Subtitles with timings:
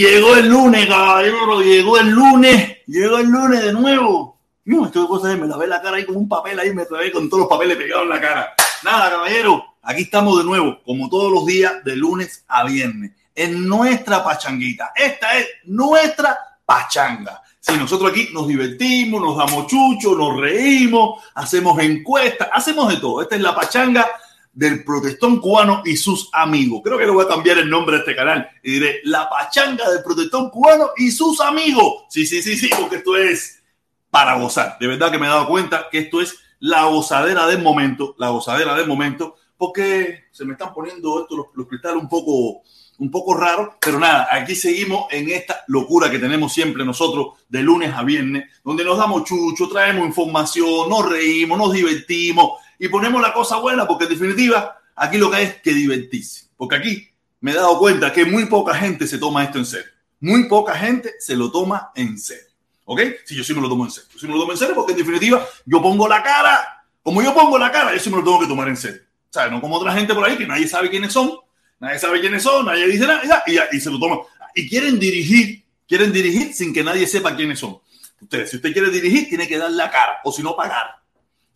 [0.00, 4.40] Llegó el lunes, caballero, llegó el lunes, llegó el lunes de nuevo.
[4.64, 7.12] No, esto de cosas, me lavé la cara ahí con un papel ahí, me trae
[7.12, 8.54] con todos los papeles pegados en la cara.
[8.82, 13.68] Nada, caballero, aquí estamos de nuevo, como todos los días, de lunes a viernes, en
[13.68, 14.92] nuestra pachanguita.
[14.96, 17.42] Esta es nuestra pachanga.
[17.60, 23.20] Si nosotros aquí nos divertimos, nos damos chucho, nos reímos, hacemos encuestas, hacemos de todo.
[23.20, 24.08] Esta es la pachanga
[24.52, 26.80] del protestón cubano y sus amigos.
[26.84, 29.88] Creo que le voy a cambiar el nombre de este canal y diré La Pachanga
[29.90, 32.04] del protestón cubano y sus amigos.
[32.08, 33.62] Sí, sí, sí, sí, porque esto es
[34.10, 34.76] para gozar.
[34.80, 38.30] De verdad que me he dado cuenta que esto es la gozadera del momento, la
[38.30, 42.62] gozadera del momento, porque se me están poniendo estos los, los cristales un poco
[43.00, 47.62] un poco raro, pero nada, aquí seguimos en esta locura que tenemos siempre nosotros de
[47.62, 53.20] lunes a viernes, donde nos damos chucho, traemos información, nos reímos, nos divertimos y ponemos
[53.20, 56.48] la cosa buena, porque en definitiva, aquí lo que hay es que divertirse.
[56.56, 57.08] Porque aquí
[57.40, 59.90] me he dado cuenta que muy poca gente se toma esto en serio.
[60.18, 62.48] Muy poca gente se lo toma en serio.
[62.86, 63.00] ¿Ok?
[63.26, 64.08] Si yo sí me lo tomo en serio.
[64.14, 66.86] Yo sí me lo tomo en serio porque en definitiva yo pongo la cara.
[67.02, 69.02] Como yo pongo la cara, yo sí me lo tengo que tomar en serio.
[69.28, 69.52] ¿Sabes?
[69.52, 71.32] No como otra gente por ahí que nadie sabe quiénes son.
[71.80, 74.20] Nadie sabe quiénes son, nadie dice nada y, y se lo toma.
[74.54, 77.78] Y quieren dirigir, quieren dirigir sin que nadie sepa quiénes son.
[78.22, 80.99] Usted, si usted quiere dirigir, tiene que dar la cara o si no pagar.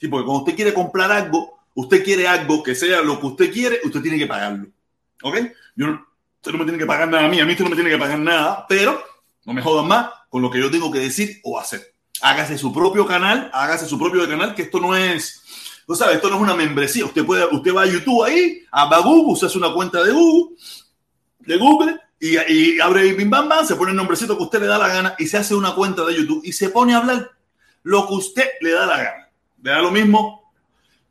[0.08, 3.80] Porque cuando usted quiere comprar algo, usted quiere algo que sea lo que usted quiere,
[3.84, 4.66] usted tiene que pagarlo.
[5.22, 5.36] ¿Ok?
[5.76, 6.06] Yo no,
[6.36, 7.90] usted no me tiene que pagar nada a mí, a mí usted no me tiene
[7.90, 9.02] que pagar nada, pero
[9.44, 11.94] no me jodan más con lo que yo tengo que decir o hacer.
[12.20, 15.42] Hágase su propio canal, hágase su propio canal, que esto no es,
[15.86, 17.04] tú sabes, esto no es una membresía.
[17.04, 20.56] Usted puede, usted va a YouTube ahí, a Google, usted hace una cuenta de Google,
[21.40, 24.66] de Google, y, y abre Bim Bam Bam, se pone el nombrecito que usted le
[24.66, 27.30] da la gana y se hace una cuenta de YouTube y se pone a hablar
[27.82, 29.23] lo que usted le da la gana
[29.64, 30.52] le da lo mismo,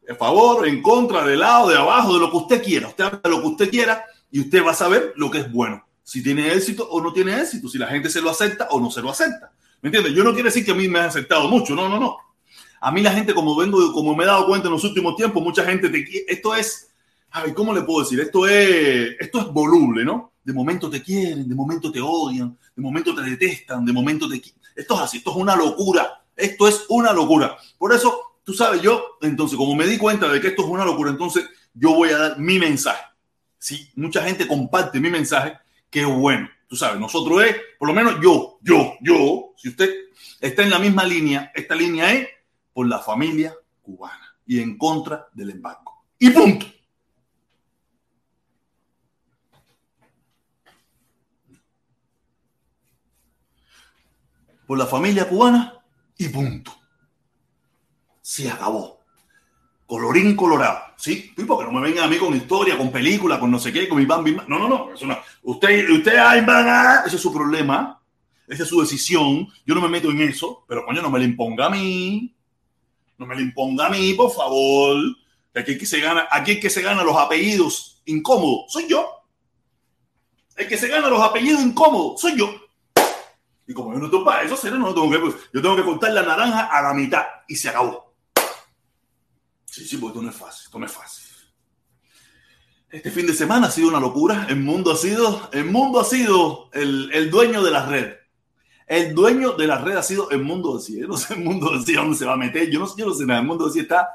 [0.07, 2.88] a favor, en contra, de lado, de abajo, de lo que usted quiera.
[2.88, 5.51] Usted habla de lo que usted quiera y usted va a saber lo que es
[5.51, 5.83] bueno.
[6.03, 8.91] Si tiene éxito o no tiene éxito, si la gente se lo acepta o no
[8.91, 9.51] se lo acepta.
[9.81, 10.13] ¿Me entiendes?
[10.13, 12.17] Yo no quiero decir que a mí me ha aceptado mucho, no, no, no.
[12.79, 15.41] A mí la gente, como vengo, como me he dado cuenta en los últimos tiempos,
[15.41, 16.25] mucha gente te quiere.
[16.27, 16.91] Esto es,
[17.31, 18.19] ay, ¿cómo le puedo decir?
[18.19, 20.33] Esto es, esto es voluble, ¿no?
[20.44, 24.39] De momento te quieren, de momento te odian, de momento te detestan, de momento te.
[24.75, 26.19] Esto es así, esto es una locura.
[26.35, 27.57] Esto es una locura.
[27.77, 30.86] Por eso tú sabes, yo, entonces, como me di cuenta de que esto es una
[30.86, 33.04] locura, entonces yo voy a dar mi mensaje.
[33.57, 35.57] Si mucha gente comparte mi mensaje,
[35.90, 36.50] qué bueno.
[36.68, 39.90] Tú sabes, nosotros es, por lo menos yo, yo, yo, si usted
[40.42, 42.28] está en la misma línea, esta línea es
[42.74, 46.06] por la familia cubana y en contra del embargo.
[46.19, 46.66] Y punto.
[54.66, 55.74] Por la familia cubana
[56.18, 56.82] y punto
[58.23, 59.01] se acabó.
[59.85, 61.33] Colorín colorado, ¿sí?
[61.45, 63.99] Porque no me vengan a mí con historia, con película, con no sé qué, con
[63.99, 64.35] mi bambi.
[64.47, 64.93] No, no, no.
[64.93, 65.17] Eso no.
[65.43, 68.01] Usted, usted, ay, van ese es su problema.
[68.47, 69.47] Esa es su decisión.
[69.65, 72.33] Yo no me meto en eso, pero coño, no me le imponga a mí.
[73.17, 74.97] No me le imponga a mí, por favor.
[75.53, 79.06] Aquí que se gana, aquí el que se gana los apellidos incómodos soy yo.
[80.56, 82.49] El que se gana los apellidos incómodos soy yo.
[83.68, 86.65] Y como yo no tengo para eso, no pues, yo tengo que cortar la naranja
[86.65, 88.12] a la mitad y se acabó.
[89.73, 91.25] Sí, sí, porque esto no es fácil, esto no es fácil.
[92.92, 94.45] Este fin de semana ha sido una locura.
[94.47, 98.13] El mundo ha sido, el mundo ha sido el, el dueño de la red.
[98.85, 100.99] El dueño de la red ha sido el mundo de sí.
[100.99, 102.69] Yo no sé el mundo de sí dónde se va a meter.
[102.69, 103.39] Yo no, yo no sé nada.
[103.39, 104.07] El mundo de sí está.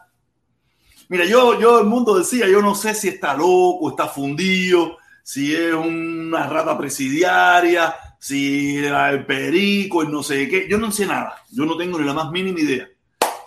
[1.09, 5.57] Mira, yo, yo, el mundo decía, yo no sé si está loco, está fundido, si
[5.57, 10.69] es una rata presidiaria, si el perico, el no sé qué.
[10.71, 11.35] Yo no sé nada.
[11.51, 12.89] Yo no tengo ni la más mínima idea.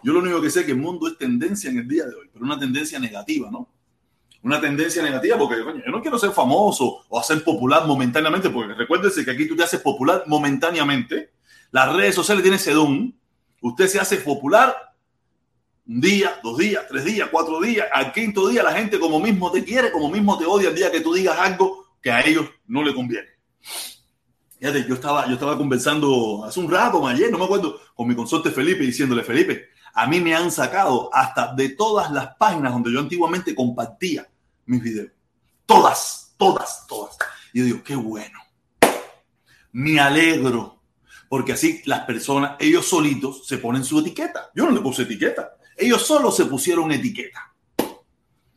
[0.03, 2.15] Yo lo único que sé es que el mundo es tendencia en el día de
[2.15, 3.69] hoy, pero una tendencia negativa, ¿no?
[4.43, 8.73] Una tendencia negativa porque coño, yo no quiero ser famoso o hacer popular momentáneamente, porque
[8.73, 11.31] recuérdese que aquí tú te haces popular momentáneamente.
[11.69, 13.15] Las redes sociales tienen ese don.
[13.61, 14.75] Usted se hace popular
[15.87, 17.87] un día, dos días, tres días, cuatro días.
[17.93, 20.91] Al quinto día la gente como mismo te quiere, como mismo te odia el día
[20.91, 23.27] que tú digas algo que a ellos no le conviene.
[24.59, 28.15] Fíjate, yo estaba, yo estaba conversando hace un rato, ayer, no me acuerdo, con mi
[28.15, 32.91] consorte Felipe, diciéndole, Felipe, a mí me han sacado hasta de todas las páginas donde
[32.91, 34.27] yo antiguamente compartía
[34.65, 35.11] mis videos.
[35.65, 37.17] Todas, todas, todas.
[37.53, 38.39] Y yo digo, qué bueno.
[39.71, 40.79] Me alegro.
[41.29, 44.51] Porque así las personas, ellos solitos se ponen su etiqueta.
[44.53, 45.55] Yo no le puse etiqueta.
[45.77, 47.53] Ellos solo se pusieron etiqueta.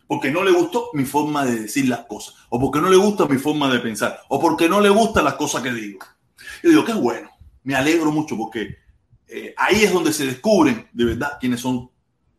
[0.07, 2.35] Porque no le gustó mi forma de decir las cosas.
[2.51, 4.21] O porque no le gusta mi forma de pensar.
[4.29, 6.01] O porque no le gustan las cosas que digo.
[6.63, 7.31] Yo digo, qué bueno.
[7.63, 8.77] Me alegro mucho porque
[9.29, 11.91] eh, ahí es donde se descubren de verdad quiénes son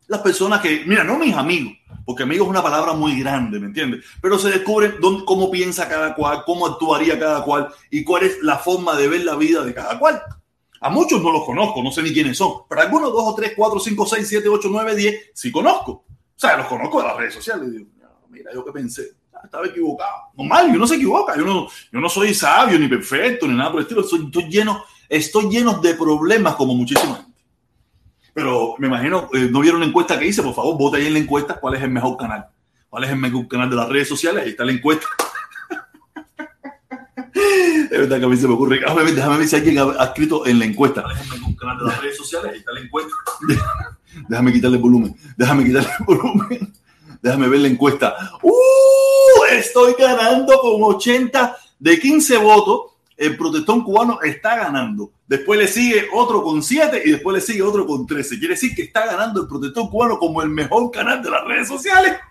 [0.07, 1.73] las personas que, mira, no mis amigos,
[2.05, 4.05] porque amigo es una palabra muy grande, ¿me entiendes?
[4.21, 8.41] Pero se descubre dónde, cómo piensa cada cual, cómo actuaría cada cual y cuál es
[8.43, 10.21] la forma de ver la vida de cada cual.
[10.81, 13.53] A muchos no los conozco, no sé ni quiénes son, pero algunos, dos o tres,
[13.55, 15.91] cuatro, cinco, seis, siete, ocho, nueve, diez, sí conozco.
[15.91, 17.71] O sea, los conozco de las redes sociales.
[17.71, 17.87] Digo,
[18.29, 20.15] mira, yo qué pensé, ah, estaba equivocado.
[20.37, 23.71] Normal, yo no se equivoca, yo no, yo no soy sabio ni perfecto ni nada
[23.71, 27.35] por el estilo, estoy, estoy lleno, estoy lleno de problemas como muchísima gente.
[28.33, 30.43] Pero me imagino, eh, ¿no vieron la encuesta que hice?
[30.43, 32.47] Por favor, vote ahí en la encuesta cuál es el mejor canal.
[32.89, 34.43] ¿Cuál es el mejor canal de las redes sociales?
[34.43, 35.05] Ahí está la encuesta.
[37.35, 38.79] Es verdad que a mí se me ocurre.
[38.79, 41.01] Déjame, déjame ver si alguien ha, escrito en la encuesta.
[41.01, 42.51] ¿Cuál es el mejor canal de las redes sociales?
[42.51, 43.13] Ahí está la encuesta.
[44.27, 45.15] Déjame quitarle el volumen.
[45.37, 46.73] Déjame quitarle el volumen.
[47.21, 48.15] Déjame ver la encuesta.
[48.41, 48.51] ¡Uh!
[49.51, 52.94] Estoy ganando con 80 de 15 votos.
[53.17, 55.11] El protestón cubano está ganando.
[55.27, 58.37] Después le sigue otro con 7 y después le sigue otro con 13.
[58.37, 61.67] Quiere decir que está ganando el protestón cubano como el mejor canal de las redes
[61.67, 62.15] sociales.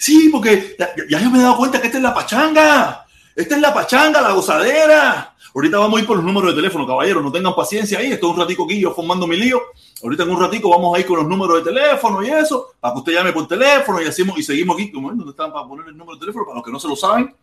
[0.00, 3.06] Sí, porque ya, yo me he dado cuenta que esta es la pachanga.
[3.34, 5.34] Esta es la pachanga, la gozadera.
[5.54, 7.22] Ahorita vamos a ir por los números de teléfono, caballeros.
[7.22, 8.12] No tengan paciencia ahí.
[8.12, 9.62] Estoy un ratico aquí yo formando mi lío.
[10.02, 12.92] Ahorita en un ratico vamos a ir con los números de teléfono y eso, para
[12.92, 14.92] que usted llame por teléfono y hacemos y seguimos aquí.
[14.92, 16.44] Como ¿Dónde están para poner el número de teléfono?
[16.44, 17.34] Para los que no se lo saben.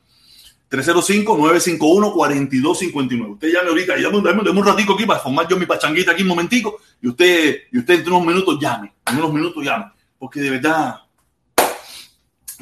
[0.71, 3.33] 305-951-4259.
[3.33, 4.17] Usted llame ahorita y dame,
[4.49, 7.99] un ratico aquí para formar yo mi pachanguita aquí un momentico y usted, y usted
[7.99, 8.93] en unos minutos llame.
[9.05, 9.91] En unos minutos llame.
[10.17, 11.01] Porque de verdad,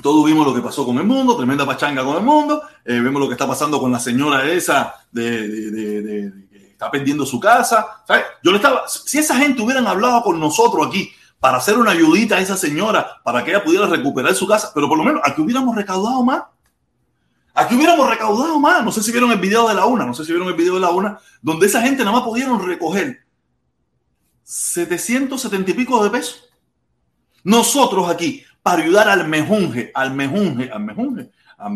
[0.01, 2.63] todos vimos lo que pasó con el mundo, tremenda pachanga con el mundo.
[2.83, 7.39] Eh, vemos lo que está pasando con la señora esa de, que está perdiendo su
[7.39, 8.01] casa.
[8.07, 8.23] ¿sabes?
[8.43, 12.37] Yo le estaba, si esa gente hubieran hablado con nosotros aquí para hacer una ayudita
[12.37, 15.41] a esa señora para que ella pudiera recuperar su casa, pero por lo menos aquí
[15.41, 16.41] hubiéramos recaudado más.
[17.53, 18.83] Aquí hubiéramos recaudado más.
[18.83, 20.75] No sé si vieron el video de la una, no sé si vieron el video
[20.75, 23.25] de la una, donde esa gente nada más pudieron recoger
[24.43, 26.49] 770 y pico de pesos.
[27.43, 31.75] Nosotros aquí, para ayudar al mejunje, al mejunje, al mejunje, a,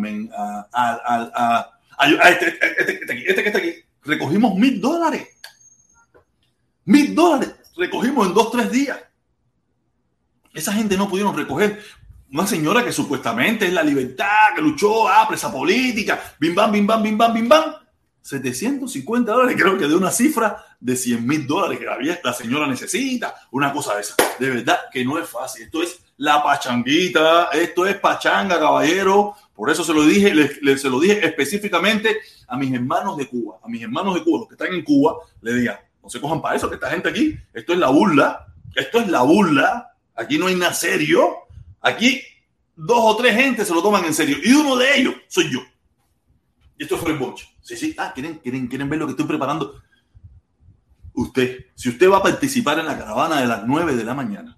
[2.29, 5.27] este, que está aquí, recogimos mil dólares.
[6.85, 8.99] Mil dólares recogimos en dos, tres días.
[10.53, 11.81] Esa gente no pudieron recoger.
[12.33, 16.87] Una señora que supuestamente es la libertad, que luchó, ah, presa política, bim bam, bim
[16.87, 17.75] bam, bim bam, bim bam.
[18.23, 22.65] 750 dólares, creo que de una cifra de 100 mil dólares que la, la señora
[22.65, 24.15] necesita, una cosa de esa.
[24.39, 25.65] De verdad que no es fácil.
[25.65, 29.35] Esto es la pachanguita, esto es pachanga, caballero.
[29.53, 30.33] Por eso se lo dije,
[30.75, 34.47] se lo dije específicamente a mis hermanos de Cuba, a mis hermanos de Cuba, los
[34.47, 37.37] que están en Cuba, le diga, no se cojan para eso, que esta gente aquí,
[37.53, 41.43] esto es la burla, esto es la burla, aquí no hay nada serio,
[41.83, 42.21] aquí
[42.75, 45.59] dos o tres gente se lo toman en serio y uno de ellos soy yo.
[46.77, 47.47] Y esto fue el boche.
[47.61, 49.81] Sí, sí, ah, ¿quieren, quieren, quieren ver lo que estoy preparando.
[51.13, 54.57] Usted, si usted va a participar en la caravana de las 9 de la mañana,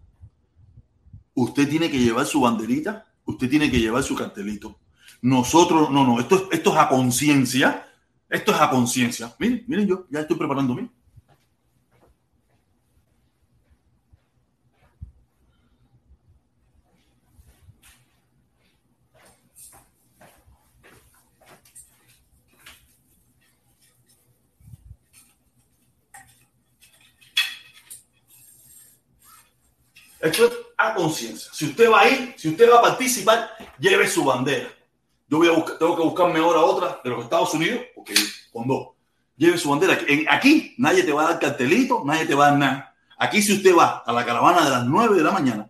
[1.34, 4.79] usted tiene que llevar su banderita, usted tiene que llevar su cartelito.
[5.22, 7.86] Nosotros, no, no, esto, esto es a conciencia,
[8.29, 9.36] esto es a conciencia.
[9.39, 10.89] Miren, miren, yo ya estoy preparándome.
[30.25, 31.51] Esto es a conciencia.
[31.53, 34.67] Si usted va a ir, si usted va a participar, lleve su bandera.
[35.27, 38.15] Yo voy a buscar, tengo que buscarme ahora otra de los Estados Unidos, porque
[38.51, 38.88] con dos.
[39.38, 40.00] Lleve su bandera.
[40.29, 42.96] Aquí nadie te va a dar cartelito, nadie te va a dar nada.
[43.20, 45.70] Aquí si usted va a la caravana de las 9 de la mañana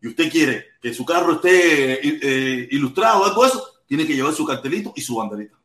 [0.00, 4.32] y usted quiere que su carro esté eh, ilustrado o algo eso, tiene que llevar
[4.32, 5.56] su cartelito y su banderita.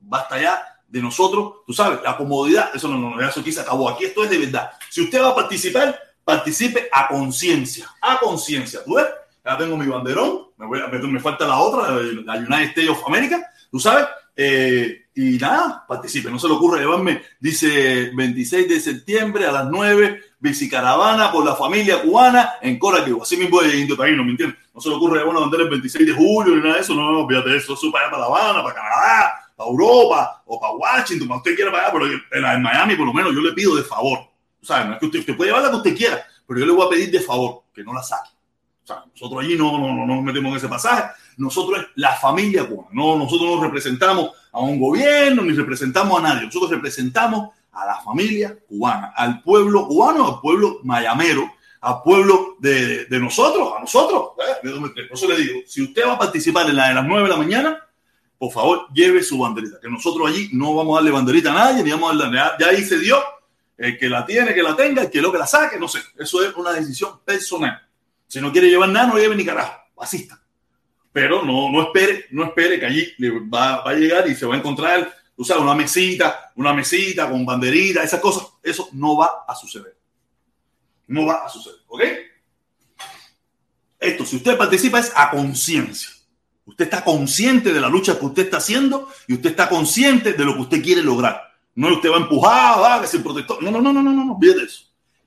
[0.00, 3.88] Basta ya de nosotros, tú sabes, la comodidad, eso no, no, eso aquí se acabó.
[3.88, 4.70] Aquí esto es de verdad.
[4.90, 8.80] Si usted va a participar, participe a conciencia, a conciencia.
[8.84, 9.06] ¿Tú ves?
[9.44, 13.06] Ya tengo mi banderón, me, voy a, me falta la otra, la United States of
[13.06, 14.06] America, tú sabes.
[14.34, 16.28] Eh, y nada, participe.
[16.28, 21.54] No se le ocurre llevarme, dice 26 de septiembre a las 9, bicicaravana por la
[21.54, 23.22] familia cubana en Coraqueo.
[23.22, 24.58] Así mismo de Indio Taíno, ¿me entiendes?
[24.74, 26.92] No se le ocurre llevar una bandera el 26 de julio ni nada de eso.
[26.92, 27.74] No, no, fíjate eso.
[27.74, 31.54] Eso para allá, para La Habana, para Canadá, para Europa o para Washington, para usted
[31.54, 31.92] quiera para allá,
[32.30, 34.35] pero en Miami por lo menos yo le pido de favor
[34.70, 36.90] o que usted, usted puede llevar la que usted quiera, pero yo le voy a
[36.90, 38.30] pedir de favor que no la saque.
[38.82, 41.10] O sea, nosotros allí no, no, no nos metemos en ese pasaje.
[41.38, 42.88] Nosotros es la familia cubana.
[42.92, 46.46] No, nosotros no representamos a un gobierno ni representamos a nadie.
[46.46, 53.06] Nosotros representamos a la familia cubana, al pueblo cubano, al pueblo mayamero, al pueblo de,
[53.06, 54.30] de nosotros, a nosotros.
[54.38, 54.70] ¿eh?
[54.70, 57.28] Por eso le digo, si usted va a participar en la de las 9 de
[57.28, 57.78] la mañana,
[58.38, 59.80] por favor, lleve su banderita.
[59.80, 62.38] Que nosotros allí no vamos a darle banderita a nadie, ni vamos a darle.
[62.60, 63.16] Ya ahí se dio
[63.76, 66.00] el que la tiene, que la tenga, el que lo que la saque, no sé.
[66.18, 67.86] Eso es una decisión personal.
[68.26, 69.74] Si no quiere llevar nada, no lleve ni carajo.
[69.98, 70.40] Asista.
[71.12, 73.14] Pero no, no espere, no espere que allí
[73.52, 77.30] va, va a llegar y se va a encontrar, tú sabes, una mesita, una mesita
[77.30, 78.46] con banderita, esas cosas.
[78.62, 79.96] Eso no va a suceder.
[81.06, 81.80] No va a suceder.
[81.86, 82.02] ¿Ok?
[83.98, 86.10] Esto, si usted participa, es a conciencia.
[86.66, 90.44] Usted está consciente de la lucha que usted está haciendo y usted está consciente de
[90.44, 91.55] lo que usted quiere lograr.
[91.76, 93.62] No usted va empujado, va, que sin protector.
[93.62, 94.86] No, no, no, no, no, no, no, de eso.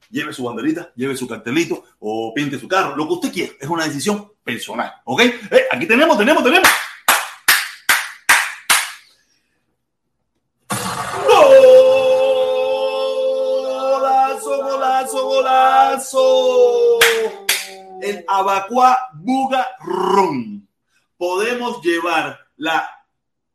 [0.09, 3.53] Lleve su banderita, lleve su cartelito o pinte su carro, lo que usted quiera.
[3.59, 4.91] Es una decisión personal.
[5.05, 5.21] ¿Ok?
[5.21, 6.67] Eh, aquí tenemos, tenemos, tenemos.
[14.47, 16.99] Golazo, golazo.
[18.01, 20.67] El Abacua Bugarrón
[21.15, 22.89] podemos llevar la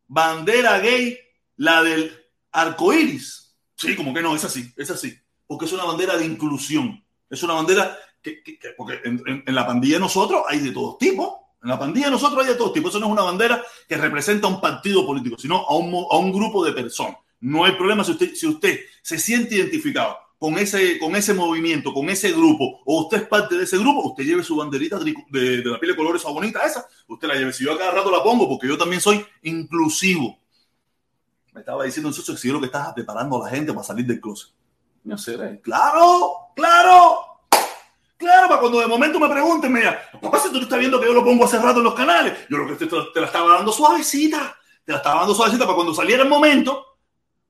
[0.06, 1.18] bandera gay,
[1.56, 2.23] la del
[2.54, 3.54] arco iris.
[3.74, 5.14] Sí, como que no, es así, es así.
[5.46, 7.04] Porque es una bandera de inclusión.
[7.28, 8.42] Es una bandera que,
[8.76, 11.28] porque en, la pandilla de nosotros hay de todos tipos.
[11.62, 12.90] En la pandilla de nosotros hay de todos tipos.
[12.90, 16.16] Eso no es una bandera que representa a un partido político, sino a un, a
[16.16, 17.16] un grupo de personas.
[17.40, 21.92] No hay problema si usted, si usted se siente identificado con ese, con ese movimiento,
[21.92, 25.62] con ese grupo, o usted es parte de ese grupo, usted lleve su banderita de,
[25.64, 27.52] la piel de colores esa bonita esa, usted la lleve.
[27.52, 30.38] Si yo a cada rato la pongo, porque yo también soy inclusivo.
[31.54, 33.72] Me estaba diciendo un socio que si yo lo que estaba preparando a la gente
[33.72, 34.50] para salir del closet.
[35.04, 37.20] No sé, claro, claro,
[38.16, 41.12] claro, para cuando de momento me pregunten, mira, papá, si tú estás viendo que yo
[41.12, 43.70] lo pongo hace rato en los canales, yo lo que te, te la estaba dando
[43.70, 46.84] suavecita, te la estaba dando suavecita para cuando saliera el momento,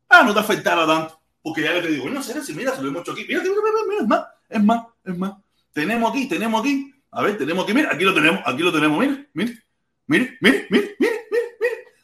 [0.09, 1.19] ah, no te afectara tanto.
[1.41, 3.25] Porque ya te digo, no sé si mira, se lo hemos hecho aquí.
[3.27, 3.53] Mira, mira,
[3.89, 5.35] mira, es más, es más, es más.
[5.73, 6.93] Tenemos aquí, tenemos aquí.
[7.11, 9.53] A ver, tenemos aquí, mira, aquí lo tenemos, aquí lo tenemos, mira, mira,
[10.07, 11.14] mira, mira, mira, mira, mira,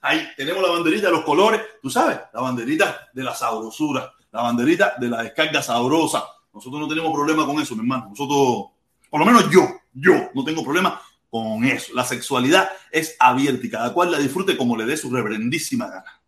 [0.02, 4.42] Ahí tenemos la banderita de los colores, tú sabes, la banderita de la sabrosura, la
[4.42, 6.24] banderita de la descarga sabrosa.
[6.52, 8.08] Nosotros no tenemos problema con eso, mi hermano.
[8.08, 8.70] Nosotros,
[9.10, 11.92] por lo menos yo, yo no tengo problema con eso.
[11.94, 16.20] La sexualidad es abierta y cada cual la disfrute como le dé su reverendísima gana.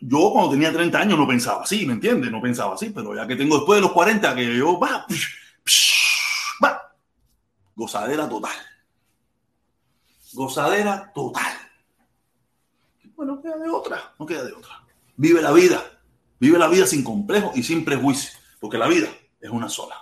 [0.00, 2.30] Yo cuando tenía 30 años no pensaba así, ¿me entiendes?
[2.30, 5.06] No pensaba así, pero ya que tengo después de los 40 que yo, va,
[6.64, 6.94] va,
[7.74, 8.54] gozadera total.
[10.32, 11.52] Gozadera total.
[13.14, 14.84] Bueno, no queda de otra, no queda de otra.
[15.16, 15.82] Vive la vida,
[16.38, 19.08] vive la vida sin complejo y sin prejuicio, porque la vida
[19.40, 19.96] es una sola.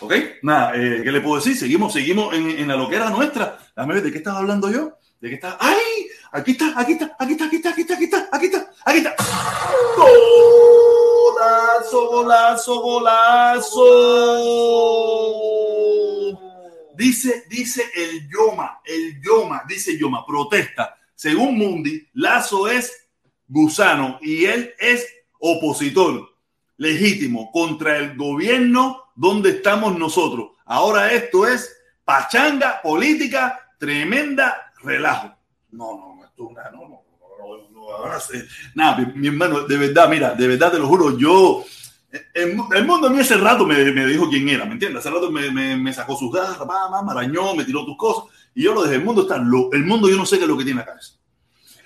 [0.00, 0.12] ¿Ok?
[0.42, 1.56] Nada, eh, ¿qué le puedo decir?
[1.56, 3.58] Seguimos, seguimos en, en la loquera nuestra.
[3.74, 4.98] Dame ¿de qué estaba hablando yo?
[5.20, 5.56] ¿De qué está?
[5.58, 6.08] ¡Ay!
[6.32, 8.98] Aquí está, aquí está, aquí está, aquí está, aquí está, aquí está, aquí está, aquí
[8.98, 9.16] está.
[11.96, 13.86] Golazo, golazo, golazo.
[16.96, 20.98] Dice, dice el Yoma, el Yoma, dice Yoma, protesta.
[21.14, 23.08] Según Mundi, Lazo es
[23.48, 25.06] gusano y él es
[25.38, 26.28] opositor
[26.76, 30.50] legítimo contra el gobierno donde estamos nosotros.
[30.64, 35.34] Ahora esto es pachanga política tremenda relajo.
[35.70, 37.06] No, no, esto no, no, no,
[38.74, 41.64] Nada, mi, hermano, de verdad, mira, de verdad te lo juro, yo.
[42.34, 45.00] El, mundo a mí ese rato me, me, dijo quién era, ¿me entiendes?
[45.00, 48.24] Hace rato me, me, me sacó sus garras, me marañó, me tiró tus cosas.
[48.54, 50.48] Y yo lo dije, el mundo está lo, el mundo yo no sé qué es
[50.48, 50.98] lo que tiene acá.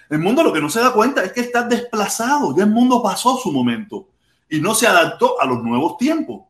[0.08, 3.02] El mundo lo que no se da cuenta es que está desplazado, ya el mundo
[3.02, 4.08] pasó su momento
[4.48, 6.42] y no se adaptó a los nuevos tiempos.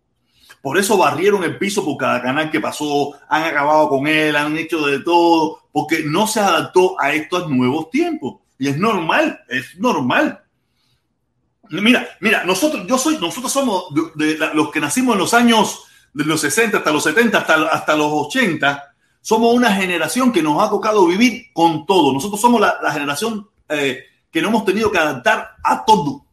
[0.63, 4.57] Por eso barrieron el piso por cada canal que pasó, han acabado con él, han
[4.57, 8.41] hecho de todo, porque no se adaptó a estos nuevos tiempos.
[8.59, 10.43] Y es normal, es normal.
[11.71, 16.25] Mira, mira, nosotros, yo soy, nosotros somos de, los que nacimos en los años de
[16.25, 20.69] los 60 hasta los 70, hasta, hasta los 80, somos una generación que nos ha
[20.69, 22.13] tocado vivir con todo.
[22.13, 26.25] Nosotros somos la, generación eh, que no hemos tenido que adaptar a todo.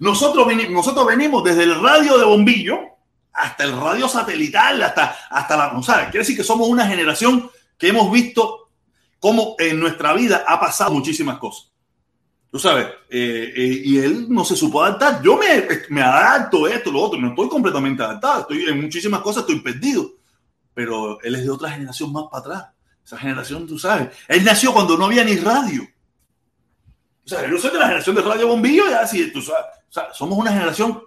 [0.00, 2.78] Nosotros, nosotros venimos desde el radio de bombillo
[3.32, 5.78] hasta el radio satelital, hasta, hasta la...
[5.78, 8.70] O sea, quiere decir que somos una generación que hemos visto
[9.20, 11.69] cómo en nuestra vida ha pasado muchísimas cosas.
[12.50, 15.22] Tú sabes, eh, eh, y él no se supo adaptar.
[15.22, 18.40] Yo me, me adapto esto, lo otro, no estoy completamente adaptado.
[18.40, 20.14] Estoy en muchísimas cosas, estoy perdido.
[20.74, 22.74] Pero él es de otra generación más para atrás.
[23.04, 24.08] Esa generación, tú sabes.
[24.26, 25.82] Él nació cuando no había ni radio.
[27.24, 29.64] O sea, yo soy de la generación de radio bombillo, ya así, tú sabes.
[29.88, 31.02] O sea, somos una generación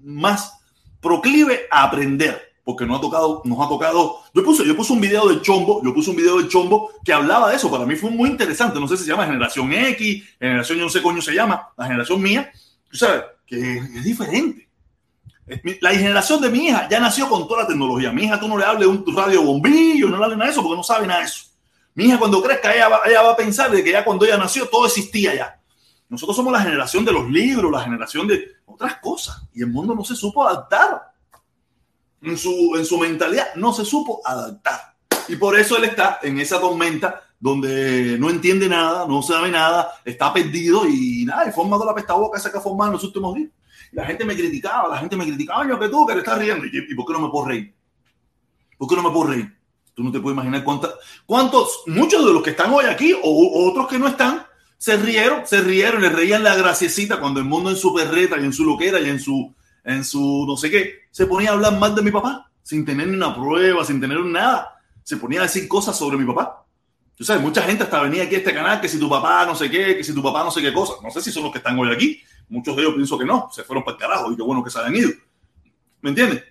[0.00, 0.52] más
[1.00, 4.20] proclive a aprender, porque nos ha tocado, nos ha tocado.
[4.34, 7.12] Yo puse, yo puse un video del Chombo, yo puse un video del Chombo que
[7.12, 7.70] hablaba de eso.
[7.70, 8.78] Para mí fue muy interesante.
[8.78, 11.86] No sé si se llama generación X, generación yo no sé coño se llama, la
[11.86, 12.52] generación mía.
[12.88, 14.68] Tú sabes que es diferente.
[15.80, 18.12] La generación de mi hija ya nació con toda la tecnología.
[18.12, 20.62] Mi hija, tú no le hables un radio bombillo, no le hables nada de eso
[20.62, 21.46] porque no sabe nada de eso.
[21.94, 24.38] Mi hija, cuando crezca, ella va, ella va a pensar de que ya cuando ella
[24.38, 25.60] nació todo existía ya.
[26.08, 29.42] Nosotros somos la generación de los libros, la generación de otras cosas.
[29.52, 31.11] Y el mundo no se supo adaptar.
[32.22, 34.94] En su, en su mentalidad, no se supo adaptar.
[35.28, 39.94] Y por eso él está en esa tormenta donde no entiende nada, no sabe nada,
[40.04, 43.04] está perdido y nada, y formado la pesta boca esa que ha formado en los
[43.04, 43.50] últimos días.
[43.90, 46.64] La gente me criticaba, la gente me criticaba, yo que tú, que te estás riendo.
[46.66, 47.74] ¿Y, por qué no me puedo reír?
[48.78, 49.52] ¿Por qué no me puedo reír?
[49.92, 50.94] Tú no te puedes imaginar cuántos,
[51.26, 54.46] cuántos, muchos de los que están hoy aquí o, otros que no están,
[54.78, 58.44] se rieron, se rieron, le reían la graciecita cuando el mundo en su perreta y
[58.44, 59.52] en su loquera y en su,
[59.84, 63.08] en su no sé qué, se ponía a hablar mal de mi papá, sin tener
[63.08, 64.80] ni una prueba, sin tener nada.
[65.02, 66.64] Se ponía a decir cosas sobre mi papá.
[67.16, 69.54] Tú sabes, mucha gente hasta venía aquí a este canal que si tu papá no
[69.54, 70.94] sé qué, que si tu papá no sé qué cosa.
[71.02, 72.20] No sé si son los que están hoy aquí.
[72.48, 74.70] Muchos de ellos pienso que no, se fueron para el carajo y qué bueno que
[74.70, 75.10] se hayan ido.
[76.00, 76.42] ¿Me entiendes?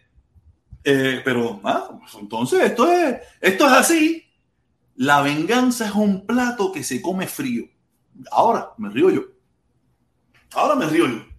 [0.83, 4.25] Eh, pero, ah, pues entonces esto es, esto es así.
[4.95, 7.65] La venganza es un plato que se come frío.
[8.31, 9.21] Ahora me río yo.
[10.53, 11.30] Ahora me río yo.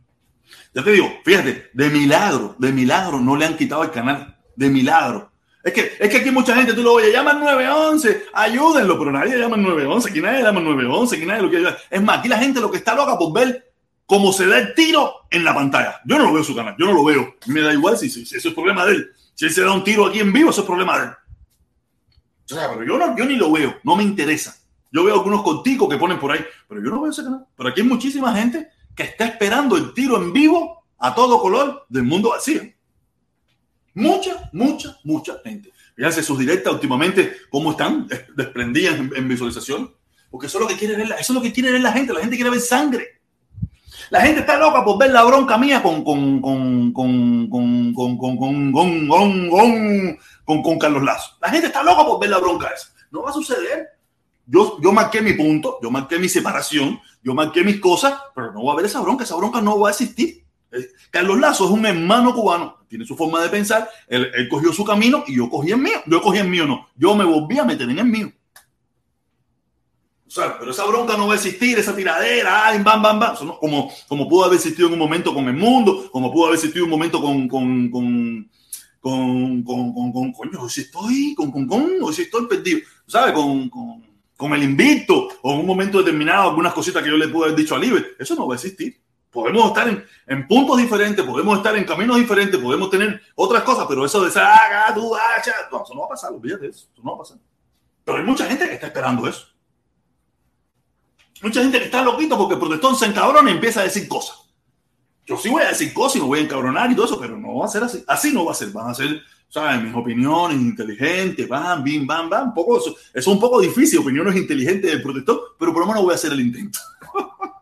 [0.74, 4.36] Ya te digo, fíjate, de milagro, de milagro no le han quitado el canal.
[4.56, 5.30] De milagro.
[5.62, 9.38] Es que, es que aquí mucha gente, tú lo oyes, llaman 911, ayúdenlo, pero nadie
[9.38, 12.60] llama 911, aquí nadie llama 911, aquí nadie lo quiere Es más, aquí la gente
[12.60, 13.72] lo que está loca por ver
[14.06, 16.00] cómo se da el tiro en la pantalla.
[16.04, 17.36] Yo no lo veo su canal, yo no lo veo.
[17.46, 19.12] Me da igual si, si, eso es problema de él.
[19.34, 21.12] Si él se da un tiro aquí en vivo, eso es problema de él.
[22.50, 24.56] O sea, pero yo, no, yo ni lo veo, no me interesa.
[24.90, 27.46] Yo veo algunos contigos que ponen por ahí, pero yo no veo ese canal.
[27.56, 31.86] Pero aquí hay muchísima gente que está esperando el tiro en vivo a todo color
[31.88, 32.62] del mundo vacío.
[33.94, 35.70] Mucha, mucha, mucha gente.
[35.94, 39.94] Fíjense sus directas últimamente, cómo están desprendidas en, visualización.
[40.30, 41.92] Porque eso es lo que quiere ver la, eso es lo que quiere ver la
[41.92, 42.12] gente.
[42.12, 43.20] La gente quiere ver sangre.
[44.10, 48.16] La gente está loca por ver la bronca mía con, con, con, con, con, con,
[48.16, 51.36] con, con, con, con, con Carlos Lazo.
[51.40, 52.88] La gente está loca por ver la bronca esa.
[53.10, 53.86] No va a suceder.
[54.46, 58.64] Yo, yo marqué mi punto, yo marqué mi separación, yo marqué mis cosas, pero no
[58.64, 59.24] va a haber esa bronca.
[59.24, 60.42] Esa bronca no va a existir.
[61.10, 65.22] Carlos Lazo es un hermano cubano, tiene su forma de pensar, él, cogió su camino
[65.26, 66.00] y yo cogí el mío.
[66.06, 66.88] Yo cogí el mío, no.
[66.96, 68.32] Yo me volví a meter en el mío.
[70.26, 73.36] O sea, pero esa bronca no va a existir, esa tiradera, ay, bam, bam, bam.
[73.60, 76.86] como, como pudo haber existido en un momento con el mundo, como pudo haber existido
[76.86, 78.50] en un momento con, con, con,
[78.98, 83.34] con, con, con, con coño, si estoy, con, con, con, si estoy perdido, ¿sabes?
[83.34, 84.11] Con, con,
[84.42, 87.56] con el invicto, o en un momento determinado, algunas cositas que yo le pude haber
[87.56, 89.00] dicho a Libre, eso no va a existir.
[89.30, 93.86] Podemos estar en, en, puntos diferentes, podemos estar en caminos diferentes, podemos tener otras cosas,
[93.88, 95.20] pero eso de esa, ah, tú, ah,
[95.70, 97.38] no, eso no va a pasar, olvídate eso, eso no va a pasar.
[98.04, 99.46] Pero hay mucha gente que está esperando eso.
[101.40, 104.41] Mucha gente que está loquito porque el protestón se encabrona y empieza a decir cosas.
[105.26, 107.36] Yo sí voy a decir cosas y me voy a encabronar y todo eso, pero
[107.36, 108.02] no va a ser así.
[108.06, 108.70] Así no va a ser.
[108.70, 109.82] Van a ser, ¿sabes?
[109.82, 112.30] Mis opiniones inteligentes, bam, bim, bam.
[112.30, 116.02] Un poco, eso, es un poco difícil, opiniones inteligentes del protestón, pero por lo menos
[116.02, 116.78] voy a hacer el intento.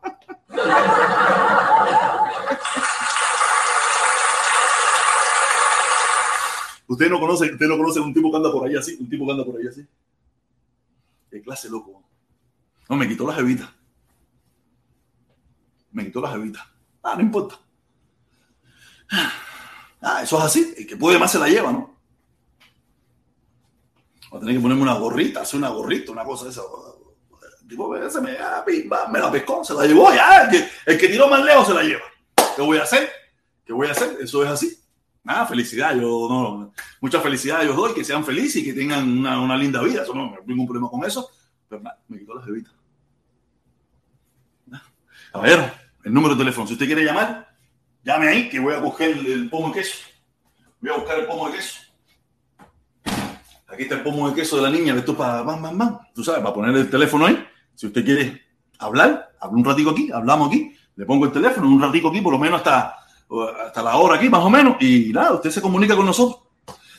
[6.90, 9.24] Usted no conoce, usted no conoce un tipo que anda por ahí así, un tipo
[9.24, 9.86] que anda por ahí así.
[11.30, 12.02] Qué clase loco.
[12.88, 13.72] No, me quitó la jevita.
[15.92, 16.68] Me quitó la jevita.
[17.02, 17.58] Ah, no importa.
[20.02, 20.74] Ah, eso es así.
[20.76, 21.98] El que puede más se la lleva, ¿no?
[24.30, 26.62] Voy a tener que ponerme una gorrita, hacer una gorrita, una cosa de esa
[27.70, 28.64] tipo se me, ah,
[29.10, 31.82] me la pescó, se la llevó, ya, el que, el tiró más lejos se la
[31.82, 32.02] lleva.
[32.56, 33.08] ¿Qué voy a hacer?
[33.64, 34.18] ¿Qué voy a hacer?
[34.20, 34.76] Eso es así.
[35.22, 39.40] Nada, felicidad, yo no, mucha felicidad yo doy, que sean felices y que tengan una,
[39.40, 41.30] una linda vida, eso no, no ningún problema con eso,
[41.68, 42.70] pero nada, me quitó la jevita.
[45.32, 45.72] A ver,
[46.04, 47.48] el número de teléfono, si usted quiere llamar,
[48.02, 49.96] llame ahí que voy a coger el, el pomo de queso.
[50.80, 51.80] Voy a buscar el pomo de queso.
[53.68, 55.98] Aquí está el pomo de queso de la niña, esto para, bam, bam, bam.
[56.14, 57.46] Tú sabes, para poner el teléfono ahí
[57.80, 58.42] si usted quiere
[58.78, 62.34] hablar, habla un ratico aquí, hablamos aquí, le pongo el teléfono un ratico aquí, por
[62.34, 62.94] lo menos hasta,
[63.64, 66.42] hasta la hora aquí, más o menos, y nada, usted se comunica con nosotros.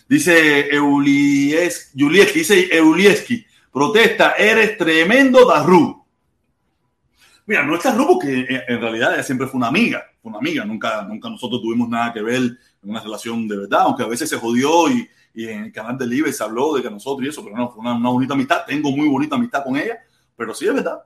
[0.09, 6.00] Dice Eulieski, dice Eulieski, protesta, eres tremendo Darru.
[7.45, 10.63] Mira, no es Darru porque en realidad ella siempre fue una amiga, fue una amiga,
[10.63, 12.57] nunca, nunca nosotros tuvimos nada que ver en
[12.89, 16.07] una relación de verdad, aunque a veces se jodió y, y en el canal de
[16.07, 18.63] Libre se habló de que nosotros y eso, pero no, fue una, una bonita amistad,
[18.65, 19.99] tengo muy bonita amistad con ella
[20.41, 21.03] pero sí es verdad.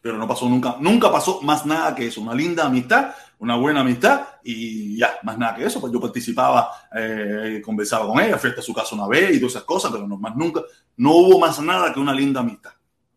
[0.00, 2.20] Pero no pasó nunca, nunca pasó más nada que eso.
[2.20, 5.80] Una linda amistad, una buena amistad y ya, más nada que eso.
[5.80, 9.52] Pues yo participaba, eh, conversaba con ella, fui hasta su casa una vez y todas
[9.52, 10.62] esas cosas, pero no, más nunca,
[10.96, 12.72] no hubo más nada que una linda amistad.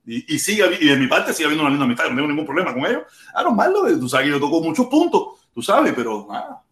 [0.05, 2.73] Y, sigue, y de mi parte sigue habiendo una linda amistad, no tengo ningún problema
[2.73, 3.03] con ellos.
[3.33, 6.63] Ah, normal, tú sabes que yo toco muchos puntos, tú sabes, pero nada,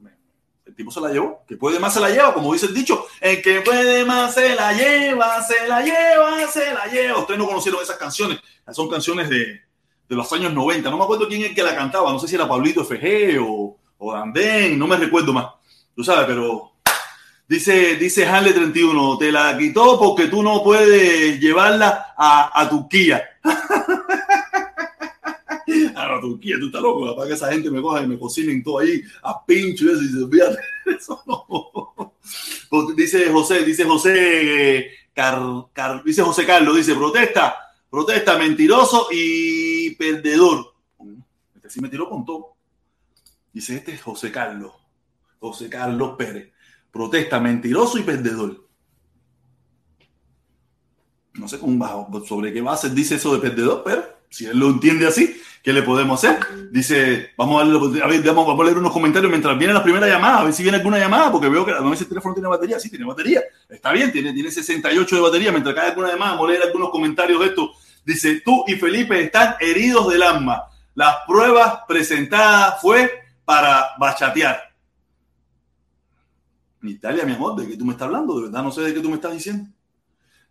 [0.80, 1.44] tipo se la llevó.
[1.46, 3.06] Que puede más se la lleva, como dice el dicho.
[3.20, 7.20] El que puede más se la lleva, se la lleva, se la lleva.
[7.20, 8.39] Ustedes no conocieron esas canciones.
[8.72, 9.62] Son canciones de,
[10.08, 10.89] de los años 90.
[10.89, 12.13] No me acuerdo quién es el que la cantaba.
[12.13, 14.26] No sé si era Pablito FG o, o.
[14.26, 15.48] No me recuerdo más.
[15.94, 16.72] tú sabes, pero
[17.50, 23.24] dice, dice Hanley 31, te la quitó porque tú no puedes llevarla a, Turquía.
[25.96, 28.80] a Turquía, tú estás loco, para que esa gente me coja y me cocinen todo
[28.80, 32.14] ahí a pincho y eso, y se eso no.
[32.96, 35.42] Dice José, dice José, Car,
[35.74, 37.58] Car, dice José Carlos, dice, protesta,
[37.90, 40.76] protesta, mentiroso y perdedor.
[41.56, 42.54] Este sí me tiró con todo.
[43.52, 44.74] Dice, este es José Carlos,
[45.40, 46.54] José Carlos Pérez.
[46.91, 48.67] Protesta, mentiroso y perdedor.
[51.34, 51.60] No sé
[52.28, 55.84] sobre qué base dice eso de perdedor, pero si él lo entiende así, ¿qué le
[55.84, 56.39] podemos hacer?
[56.71, 60.08] Dice, vamos a, darle, a ver, vamos, a leer unos comentarios mientras viene la primera
[60.08, 62.80] llamada, a ver si viene alguna llamada, porque veo que no ese teléfono tiene batería,
[62.80, 66.47] sí, tiene batería, está bien, tiene, tiene 68 de batería, mientras cae alguna llamada, vamos
[66.47, 67.71] a leer algunos comentarios de esto.
[68.06, 70.65] Dice, tú y Felipe están heridos del alma.
[70.95, 73.12] Las pruebas presentadas fue
[73.45, 74.68] para bachatear.
[76.84, 78.38] Italia, mi amor, ¿de qué tú me estás hablando?
[78.38, 79.70] De verdad no sé de qué tú me estás diciendo.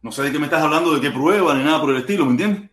[0.03, 2.25] No sé de qué me estás hablando, de qué prueba, ni nada por el estilo,
[2.25, 2.71] ¿me entiendes?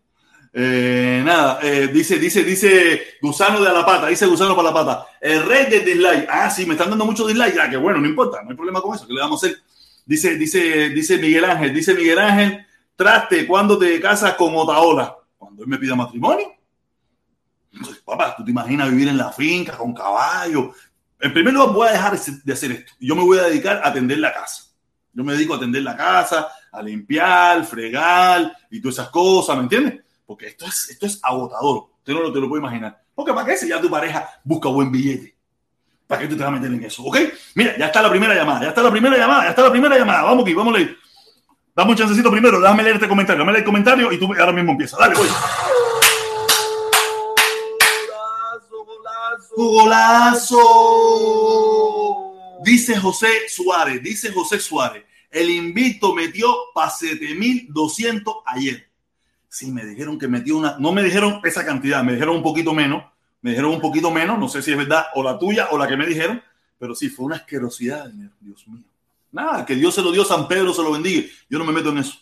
[0.58, 5.08] Eh, nada, eh, dice, dice, dice Gusano de la pata, dice Gusano para la pata.
[5.20, 6.28] El rey del dislike.
[6.30, 7.58] Ah, sí, me están dando mucho dislike.
[7.60, 9.06] Ah, que bueno, no importa, no hay problema con eso.
[9.06, 9.60] ¿Qué le vamos a hacer?
[10.06, 12.65] Dice, dice, dice Miguel Ángel, dice Miguel Ángel,
[12.96, 15.18] traste cuando te casas con Otaola.
[15.38, 16.54] Cuando él me pida matrimonio.
[18.06, 20.74] Papá, tú te imaginas vivir en la finca con caballo.
[21.19, 22.93] En primer lugar, voy a dejar de hacer esto.
[22.99, 24.63] Yo me voy a dedicar a atender la casa.
[25.13, 29.63] Yo me dedico a atender la casa, a limpiar, fregar y todas esas cosas, ¿me
[29.63, 30.01] entiendes?
[30.25, 31.86] Porque esto es, esto es agotador.
[31.99, 33.01] Usted no te lo puede imaginar.
[33.15, 35.36] Porque para qué si ya tu pareja busca buen billete.
[36.06, 37.04] ¿Para qué tú te vas a meter en eso?
[37.04, 37.17] ¿Ok?
[37.56, 39.97] Mira, ya está la primera llamada, ya está la primera llamada, ya está la primera
[39.97, 40.23] llamada.
[40.23, 40.97] Vamos aquí, vamos a leer.
[41.75, 44.71] Dame un chancecito primero, déjame leer este comentario, leer el comentario y tú ahora mismo
[44.71, 44.97] empieza.
[44.97, 45.28] Dale, voy.
[49.56, 52.15] Golazo, golazo.
[52.63, 55.04] Dice José Suárez, dice José Suárez.
[55.30, 58.89] El invito metió para 7200 ayer.
[59.50, 62.74] Sí, me dijeron que metió una, no me dijeron esa cantidad, me dijeron un poquito
[62.74, 63.04] menos,
[63.41, 65.88] me dijeron un poquito menos, no sé si es verdad o la tuya o la
[65.88, 66.41] que me dijeron,
[66.78, 68.84] pero sí, fue una asquerosidad, Dios mío.
[69.32, 71.28] Nada, que Dios se lo dio, San Pedro se lo bendiga.
[71.50, 72.18] Yo no me meto en eso.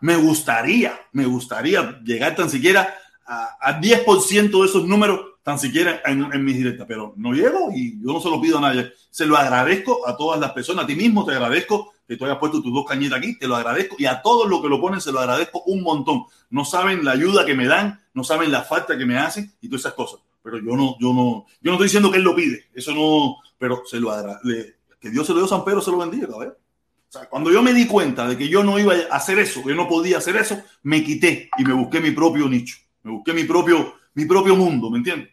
[0.00, 2.94] Me gustaría, me gustaría llegar tan siquiera
[3.26, 8.00] a, a 10% de esos números, tan siquiera en, mis directas, pero no llego y
[8.00, 8.92] yo no se lo pido a nadie.
[9.10, 12.38] Se lo agradezco a todas las personas, a ti mismo te agradezco que tú hayas
[12.38, 15.00] puesto tus dos cañitas aquí, te lo agradezco y a todos los que lo ponen
[15.00, 16.24] se lo agradezco un montón.
[16.50, 19.68] No saben la ayuda que me dan, no saben la falta que me hacen y
[19.68, 20.20] todas esas cosas.
[20.42, 23.36] Pero yo no, yo no, yo no estoy diciendo que él lo pide, eso no,
[23.58, 26.28] pero se lo agradezco que Dios se lo dio a San Pedro, se lo bendiga,
[26.28, 26.54] cabrón.
[26.54, 29.62] O sea, cuando yo me di cuenta de que yo no iba a hacer eso,
[29.62, 33.10] que yo no podía hacer eso, me quité y me busqué mi propio nicho, me
[33.10, 35.30] busqué mi propio, mi propio mundo, ¿me entiendes?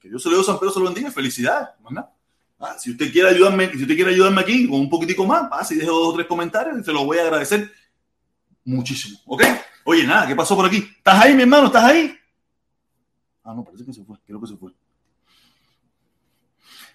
[0.00, 2.10] Que Dios se lo dio a San Pedro, se lo bendiga, felicidades, ¿verdad?
[2.58, 5.64] Ah, si usted quiere ayudarme, si usted quiere ayudarme aquí con un poquitico más, ah,
[5.64, 7.72] si dejo dos o tres comentarios, y se lo voy a agradecer
[8.64, 9.42] muchísimo, ¿ok?
[9.84, 10.76] Oye, nada, ¿qué pasó por aquí?
[10.96, 11.66] ¿Estás ahí, mi hermano?
[11.66, 12.16] ¿Estás ahí?
[13.44, 14.72] Ah, no, parece que se fue, creo que se fue.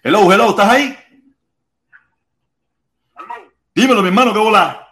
[0.02, 0.96] Hello, hello, ¿estás ahí?
[3.74, 4.88] Dímelo, mi hermano, ¿qué bola?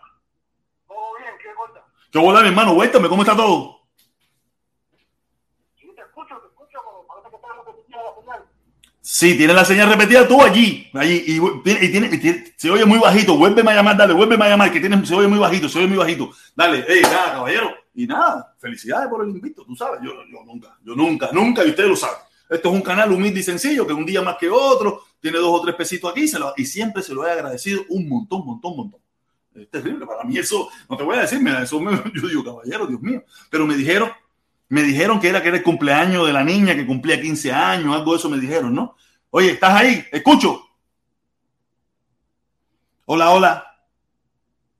[0.87, 1.85] Todo bien, ¿qué cosa?
[2.12, 2.75] ¿Qué bola, mi hermano?
[2.75, 3.81] Cuéntame, ¿cómo está todo?
[5.75, 8.45] Sí, te escucho, te escucho, pero parece que estás repetida la señal.
[9.09, 12.85] Sí, tiene la señal repetida tú allí, allí, y, y tiene, y tiene- se oye
[12.85, 15.69] muy bajito, vuélveme a llamar, dale, vuélveme a llamar, que tiene, se oye muy bajito,
[15.69, 16.31] se oye muy bajito.
[16.57, 17.71] Dale, hey, nada, caballero.
[17.95, 21.69] Y nada, felicidades por el invito, tú sabes, yo, yo nunca, yo nunca, nunca, y
[21.71, 22.16] ustedes lo saben.
[22.51, 25.61] Esto es un canal humilde y sencillo, que un día más que otro, tiene dos
[25.61, 28.77] o tres pesitos aquí, se lo- y siempre se lo he agradecido un montón, montón,
[28.77, 29.01] montón.
[29.55, 32.42] Es terrible, para mí eso, no te voy a decir, mira, eso me, yo digo,
[32.45, 33.23] caballero, Dios mío.
[33.51, 34.11] Pero me dijeron,
[34.68, 37.94] me dijeron que era que era el cumpleaños de la niña que cumplía 15 años,
[37.94, 38.96] algo de eso me dijeron, ¿no?
[39.31, 40.07] Oye, ¿estás ahí?
[40.11, 40.66] Escucho.
[43.05, 43.76] Hola, hola.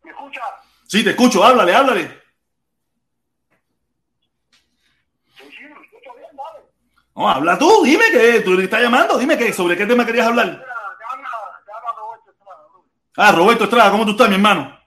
[0.03, 0.41] ¿Me escucha?
[0.87, 2.23] Sí, te escucho, háblale, háblale.
[5.37, 6.65] Sí, sí, me escucho bien, dale.
[7.15, 10.27] No, habla tú, dime que tú le estás llamando, dime que sobre qué tema querías
[10.27, 10.47] hablar.
[10.47, 11.29] Mira, te habla,
[11.65, 12.91] te habla Roberto Estrada, Rubén.
[13.17, 14.81] Ah, Roberto Estrada, ¿cómo tú estás, mi hermano?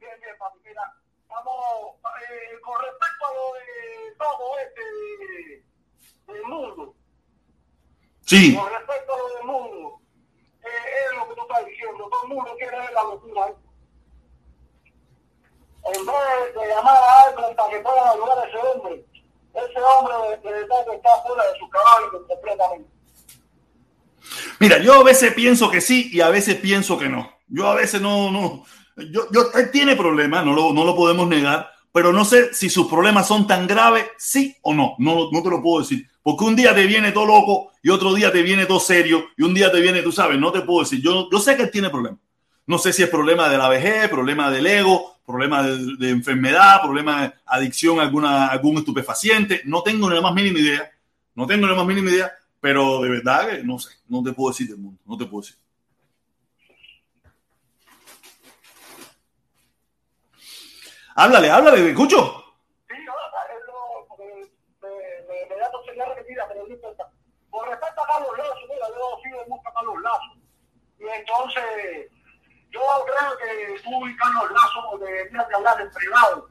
[0.00, 0.94] Bien, bien, papi, mira,
[1.28, 5.64] vamos, eh, con respecto a lo de todo este
[6.42, 6.94] del mundo,
[8.24, 10.00] Sí, con respecto a lo del mundo,
[10.62, 10.66] eh,
[11.10, 13.48] es lo que tú estás diciendo, todo el mundo quiere ver la locura.
[13.48, 13.54] ¿eh?
[15.94, 19.04] En vez de llamar a alguien para que puedan ayudar a ese hombre,
[19.54, 22.90] ese hombre de verdad que está fuera de su caballo completamente.
[24.60, 27.28] mira, yo a veces pienso que sí y a veces pienso que no.
[27.48, 28.64] Yo a veces no, no,
[28.96, 32.70] yo, yo, él tiene problemas, no lo, no lo podemos negar, pero no sé si
[32.70, 36.08] sus problemas son tan graves, sí o no, no, no te lo puedo decir.
[36.22, 39.42] Porque un día te viene todo loco y otro día te viene todo serio y
[39.42, 41.00] un día te viene, tú sabes, no te puedo decir.
[41.02, 42.20] Yo, yo sé que él tiene problemas.
[42.66, 47.22] No sé si es problema de la vejez, problema del ego, problema de, enfermedad, problema
[47.22, 49.62] de adicción a alguna, algún estupefaciente.
[49.64, 50.90] No tengo ni la más mínima idea.
[51.34, 53.90] No tengo ni la más mínima idea, pero de verdad que no sé.
[54.08, 55.00] No te puedo decir del mundo.
[55.04, 55.56] No te puedo decir.
[61.14, 62.44] Háblale, háblale, ¿me escucho?
[62.88, 64.24] Sí, no, es lo, porque
[64.80, 67.10] me, me, me da señal repetida, pero no importa.
[67.50, 68.86] Con respecto a Carlos Lazo, mira,
[69.52, 70.32] yo sigo mucho a Carlos Lazo.
[70.98, 72.10] Y entonces,
[72.70, 76.48] yo creo que tú y Carlos Lazo deberían de hablar en privado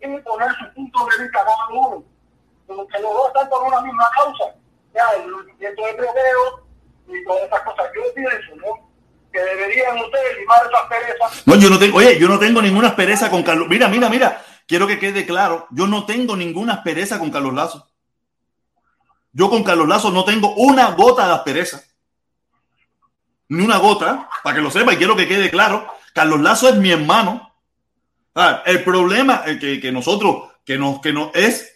[0.00, 2.04] y poner su punto de vista cada uno.
[2.66, 4.44] Porque los dos están por una misma causa.
[4.94, 5.92] Ya, el movimiento de
[7.08, 7.90] y todas esas cosas.
[7.94, 8.90] Yo pienso, ¿no?
[9.32, 11.46] Que deberían ustedes limar esas perezas.
[11.46, 13.68] No, yo no tengo, oye, yo no tengo ninguna aspereza con Carlos.
[13.68, 14.42] Mira, mira, mira.
[14.66, 17.88] Quiero que quede claro, yo no tengo ninguna aspereza con Carlos Lazo.
[19.32, 21.82] Yo con Carlos Lazo no tengo una gota de aspereza.
[23.52, 25.86] Ni una gota, para que lo sepa y quiero que quede claro.
[26.14, 27.52] Carlos Lazo es mi hermano.
[28.64, 31.70] El problema que, que nosotros, que nos, que nos es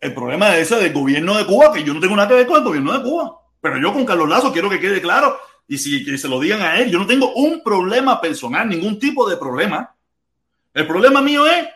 [0.00, 2.46] el problema de ese del gobierno de Cuba, que yo no tengo nada que ver
[2.48, 3.40] con el gobierno de Cuba.
[3.60, 5.38] Pero yo con Carlos Lazo quiero que quede claro
[5.68, 9.30] y si se lo digan a él, yo no tengo un problema personal, ningún tipo
[9.30, 9.94] de problema.
[10.74, 11.68] El problema mío es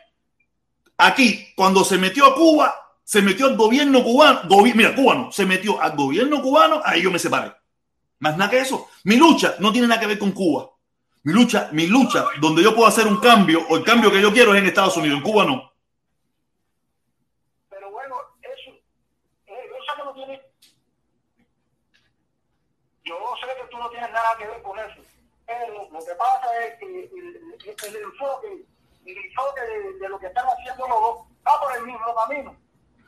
[0.96, 5.46] aquí, cuando se metió a Cuba, se metió al gobierno cubano, gobi mira, cubano, se
[5.46, 7.59] metió al gobierno cubano, ahí yo me separé.
[8.20, 8.88] Más nada que eso.
[9.04, 10.70] Mi lucha no tiene nada que ver con Cuba.
[11.22, 14.32] Mi lucha, mi lucha, donde yo puedo hacer un cambio o el cambio que yo
[14.32, 15.70] quiero es en Estados Unidos, en Cuba no.
[17.68, 18.70] Pero bueno, eso,
[19.46, 20.40] sé que no tiene,
[23.04, 25.02] yo sé que tú no tienes nada que ver con eso,
[25.46, 28.64] pero lo que pasa es que el, el, el enfoque,
[29.04, 32.56] el enfoque de, de, lo que están haciendo los dos va por el mismo camino,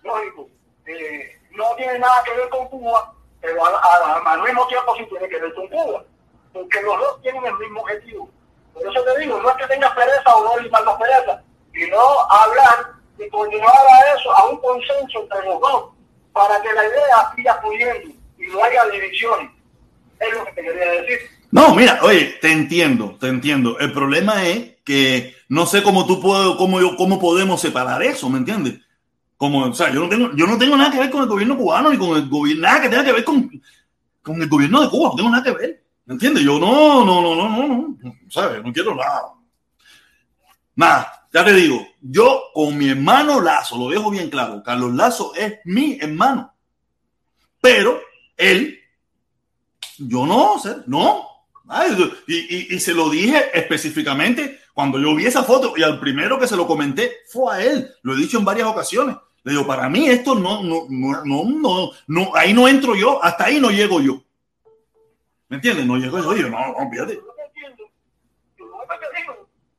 [0.03, 0.51] lógico,
[0.85, 3.75] eh, no tiene nada que ver con Cuba, pero al,
[4.25, 6.05] al, mismo tiempo sí tiene que ver con Cuba,
[6.53, 8.31] porque los dos tienen el mismo objetivo.
[8.73, 11.43] Por eso te digo, no es que tengas pereza o no limar las pereza,
[11.75, 11.99] sino
[12.31, 15.91] hablar y continuar a eso, a un consenso entre los dos,
[16.33, 19.51] para que la idea siga fluyendo y no haya divisiones.
[20.21, 21.19] Es lo que te quería decir.
[21.51, 23.79] No, mira, oye, te entiendo, te entiendo.
[23.79, 28.31] El problema es que no sé cómo tú puedo, cómo yo, cómo podemos separar eso,
[28.31, 28.75] ¿me entiendes?
[29.43, 31.57] Como, o sea, yo no tengo, yo no tengo nada que ver con el gobierno
[31.57, 33.51] cubano ni con el gobierno, nada que tenga que ver con,
[34.23, 35.85] con el gobierno de Cuba, no tengo nada que ver.
[36.05, 36.45] ¿Me entiendes?
[36.45, 38.63] Yo no, no, no, no, no, no, ¿sabes?
[38.63, 39.35] No quiero nada.
[40.77, 45.35] Nada, ya te digo, yo con mi hermano Lazo, lo dejo bien claro, Carlos Lazo
[45.35, 46.55] es mi hermano.
[47.61, 48.01] Pero
[48.37, 48.79] él,
[49.99, 50.55] yo no,
[50.87, 51.27] no.
[52.29, 56.47] Y, y, se lo dije específicamente cuando yo vi esa foto y al primero que
[56.47, 57.91] se lo comenté fue a él.
[58.03, 59.17] Lo he dicho en varias ocasiones.
[59.45, 63.23] Le digo, para mí esto no, no, no, no, no, no ahí no entro yo,
[63.23, 64.23] hasta ahí no llego yo.
[65.49, 65.85] ¿Me entiendes?
[65.85, 67.21] No llego yo, yo no, no, fíjate.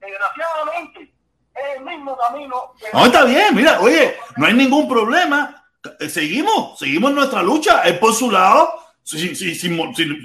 [0.02, 1.14] Desgraciadamente,
[1.56, 2.74] es el mismo camino.
[2.94, 5.66] No, está bien, mira, oye, no hay ningún problema.
[6.00, 7.84] Eh, Seguimos, seguimos nuestra lucha.
[7.84, 9.70] Él por su lado, si, si, si,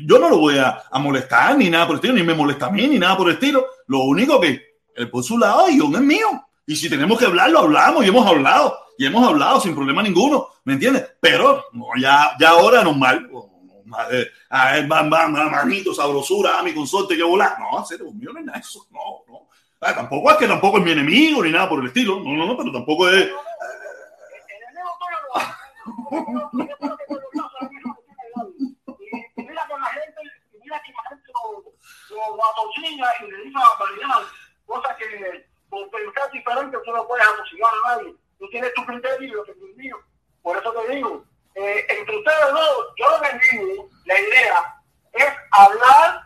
[0.05, 2.67] yo no lo voy a, a, molestar ni nada por el estilo, ni me molesta
[2.67, 3.65] a mí, ni nada por el estilo.
[3.87, 4.61] Lo único que
[4.97, 6.48] él por su lado y yo es mío.
[6.69, 8.79] Y si tenemos que hablar, lo hablamos y hemos hablado.
[8.99, 11.15] Y hemos hablado sin problema ninguno, ¿me entiendes?
[11.19, 13.27] Pero no, ya, ya ahora normal.
[14.51, 17.59] A ver, bam, bam, manito, sabrosura, a mi consorte que volar.
[17.59, 18.87] No, hacer mío no es nada eso.
[18.91, 19.49] No, no.
[19.81, 22.21] Ah, tampoco es que tampoco es mi enemigo ni nada por el estilo.
[22.21, 23.31] No, no, no, pero tampoco es.
[29.37, 30.21] mira que la gente,
[32.11, 34.21] lo, lo atosiga y le dice barbaridad,
[34.67, 38.15] cosas que por pensar diferente tú no puedes atosigar a nadie.
[38.39, 39.97] Tú tienes tu criterio y yo tengo el mío.
[40.43, 41.25] Por eso te digo,
[41.55, 44.83] eh, entre ustedes dos, yo lo que digo, la idea
[45.13, 46.23] es hablar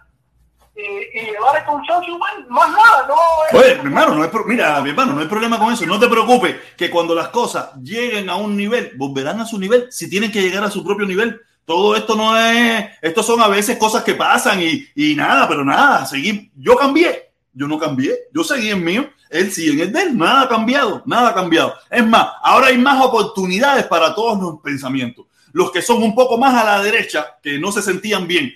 [0.75, 3.15] y, y llevar el consenso igual, más nada, no
[3.49, 3.55] es...
[3.55, 4.45] Oye, mi hermano, no hay pro...
[4.45, 5.85] mira, mi hermano, no hay problema con eso.
[5.87, 9.91] No te preocupes, que cuando las cosas lleguen a un nivel, volverán a su nivel,
[9.91, 11.41] si tienen que llegar a su propio nivel.
[11.65, 15.65] Todo esto no es, estos son a veces cosas que pasan y, y nada, pero
[15.65, 16.51] nada, seguí.
[16.57, 20.43] Yo cambié, yo no cambié, yo seguí en mío, él sigue en el él, nada
[20.43, 21.75] ha cambiado, nada ha cambiado.
[21.91, 25.27] Es más, ahora hay más oportunidades para todos los pensamientos.
[25.53, 28.53] Los que son un poco más a la derecha, que no se sentían bien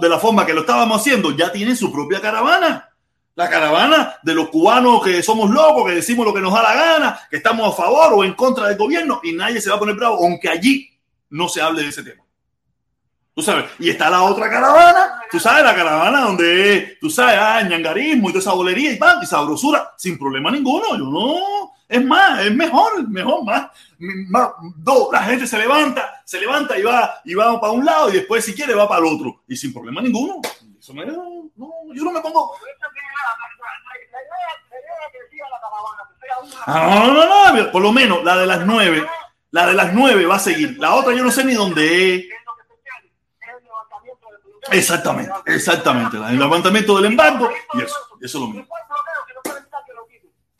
[0.00, 2.88] de la forma que lo estábamos haciendo, ya tienen su propia caravana.
[3.34, 6.74] La caravana de los cubanos que somos locos, que decimos lo que nos da la
[6.74, 9.78] gana, que estamos a favor o en contra del gobierno y nadie se va a
[9.78, 10.90] poner bravo, aunque allí
[11.30, 12.22] no se hable de ese tema.
[13.34, 17.62] Tú sabes, y está la otra caravana, tú sabes, la caravana donde, tú sabes, ah,
[17.62, 20.98] ñangarismo y toda esa bolería y pan, y sabrosura, sin problema ninguno.
[20.98, 23.70] Yo no, Es más, es mejor, mejor, más,
[24.28, 28.10] más dos, la gente se levanta, se levanta y va, y va para un lado
[28.10, 30.42] y después si quiere va para el otro y sin problema ninguno.
[30.78, 31.50] Eso me, no,
[31.94, 32.54] yo no me pongo.
[36.66, 39.06] Ah, no, no, no, por lo menos la de las nueve,
[39.52, 40.76] la de las nueve va a seguir.
[40.78, 42.24] La otra yo no sé ni dónde es.
[44.70, 46.16] Exactamente, exactamente.
[46.16, 48.66] El levantamiento del embargo y eso, eso es lo mismo.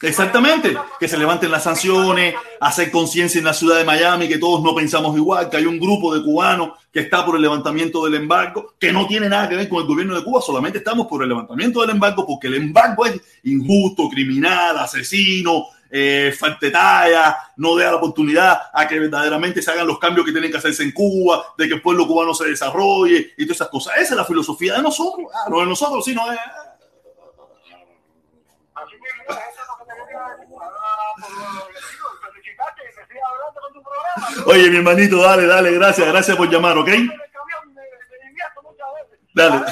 [0.02, 4.60] Exactamente, que se levanten las sanciones, hacer conciencia en la ciudad de Miami, que todos
[4.60, 8.14] no pensamos igual, que hay un grupo de cubanos que está por el levantamiento del
[8.14, 11.22] embargo, que no tiene nada que ver con el gobierno de Cuba, solamente estamos por
[11.22, 16.34] el levantamiento del embargo porque el embargo es injusto, criminal, asesino, eh,
[16.72, 20.56] talla, no da la oportunidad a que verdaderamente se hagan los cambios que tienen que
[20.56, 23.94] hacerse en Cuba, de que el pueblo cubano se desarrolle y todas esas cosas.
[23.98, 25.26] Esa es la filosofía de nosotros.
[25.34, 26.38] Ah, lo de nosotros sí no es.
[34.46, 36.88] Oye, mi hermanito, dale, dale, gracias, gracias por llamar, ¿ok?
[39.34, 39.64] Dale.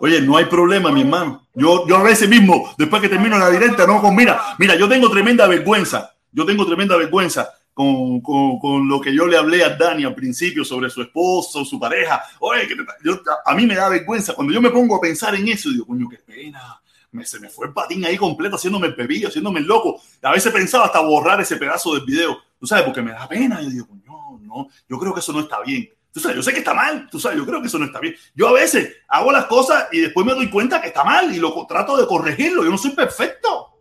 [0.00, 1.46] Oye, no hay problema, mi hermano.
[1.54, 4.88] Yo, yo a veces mismo, después que termino la directa, no con, mira, mira, yo
[4.88, 6.14] tengo tremenda vergüenza.
[6.32, 10.14] Yo tengo tremenda vergüenza con, con, con, lo que yo le hablé a Dani al
[10.14, 12.22] principio sobre su esposo, su pareja.
[12.40, 14.34] Oye, que yo, a mí me da vergüenza.
[14.34, 16.80] Cuando yo me pongo a pensar en eso, digo, coño, qué pena
[17.24, 20.00] se me fue el patín ahí completo, haciéndome el haciéndome loco.
[20.22, 23.62] A veces pensaba hasta borrar ese pedazo del video, tú sabes, porque me da pena.
[23.62, 25.88] Yo digo, no, no, yo creo que eso no está bien.
[26.16, 28.00] Tú sabes, yo sé que está mal, tú sabes, yo creo que eso no está
[28.00, 28.16] bien.
[28.34, 31.38] Yo a veces hago las cosas y después me doy cuenta que está mal y
[31.38, 32.64] lo trato de corregirlo.
[32.64, 33.74] Yo no soy perfecto.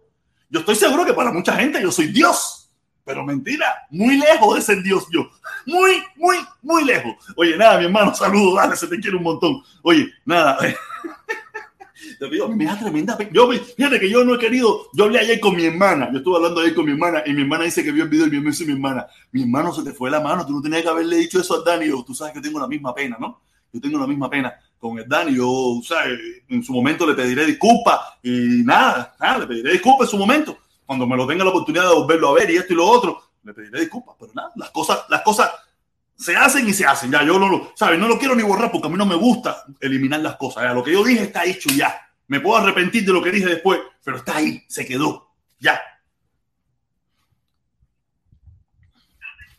[0.50, 2.70] Yo estoy seguro que para mucha gente yo soy Dios,
[3.06, 5.30] pero mentira, muy lejos de ser Dios yo.
[5.66, 7.14] Muy, muy, muy lejos.
[7.38, 9.64] Oye, nada, mi hermano, saludos, dale, se te quiere un montón.
[9.82, 10.58] Oye, nada.
[12.56, 14.90] me da tremenda Yo, fíjate que yo no he querido.
[14.94, 16.10] Yo hablé ayer con mi hermana.
[16.12, 18.28] Yo estuve hablando ayer con mi hermana y mi hermana dice que vio el video
[18.28, 20.46] y me dice mi hermana, mi hermano se te fue la mano.
[20.46, 21.88] Tú no tenías que haberle dicho eso a Dani.
[21.88, 23.42] Yo, tú sabes que tengo la misma pena, ¿no?
[23.72, 25.36] Yo tengo la misma pena con el Dani.
[25.36, 26.20] Yo, ¿sabes?
[26.48, 30.58] En su momento le pediré disculpas y nada, nada, le pediré disculpas en su momento.
[30.86, 33.22] Cuando me lo tenga la oportunidad de volverlo a ver y esto y lo otro,
[33.44, 34.16] le pediré disculpas.
[34.20, 35.50] Pero nada, las cosas, las cosas
[36.18, 37.12] se hacen y se hacen.
[37.12, 38.00] Ya, yo no lo, ¿sabes?
[38.00, 40.64] No lo quiero ni borrar porque a mí no me gusta eliminar las cosas.
[40.64, 42.05] Ya, lo que yo dije está hecho ya.
[42.28, 45.30] Me puedo arrepentir de lo que dije después, pero está ahí, se quedó.
[45.60, 45.82] Ya.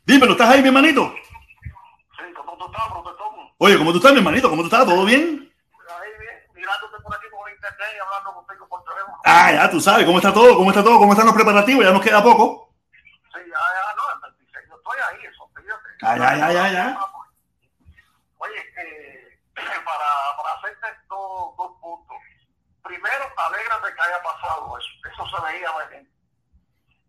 [0.05, 1.13] Dímelo, ¿estás ahí, mi hermanito?
[1.13, 3.27] Sí, ¿cómo tú estás, profesor?
[3.59, 4.49] Oye, ¿cómo tú estás, mi hermanito?
[4.49, 4.85] ¿Cómo tú estás?
[4.85, 5.53] ¿Todo bien?
[5.89, 9.19] Ahí bien, mirándote por aquí por internet y hablando contigo por teléfono.
[9.25, 10.57] Ah, ya, tú sabes, ¿cómo está todo?
[10.57, 10.99] ¿Cómo está todo?
[10.99, 11.85] ¿Cómo están los preparativos?
[11.85, 12.73] Ya nos queda poco.
[13.35, 15.89] Sí, ya, ya, no, el 26, yo estoy ahí, eso, fíjate.
[16.03, 16.99] Ah, ya, ya, ya, ya.
[18.39, 22.06] Oye, eh, para, para hacerte dos, dos puntos
[22.87, 24.89] primero, alégrate que haya pasado eso.
[25.13, 26.11] Eso se veía venir.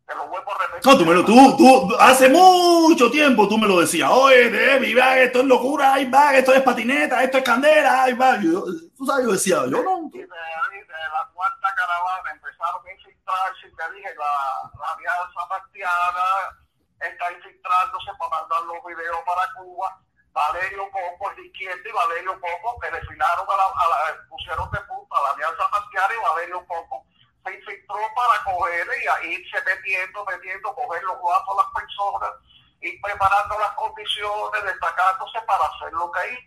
[0.05, 0.91] Te lo vuelvo a repetir.
[0.91, 4.09] No, tú, me lo, tú, tú, hace mucho tiempo tú me lo decías.
[4.09, 8.13] Oye, Debbie, va, esto es locura, ahí va, esto es patineta, esto es candela, ahí
[8.13, 8.37] va.
[8.41, 8.63] Yo,
[8.97, 10.09] tú sabes, yo decía, yo no.
[10.13, 16.25] Y de, de la cuarta caravana empezaron a infiltrarse, te dije, la, la alianza martiana
[17.01, 20.06] está infiltrándose para mandar los videos para Cuba
[20.37, 24.79] Valerio Coco de izquierda y Valerio Coco que desfilaron a la, a la pusieron de
[24.81, 27.03] punta a la Alianza Marcial y Valerio Coco
[27.43, 28.87] se infiltró para coger
[29.23, 32.29] y irse metiendo, metiendo, coger los guapos a las personas
[32.81, 36.37] y preparando las condiciones, destacándose para hacer lo que hay.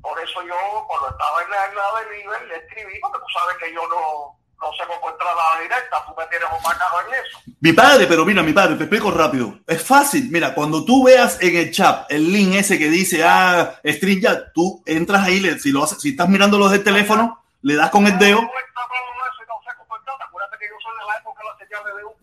[0.00, 0.56] Por eso yo,
[0.88, 4.72] cuando estaba en la isla de le escribí, porque tú sabes que yo no, no
[4.72, 7.38] sé cómo entrar a la directa, tú me tienes un marcado en eso.
[7.60, 9.58] Mi padre, pero mira, mi padre, te explico rápido.
[9.66, 13.78] Es fácil, mira, cuando tú veas en el chat el link ese que dice, ah,
[13.84, 17.90] StreamYard, tú entras ahí, si, lo haces, si estás mirando los del teléfono, le das
[17.90, 18.40] con el dedo.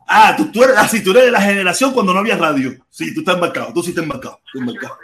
[0.08, 2.72] Ah, tú, tú eres así, tú eres de la generación cuando no había radio.
[2.90, 4.40] Sí, tú estás embarcado, tú sí estás embarcado.
[4.52, 4.98] Tú embarcado.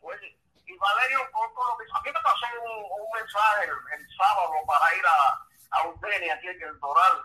[0.00, 0.36] Oye,
[0.66, 5.88] y Valerio a mí me pasó un, un mensaje el sábado para ir a a
[5.88, 7.22] Udeni aquí en el Doral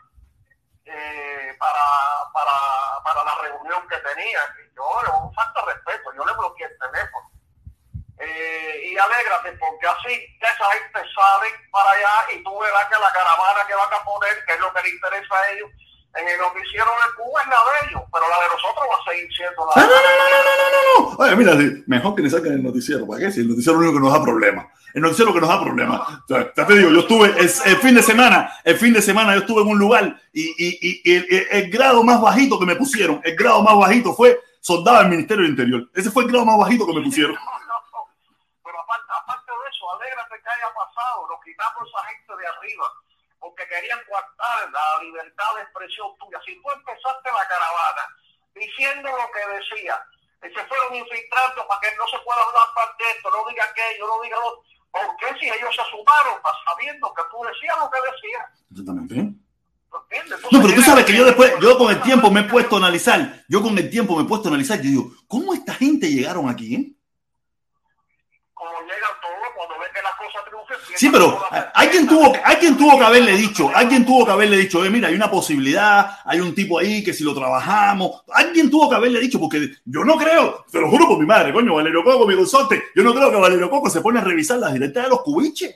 [0.86, 1.84] eh, para,
[2.34, 4.40] para, para la reunión que tenía.
[4.76, 4.84] Yo,
[5.22, 7.28] un falta de respeto, yo le bloqueé el teléfono.
[8.20, 13.14] Eh, y alégrate porque así esa gente sale para allá y tú verás que la
[13.14, 15.70] caravana que van a poner, que es lo que le interesa a ellos,
[16.16, 19.12] en que hicieron en Cuba es la de ellos, pero la de nosotros va a
[19.12, 21.18] seguir siendo la de no, no, no, no, no, no.
[21.18, 21.54] Oye, mira,
[21.86, 23.32] mejor que le saquen el noticiero, ¿para qué?
[23.32, 24.66] Si el noticiero es lo único que nos da problemas.
[24.98, 26.02] El noticiero que nos da problemas.
[26.26, 29.42] O sea, te digo, yo estuve el, fin de semana, el fin de semana yo
[29.42, 33.36] estuve en un lugar y, y, y el, grado más bajito que me pusieron, el
[33.36, 35.86] grado más bajito fue soldado del Ministerio del Interior.
[35.94, 37.38] Ese fue el grado más bajito que me pusieron.
[38.66, 42.88] Pero aparte, aparte de eso, alégrate que haya pasado, nos quitamos a gente de arriba
[43.38, 46.42] porque que querían coartar la libertad de expresión tuya.
[46.44, 48.02] Si tú empezaste la caravana
[48.56, 50.02] diciendo lo que decía,
[50.42, 54.22] se fueron infiltrando para que no se pueda hablar de esto, no diga aquello, no
[54.24, 54.66] diga lo
[54.98, 58.46] ¿Por qué si ellos se sumaron sabiendo que tú decías lo que decías?
[58.72, 59.48] Exactamente.
[60.52, 62.80] No, pero tú sabes que yo después, yo con el tiempo me he puesto a
[62.80, 66.10] analizar, yo con el tiempo me he puesto a analizar, yo digo, ¿cómo esta gente
[66.10, 66.76] llegaron aquí?
[66.76, 66.92] Eh?
[68.54, 70.67] Como llegan todos cuando ven que las cosas triunfan.
[70.96, 71.40] Sí, pero
[71.74, 74.84] hay quien, tuvo, hay quien tuvo que haberle dicho, hay quien tuvo que haberle dicho,
[74.84, 78.90] eh, mira, hay una posibilidad, hay un tipo ahí que si lo trabajamos, alguien tuvo
[78.90, 82.04] que haberle dicho, porque yo no creo, te lo juro por mi madre, coño, Valerio
[82.04, 85.04] Coco, mi consorte, yo no creo que Valerio Coco se pone a revisar las directas
[85.04, 85.76] de los cubiches.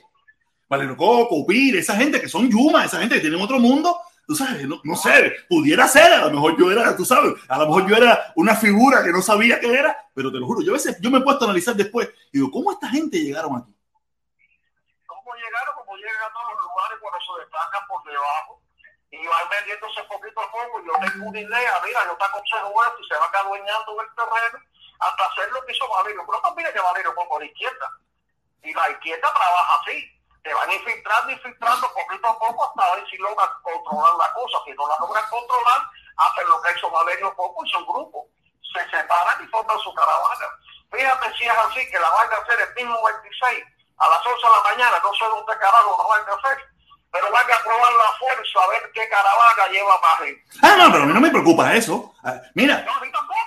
[0.68, 3.96] Valerio Coco, Pire, esa gente que son Yuma, esa gente que tienen otro mundo,
[4.26, 7.58] tú sabes, no, no, sé, pudiera ser, a lo mejor yo era, tú sabes, a
[7.58, 10.62] lo mejor yo era una figura que no sabía qué era, pero te lo juro,
[10.62, 13.18] yo a veces, yo me he puesto a analizar después y digo, ¿cómo esta gente
[13.18, 13.72] llegaron aquí?
[16.12, 16.32] ¿Cómo llegaron?
[16.32, 18.60] Como llegan a los lugares cuando se destacan por debajo
[19.10, 23.00] y van vendiéndose poquito a poco, yo tengo una idea, mira, yo te aconsejo esto
[23.00, 24.58] y se van adueñando del terreno
[25.00, 27.90] hasta hacer lo que hizo Valerio, pero también que Valerio fue por izquierda
[28.62, 33.16] y la izquierda trabaja así te van infiltrando, infiltrando poquito a poco hasta ver si
[33.18, 34.58] logran controlar la cosa.
[34.64, 35.80] Si no la logran controlar,
[36.16, 38.26] hacen lo que hecho Valerio Poco y su grupo.
[38.74, 40.46] Se separan y forman su caravana.
[40.90, 43.64] Fíjate si es así, que la van a hacer el mismo 26
[44.02, 46.58] a las 11 de la mañana, no sé dónde carajo la van a hacer,
[47.12, 50.42] pero van a probar la fuerza a ver qué caravana lleva más gente.
[50.62, 52.14] Ah, no, pero a mí no me preocupa eso.
[52.24, 52.86] Ah, mira,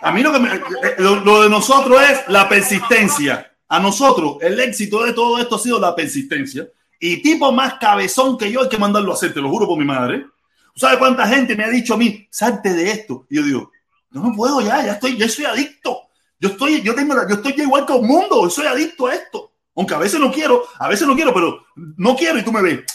[0.01, 3.51] a mí lo que me, eh, lo de nosotros es la persistencia.
[3.68, 6.68] A nosotros, el éxito de todo esto ha sido la persistencia.
[6.99, 9.78] Y tipo más cabezón que yo hay que mandarlo a hacer, te lo juro por
[9.78, 10.26] mi madre.
[10.76, 13.26] ¿Sabes cuánta gente me ha dicho a mí, salte de esto?
[13.30, 13.72] Y yo digo,
[14.12, 16.01] no, no puedo ya, ya estoy, ya soy adicto.
[16.39, 19.51] Yo estoy, yo tengo, yo estoy igual que el mundo, soy adicto a esto.
[19.76, 22.61] Aunque a veces no quiero, a veces no quiero, pero no quiero y tú me
[22.61, 22.86] ves.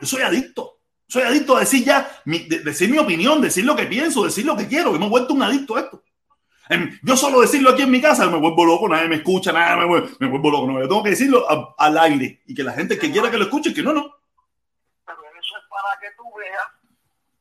[0.00, 0.78] Yo soy adicto.
[1.06, 4.66] Soy adicto a decir ya, decir mi opinión, decir lo que pienso, decir lo que
[4.66, 4.92] quiero.
[4.92, 6.02] Que me he vuelto un adicto a esto.
[7.02, 9.84] Yo solo decirlo aquí en mi casa me vuelvo loco, nadie me escucha, nada, me
[9.84, 10.66] vuelvo, me vuelvo loco.
[10.66, 11.46] No, yo tengo que decirlo
[11.78, 14.16] al aire y que la gente que quiera que lo escuche, que no, no.
[15.04, 16.64] Pero eso es para que tú veas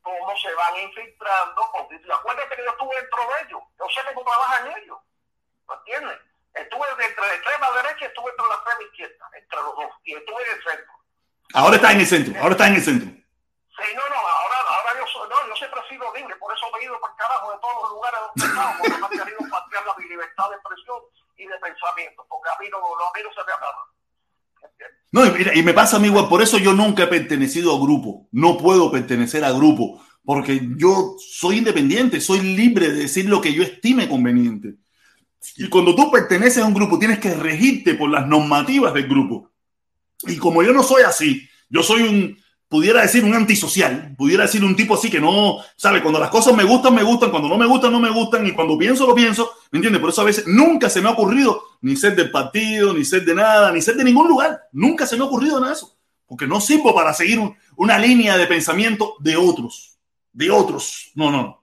[0.01, 1.61] cómo se van infiltrando.
[2.13, 3.61] Acuérdate que yo estuve dentro de ellos.
[3.79, 4.97] Yo sé cómo trabajan ellos.
[5.69, 6.19] ¿Me entiendes?
[6.53, 9.91] Estuve entre la extrema derecha y estuve entre la extrema izquierda, entre los dos.
[10.05, 10.93] Y estuve en el centro.
[11.53, 13.09] Ahora está en el centro, ahora está en el centro.
[13.09, 16.65] Sí, no, no, ahora, ahora yo, soy, no, yo siempre he sido libre, por eso
[16.71, 19.05] me he ido para el carajo de todos los lugares donde he estado, porque me
[19.05, 20.97] han querido patear la libertad de expresión
[21.37, 23.81] y de pensamiento, porque a mí no, no, a mí no se me acaba.
[25.11, 27.73] No, y, mira, y me pasa a mí igual, por eso yo nunca he pertenecido
[27.73, 33.25] a grupo, no puedo pertenecer a grupo, porque yo soy independiente, soy libre de decir
[33.25, 34.75] lo que yo estime conveniente.
[35.57, 39.51] Y cuando tú perteneces a un grupo, tienes que regirte por las normativas del grupo.
[40.23, 42.37] Y como yo no soy así, yo soy un,
[42.73, 46.55] pudiera decir un antisocial, pudiera decir un tipo así que no, sabe, cuando las cosas
[46.55, 49.13] me gustan, me gustan, cuando no me gustan, no me gustan, y cuando pienso, lo
[49.13, 50.01] pienso, ¿me entiendes?
[50.01, 53.25] Por eso a veces nunca se me ha ocurrido ni ser del partido, ni ser
[53.25, 55.95] de nada, ni ser de ningún lugar, nunca se me ha ocurrido nada de eso,
[56.25, 57.39] porque no sirvo para seguir
[57.75, 59.99] una línea de pensamiento de otros,
[60.31, 61.62] de otros, no, no, no,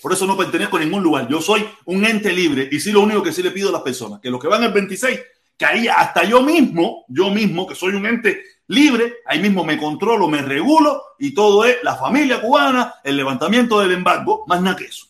[0.00, 3.00] por eso no pertenezco a ningún lugar, yo soy un ente libre, y sí lo
[3.00, 5.20] único que sí le pido a las personas, que los que van el 26,
[5.56, 9.78] que ahí hasta yo mismo, yo mismo, que soy un ente libre, ahí mismo me
[9.78, 14.76] controlo, me regulo y todo es la familia cubana, el levantamiento del embargo, más nada
[14.76, 15.06] que eso.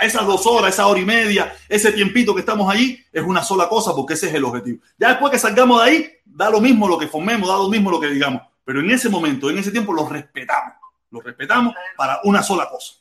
[0.00, 3.68] esas dos horas, esa hora y media, ese tiempito que estamos allí es una sola
[3.68, 4.82] cosa porque ese es el objetivo.
[4.98, 7.90] Ya después que salgamos de ahí, da lo mismo lo que formemos, da lo mismo
[7.90, 10.74] lo que digamos, pero en ese momento, en ese tiempo lo respetamos,
[11.10, 12.99] lo respetamos para una sola cosa.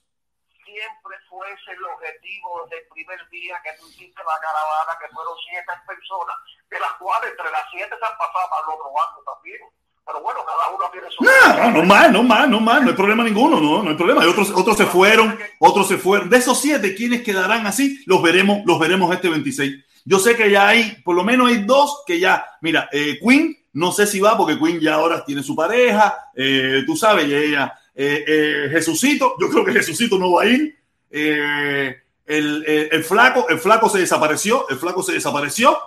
[1.49, 5.73] Ese el objetivo desde el primer día que tú hiciste la caravana, que fueron siete
[5.87, 6.35] personas
[6.69, 9.61] de las cuales entre las siete se han pasado para el otro bando también.
[10.05, 11.23] Pero bueno, cada uno tiene su...
[11.23, 14.21] No, no, más, no más, no más, no hay problema ninguno, no, no hay problema.
[14.21, 16.29] Hay otros, otros se fueron, otros se fueron.
[16.29, 18.01] De esos siete, ¿quiénes quedarán así?
[18.05, 19.85] Los veremos, los veremos este 26.
[20.05, 23.55] Yo sé que ya hay, por lo menos hay dos que ya, mira, eh, Queen,
[23.73, 27.35] no sé si va porque Queen ya ahora tiene su pareja, eh, tú sabes, y
[27.35, 30.78] ella, eh, eh, Jesucito, yo creo que Jesucito no va a ir.
[31.09, 31.95] Eh,
[32.25, 35.77] el, el, el, flaco, el flaco se desapareció, el flaco se desapareció.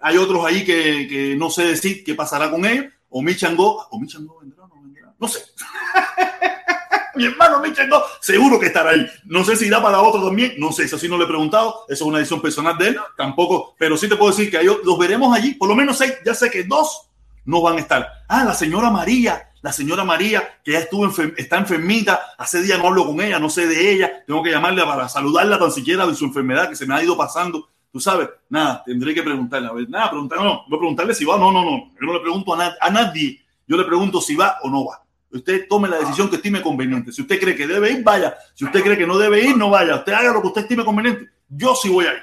[0.00, 2.86] Hay otros ahí que, que no sé decir qué pasará con ellos.
[3.10, 5.14] O Michango, o Michango vendrá no vendrá.
[5.18, 5.40] No sé.
[7.16, 9.06] Mi hermano Michango seguro que estará ahí.
[9.24, 10.54] No sé si irá para otro también.
[10.58, 11.84] No sé, eso sí no le he preguntado.
[11.88, 13.00] Eso es una decisión personal de él.
[13.16, 15.54] Tampoco, pero sí te puedo decir que hay, los veremos allí.
[15.54, 16.14] Por lo menos seis.
[16.24, 17.10] Ya sé que dos
[17.44, 18.08] no van a estar.
[18.28, 19.49] Ah, la señora María.
[19.62, 23.38] La señora María, que ya estuvo enfer está enfermita, hace días no hablo con ella,
[23.38, 26.76] no sé de ella, tengo que llamarle para saludarla tan siquiera de su enfermedad que
[26.76, 30.38] se me ha ido pasando tú sabes, nada, tendré que preguntarle, a ver, nada, preguntar,
[30.38, 33.42] no, voy preguntarle si va, no, no, no, yo no le pregunto a, a nadie,
[33.66, 35.02] yo le pregunto si va o no va.
[35.32, 37.12] Usted tome la decisión que estime conveniente.
[37.12, 38.36] Si usted cree que debe ir, vaya.
[38.52, 39.94] Si usted cree que no debe ir, no vaya.
[39.94, 41.30] Usted haga lo que usted estime conveniente.
[41.48, 42.22] Yo sí voy a ir.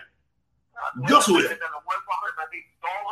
[1.07, 1.59] Yo sí voy a ir.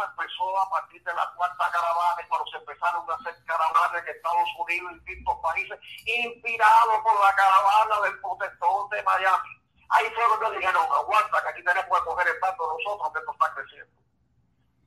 [0.04, 4.50] Empezó a partir de la cuarta caravana, cuando se empezaron a hacer caravanas en Estados
[4.60, 9.50] Unidos y distintos países, inspirados por la caravana del protector de Miami.
[9.90, 13.32] Ahí fue donde dijeron, aguanta, que aquí tenemos que coger el pato nosotros, que esto
[13.32, 14.02] está creciendo.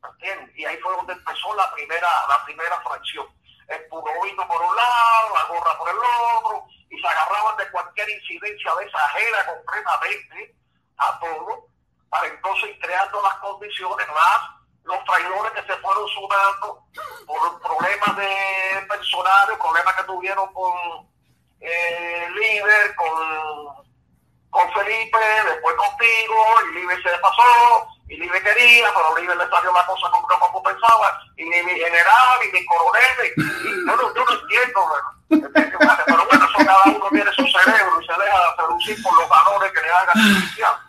[0.04, 0.56] ¿Entiendes?
[0.56, 3.26] Y ahí fue donde empezó la primera, la primera fracción
[3.68, 5.96] el purovito por un lado, la gorra por el
[6.36, 10.56] otro, y se agarraban de cualquier incidencia de esa ajena completamente
[10.96, 11.66] a todo,
[12.08, 14.57] para entonces ir creando las condiciones más
[14.88, 16.82] los traidores que se fueron sumando
[17.26, 20.72] por problemas de personales, problemas que tuvieron con
[21.60, 23.84] eh, líder, con,
[24.48, 29.72] con Felipe, después contigo, y Libre se pasó, y Libre quería, pero Libre le salió
[29.74, 34.14] la cosa como no pensaba, y ni mi general, ni mi coronel, y, yo, no,
[34.14, 34.88] yo no entiendo,
[35.28, 36.04] ¿verdad?
[36.06, 39.70] pero bueno, eso cada uno tiene su cerebro y se deja seducir por los valores
[39.72, 40.87] que le hagan oficial.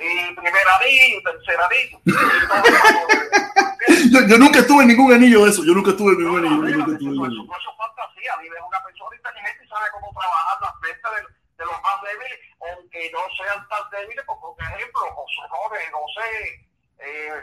[0.00, 2.00] Y primer anillo, tercer anillo.
[4.10, 5.62] yo, yo nunca estuve en ningún anillo de eso.
[5.64, 6.68] Yo nunca estuve en ningún anillo.
[6.68, 7.52] Yo nunca estuve en eso, ningún eso, anillo.
[7.52, 8.32] eso es fantasía.
[8.40, 11.20] Vive una persona inteligente y sabe cómo trabajar las ventas de,
[11.60, 16.00] de los más débiles, aunque no sean tan débiles, porque, por ejemplo, José Jorge, no
[16.16, 16.64] sé,
[17.04, 17.36] eh,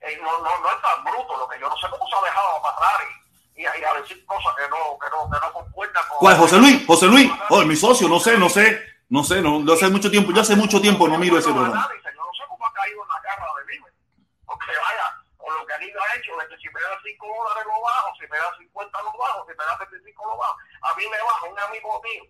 [0.00, 2.22] eh, no, no, no es tan bruto, lo que yo no sé cómo se ha
[2.22, 3.00] dejado amarrar
[3.54, 6.18] y, y, a, y a decir cosas que no, que no, que no concuerdan con.
[6.18, 6.36] ¿Cuál?
[6.38, 7.30] José Luis, José Luis.
[7.50, 8.89] Oh, mi socio, no sé, no sé.
[9.10, 11.82] No sé, no, no hace mucho tiempo, yo hace mucho tiempo no miro ese programa.
[11.82, 13.90] No sé cómo ha caído en la garra de Libre.
[14.46, 15.06] Porque vaya,
[15.36, 18.14] con lo que Libre ha hecho, de que si me da 5 dólares lo bajo,
[18.14, 21.18] si me da 50 lo bajo, si me da 25 lo bajo, a mí me
[21.26, 22.22] baja un amigo mío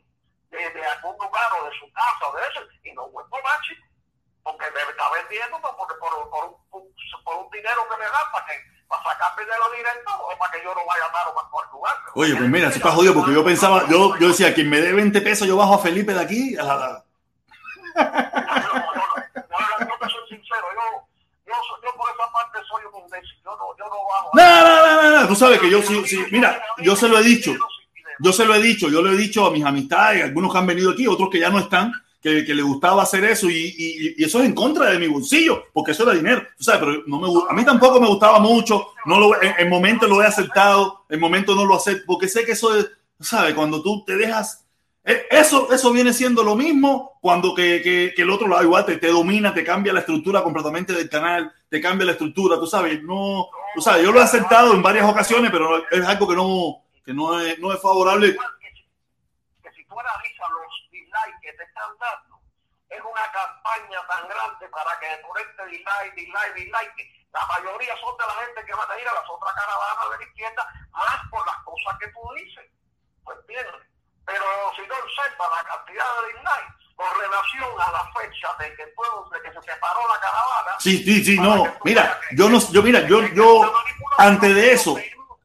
[0.49, 3.13] de, de algún lugar o de su casa o de eso, y no.
[3.13, 8.47] Porque me está vendiendo por, por, por, un, por un dinero que me da para
[8.47, 8.57] que
[8.91, 11.95] para sacarme de lo directo o para que yo no vaya a dar por lugar.
[12.15, 14.93] Oye, pues mira, eso está jodido porque yo pensaba, yo, yo decía, quien me dé
[14.93, 16.57] 20 pesos, yo bajo a Felipe de aquí.
[16.57, 17.05] A la...
[19.81, 21.07] Yo te soy sincero, yo,
[21.47, 24.31] yo, yo por esa parte soy un imbécil, yo no, yo no bajo.
[24.35, 27.17] No, no, no, no, no, tú sabes que yo sí, sí, mira, yo se lo
[27.19, 27.55] he dicho,
[28.19, 30.67] yo se lo he dicho, yo lo he dicho a mis amistades, algunos que han
[30.67, 34.15] venido aquí, otros que ya no están, que, que le gustaba hacer eso y, y-
[34.19, 37.19] y eso es en contra de mi bolsillo, porque eso era dinero, sabes, pero no
[37.21, 41.05] me, a mí tampoco me gustaba mucho, no lo, en, en momento lo he aceptado,
[41.09, 42.91] en momento no lo acepto, porque sé que eso es,
[43.21, 44.67] sabes, cuando tú te dejas,
[45.03, 48.85] eh, eso, eso viene siendo lo mismo cuando que, que, que el otro lado igual
[48.85, 52.67] te, te domina, te cambia la estructura completamente del canal, te cambia la estructura, tú
[52.67, 56.37] sabes, no, tú sabes, yo lo he aceptado en varias ocasiones, pero es algo que
[56.37, 58.33] no, que no es, no es favorable.
[58.35, 58.39] Que
[58.75, 58.83] si,
[59.63, 60.49] que si tú analizas
[62.91, 68.17] es una campaña tan grande para que por este dislike, dislike, dislike, la mayoría son
[68.19, 71.21] de la gente que van a ir a las otras caravanas de la izquierda, más
[71.31, 72.67] por las cosas que tú dices.
[73.27, 73.87] ¿Me entiendes?
[74.27, 78.87] Pero si no observa la cantidad de dislikes con relación a la fecha de que,
[78.89, 80.77] puedo, de que se separó la caravana.
[80.81, 83.73] Sí, sí, sí, no, mira, yo no, yo, mira, yo, yo,
[84.19, 84.97] antes de eso,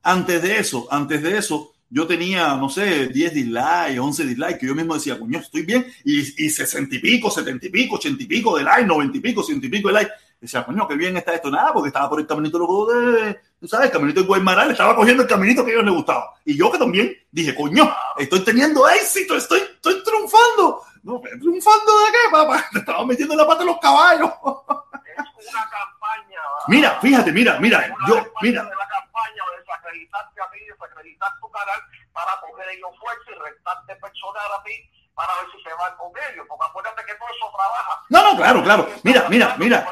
[0.02, 4.68] antes de eso, antes de eso, yo tenía, no sé, 10 dislikes, 11 dislikes, que
[4.68, 8.24] yo mismo decía, coño, estoy bien, y, y 60 y pico, 70 y pico, 80
[8.24, 10.12] y pico de like, 90 y pico, 100 y pico de like.
[10.40, 13.88] Decía, coño, qué bien está esto, nada, porque estaba por el caminito loco de, sabes,
[13.88, 16.34] el caminito de Guaymaral, estaba cogiendo el caminito que a ellos les gustaba.
[16.44, 20.82] Y yo que también dije, coño, estoy teniendo éxito, estoy, estoy triunfando.
[21.04, 22.66] No, pero triunfando de qué, papá?
[22.74, 24.30] Te estaba metiendo la pata a los caballos.
[24.30, 26.42] Es una campaña.
[26.68, 28.70] Mira, fíjate, mira, mira, yo, mira,
[39.06, 39.88] Mira, mira, mira.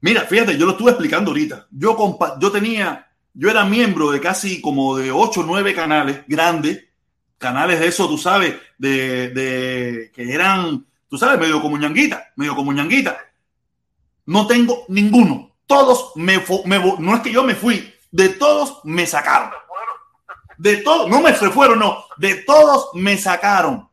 [0.00, 1.66] Mira, fíjate, yo lo estuve explicando ahorita.
[1.70, 6.22] Yo, compa yo tenía, yo era miembro de casi como de 8 o 9 canales
[6.26, 6.82] grandes,
[7.36, 12.56] canales de eso, tú sabes, de, de que eran, tú sabes, medio como ñanguita, medio
[12.56, 13.18] como ñanguita.
[14.24, 15.50] No tengo ninguno.
[15.66, 19.50] Todos me, me no es que yo me fui, de todos me sacaron.
[20.56, 23.90] De todos, no me se fueron, no, de todos me sacaron.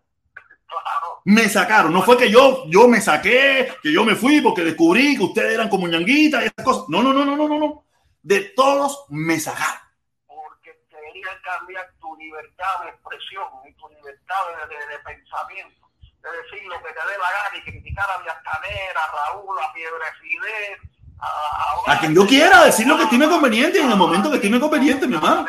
[1.26, 5.16] Me sacaron, no fue que yo, yo me saqué, que yo me fui porque descubrí
[5.16, 6.86] que ustedes eran como ñanguitas y esas cosas.
[6.90, 7.86] No, no, no, no, no, no, no.
[8.24, 9.82] De todos me sacaron.
[10.26, 15.88] Porque querían cambiar tu libertad de expresión y tu libertad de pensamiento.
[16.22, 19.58] De decir lo que te dé la gana y criticar a Díaz Canera, a Raúl,
[19.60, 20.91] a Piedra Fidel,
[21.22, 25.08] a, quien yo quiera decir lo que estime conveniente en el momento que estime conveniente,
[25.08, 25.46] mi hermano.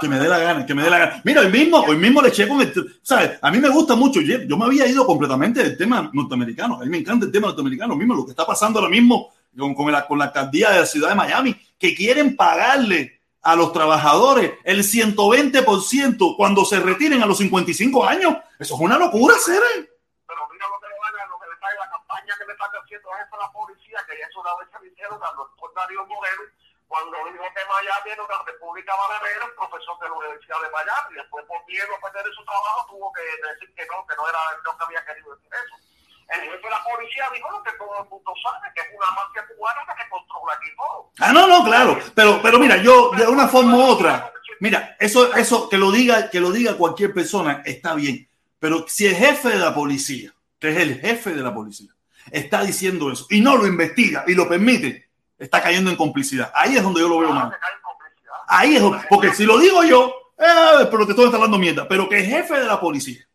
[0.00, 1.22] Que me dé la gana, que me dé la gana.
[1.24, 2.72] Mira, hoy mismo, hoy mismo le eché con el,
[3.02, 3.38] ¿sabes?
[3.40, 6.76] A mí me gusta mucho, yo me había ido completamente del tema norteamericano.
[6.76, 9.74] A mí me encanta el tema norteamericano, mismo lo que está pasando ahora mismo con,
[9.74, 13.72] con la, con la alcaldía de la ciudad de Miami, que quieren pagarle a los
[13.72, 18.36] trabajadores el 120% cuando se retiren a los 55 años.
[18.58, 19.93] Eso es una locura, Cere.
[23.24, 25.18] Es la policía, que ya eso una vez se lo hicieron
[26.08, 26.42] Moreno,
[26.88, 31.08] cuando dijo que Miami era una república bananera, el profesor de la Universidad de Miami,
[31.10, 34.28] y después por miedo a perder su trabajo tuvo que decir que no, que no
[34.28, 35.74] era, no que había querido decir eso.
[36.28, 39.10] El jefe de la policía dijo lo que todo el mundo sabe, que es una
[39.10, 41.10] mafia cubana que controla aquí todo.
[41.20, 41.98] Ah, no, no, claro.
[42.14, 46.30] Pero, pero mira, yo de una forma u otra, mira, eso, eso que lo diga,
[46.30, 48.28] que lo diga cualquier persona está bien.
[48.58, 51.93] Pero si el jefe de la policía, que es el jefe de la policía,
[52.34, 55.08] está diciendo eso y no lo investiga y lo permite,
[55.38, 56.50] está cayendo en complicidad.
[56.54, 57.52] Ahí es donde yo lo veo mal.
[58.48, 61.86] Ahí es donde, porque si lo digo yo, eh, pero te estoy hablando mierda.
[61.88, 63.26] Pero que el jefe de la policía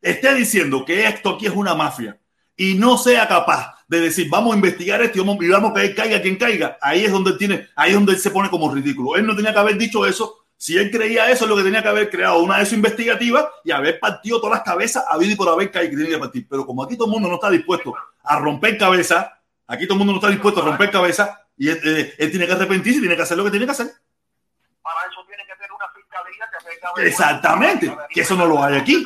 [0.00, 2.18] esté diciendo que esto aquí es una mafia
[2.56, 5.80] y no sea capaz de decir vamos a investigar esto y vamos, y vamos a
[5.80, 8.48] que caiga quien caiga, ahí es donde él tiene, ahí es donde él se pone
[8.50, 9.16] como ridículo.
[9.16, 10.44] Él no tenía que haber dicho eso.
[10.56, 13.46] Si él creía eso, es lo que tenía que haber creado una de esas investigativas
[13.64, 16.18] y haber partido todas las cabezas a vida y por haber caído que tiene que
[16.18, 16.46] partir.
[16.48, 17.94] Pero como aquí todo el mundo no está dispuesto
[18.28, 19.26] a romper cabezas,
[19.66, 22.52] aquí todo el mundo no está dispuesto a romper cabezas y él, él, tiene que
[22.52, 23.88] arrepentirse y tiene que hacer lo que tiene que hacer.
[24.82, 26.44] Para eso tiene que tener una fiscalía
[26.94, 29.04] que Exactamente, que eso no lo hay aquí.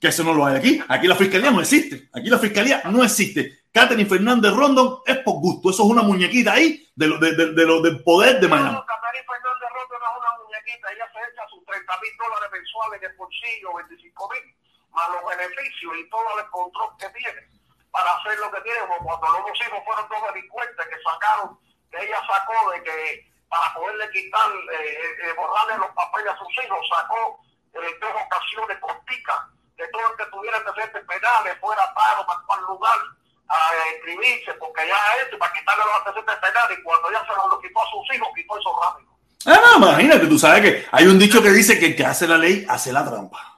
[0.00, 0.82] Que eso no lo hay aquí.
[0.88, 2.08] Aquí la fiscalía no existe.
[2.12, 3.64] Aquí la fiscalía no existe.
[3.72, 5.70] Catherine Fernández Rondon es por gusto.
[5.70, 8.78] Eso es una muñequita ahí de lo, de, de, de lo del poder de Miami.
[8.86, 10.92] Catherine Fernández Rondon no es una muñequita.
[10.92, 14.44] Ella se echa sus 30 mil dólares mensuales en el bolsillo, 25 mil,
[14.92, 17.63] más los beneficios y todo el control que tiene
[17.94, 18.80] para hacer lo que tiene.
[18.90, 21.56] Como cuando los hijos fueron dos delincuentes que sacaron,
[21.90, 26.50] que ella sacó de que para poderle quitar, eh, eh, borrarle los papeles a sus
[26.58, 27.38] hijos, sacó
[27.72, 32.40] eh, dos ocasiones con tica que todo el que tuviera antecedentes penales fuera paro para
[32.46, 32.98] cual lugar
[33.46, 37.60] a inscribirse, porque ya eso, para quitarle los antecedentes penales, y cuando ya se lo
[37.60, 39.10] quitó a sus hijos, quitó eso rápido.
[39.46, 42.26] Ah, no, imagínate, tú sabes que hay un dicho que dice que el que hace
[42.26, 43.53] la ley hace la trampa.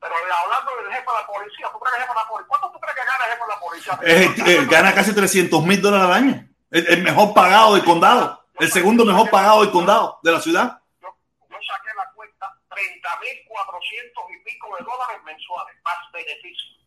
[0.00, 2.48] Pero hablando del jefe de la policía, ¿tú crees que el jefe de la policía?
[2.48, 3.92] ¿Cuánto tú crees que gana el jefe de la policía?
[4.02, 6.48] Eh, eh, gana casi 300 mil dólares al año.
[6.70, 8.46] El, el, mejor pagado del condado.
[8.58, 10.80] El segundo mejor pagado del condado, de la ciudad.
[11.02, 11.08] Yo,
[11.50, 16.80] yo saqué la cuenta, 30 mil 400 y pico de dólares mensuales, más beneficios.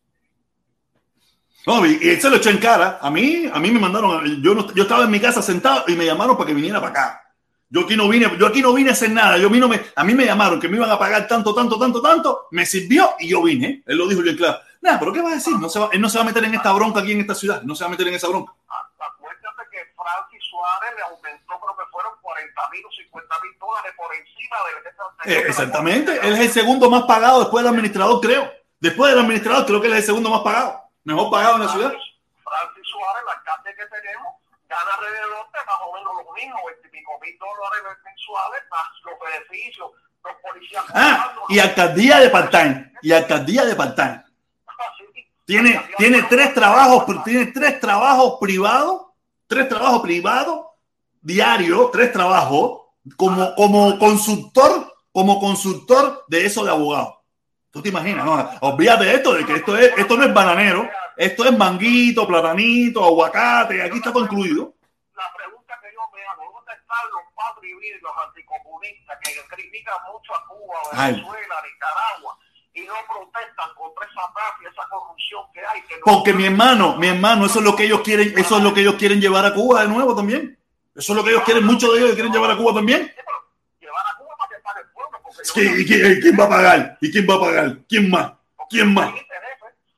[1.66, 2.98] No, y, y él se lo echó en cara.
[3.00, 5.96] A mí, a mí me mandaron, yo, no, yo estaba en mi casa sentado y
[5.96, 7.33] me llamaron para que viniera para acá.
[7.74, 9.36] Yo aquí no vine, yo aquí no vine a hacer nada.
[9.40, 12.04] Yo vino, me, a mí me llamaron que me iban a pagar tanto, tanto, tanto,
[12.04, 12.48] tanto.
[12.52, 13.82] Me sirvió y yo vine.
[13.88, 14.60] Él lo dijo bien claro.
[14.80, 15.58] Nada, pero ¿qué va a decir?
[15.58, 17.34] No se va, él no se va a meter en esta bronca aquí en esta
[17.34, 17.64] ciudad.
[17.64, 18.54] No se va a meter en esa bronca.
[19.00, 23.94] Acuérdate que Francis Suárez le aumentó, creo que fueron 40 mil o 50 mil dólares
[23.98, 24.56] por encima
[25.26, 26.12] del eh, Exactamente.
[26.22, 28.52] Él es el segundo más pagado después del administrador, creo.
[28.80, 30.80] Después del administrador, creo que él es el segundo más pagado.
[31.06, 31.90] Mejor pagado en la ciudad.
[31.90, 34.43] Francis Suárez, la alcalde que tenemos,
[34.74, 39.92] gana alrededor de más o menos lo mismo, 20 mil dólares mensuales, más los beneficios,
[40.24, 40.84] los policías.
[40.94, 42.94] Ah, y alcaldía de part-time.
[43.02, 44.24] Y alcaldía de part-time.
[45.46, 49.08] Tiene, tiene tres trabajos, tiene tres trabajos privados,
[49.48, 50.66] tres trabajos privados
[51.24, 52.82] diarios, tres trabajos
[53.16, 57.22] como, como consultor, como consultor de eso de abogado.
[57.72, 58.24] ¿Tú te imaginas?
[58.24, 62.28] No, olvídate de esto, de que esto, es, esto no es bananero, esto es manguito,
[62.28, 64.74] platanito, aguacate, aquí está todo incluido.
[65.16, 67.24] La pregunta que yo me hago, ¿dónde están los
[67.64, 71.70] y los anticomunistas que critican mucho a Cuba, Venezuela, Ay.
[71.72, 72.38] Nicaragua?
[72.76, 75.82] y no protestan contra esa mafia, esa corrupción que hay.
[75.84, 78.64] Que no Porque mi hermano, mi hermano, eso es lo que ellos quieren, eso es
[78.64, 80.58] lo que ellos quieren llevar a Cuba de nuevo también.
[80.96, 83.14] Eso es lo que ellos quieren, muchos de ellos quieren llevar a Cuba también.
[85.44, 86.98] Sí, ¿y quién, quién, va a pagar?
[87.02, 87.78] ¿Y quién va a pagar?
[87.88, 88.32] ¿Quién más?
[88.70, 89.14] ¿Quién más?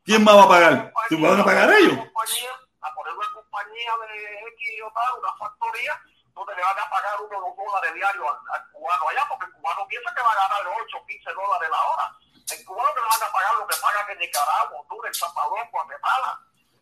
[0.05, 0.93] ¿Quién más va a pagar?
[1.09, 1.97] ¿Tú van a pagar ellos?
[1.97, 5.97] A poner una compañía de X o tal, una factoría,
[6.29, 9.53] donde le van a pagar uno dos dólares diarios al, al cubano allá, porque el
[9.57, 12.05] cubano piensa que va a ganar 8 15 dólares la hora.
[12.45, 15.59] El cubano que le van a pagar lo que paga en Nicaragua, Honduras, El Salvador,
[15.73, 16.31] Guatemala.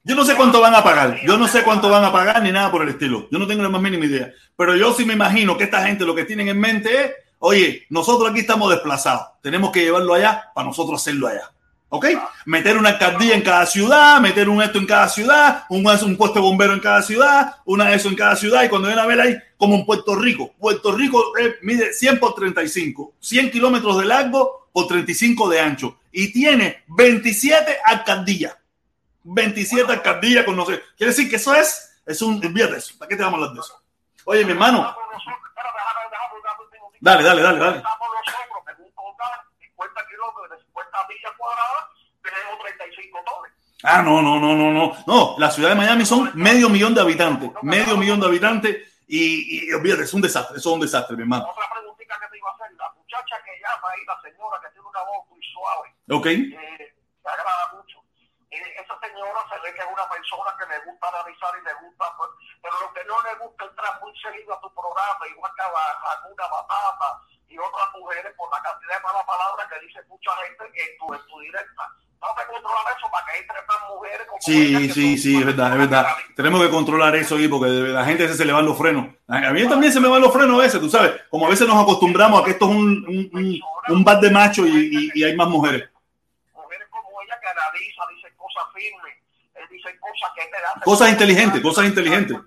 [0.04, 2.52] Yo no sé cuánto van a pagar, yo no sé cuánto van a pagar ni
[2.52, 3.32] nada por el estilo.
[3.32, 4.36] Yo no tengo la más mínima idea.
[4.58, 7.88] Pero yo sí me imagino que esta gente lo que tienen en mente es, oye,
[7.88, 11.53] nosotros aquí estamos desplazados, tenemos que llevarlo allá para nosotros hacerlo allá.
[11.96, 12.08] ¿Ok?
[12.46, 16.40] Meter una alcaldía en cada ciudad, meter un esto en cada ciudad, un, un puesto
[16.40, 19.06] de bombero en cada ciudad, una de eso en cada ciudad, y cuando viene a
[19.06, 20.56] ver ahí, como en Puerto Rico.
[20.58, 26.00] Puerto Rico eh, mide 100 por 35, 100 kilómetros de largo por 35 de ancho,
[26.12, 28.58] y tiene 27 alcaldías.
[29.24, 30.82] 27 bueno, alcaldías con no sé.
[30.98, 32.96] Quiere decir que eso es, es un, olvídate eso.
[32.98, 33.80] ¿Para qué te vamos a hablar de eso?
[34.26, 34.96] Oye, mi hermano.
[37.00, 37.84] Dale, dale, dale, dale.
[43.86, 44.96] Ah, no, no, no, no, no.
[45.06, 47.52] No, la ciudad de Miami son medio millón de habitantes.
[47.62, 48.78] Medio millón de habitantes.
[49.08, 51.46] Y, y olvídate, es un desastre, eso es un desastre, mi hermano.
[51.52, 54.70] Otra preguntita que te iba a hacer, la muchacha que llama ahí, la señora que
[54.72, 57.93] tiene una voz muy suave, Ok, eh, me agrada mucho.
[58.84, 62.06] Esa señora se ve que es una persona que le gusta analizar y le gusta,
[62.18, 62.30] pues,
[62.62, 66.12] pero lo que no le gusta entrar muy seguido a tu programa, igual que a
[66.20, 67.10] alguna batata
[67.48, 71.14] y otras mujeres por la cantidad de malas palabras que dice mucha gente en tu,
[71.14, 71.84] en tu directa.
[72.20, 75.72] No te controlar eso para que entre más mujeres como Sí, sí, sí, es verdad,
[75.74, 76.08] es verdad.
[76.36, 79.08] Tenemos que controlar eso ahí porque la gente a veces se le van los frenos.
[79.28, 81.22] A mí también se me van los frenos a veces, tú sabes.
[81.30, 83.62] Como a veces nos acostumbramos a que esto es un, un, un,
[83.96, 85.90] un bar de machos y, y- y hay más mujeres
[86.90, 89.16] como ella que analiza, dice cosas firmes,
[89.56, 90.44] eh, dice cosas que.
[90.86, 92.38] Cosas inteligentes, cosas inteligentes.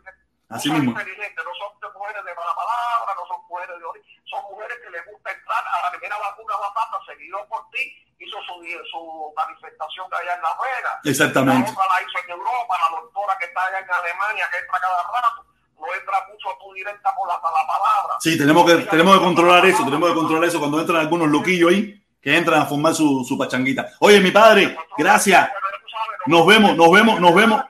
[0.49, 0.91] Así mismo.
[0.95, 4.91] inteligentes, no son mujeres de mala palabra, no son mujeres de ori- son mujeres que
[4.95, 7.83] les gusta entrar a la primera vacuna batata, seguido por ti,
[8.23, 8.55] hizo su,
[8.91, 9.01] su
[9.35, 10.97] manifestación allá en Las Vegas.
[11.03, 11.67] Exactamente.
[11.75, 15.03] La la hizo en Europa, la doctora que está allá en Alemania, que entra cada
[15.11, 15.41] rato,
[15.83, 18.14] no entra mucho a tu directa por la, la palabra.
[18.23, 21.75] Sí, tenemos que, tenemos que controlar eso, tenemos que controlar eso cuando entran algunos loquillos
[21.75, 21.91] ahí
[22.23, 23.99] que entran a formar su, su pachanguita.
[23.99, 25.51] Oye, mi padre, gracias.
[26.27, 27.63] Nos vemos, nos vemos, nos vemos.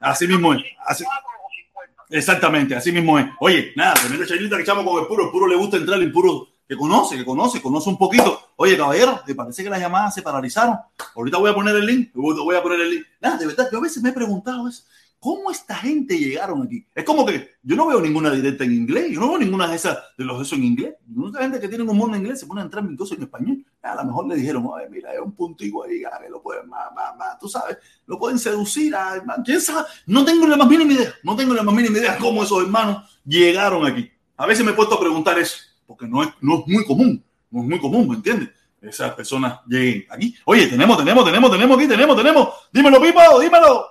[0.00, 0.62] Así mismo es.
[0.86, 2.04] Así- 54 o 50.
[2.18, 3.26] Exactamente, así mismo es.
[3.40, 5.24] Oye, nada, tremenda chaylita que echamos con el puro.
[5.24, 8.50] El puro le gusta entrar, el puro que conoce, que conoce, conoce un poquito.
[8.56, 10.76] Oye, caballero, me parece que las llamadas se paralizaron.
[11.14, 13.06] Ahorita voy a poner el link, voy a poner el link.
[13.20, 14.84] Nada, de verdad, yo a veces me he preguntado eso.
[15.18, 16.86] ¿Cómo esta gente llegaron aquí?
[16.94, 19.74] Es como que yo no veo ninguna directa en inglés, yo no veo ninguna de
[19.76, 20.94] esas de los esos en inglés.
[21.06, 23.24] Mucha gente que tiene un mundo en inglés se pone a entrar en cosas en
[23.24, 23.64] español.
[23.86, 26.68] A lo mejor le dijeron, oye, mira, hay un puntico ahí, ah, que lo pueden,
[26.68, 29.42] más, más, tú sabes, lo pueden seducir a hermano.
[29.44, 29.86] ¿Quién sabe?
[30.06, 33.20] No tengo la más mínima idea, no tengo la más mínima idea cómo esos hermanos
[33.24, 34.10] llegaron aquí.
[34.36, 37.24] A veces me he puesto a preguntar eso, porque no es, no es muy común,
[37.50, 38.50] no es muy común, ¿me entiendes?
[38.80, 40.36] Esas personas lleguen aquí.
[40.44, 42.48] Oye, tenemos, tenemos, tenemos, tenemos aquí, tenemos, tenemos.
[42.72, 43.86] Dímelo, Pipo, dímelo.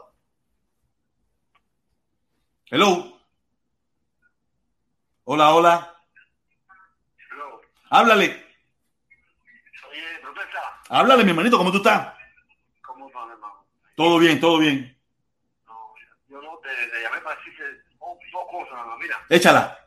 [2.68, 3.18] Hello.
[5.26, 5.96] Hola, hola.
[7.32, 7.62] Hello.
[7.90, 8.45] Háblale,
[11.00, 12.14] háblale, mi hermanito, ¿cómo tú estás?
[12.82, 13.66] ¿cómo estás, hermano?
[13.96, 14.98] Todo bien, todo bien.
[15.68, 15.94] No,
[16.30, 17.64] yo no te, te llamé para decirte
[18.00, 18.98] dos, dos cosas, más.
[19.00, 19.80] Mira, Échala.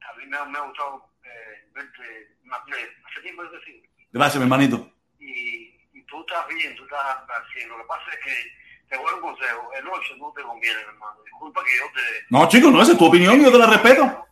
[0.00, 2.28] a mí me, ha- me ha gustado eh, verte.
[2.52, 3.82] Hace tiempo que sí.
[4.12, 4.90] Gracias, mi hermanito.
[5.18, 7.66] Y, y tú estás bien, tú estás así.
[7.66, 8.52] Lo que pasa es que
[8.90, 9.70] te voy a dar un consejo.
[9.78, 11.16] El 8 no te conviene, hermano.
[11.24, 12.26] Disculpa que yo te...
[12.28, 14.26] No, chico, no, esa es tu opinión y yo te la respeto.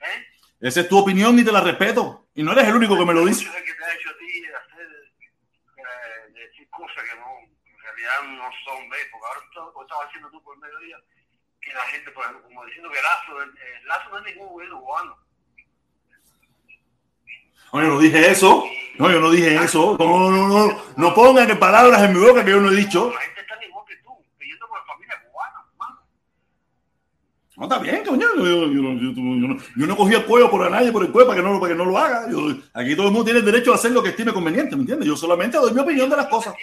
[0.00, 0.26] ¿Eh?
[0.60, 2.26] Esa es tu opinión y te la respeto.
[2.34, 3.44] Y no eres el único que me lo dice.
[3.44, 4.42] Que te ha hecho a ti
[6.74, 10.42] eh, cosas que no, en realidad no son de, porque ahora tú estabas haciendo tú
[10.42, 10.98] por el mediodía,
[11.60, 14.48] que la gente, por ejemplo, como diciendo que Lazo, el, el Lazo no es ningún
[14.48, 15.18] gobierno cubano.
[17.72, 18.64] No, yo no dije eso.
[18.98, 19.96] No, yo no dije eso.
[19.98, 20.82] No, no, no, no.
[20.96, 23.10] No pongan palabras en mi boca que yo no he dicho.
[23.12, 26.00] La gente está igual que tú, pidiendo por la familia cubana, hermano.
[27.56, 28.26] No, está bien, coño.
[28.36, 31.12] Yo, yo- yo no- yo- yo no, cogí el cuello por a nadie por el
[31.12, 32.28] cuello para que no, para que no lo haga.
[32.30, 34.82] Yo- aquí todo el mundo tiene el derecho a hacer lo que estime conveniente, ¿me
[34.82, 35.06] entiendes?
[35.06, 36.54] Yo solamente doy mi opinión de las cosas.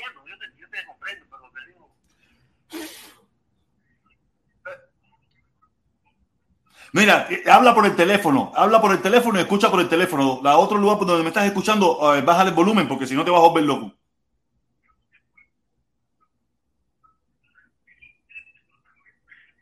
[6.93, 10.39] Mira, habla por el teléfono, habla por el teléfono y escucha por el teléfono.
[10.43, 13.31] La otro lugar donde me estás escuchando, eh, bájale el volumen porque si no te
[13.31, 13.93] vas a volver loco.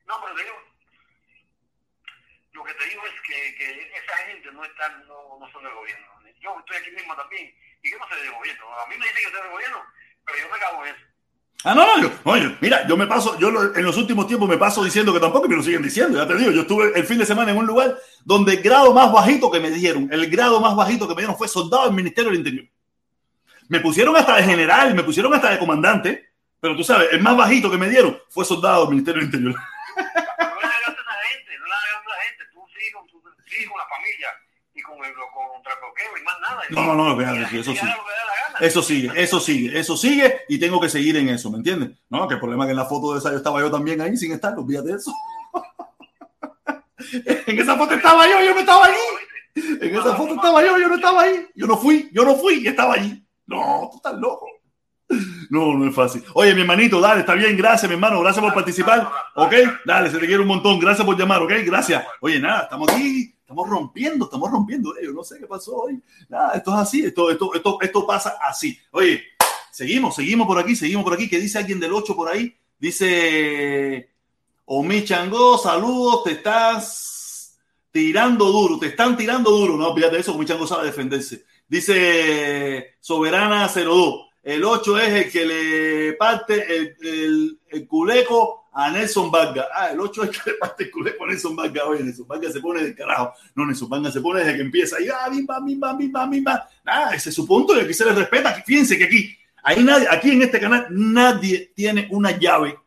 [0.08, 0.56] no, pero te digo,
[2.54, 5.74] lo que te digo es que, que esa gente no está, no, no son del
[5.74, 6.06] gobierno.
[6.42, 7.52] Yo estoy aquí mismo también,
[7.84, 8.64] y yo no soy del gobierno.
[8.80, 9.78] A mí me dicen que soy del gobierno,
[10.26, 11.06] pero yo me cago en eso.
[11.66, 14.48] Ah, no, no, yo, oye, mira, yo me paso, yo lo- en los últimos tiempos
[14.48, 17.06] me paso diciendo que tampoco me lo siguen diciendo, ya te digo, yo estuve el
[17.06, 20.30] fin de semana en un lugar donde el grado más bajito que me dieron, el
[20.30, 22.66] grado más bajito que me dieron fue soldado del Ministerio del Interior.
[23.68, 26.30] Me pusieron hasta de general, me pusieron hasta de comandante,
[26.62, 29.54] pero tú sabes, el más bajito que me dieron fue soldado del Ministerio del Interior.
[29.54, 30.02] No
[30.62, 32.44] le hagas a esa gente, no le hagas a esa gente.
[32.54, 34.30] Tú sigues con, tu, con la familia
[34.90, 36.62] con el, y más nada.
[36.70, 37.88] No, no, no, sí, eso sí.
[38.60, 41.92] Eso sigue, eso sigue, eso sigue y tengo que seguir en eso, ¿me entiendes?
[42.10, 44.02] No, que el problema es que en la foto de esa yo estaba yo también
[44.02, 45.14] ahí sin estar, olvídate de eso.
[47.48, 48.96] en esa foto estaba yo, yo no estaba allí.
[49.82, 51.48] En esa foto estaba yo, yo no estaba ahí.
[51.56, 53.24] Yo no fui, yo no fui y estaba allí.
[53.48, 54.48] No, tú estás loco.
[55.50, 56.24] No, no es fácil.
[56.34, 59.10] Oye, mi hermanito, dale, está bien, gracias, mi hermano, gracias por participar.
[59.36, 59.54] Ok,
[59.86, 62.06] dale, se te quiere un montón, gracias por llamar, ok, gracias.
[62.22, 64.96] Oye, nada, estamos aquí, estamos rompiendo, estamos rompiendo.
[64.98, 66.00] Eh, yo no sé qué pasó hoy.
[66.30, 68.78] Nada, esto es así, esto, esto, esto, esto pasa así.
[68.92, 69.24] Oye,
[69.72, 71.28] seguimos, seguimos por aquí, seguimos por aquí.
[71.28, 72.56] ¿Qué dice alguien del 8 por ahí?
[72.78, 74.08] Dice
[74.66, 77.58] Omi Chango, saludos, te estás
[77.92, 79.78] tirando duro, te están tirando duro.
[79.78, 81.44] No, fíjate eso, Omi Chango sabe defenderse.
[81.68, 84.28] Dice Soberana 02.
[84.44, 89.66] El 8 es el que le parte el, el- el culeco a Nelson Vargas.
[89.76, 91.84] Ah, el 8 es que le parte culé con Nelson Vargas.
[91.86, 93.34] Oye, Nelson Vargas se pone del carajo.
[93.54, 95.02] No, Nelson Vargas se pone desde que empieza.
[95.02, 96.70] Y ah, bimba, bimba, bimba, bimba.
[96.86, 98.54] Nada, ese es su punto y aquí se le respeta.
[98.66, 102.80] Fíjense que aquí, ahí nadie, aquí en este canal, nadie tiene una llave.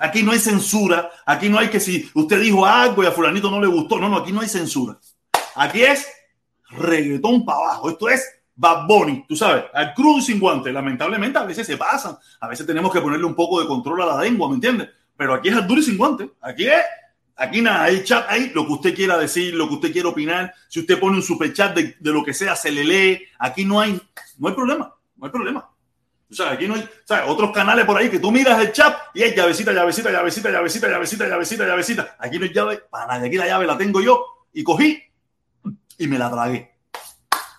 [0.00, 1.10] Aquí no hay censura.
[1.24, 4.00] Aquí no hay que si usted dijo algo y a fulanito no le gustó.
[4.00, 4.98] No, no, aquí no hay censura.
[5.54, 6.08] Aquí es
[6.70, 7.90] reggaetón para abajo.
[7.90, 10.72] Esto es Bad Bunny, tú sabes, al cruz sin guante.
[10.72, 14.06] Lamentablemente a veces se pasan, a veces tenemos que ponerle un poco de control a
[14.06, 14.88] la lengua, ¿me entiendes?
[15.16, 16.30] Pero aquí es al duro y sin guante.
[16.40, 16.82] Aquí es,
[17.36, 20.52] aquí nada, hay chat ahí, lo que usted quiera decir, lo que usted quiera opinar.
[20.68, 23.22] Si usted pone un super chat de, de lo que sea, se le lee.
[23.38, 24.00] Aquí no hay,
[24.38, 25.70] no hay problema, no hay problema.
[26.30, 27.24] O sea, aquí no hay, ¿sabes?
[27.28, 30.88] Otros canales por ahí que tú miras el chat y hay llavecita, llavecita, llavecita, llavecita,
[30.88, 32.16] llavecita, llavecita, llavecita.
[32.18, 33.28] Aquí no hay llave para nadie.
[33.28, 35.00] Aquí la llave la tengo yo y cogí
[35.98, 36.73] y me la tragué.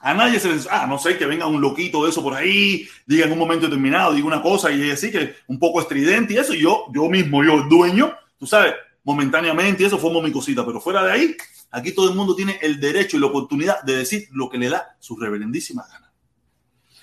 [0.05, 2.87] A nadie se le ah, no sé, que venga un loquito de eso por ahí,
[3.07, 6.37] diga en un momento determinado, diga una cosa y así que un poco estridente y
[6.37, 6.53] eso.
[6.53, 10.79] Yo, yo mismo, yo, el dueño, tú sabes, momentáneamente y eso formo mi cosita, pero
[10.79, 11.35] fuera de ahí,
[11.71, 14.69] aquí todo el mundo tiene el derecho y la oportunidad de decir lo que le
[14.69, 16.13] da su reverendísima gana.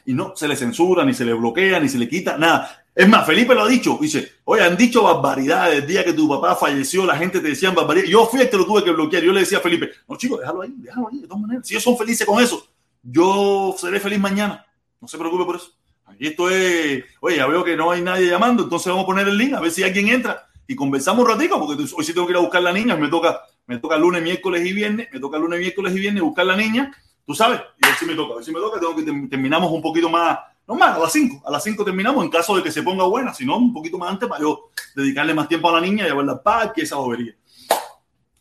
[0.07, 2.85] Y no se le censura, ni se le bloquea, ni se le quita, nada.
[2.95, 6.29] Es más, Felipe lo ha dicho, dice, oye, han dicho barbaridades, el día que tu
[6.29, 8.13] papá falleció, la gente te decía barbaridades.
[8.13, 10.39] Yo fui el que lo tuve que bloquear, yo le decía a Felipe, no chicos,
[10.39, 11.67] déjalo ahí, déjalo ahí, de todas maneras.
[11.67, 12.72] Si ellos son felices con eso,
[13.03, 14.67] yo seré feliz mañana.
[15.01, 15.73] No se preocupe por eso.
[16.07, 19.29] Aquí esto es, oye, ya veo que no hay nadie llamando, entonces vamos a poner
[19.29, 22.27] el link a ver si alguien entra y conversamos un ratito, porque hoy sí tengo
[22.27, 25.21] que ir a buscar la niña, me toca, me toca lunes, miércoles y viernes, me
[25.21, 26.93] toca lunes, miércoles y viernes buscar la niña,
[27.27, 29.03] tú sabes, y a ver si me toca, a ver si me toca, tengo que
[29.29, 32.57] terminamos un poquito más, no más, a las 5, a las 5 terminamos en caso
[32.57, 35.49] de que se ponga buena, si no, un poquito más antes para yo dedicarle más
[35.49, 37.35] tiempo a la niña, llevarla al parque, esa bobería.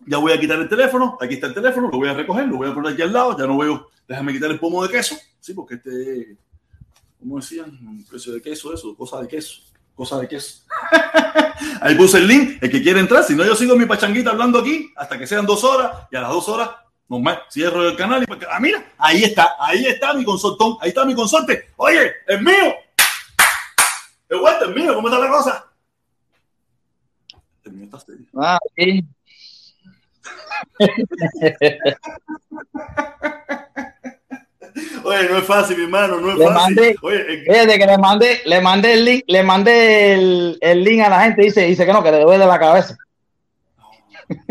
[0.08, 2.58] Ya voy a quitar el teléfono, aquí está el teléfono, lo voy a recoger, lo
[2.58, 5.16] voy a poner aquí al lado, ya no veo déjame quitar el pomo de queso,
[5.40, 6.36] sí, porque este,
[7.18, 7.70] ¿cómo decían?
[7.82, 9.62] Un precio de queso, eso, cosa de queso,
[9.96, 10.64] cosa de queso.
[11.82, 14.60] Ahí puse el link, el que quiere entrar, si no yo sigo mi pachanguita hablando
[14.60, 16.72] aquí hasta que sean dos horas y a las dos horas,
[17.08, 20.90] normal, cierro el canal y pues, ah, mira, ahí está, ahí está mi consortón, ahí
[20.90, 22.76] está mi consorte, oye, es mío,
[24.28, 25.66] el vuelta es mío, ¿cómo está la cosa?
[27.64, 27.98] El mío está.
[28.36, 29.06] Ah, sí.
[35.04, 36.96] Oye, no es fácil, mi hermano, no es Le fácil.
[37.02, 41.10] Oye, fíjate que le mandé, le mandé el link, le mandé el, el link a
[41.10, 42.96] la gente y dice, dice que no, que le duele la cabeza.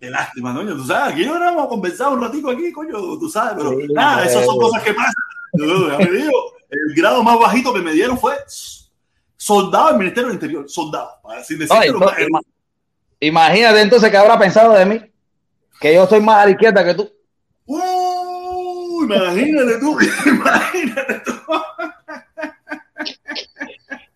[0.00, 3.30] Qué lástima, doña, tú sabes, aquí no vamos a conversar un ratito aquí, coño, tú
[3.30, 5.14] sabes, pero Sí, nada, esas son cosas que pasan.
[5.54, 6.32] Yo, ya me digo,
[6.68, 8.34] el grado más bajito que me dieron fue
[9.36, 12.42] soldado del Ministerio del Interior, soldado, para decir Oye, lo más-
[13.26, 15.00] imagínate entonces que habrá pensado de mí,
[15.80, 17.10] que yo soy más a la izquierda que tú.
[17.66, 21.32] Uy, imagínate tú, imagínate tú.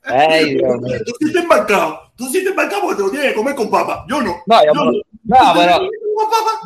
[0.04, 0.98] Ay, Dios mío.
[1.04, 3.70] Tú sí te embarcado, tú sí te embarcado porque te lo tienes que comer con
[3.70, 4.04] papa.
[4.08, 4.36] Yo no.
[4.46, 4.84] No, yo Yo no.
[4.84, 4.92] no.
[5.24, 5.80] No, ¿Tú te pero,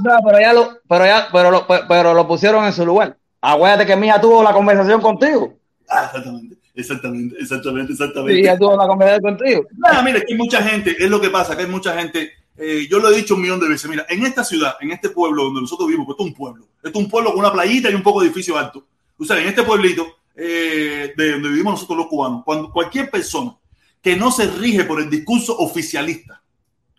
[0.05, 3.17] no, pero ya lo, pero ya, pero lo, pero lo pusieron en su lugar.
[3.41, 5.55] Acuérdate que Mija tuvo la conversación contigo.
[5.89, 8.35] Ah, exactamente, exactamente, exactamente, exactamente.
[8.35, 9.67] Sí, ella tuvo la conversación contigo.
[9.77, 12.33] Nada, mira, que hay mucha gente, es lo que pasa, que hay mucha gente.
[12.57, 13.89] eh, yo lo he dicho un millón de veces.
[13.91, 16.69] Mira, en esta ciudad, en este pueblo donde nosotros vivimos, pues esto es un pueblo,
[16.83, 18.87] esto es un pueblo con una playita y un poco de edificio alto.
[19.19, 23.55] O sea, en este pueblito eh, de donde vivimos nosotros los cubanos, cuando cualquier persona
[24.01, 26.43] que no se rige por el discurso oficialista,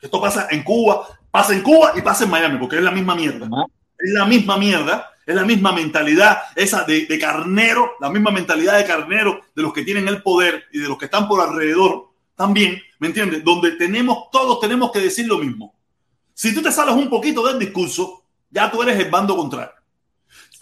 [0.02, 3.16] esto pasa en Cuba, pasa en Cuba y pasa en Miami, porque es la misma
[3.16, 3.50] mierda
[4.04, 8.78] es la misma mierda, es la misma mentalidad esa de, de carnero, la misma mentalidad
[8.78, 12.10] de carnero de los que tienen el poder y de los que están por alrededor
[12.36, 13.44] también, ¿me entiendes?
[13.44, 15.76] Donde tenemos, todos tenemos que decir lo mismo.
[16.34, 19.74] Si tú te sales un poquito del discurso, ya tú eres el bando contrario.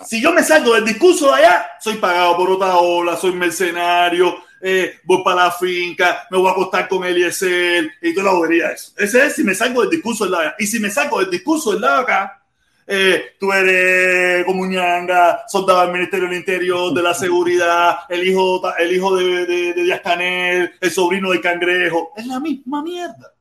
[0.06, 4.44] Si yo me salgo del discurso de allá, soy pagado por otra ola, soy mercenario,
[4.62, 8.72] eh, voy para la finca, me voy a acostar con Eliezer y toda la bobería
[8.72, 8.94] eso.
[8.98, 10.56] Ese es si me salgo del discurso del lado de allá.
[10.60, 12.41] Y si me saco del discurso del lado de acá,
[12.88, 18.92] eh, tú eres comuñanga, soldado del Ministerio del Interior, de la Seguridad, el hijo, el
[18.96, 22.12] hijo de, de, de Díaz Canel, el sobrino del cangrejo.
[22.16, 23.34] Es la misma mierda.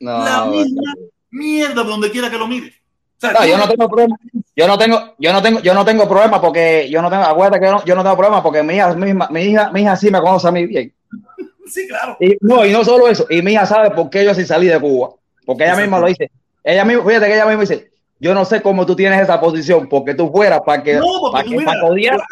[0.00, 0.94] No, la misma
[1.30, 2.74] mierda por donde quiera que lo mires.
[2.74, 4.16] O sea, No, tú- yo no tengo problema.
[4.54, 7.60] Yo no tengo, yo no tengo, yo no tengo problema porque yo no tengo, acuérdate
[7.60, 9.96] que yo no, yo no tengo problema porque mi hija, misma, mi hija, mi hija
[9.96, 10.92] sí me conoce a mí bien.
[11.64, 12.16] Sí, claro.
[12.20, 14.66] Y no, y no solo eso, y mi hija sabe por qué yo sí salí
[14.66, 15.10] de Cuba.
[15.46, 16.30] Porque ella misma lo dice.
[16.62, 17.91] Ella misma, fíjate que ella misma dice,
[18.22, 21.32] yo no sé cómo tú tienes esa posición, porque tú fueras para que, No, porque
[21.56, 22.26] para tú que, mira, para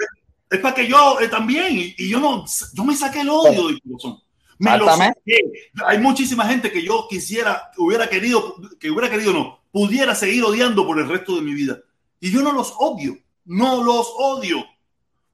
[0.48, 3.66] es para que yo eh, también, y, y yo no, yo me saqué el odio
[3.66, 4.20] del corazón.
[4.60, 5.40] Me lo saqué.
[5.84, 10.86] Hay muchísima gente que yo quisiera, hubiera querido, que hubiera querido no, pudiera seguir odiando
[10.86, 11.80] por el resto de mi vida.
[12.20, 14.64] Y yo no los odio, no los odio.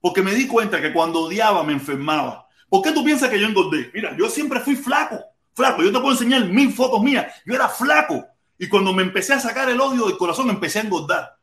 [0.00, 2.48] Porque me di cuenta que cuando odiaba me enfermaba.
[2.70, 3.90] ¿Por qué tú piensas que yo engordé?
[3.92, 5.18] Mira, yo siempre fui flaco,
[5.52, 5.82] flaco.
[5.82, 7.26] Yo te puedo enseñar mil fotos mías.
[7.44, 8.24] Yo era flaco.
[8.58, 11.36] Y cuando me empecé a sacar el odio del corazón, empecé a engordar.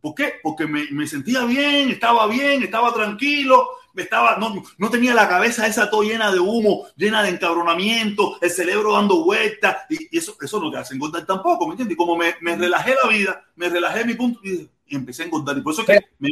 [0.00, 0.34] ¿Por qué?
[0.42, 5.66] Porque me, me sentía bien, estaba bien, estaba tranquilo, estaba, no, no tenía la cabeza
[5.66, 10.36] esa todo llena de humo, llena de encabronamiento, el cerebro dando vueltas, y, y eso,
[10.40, 11.94] eso no te hace engordar tampoco, ¿me entiendes?
[11.94, 15.26] Y como me, me, relajé la vida, me relajé mi punto y, y empecé a
[15.26, 15.58] engordar.
[15.58, 16.30] Y por eso es que me,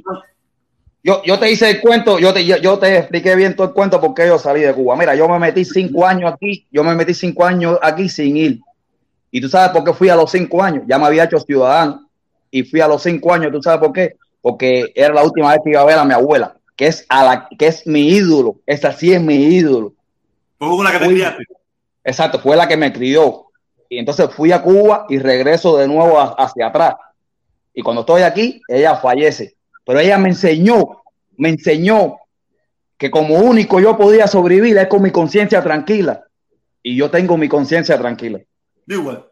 [1.02, 4.00] yo, yo te hice el cuento, yo te, yo te expliqué bien todo el cuento
[4.00, 4.96] porque yo salí de Cuba.
[4.96, 8.60] Mira, yo me metí cinco años aquí, yo me metí cinco años aquí sin ir.
[9.30, 10.84] Y tú sabes por qué fui a los cinco años.
[10.86, 12.08] Ya me había hecho ciudadano
[12.50, 13.52] y fui a los cinco años.
[13.52, 14.16] ¿Tú sabes por qué?
[14.40, 17.24] Porque era la última vez que iba a ver a mi abuela, que es a
[17.24, 18.56] la que es mi ídolo.
[18.66, 19.92] Esa sí es mi ídolo.
[20.58, 21.44] Fue la que te criaste.
[22.04, 23.46] Exacto, fue la que me crió.
[23.88, 26.94] Y entonces fui a Cuba y regreso de nuevo a, hacia atrás.
[27.74, 29.54] Y cuando estoy aquí, ella fallece.
[29.84, 31.02] Pero ella me enseñó,
[31.36, 32.16] me enseñó
[32.96, 36.24] que como único yo podía sobrevivir es con mi conciencia tranquila.
[36.82, 38.40] Y yo tengo mi conciencia tranquila.
[38.88, 39.24] Igual.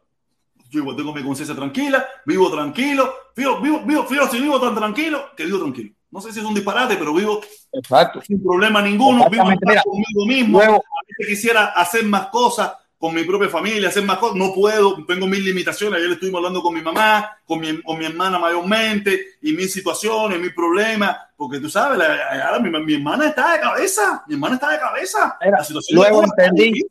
[0.71, 4.75] Yo igual tengo mi conciencia tranquila, vivo tranquilo, vivo, vivo, vivo, vivo, si vivo tan
[4.75, 5.95] tranquilo que vivo tranquilo.
[6.11, 7.41] No sé si es un disparate, pero vivo
[7.73, 8.21] Exacto.
[8.23, 10.59] sin problema ninguno, vivo en paz conmigo mismo.
[10.59, 14.53] Luego, a veces quisiera hacer más cosas con mi propia familia, hacer más cosas, no
[14.55, 15.99] puedo, tengo mil limitaciones.
[15.99, 20.41] Ayer estuvimos hablando con mi mamá, con mi, con mi hermana mayormente, y mis situaciones,
[20.41, 24.55] mis problemas, porque tú sabes, la, ahora mi, mi, hermana está de cabeza, mi hermana
[24.55, 25.37] está de cabeza.
[25.41, 25.59] Era,
[25.91, 26.83] luego entendí,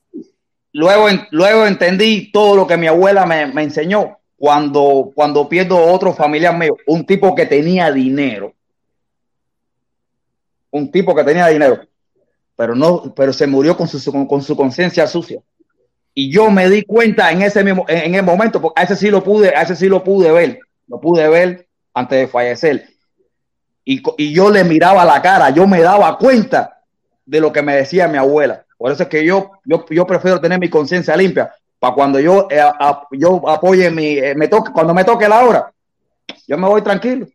[0.75, 6.13] luego, luego entendí todo lo que mi abuela me, me enseñó cuando, cuando pierdo otro
[6.13, 8.53] familiar mío, un tipo que tenía dinero.
[10.71, 11.79] Un tipo que tenía dinero,
[12.57, 15.39] pero no, pero se murió con su, con, su conciencia sucia.
[16.13, 19.09] Y yo me di cuenta en ese mismo, en el momento, porque a ese sí
[19.09, 22.89] lo pude, a ese sí lo pude ver, lo pude ver antes de fallecer.
[23.85, 26.81] Y, y yo le miraba la cara, yo me daba cuenta
[27.25, 28.64] de lo que me decía mi abuela.
[28.77, 32.47] Por eso es que yo, yo, yo prefiero tener mi conciencia limpia para cuando yo,
[32.49, 35.71] eh, a, yo apoye mi, eh, me toque, cuando me toque la hora,
[36.47, 37.27] yo me voy tranquilo.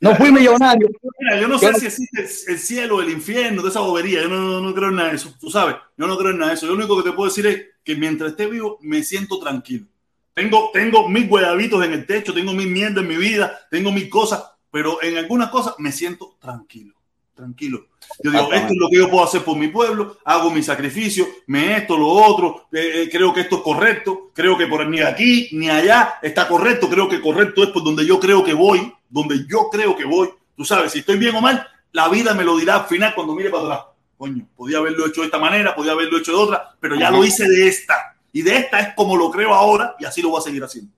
[0.00, 0.88] No fui millonario.
[1.18, 4.22] Mira, yo no sé yo, si existe el cielo, el infierno, de esa bobería.
[4.22, 5.34] Yo no, no, creo en nada de eso.
[5.40, 6.66] Tú sabes, yo no creo en nada de eso.
[6.66, 9.86] Yo lo único que te puedo decir es que mientras esté vivo, me siento tranquilo.
[10.34, 14.08] Tengo, tengo mis huevabitos en el techo, tengo mis mierda en mi vida, tengo mis
[14.08, 16.94] cosas, pero en algunas cosas me siento tranquilo.
[17.38, 17.86] Tranquilo.
[18.20, 21.24] Yo digo, esto es lo que yo puedo hacer por mi pueblo, hago mi sacrificio,
[21.46, 25.00] me esto, lo otro, eh, eh, creo que esto es correcto, creo que por ni
[25.02, 28.92] aquí ni allá está correcto, creo que correcto es por donde yo creo que voy,
[29.08, 30.30] donde yo creo que voy.
[30.56, 33.36] Tú sabes, si estoy bien o mal, la vida me lo dirá al final cuando
[33.36, 33.80] mire para atrás.
[34.16, 37.24] Coño, podía haberlo hecho de esta manera, podía haberlo hecho de otra, pero ya lo
[37.24, 38.16] hice de esta.
[38.32, 40.90] Y de esta es como lo creo ahora y así lo voy a seguir haciendo.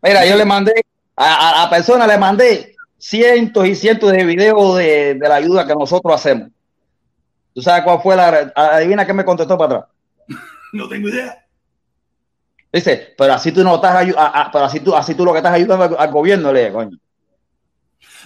[0.00, 0.72] Mira, yo le mandé,
[1.16, 2.71] a, a, persona le mandé
[3.02, 6.50] cientos y cientos de videos de, de, la ayuda que nosotros hacemos.
[7.52, 9.90] ¿Tú sabes cuál fue la adivina que me contestó para atrás?
[10.72, 11.44] no tengo idea.
[12.72, 15.52] Dice, pero así tú no estás ayudando, pero así tú, así tú lo que estás
[15.52, 16.96] ayudando al, al gobierno, le coño.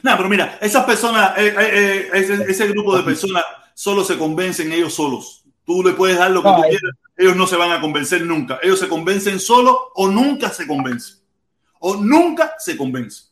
[0.03, 4.70] No, pero mira, esas personas, eh, eh, ese, ese, grupo de personas solo se convencen
[4.72, 5.43] ellos solos.
[5.64, 8.22] Tú le puedes dar lo que no, tú quieras, ellos no se van a convencer
[8.22, 8.61] nunca.
[8.62, 11.16] Ellos se convencen solos o nunca se convencen.
[11.81, 13.26] O nunca se convencen.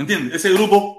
[0.00, 0.36] ¿Entiendes?
[0.36, 0.98] Ese grupo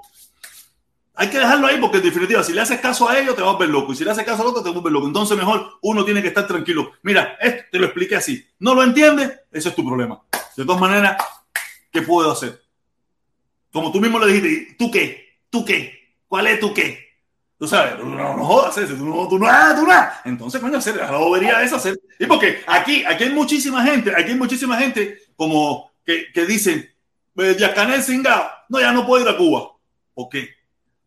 [1.16, 3.56] hay que dejarlo ahí porque en definitiva, si le haces caso a ellos, te vas
[3.56, 3.94] a ver loco.
[3.94, 5.08] Y si le haces caso al otro, te vas a ver loco.
[5.08, 6.92] Entonces, mejor uno tiene que estar tranquilo.
[7.02, 8.46] Mira, esto te lo expliqué así.
[8.60, 9.40] ¿No lo entiendes?
[9.52, 10.22] Ese es tu problema.
[10.56, 11.18] De todas maneras,
[11.92, 12.62] ¿qué puedo hacer?
[13.72, 15.40] Como tú mismo le dijiste, ¿tú qué?
[15.50, 16.16] ¿Tú qué?
[16.28, 17.00] ¿Cuál es tu qué?
[17.58, 19.94] Tú sabes, no, no, jodas eso, tú no, tú no, tú no.
[20.26, 22.00] Entonces, coño, hacer la bobería es hacer.
[22.20, 26.88] Y porque aquí, aquí hay muchísima gente, aquí hay muchísima gente como que, que dicen,
[27.36, 29.72] Yacanel Singao, no, ya no puedo ir a Cuba.
[30.14, 30.50] ¿Por qué?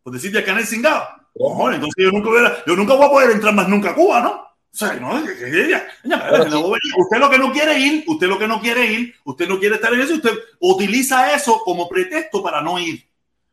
[0.03, 1.03] Por decir Yacanel Singao.
[1.37, 3.95] Ojo, entonces yo nunca, voy a, yo nunca voy a poder entrar más nunca a
[3.95, 4.31] Cuba, ¿no?
[4.31, 5.31] O sea, no, que,
[6.97, 9.75] usted lo que no quiere ir, usted lo que no quiere ir, usted no quiere
[9.75, 13.07] estar en eso, usted utiliza eso como pretexto para no ir,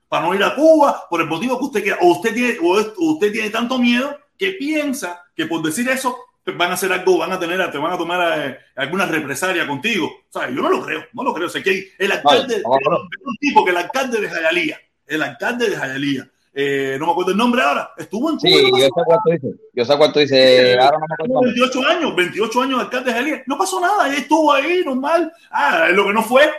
[0.09, 3.12] para no ir a Cuba, por el motivo que usted quiera, o usted tiene, o
[3.12, 6.19] usted tiene tanto miedo que piensa que por decir eso
[6.51, 10.06] van a hacer algo, van a tener, te van a tomar eh, alguna represalia contigo.
[10.06, 11.47] O sea, yo no lo creo, no lo creo.
[11.47, 12.98] O sea, que el alcalde, no, no.
[13.24, 17.31] un tipo que el alcalde de Jayalía, el alcalde de Jayalía, eh, no me acuerdo
[17.31, 18.51] el nombre ahora, estuvo en Cuba.
[18.51, 21.40] Sí, yo sé cuánto dice, yo sé cuánto dice, ahora no me acuerdo.
[21.43, 25.32] 28 años, 28 años de alcalde de Jalía, no pasó nada, él estuvo ahí normal,
[25.51, 26.51] ah, lo que no fue,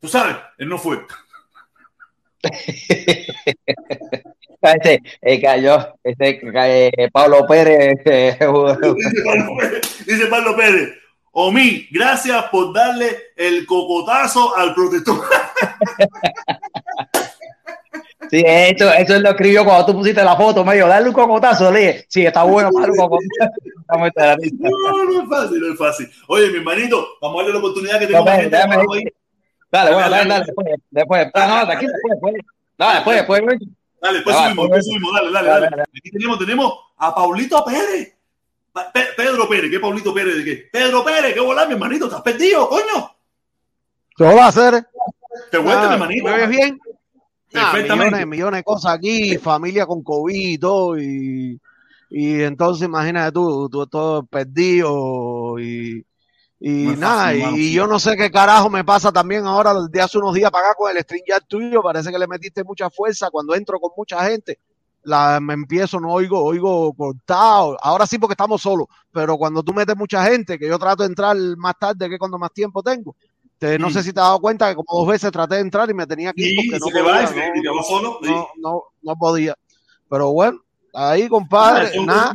[0.00, 1.06] tú sabes, él no fue.
[4.74, 7.98] este, eh, cayó, este, eh, Pablo Pérez.
[8.04, 10.90] dice, Pablo Pérez dice Pablo Pérez,
[11.32, 15.20] Omi, gracias por darle el cocotazo al protector.
[18.30, 22.06] Sí, eso, eso lo escribió cuando tú pusiste la foto, medio, darle un cocotazo, le
[22.08, 23.52] Sí, está bueno, un cocotazo.
[23.86, 26.10] No, no es fácil, no es fácil.
[26.28, 28.48] Oye, mi hermanito, vamos a darle la oportunidad que tengo ahí.
[28.48, 29.10] Dale,
[29.70, 30.44] Dale, dale, dale.
[30.46, 31.30] después, después.
[31.34, 32.34] No, aquí después, después.
[32.78, 33.58] Después, después.
[34.04, 35.82] Dale, después va, subimos, pues, después subimos, dale, dale, dale.
[35.96, 38.14] Aquí tenemos, tenemos a Paulito Pérez.
[38.92, 40.68] Pe- Pedro Pérez, ¿qué Paulito Pérez de qué?
[40.70, 42.04] Pedro Pérez, ¿qué volá, mi hermanito?
[42.06, 43.10] ¿Estás perdido, coño?
[44.16, 44.86] ¿Qué va a hacer?
[45.50, 46.24] Te vuelve, mi Ah, hermanito.
[46.26, 46.78] ¿Me ves bien?
[47.54, 48.10] Ah, Perfectamente.
[48.16, 51.58] millones, millones de cosas aquí, familia con COVID y todo, y,
[52.10, 56.04] y entonces imagínate tú, tú todo perdido y,
[56.66, 57.56] y nada, fácil, y, mano.
[57.58, 60.66] y yo no sé qué carajo me pasa también ahora, de hace unos días para
[60.68, 64.24] acá con el StreamYard tuyo, parece que le metiste mucha fuerza cuando entro con mucha
[64.24, 64.58] gente.
[65.02, 67.76] La, me empiezo, no oigo, oigo cortado.
[67.82, 71.10] Ahora sí porque estamos solos, pero cuando tú metes mucha gente, que yo trato de
[71.10, 73.14] entrar más tarde que cuando más tiempo tengo,
[73.58, 73.92] te- no Mm.
[73.92, 76.06] sé si te has dado cuenta que como dos veces traté de entrar y me
[76.06, 77.22] tenía que ir porque no podía,
[77.54, 77.82] y no,
[78.22, 78.34] sí.
[79.02, 79.54] no, podía.
[80.08, 80.58] Pero bueno,
[80.94, 82.32] ahí, Ah, compadre, nada.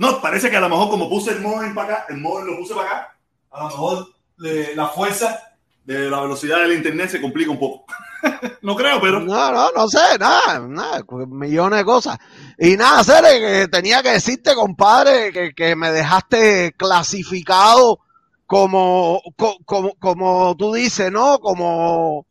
[0.00, 2.56] No, parece que a lo mejor como puse el modem para acá, el modem lo
[2.58, 3.15] puse para acá,
[3.56, 4.08] a lo mejor
[4.38, 5.40] la fuerza
[5.84, 7.86] de la velocidad del internet se complica un poco.
[8.62, 12.18] no creo, pero No, no, no sé, nada, nada, pues, millones de cosas.
[12.58, 18.00] Y nada, Cere, que tenía que decirte, compadre, que, que me dejaste clasificado
[18.46, 21.38] como, co- como, como tú dices, ¿no?
[21.38, 22.26] Como,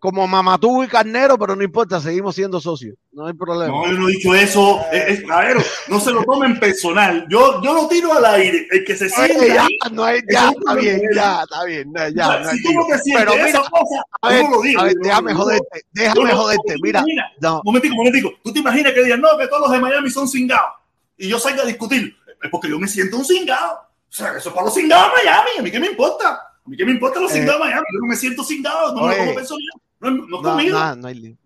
[0.00, 3.68] como mamatú y carnero, pero no importa, seguimos siendo socios, no hay problema.
[3.72, 4.80] no, yo no he dicho eso.
[4.90, 5.58] Es, es- a ver,
[5.88, 7.26] no se lo tomen personal.
[7.28, 8.66] Yo, yo lo tiro al aire.
[8.70, 11.64] El que se Oye, siente ya, ahí, no hay, ya, es está bien, ya, está
[11.64, 14.42] bien, ya, ya, no si tú no te sientes Pero mira, esa cosa, a ver,
[14.44, 14.82] no lo digas.
[14.82, 17.04] a ver, déjame joderte, déjame joderte, ¿tú te mira,
[17.40, 18.32] no, Momentico, momentico.
[18.42, 20.72] ¿Tú te imaginas que digan, no, que todos los de Miami son cingados?
[21.18, 22.16] Y yo salga a discutir.
[22.42, 23.74] Es porque yo me siento un cingado.
[23.74, 25.50] O sea, eso es para los cingados de Miami.
[25.58, 26.30] ¿A mí qué me importa?
[26.30, 27.86] ¿A mí qué me importa los Eh, cingados de Miami?
[27.92, 28.94] Yo no me siento cingado.
[28.94, 29.62] No me lo oye, tomo personal.
[30.00, 30.78] No, no no, conmigo.
[30.78, 31.36] nada, no hay lío.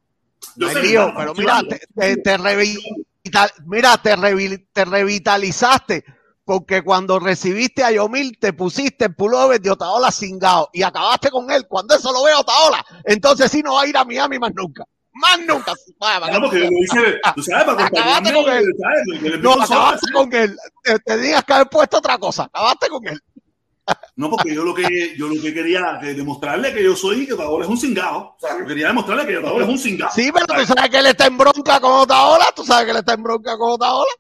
[0.57, 6.05] No hay lío, pero mira, te, te, te revitalizaste, mira, te, revi- te revitalizaste
[6.45, 11.51] porque cuando recibiste a Yomil te pusiste el pullover de Otaola cingado y acabaste con
[11.51, 11.67] él.
[11.67, 14.85] Cuando eso lo ve Otaola, entonces sí no va a ir a Miami más nunca.
[15.15, 15.73] Más nunca.
[15.99, 18.65] Vaya, Claro, porque lo hice, tú sabes, para Acabaste con él.
[18.79, 19.41] ¿sabes?
[19.41, 20.57] No, acabaste con él.
[20.83, 22.43] Te, tenías que haber puesto otra cosa.
[22.45, 23.21] Acabaste con él.
[24.17, 27.35] No, porque yo lo que yo lo que quería que demostrarle que yo soy que
[27.35, 28.19] Otaola es un cingado.
[28.19, 30.13] O sea, yo quería demostrarle que Otaola es un cingado.
[30.15, 32.47] Sí, pero tú sabes que él está en bronca con Otaola.
[32.55, 34.11] Tú sabes que él está en bronca con Otaola.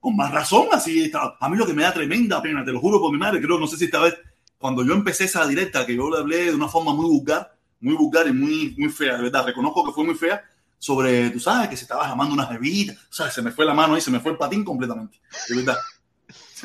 [0.00, 1.36] Con más razón, así está.
[1.40, 3.58] A mí lo que me da tremenda pena, te lo juro por mi madre, creo,
[3.58, 4.14] no sé si esta vez,
[4.58, 7.94] cuando yo empecé esa directa, que yo le hablé de una forma muy vulgar, muy
[7.94, 10.44] vulgar y muy, muy fea, de verdad, reconozco que fue muy fea,
[10.78, 13.72] sobre, tú sabes, que se estaba llamando unas bebidas, o sea, se me fue la
[13.72, 15.18] mano ahí, se me fue el patín completamente,
[15.48, 15.76] de verdad.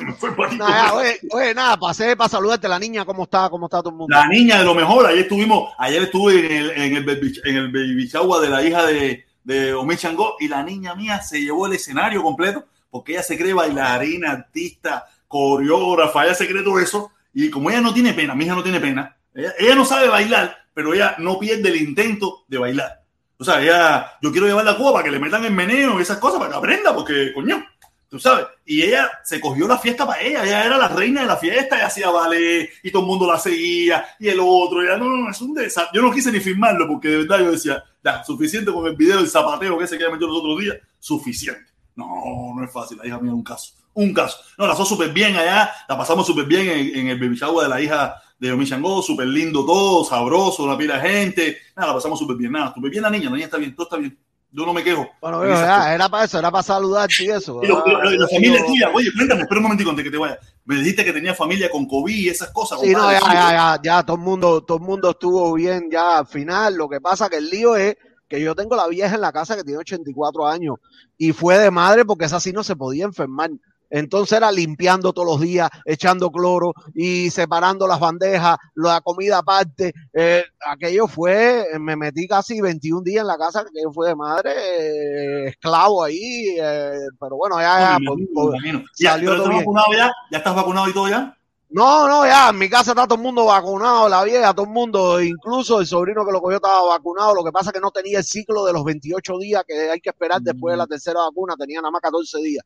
[0.00, 3.50] Se me fue el Nada, oye, oye, nada, pasé para saludarte la niña, ¿cómo está?
[3.50, 4.16] ¿Cómo está todo el mundo?
[4.16, 7.56] La niña de lo mejor, ayer estuvimos, ayer estuve en el, en el, baby, en
[7.56, 11.42] el baby shower de la hija de, de Omi Changó y la niña mía se
[11.42, 16.80] llevó el escenario completo porque ella se cree bailarina, artista, coreógrafa, ella se cree todo
[16.80, 19.84] eso y como ella no tiene pena, mi hija no tiene pena, ella, ella no
[19.84, 23.00] sabe bailar, pero ella no pierde el intento de bailar.
[23.40, 26.02] O sea, ella, yo quiero llevarla a Cuba para que le metan el meneo y
[26.02, 27.64] esas cosas para que aprenda, porque coño,
[28.10, 28.46] tú sabes.
[28.66, 31.78] Y ella se cogió la fiesta para ella, ella era la reina de la fiesta
[31.78, 35.08] y hacía ballet y todo el mundo la seguía y el otro, y ella, no,
[35.08, 35.98] no, es un desastre.
[35.98, 39.18] Yo no quise ni filmarlo porque de verdad yo decía, ya, suficiente con el video
[39.18, 41.70] del zapateo que se queda metido los otros días, suficiente.
[41.94, 44.38] No, no es fácil, la hija mía, un caso, un caso.
[44.58, 47.80] No, la pasó súper bien allá, la pasamos súper bien en, el baby de la
[47.80, 52.18] hija de Yomi Changó, súper lindo todo, sabroso, una pila de gente, nada, la pasamos
[52.18, 54.18] súper bien, nada, súper bien la niña, la niña está bien, todo está bien,
[54.52, 55.08] yo no me quejo.
[55.20, 55.86] Bueno, cosas.
[55.88, 57.60] era para eso, era para saludarte y eso.
[57.62, 60.38] Y lo- lo- la familia tuya, oye, cuéntame, espera un momentico antes que te vaya.
[60.64, 62.80] Me dijiste que tenía familia con COVID y esas cosas.
[62.80, 66.26] Sí, no, ya, ya, ya, todo el mundo, todo el mundo estuvo bien ya al
[66.26, 66.74] final.
[66.74, 67.96] Lo que pasa que el lío es
[68.28, 70.76] que yo tengo la vieja en la casa que tiene 84 años
[71.18, 73.50] y fue de madre porque esa sí no se podía enfermar.
[73.90, 79.92] Entonces era limpiando todos los días, echando cloro y separando las bandejas, la comida aparte.
[80.12, 84.14] Eh, aquello fue, me metí casi 21 días en la casa, que aquello fue de
[84.16, 86.56] madre, eh, esclavo ahí.
[86.62, 88.84] eh, pero bueno, ya, ya, Me por- imagino, por- me imagino.
[88.98, 89.60] Ya, salió todo ¿estás bien.
[89.60, 90.12] vacunado ya?
[90.30, 91.36] ¿Ya estás vacunado y todo ya?
[91.72, 94.72] No, no, ya, en mi casa está todo el mundo vacunado, la vieja, todo el
[94.72, 97.92] mundo, incluso el sobrino que lo cogió estaba vacunado, lo que pasa es que no
[97.92, 101.20] tenía el ciclo de los 28 días que hay que esperar después de la tercera
[101.20, 102.64] vacuna, tenía nada más 14 días.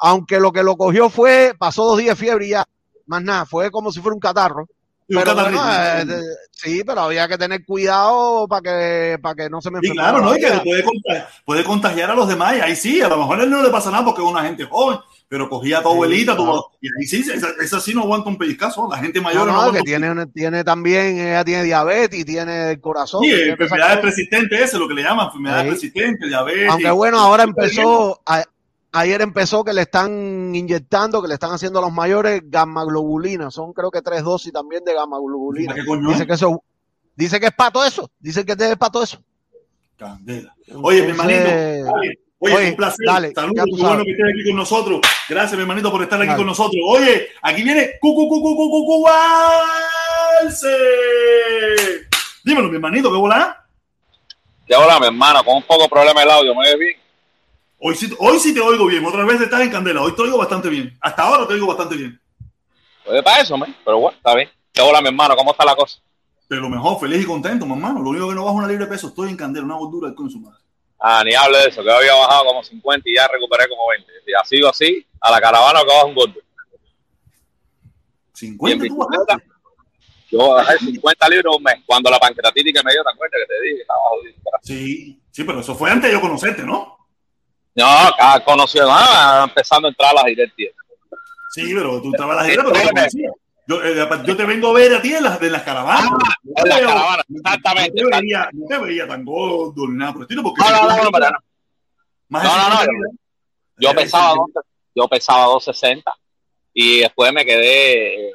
[0.00, 2.64] Aunque lo que lo cogió fue, pasó dos días de fiebre y ya,
[3.06, 4.66] más nada, fue como si fuera un catarro.
[5.12, 6.06] Pero bueno, eh,
[6.52, 10.12] sí, pero había que tener cuidado para que, para que no se me Sí, enfermara.
[10.18, 10.36] claro, la ¿no?
[10.36, 12.56] Y que puede contagiar, puede contagiar a los demás.
[12.56, 14.42] Y ahí sí, a lo mejor a él no le pasa nada porque es una
[14.44, 16.64] gente joven, pero cogía a tu Sí, abuelita, tu- claro.
[16.80, 18.88] y ahí sí, esa, esa sí no aguanta un pellizcazo.
[18.88, 22.24] La gente No, mayor no, no, aguanta que tiene, tiene también, ella tiene diabetes y
[22.24, 23.24] tiene el corazón.
[23.24, 25.88] Sí, enfermedades persistentes, eso es lo que le llaman, enfermedades Sí.
[25.88, 26.70] persistentes, diabetes.
[26.70, 28.44] Aunque bueno, ahora empezó, a-
[28.92, 33.50] ayer empezó que le están inyectando, que le están haciendo a los mayores gamma globulina.
[33.50, 35.74] Son creo que tres dosis también de gamma globulina.
[35.74, 36.62] ¿Qué coño Dice que eso,
[37.14, 38.10] dice que es para todo eso.
[38.18, 39.22] Dice que es para todo eso.
[39.96, 40.54] Candela.
[40.82, 42.18] Oye, mi hermanito, Entonces.
[42.42, 43.06] Oye, oye, un placer.
[43.06, 45.00] dale, Saludos, qué bueno que estés aquí con nosotros.
[45.28, 46.38] Gracias, mi hermanito, por estar aquí Dale.
[46.38, 46.80] con nosotros.
[46.88, 49.10] Oye, aquí viene Cucu Cucu Cucu Cucu.
[52.42, 53.66] Dímelo, mi hermanito, ¿qué volá?
[54.66, 56.99] Ya hola, mi hermano, con un poco de problema el audio, ¿me oyes bien?
[57.82, 59.04] Hoy sí, hoy sí te oigo bien.
[59.06, 60.02] Otras veces estás en candela.
[60.02, 60.96] Hoy te oigo bastante bien.
[61.00, 62.20] Hasta ahora te oigo bastante bien.
[63.06, 63.74] Oye, para eso, man.
[63.82, 64.50] Pero bueno, está bien.
[64.74, 65.98] Ya hola, mi hermano, ¿cómo está la cosa?
[66.48, 67.92] De lo mejor, feliz y contento, mamá.
[67.98, 69.08] Lo único que no bajo una libre de peso.
[69.08, 70.58] Estoy en candela, una gordura con su madre.
[70.98, 73.88] Ah, ni hable de eso, que yo había bajado como 50 y ya recuperé como
[73.88, 74.12] 20.
[74.26, 76.34] Si ha sido así, a la caravana que baja un gordo.
[78.34, 79.48] 50 Bien, tú bajaste.
[80.30, 81.76] Yo bajé 50 libras un mes.
[81.86, 83.80] Cuando la pancreatitis que me dio, ¿te acuerdas que te dije?
[83.80, 84.34] Estaba jodido.
[84.62, 86.99] Sí, sí, pero eso fue antes de yo conocerte, ¿no?
[87.74, 90.56] No, acá conocido, ah, empezando a entrar a las directas.
[91.52, 93.34] Sí, pero tú estabas en la gira, pero no.
[93.66, 96.10] Yo, eh, yo te vengo a ver a ti en las, en las caravanas.
[96.12, 99.96] Ah, No en las caravanas, no exactamente, te veía, no te veía tan gordo ni
[99.96, 101.38] nada por el estilo, porque No, no, no, no, no.
[102.28, 103.88] más No, no, no, 50 yo-.
[103.88, 104.64] Yo pesaba, sí, dos-
[104.96, 106.12] yo pesaba 260
[106.74, 108.32] y después me quedé,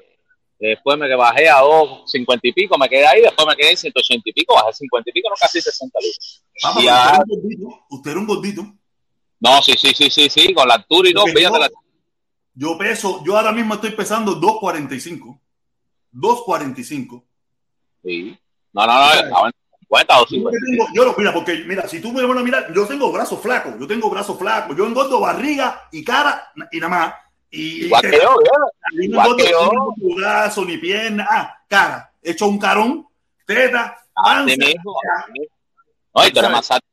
[0.58, 4.30] después me bajé a 250 y pico, me quedé ahí, después me quedé en 180
[4.30, 6.44] y pico, bajé 50 y pico, no casi 60 libras.
[6.62, 8.62] Papá, Y pero ya- usted era un gordito, usted era un gordito.
[9.46, 11.70] No, sí, sí, sí, sí, sí, con la altura y fíjate yo, la-
[12.56, 15.40] yo peso, yo ahora mismo estoy pesando 245.
[16.12, 17.24] 245.
[18.04, 18.38] sí.
[18.74, 20.58] No, no, no, estaba en 50 o Yo, 50.
[20.60, 23.10] que tengo- yo lo mira, porque mira, si tú me vas a mirar, yo tengo
[23.12, 27.14] brazos flacos, yo tengo brazos flacos, yo engordo barriga y cara y nada más.
[27.52, 28.36] Y, Igual y- que yo,
[29.10, 29.72] no que yo.
[29.72, 33.08] no brazo ni pierna, ah, cara, hecho un carón,
[33.46, 34.56] teta, panza.
[36.16, 36.86] No, y tú eres más alto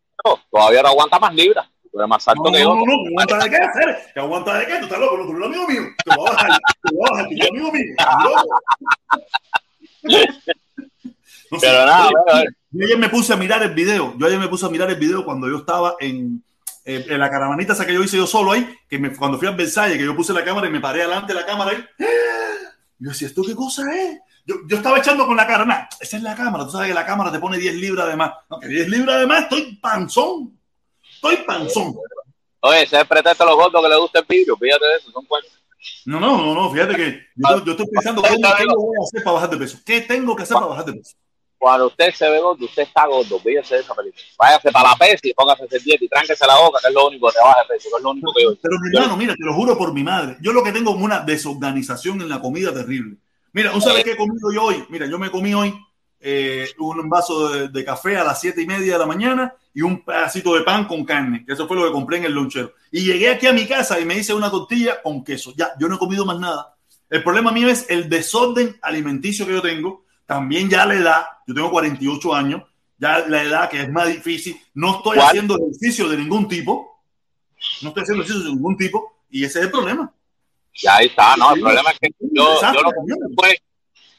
[0.51, 1.67] todavía no aguanta más libras.
[1.93, 2.75] Tú eres más alto No, que no, yo.
[2.75, 3.99] no, no, ¿qué aguanta de qué hacer?
[4.15, 4.79] ¿Qué aguanta de qué?
[4.79, 5.83] Tú estás loco, no, tú eres amigo mío.
[6.05, 6.51] Te voy a bajar,
[6.83, 7.95] te voy a bajar, tú eres amigo mío.
[11.51, 12.11] No sé, Pero nada.
[12.71, 14.15] Yo ayer me puse a mirar el video.
[14.17, 16.43] Yo ayer me puse a mirar el video cuando yo estaba en,
[16.87, 19.47] eh, en la caravanita esa que yo hice yo solo ahí, que me, cuando fui
[19.47, 21.85] a Versalles, que yo puse la cámara y me paré delante de la cámara ahí.
[22.99, 24.19] Yo decía, ¿esto qué cosa es?
[24.47, 26.65] Yo, yo estaba echando con la cara, nah, esa es la cámara.
[26.65, 28.33] Tú sabes que la cámara te pone 10 libras de más.
[28.49, 30.59] No, que 10 libras de más, estoy panzón.
[31.23, 31.95] Estoy panzón.
[32.61, 35.13] Oye, ese es pretexto a los gordos que les gusta el vidrio, fíjate de eso,
[35.13, 35.53] son cuentos.
[36.05, 39.05] No, no, no, no, fíjate que yo, yo estoy pensando cómo, qué lo voy a
[39.05, 39.79] hacer para bajar de peso.
[39.85, 41.17] ¿Qué tengo que hacer para bajar de peso?
[41.59, 44.23] Cuando usted se ve gordo, usted está gordo, de esa película.
[44.37, 47.07] Váyase para la pez y póngase hacer dieta y tránquese la boca, que es lo
[47.07, 48.55] único que te baja de peso, que es lo único que yo.
[48.61, 50.39] Pero mi hermano, mira, te lo juro por mi madre.
[50.41, 53.17] Yo lo que tengo es una desorganización en la comida terrible.
[53.53, 54.85] Mira, ¿tú sabes qué he comido yo hoy?
[54.89, 55.73] Mira, yo me comí hoy
[56.19, 59.83] eh, un vaso de, de café a las siete y media de la mañana y
[59.83, 62.75] un pedacito de pan con carne, que eso fue lo que compré en el lonchero.
[62.91, 65.53] Y llegué aquí a mi casa y me hice una tortilla con queso.
[65.57, 66.75] Ya, yo no he comido más nada.
[67.09, 70.05] El problema mío es el desorden alimenticio que yo tengo.
[70.27, 72.63] También ya la edad, yo tengo 48 años,
[72.99, 74.61] ya la edad que es más difícil.
[74.75, 75.29] No estoy ¿Cuál?
[75.29, 77.03] haciendo ejercicio de ningún tipo.
[77.83, 79.21] No estoy haciendo ejercicio de ningún tipo.
[79.31, 80.13] Y ese es el problema.
[80.75, 83.35] Ya ahí está, no, el Sí, problema es que yo, exacto, yo lo que hice
[83.35, 83.63] fue,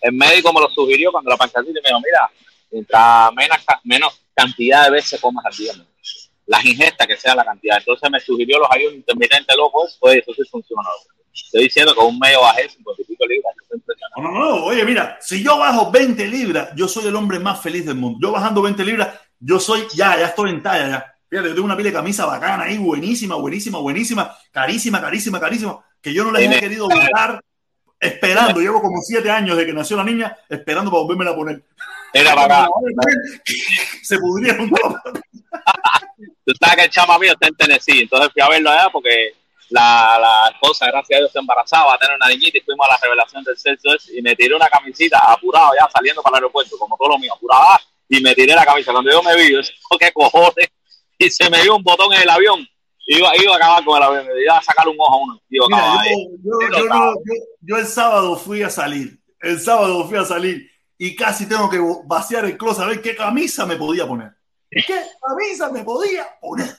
[0.01, 2.29] el médico me lo sugirió cuando la pancreatitis me dijo, mira,
[2.71, 5.73] mientras menos cantidad de veces comas al día,
[6.45, 7.77] las ingestas que sea la cantidad.
[7.77, 10.83] Entonces me sugirió los ayunos intermitentes locos, pues eso sí funcionó.
[11.33, 13.55] Estoy diciendo que un medio bajé 50 y pico libras.
[14.17, 14.65] No, no, no.
[14.65, 18.19] Oye, mira, si yo bajo 20 libras, yo soy el hombre más feliz del mundo.
[18.21, 21.13] Yo bajando 20 libras, yo soy, ya, ya estoy en talla, ya.
[21.27, 25.83] Fíjate, yo tengo una pila de camisa bacana ahí, buenísima, buenísima, buenísima, carísima, carísima, carísima,
[25.99, 27.41] que yo no les he querido botar
[27.99, 28.59] esperando.
[28.59, 31.63] Llevo como siete años de que nació la niña, esperando para volverme a poner.
[32.13, 32.69] Mira para acá,
[34.03, 34.95] Se pudrieron todos.
[36.45, 39.33] tú sabes que el chama mío está en Tennessee, entonces fui a verlo allá porque
[39.69, 42.91] la, la esposa, gracias a Dios, se embarazaba, a tener una niñita y fuimos a
[42.91, 46.77] la revelación del sexo y me tiré una camisita apurado ya saliendo para el aeropuerto,
[46.77, 48.91] como todo lo mío, apurada, y me tiré la camisa.
[48.91, 50.69] Cuando yo me vi, yo dije, "Oh, ¿qué cojones?
[51.17, 52.67] Y se me dio un botón en el avión.
[53.05, 55.41] Iba, iba a acabar con el avión, me iba a sacar un ojo a uno.
[55.47, 57.13] Mira,
[57.61, 59.19] yo el sábado fui a salir.
[59.39, 60.69] El sábado fui a salir
[61.05, 64.31] y casi tengo que vaciar el closet a ver qué camisa me podía poner.
[64.71, 66.73] ¿Qué camisa me podía poner?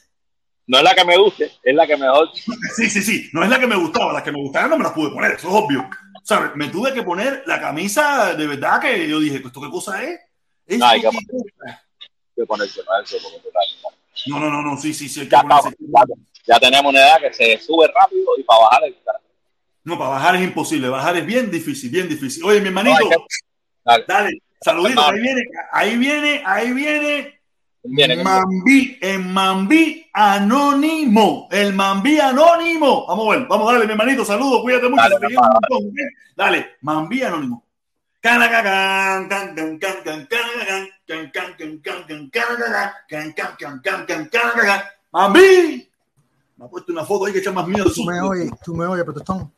[0.67, 2.31] No es la que me guste, es la que mejor.
[2.75, 3.29] Sí, sí, sí.
[3.35, 4.15] No es la que me gustaba.
[4.15, 5.33] Las que me gustaban no me las pude poner.
[5.33, 5.91] Eso es obvio.
[6.23, 6.53] ¿Sabes?
[6.55, 10.19] Me tuve que poner la camisa de verdad que yo dije, ¿esto qué cosa es?
[14.27, 14.81] No, no, no, no.
[14.81, 15.21] Sí, sí, sí.
[15.21, 15.37] Hay que
[16.47, 19.21] Ya, tenemos una edad que se sube rápido y para bajar cara.
[19.83, 20.89] No, para bajar es imposible.
[20.89, 22.43] Bajar es bien difícil, bien difícil.
[22.43, 23.05] Oye, mi hermanito.
[23.05, 23.27] No,
[23.85, 24.05] Dale.
[24.06, 25.05] Dale, saluditos.
[25.05, 25.43] Ahí viene,
[25.73, 27.35] ahí viene, ahí viene
[27.85, 28.23] conviene.
[28.23, 31.48] Mambí, en Mambí Anónimo.
[31.51, 33.06] El Mambí Anónimo.
[33.06, 34.24] Vamos a ver, vamos a darle, mi hermanito.
[34.24, 35.02] Saludos, cuídate mucho.
[35.02, 35.97] Dale, un montón, ¿ok?
[36.36, 37.65] Dale, Mambí Anónimo.
[38.20, 43.81] Canacacan, can, can, can, can, canacacan, can, can, can, can, can, canacacan, can, can, can,
[43.82, 44.82] can, can, canacacan.
[45.12, 45.89] Mambí.
[46.56, 47.85] Me ha puesto una foto ahí que echa más miedo.
[47.93, 49.52] Tú me oyes, tú me oyes, protestón.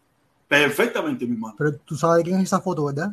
[0.48, 1.55] Perfectamente, mi hermano.
[1.57, 3.11] Pero tú sabes de quién es esa foto, ¿verdad?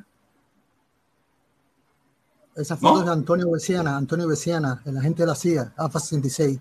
[2.55, 3.05] Esa foto No.
[3.05, 6.59] de Antonio Besiana, Antonio Besiana, el agente de la CIA, AFA 66,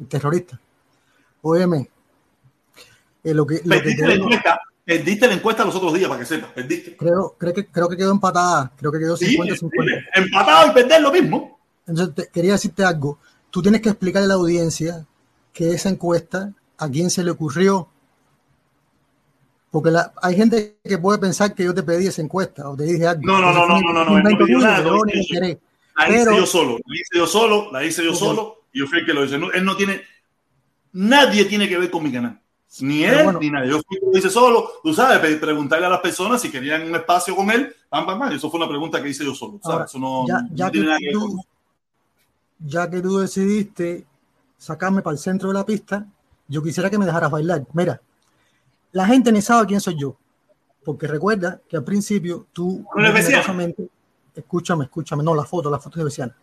[0.00, 0.60] el terrorista.
[1.42, 1.88] Óyeme,
[3.22, 4.60] eh, lo que, lo Perdiste te la encuesta.
[4.84, 6.50] Perdiste la encuesta los otros días, para que sepas.
[6.52, 6.96] Perdiste.
[6.96, 10.04] creo, creo, que, creo que quedó empatada, creo que quedó Sí, 50-50.
[10.14, 11.58] empatado y perder lo mismo.
[11.86, 13.18] Entonces, te- quería decirte algo.
[13.50, 15.06] Tú tienes que explicarle a la audiencia
[15.52, 17.88] que esa encuesta, a quién se le ocurrió.
[19.70, 22.84] Porque la- hay gente que puede pensar que yo te pedí esa encuesta o te
[22.84, 23.22] dije algo.
[23.24, 25.60] No, no, no, no, no, no, no, no pidió tuyo nada, yo hice.
[25.96, 29.00] La hice yo solo, la hice yo solo, la hice yo solo, y yo fui
[29.00, 29.36] el que lo hice.
[29.38, 30.00] No- él no tiene,
[30.92, 32.40] nadie tiene que ver con mi canal.
[32.80, 33.40] Ni él, bueno.
[33.40, 33.70] ni nadie.
[33.70, 37.34] Yo fui lo hice solo, tú sabes, preguntarle a las personas si querían un espacio
[37.34, 38.32] con él, pam, pam, pam.
[38.32, 39.72] Eso fue una pregunta que hice yo solo, ¿sabes?
[39.74, 41.40] Ahora, Eso no, ya, no ya tiene que nada que ver con
[42.60, 44.04] ya que tú decidiste
[44.56, 46.06] sacarme para el centro de la pista,
[46.48, 47.64] yo quisiera que me dejaras bailar.
[47.72, 48.00] Mira,
[48.92, 50.16] la gente ni sabe quién soy yo,
[50.84, 53.88] porque recuerda que al principio tú ¿No generosamente,
[54.34, 56.34] escúchame, escúchame, no la foto, la foto de Besiana.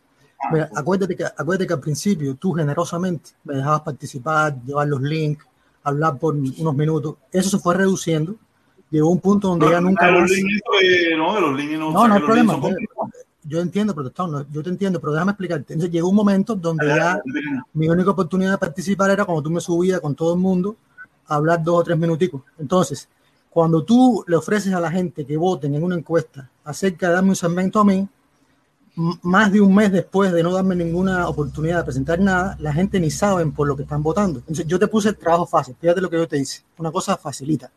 [0.51, 5.45] Mira, acuérdate que, acuérdate que al principio tú generosamente me dejabas participar, llevar los links,
[5.83, 7.15] hablar por unos minutos.
[7.31, 8.35] Eso se fue reduciendo.
[8.91, 10.31] Llegó un punto donde ya nunca los más.
[10.31, 12.59] links, eh, no, los links no, No, no hay problema.
[13.47, 15.73] Yo entiendo, protestón, no, yo te entiendo, pero déjame explicarte.
[15.73, 17.21] Entonces llegó un momento donde ya
[17.73, 20.75] mi única oportunidad de participar era cuando tú me subías con todo el mundo
[21.27, 22.41] a hablar dos o tres minuticos.
[22.57, 23.07] Entonces,
[23.49, 27.29] cuando tú le ofreces a la gente que voten en una encuesta acerca de darme
[27.29, 28.07] un segmento a mí,
[29.23, 32.99] más de un mes después de no darme ninguna oportunidad de presentar nada, la gente
[32.99, 34.39] ni saben por lo que están votando.
[34.39, 35.75] Entonces, yo te puse el trabajo fácil.
[35.79, 36.63] Fíjate lo que yo te hice.
[36.77, 37.71] Una cosa facilita.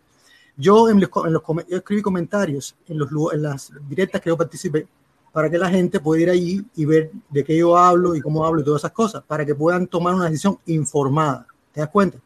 [0.57, 4.37] Yo, en los, en los yo escribí comentarios en, los, en las directas que yo
[4.37, 4.89] participé
[5.33, 8.45] para que la gente pueda ir allí y ver de qué yo hablo y cómo
[8.45, 11.47] hablo y todas esas cosas, para que puedan tomar una decisión informada.
[11.73, 12.19] ¿Te das cuenta?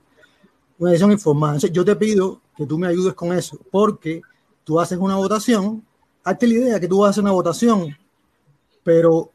[0.78, 1.54] Una decisión informada.
[1.54, 4.22] Entonces, yo te pido que tú me ayudes con eso, porque
[4.64, 5.84] tú haces una votación,
[6.24, 7.96] hazte la idea que tú vas a hacer una votación,
[8.82, 9.30] pero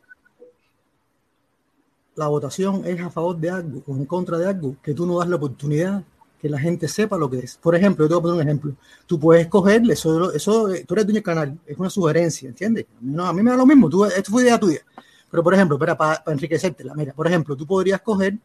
[2.15, 5.19] la votación es a favor de algo o en contra de algo, que tú no
[5.19, 6.03] das la oportunidad
[6.39, 7.57] que la gente sepa lo que es.
[7.57, 8.73] Por ejemplo, yo te voy a poner un ejemplo.
[9.05, 12.85] Tú puedes escogerle, eso, eso tú eres dueño del canal, es una sugerencia, ¿entiendes?
[13.01, 14.81] No, a mí me da lo mismo, tú, esto fue idea tuya.
[15.29, 18.37] Pero, por ejemplo, para, para, enriquecértela, mira, por ejemplo, tú podrías coger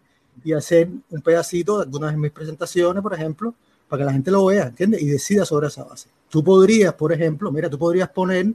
[0.44, 3.54] y hacer un pedacito de algunas de mis presentaciones, por ejemplo,
[3.88, 5.02] para que la gente lo vea, ¿entiendes?
[5.02, 6.08] Y decida sobre esa base.
[6.30, 8.46] Tú podrías, por ejemplo, mira, tú podrías poner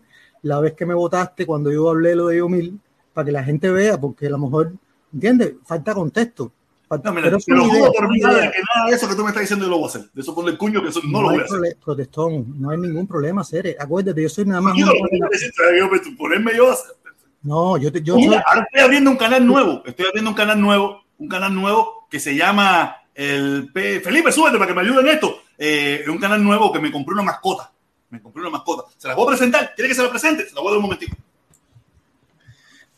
[0.41, 2.79] la vez que me votaste cuando yo hablé lo de Yomil,
[3.13, 4.73] para que la gente vea, porque a lo mejor,
[5.13, 5.53] ¿entiendes?
[5.65, 6.51] Falta contexto.
[6.87, 9.15] Falta, No, mira, pero te lo juro por mi madre que nada de eso que
[9.15, 10.09] tú me estás diciendo yo lo voy a hacer.
[10.13, 11.77] De eso ponle el cuño que eso no, lo hay voy a hacer.
[11.83, 13.75] protestón, no hay ningún problema, Cere.
[13.77, 14.85] Acuérdate, yo soy nada más Yo,
[16.17, 16.91] ponerme yo a hacer.
[17.43, 19.83] No, yo te, yo soy- Mira, ahora estoy abriendo un canal nuevo.
[19.85, 23.99] Estoy abriendo un canal nuevo, un canal nuevo que se llama el P.
[24.01, 25.41] Felipe, súbete para que me ayuden en esto.
[25.57, 27.71] Eh, es un canal nuevo que me compré una mascota.
[28.09, 28.83] Me compré una mascota.
[28.97, 29.73] ¿Se la puedo presentar?
[29.75, 30.47] ¿Quiere que se la presente?
[30.47, 31.15] Se la voy a dar un momentito.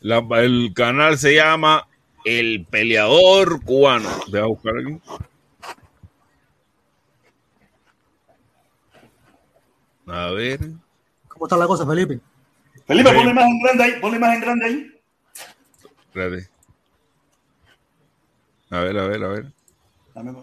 [0.00, 1.88] La- el canal se llama
[2.24, 4.08] El Peleador Cubano.
[4.30, 5.00] Deja buscar aquí.
[10.06, 10.58] A ver.
[11.28, 12.20] ¿Cómo está la cosa, Felipe?
[12.86, 13.92] Felipe, ponle más en grande ahí.
[14.00, 15.00] Ponle más en grande ahí.
[16.08, 16.48] Espérate.
[18.70, 19.46] A ver, a ver, a ver.
[20.14, 20.34] Dame-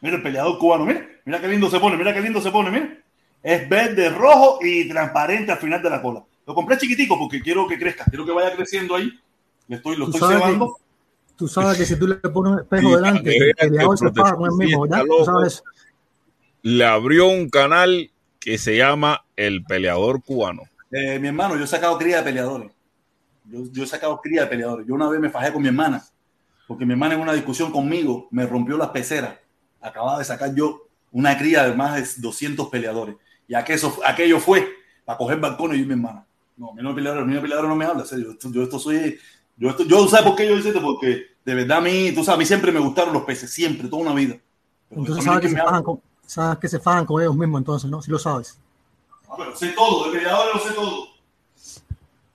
[0.00, 1.06] Mira el peleador cubano, mira.
[1.24, 2.96] Mira qué lindo se pone, mira qué lindo se pone, mira.
[3.42, 6.24] Es verde, rojo y transparente al final de la cola.
[6.46, 9.12] Lo compré chiquitico porque quiero que crezca, quiero que vaya creciendo ahí.
[9.66, 10.76] Le estoy, lo Tú estoy sabes que- cebando.
[11.36, 14.50] Tú sabes que si tú le pones un espejo delante, el peleador se paga con
[14.50, 15.06] el mismo, está ¿verdad?
[15.08, 15.24] Tú loco.
[15.24, 15.62] sabes.
[16.62, 18.10] Le abrió un canal
[18.40, 20.62] que se llama El Peleador Cubano.
[20.90, 22.72] Eh, mi hermano, yo he sacado cría de peleadores.
[23.44, 24.86] Yo, yo he sacado cría de peleadores.
[24.86, 26.02] Yo una vez me fajé con mi hermana,
[26.68, 29.36] porque mi hermana en una discusión conmigo me rompió las peceras.
[29.80, 33.16] Acababa de sacar yo una cría de más de 200 peleadores.
[33.48, 34.68] Y aquello, aquello fue
[35.06, 36.26] para coger balcones y mi hermana.
[36.58, 38.02] No, mi no peleador, mi no peleador no me habla.
[38.02, 38.32] en serio.
[38.32, 39.18] Esto- yo esto soy...
[39.56, 40.82] Yo, esto, yo ¿sabes por qué yo hice esto?
[40.82, 43.88] Porque de verdad a mí, tú sabes, a mí siempre me gustaron los peces, siempre,
[43.88, 44.36] toda una vida.
[44.90, 47.90] Pero Entonces sabes que, se fajan con, sabes que se fajan con ellos mismos, entonces,
[47.90, 48.02] ¿no?
[48.02, 48.60] Si lo sabes.
[49.26, 51.06] Ah, pero sé todo, de peleadores lo sé todo.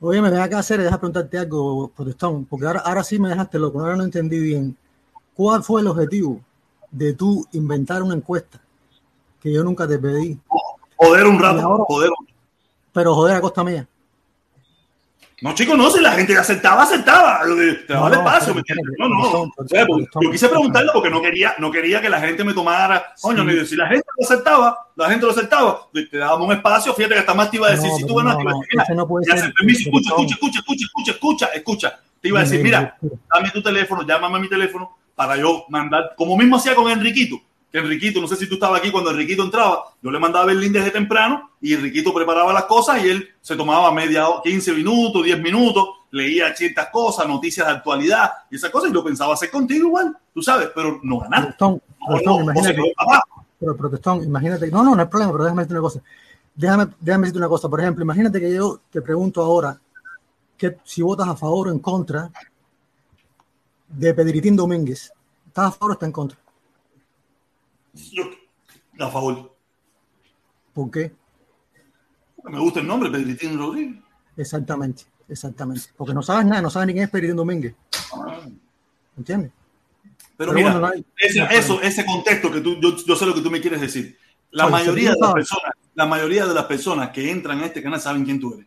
[0.05, 3.57] Oye, me deja que hacer, deja preguntarte algo, Protestón, porque ahora, ahora sí me dejaste
[3.57, 4.75] loco, ahora no entendí bien.
[5.34, 6.41] ¿Cuál fue el objetivo
[6.91, 8.59] de tú inventar una encuesta
[9.39, 10.38] que yo nunca te pedí,
[10.97, 12.09] Joder un rato, ahora- joder
[12.91, 13.88] pero joder a costa mía?
[15.43, 17.41] No, chicos, no, si la gente aceptaba, aceptaba.
[17.43, 19.51] Te daba el No, espacio, pero- ¿me No, no.
[19.57, 19.85] O sea,
[20.21, 23.13] yo quise preguntarle porque no quería, no quería que la gente me tomara.
[23.21, 23.65] Coño, Sí.
[23.65, 26.93] si la gente lo aceptaba, la gente lo aceptaba, te dábamos un espacio.
[26.93, 28.51] Fíjate que hasta más te iba a decir, No, si tú ganas, no, te iba
[28.51, 31.45] a no, decir, mira, no puede ser, se permiso, escucha, escucha, escucha, escucha, escucha, escucha,
[31.53, 31.99] escucha.
[32.21, 32.97] Te iba a decir, mira,
[33.33, 37.35] dame tu teléfono, llámame a mi teléfono para yo mandar, como mismo hacía con Enriquito,
[37.73, 40.59] que Enriquito, no sé si tú estabas aquí cuando Enriquito entraba, yo le mandaba el
[40.59, 44.73] link desde temprano y Enriquito preparaba las cosas y él se tomaba media hora, 15
[44.73, 49.33] minutos, 10 minutos, leía ciertas cosas, noticias de actualidad y esas cosas y lo pensaba
[49.33, 51.55] hacer contigo igual, tú sabes, pero no ganaste.
[51.57, 53.45] Protestón, No, Protestón, no, imagínate, abajo.
[53.59, 56.01] pero Protestón, imagínate, no, no, no hay problema, pero déjame decirte una cosa.
[56.53, 57.69] Déjame, déjame decirte una cosa.
[57.69, 59.75] Por ejemplo, imagínate que yo te pregunto ahora
[60.55, 62.29] que si votas a favor o en contra
[63.87, 65.11] de Pedritín Domínguez.
[65.47, 66.37] ¿Estás a favor o estás en contra?
[68.11, 68.23] Yo,
[68.99, 69.55] a favor.
[70.73, 71.11] ¿Por qué?
[72.45, 73.95] Me gusta el nombre, Pedritín Rodríguez.
[74.35, 75.83] Exactamente, exactamente.
[75.95, 77.75] Porque no sabes nada, no sabes ni quién es Pedritín Domínguez.
[79.17, 79.51] ¿Entiendes?
[80.35, 83.25] Pero, Pero mira, bueno, no hay- ese, eso, ese contexto que tú, yo, yo sé
[83.25, 84.17] lo que tú me quieres decir.
[84.51, 87.81] La Oye, mayoría de las personas, la mayoría de las personas que entran a este
[87.83, 88.65] canal saben quién tú eres.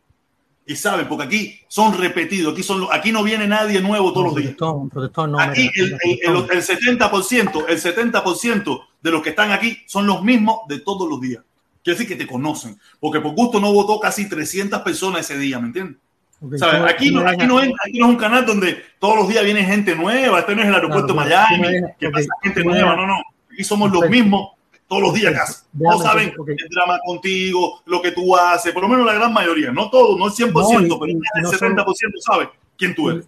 [0.68, 4.34] Y saben, porque aquí son repetidos, aquí son, aquí no viene nadie nuevo todos los
[4.36, 4.54] días.
[4.54, 5.38] Protestón, protestón, no.
[5.40, 10.04] Aquí mira, el, el, el, el 70%, el 70% de los que están aquí son
[10.06, 11.42] los mismos de todos los días.
[11.84, 15.60] Quiere decir que te conocen, porque por gusto no votó casi 300 personas ese día,
[15.60, 15.96] ¿me entiendes?
[16.40, 16.82] Ok, ¿Sabes?
[16.92, 19.64] Aquí, no, aquí, no es, aquí no es un canal donde todos los días viene
[19.64, 20.40] gente nueva.
[20.40, 22.96] Este no es el aeropuerto Claro, de Miami, dejas- que ok, pasa gente nueva.
[22.96, 23.14] No, no.
[23.52, 24.48] Aquí somos los mismos
[24.88, 25.54] todos los días casi.
[25.80, 26.60] Todos saben entonces, ok.
[26.62, 29.70] el drama contigo, lo que tú haces, por lo menos la gran mayoría.
[29.70, 33.10] No todo, no el 100%, No, y- pero y- el no 70% sabe quién tú
[33.10, 33.24] eres.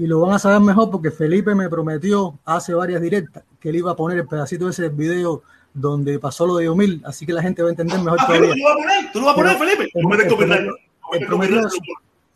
[0.00, 3.76] Y lo van a saber mejor porque Felipe me prometió hace varias directas que él
[3.76, 5.42] iba a poner el pedacito de ese video
[5.74, 8.54] donde pasó lo de Yomil, así que la gente va a entender mejor Ah, todavía.
[8.54, 9.90] tú lo vas a poner, tú lo vas a poner, Pero- Felipe.
[9.92, 10.76] prometió-
[11.12, 11.82] el prometió copyright.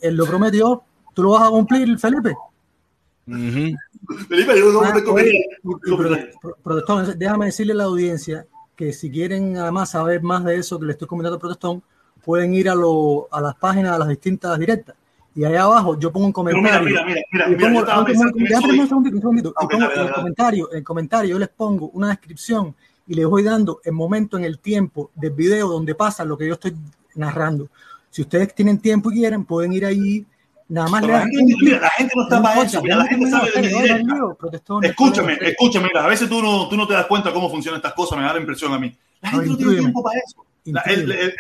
[0.01, 0.83] Él lo prometió,
[1.15, 2.35] ¿tú lo vas a cumplir, Felipe?
[4.29, 4.93] Felipe, yo no Ah,
[6.63, 8.47] Protestón, déjame decirle a la audiencia
[8.77, 11.83] que si quieren además saber más de eso que le estoy comentando a Protestón,
[12.25, 14.97] pueden ir a, lo, a las páginas de las distintas directas.
[15.37, 16.71] Y ahí abajo yo pongo un comentario.
[16.73, 19.55] mira, mira, mira, mira, pongo, un segundito, un segundito.
[19.61, 22.75] Y pongo el comentario, en el comentario yo les pongo una descripción
[23.07, 26.47] y les voy dando el momento en el tiempo del video donde pasa lo que
[26.47, 26.75] yo estoy
[27.17, 27.69] narrando.
[28.11, 30.25] Si ustedes tienen tiempo y quieren, pueden ir ahí,
[30.69, 32.81] nada más le la gente, mira, la gente no está para eso.
[32.81, 36.95] Mira, la gente sabe de Escúchame, escúchame, mira, a veces tú no, tú no te
[36.95, 38.97] das cuenta cómo funcionan estas cosas, me da la impresión a mí.
[39.21, 40.45] La gente no tiene tiempo para eso.
[40.67, 41.35] La, el- el-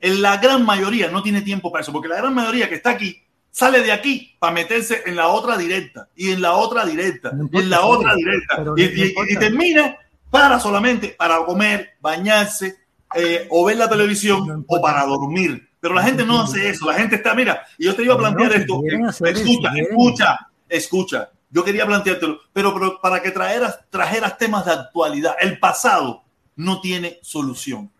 [0.00, 2.90] el- la gran mayoría no tiene tiempo para eso, porque la gran mayoría que está
[2.90, 3.20] aquí
[3.58, 7.48] sale de aquí para meterse en la otra directa, y en la otra directa, No
[7.50, 9.96] y en la otra directa, y, termina
[10.30, 12.76] para solamente para comer, bañarse,
[13.16, 15.70] eh, o ver la televisión, o para dormir.
[15.80, 18.18] Pero la gente no hace eso, la gente está, mira, y yo te iba a
[18.18, 18.80] plantear esto,
[19.24, 25.34] escucha, escucha, escucha, yo quería planteártelo, pero, pero para que trajeras, trajeras temas de actualidad,
[25.40, 26.22] el pasado
[26.54, 27.90] no tiene solución.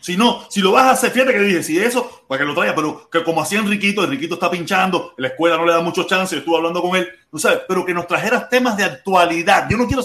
[0.00, 2.54] Si no, si lo vas a hacer, fíjate que dije, si eso, para que lo
[2.54, 6.06] traiga, pero que como hacía Enriquito, Enriquito está pinchando, la escuela no le da muchos
[6.06, 9.66] chances, estuve hablando con él, tú sabes, pero que nos trajeras temas de actualidad.
[9.68, 10.04] Yo no quiero,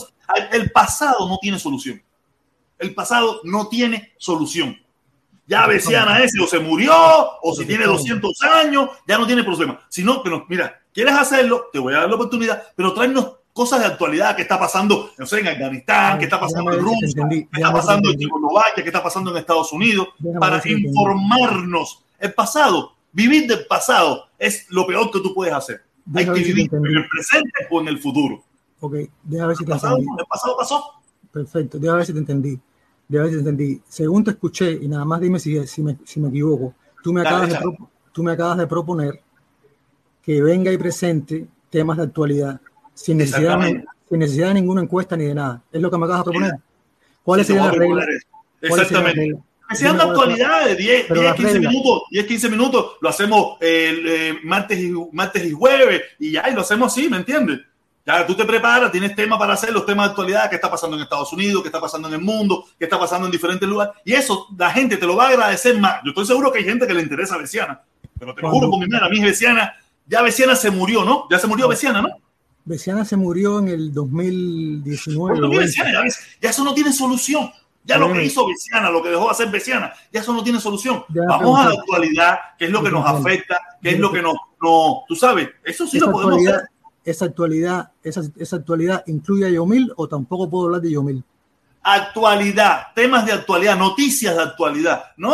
[0.51, 2.01] el pasado no tiene solución.
[2.79, 4.75] El pasado no tiene solución.
[5.45, 6.93] Ya Besiana ese o se murió,
[7.41, 9.79] o si tiene 200 años, ya no tiene problema.
[9.89, 13.79] Sino que nos, mira, quieres hacerlo, te voy a dar la oportunidad, pero tráenos cosas
[13.79, 17.47] de actualidad que está pasando, no sé, en Afganistán, que está pasando en Rusia, que
[17.51, 18.19] está pasando en.
[18.19, 20.07] Checoslovaquia, que está pasando en Estados Unidos,
[20.39, 22.03] para informarnos.
[22.19, 25.83] El pasado, vivir del pasado es lo peor que tú puedes hacer.
[26.13, 28.43] Hay que vivir en el presente o en el futuro.
[28.79, 30.21] Ok, déjame ver si te pasado, entendí.
[30.21, 30.83] el pasado pasó.
[31.31, 32.59] Perfecto, déjame ver si te entendí.
[33.07, 33.81] Déjame ver si te entendí.
[33.87, 36.73] Según te escuché, y nada más dime si, si, me, si me equivoco,
[37.03, 37.59] tú me, acabas de
[38.11, 39.21] tú me acabas de proponer
[40.21, 42.59] que venga y presente temas de actualidad
[42.93, 43.59] sin necesidad,
[44.09, 45.61] sin necesidad de ninguna encuesta ni de nada.
[45.71, 46.53] Es lo que me acabas de proponer.
[47.23, 48.07] ¿Cuáles serían las reglas?
[48.07, 48.27] eso.
[48.67, 49.51] ¿Cuáles serían las Exactamente.
[49.71, 51.71] Que sean de actualidad de 10, Pero 10 las 15 reglas.
[51.71, 56.49] minutos, 10, 15 minutos, lo hacemos el, eh, martes, y, martes y jueves, y ya,
[56.49, 57.61] y lo hacemos así, ¿me entiendes?
[58.05, 60.97] Ya tú te preparas, tienes temas para hacer los temas de actualidad, qué está pasando
[60.97, 63.93] en Estados Unidos, qué está pasando en el mundo, qué está pasando en diferentes lugares,
[64.03, 66.01] y eso la gente te lo va a agradecer más.
[66.03, 67.81] Yo estoy seguro que hay gente que le interesa a Besiana,
[68.19, 69.73] pero te lo juro con mi madre, a mí Besiana,
[70.05, 71.27] ya Besiana se murió, ¿no?
[71.31, 72.09] Ya se murió Besiana, ¿no?
[72.65, 75.33] Besiana se murió en el 2019.
[75.33, 75.65] Bueno, mira, 20.
[75.65, 76.09] Besiana,
[76.41, 77.51] ya, eso no tiene solución.
[77.83, 80.59] Ya lo que hizo Besiana, lo que dejó de hacer Besiana, ya eso no tiene
[80.59, 81.03] solución.
[81.09, 84.21] Ya Vamos a la actualidad, qué es lo que nos afecta, qué es lo que
[84.21, 86.69] nos, no, tú sabes, eso sí esa lo podemos hacer.
[87.03, 91.23] esa actualidad, esa, esa actualidad incluye a Yomil o tampoco puedo hablar de Yomil.
[91.83, 95.03] Actualidad, temas de actualidad, noticias de actualidad.
[95.17, 95.33] No,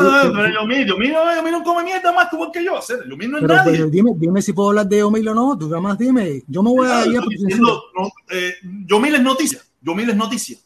[0.00, 2.78] pero Yomil, Yomil, Yomil no come mierda más igual que yo.
[3.08, 3.72] Yomil no es Pero, nadie.
[3.72, 5.58] pero dime, dime si puedo hablar de Omil o no.
[5.58, 6.42] Tú más dime.
[6.46, 8.54] Yo me voy a ir a diciendo, no, eh,
[8.86, 9.60] Yomil es noticia.
[9.80, 10.56] Yomil es noticia.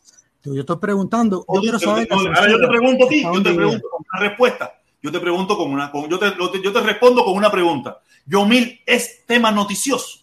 [0.45, 1.45] Yo estoy preguntando.
[1.55, 2.09] Yo quiero saber.
[2.11, 4.73] No, Ahora yo te pregunto a ti, ¿Hasta yo te pregunto con una respuesta.
[5.01, 8.01] Yo te pregunto con una, con- yo, te, lo- yo te respondo con una pregunta.
[8.27, 10.21] Yomil es tema noticioso.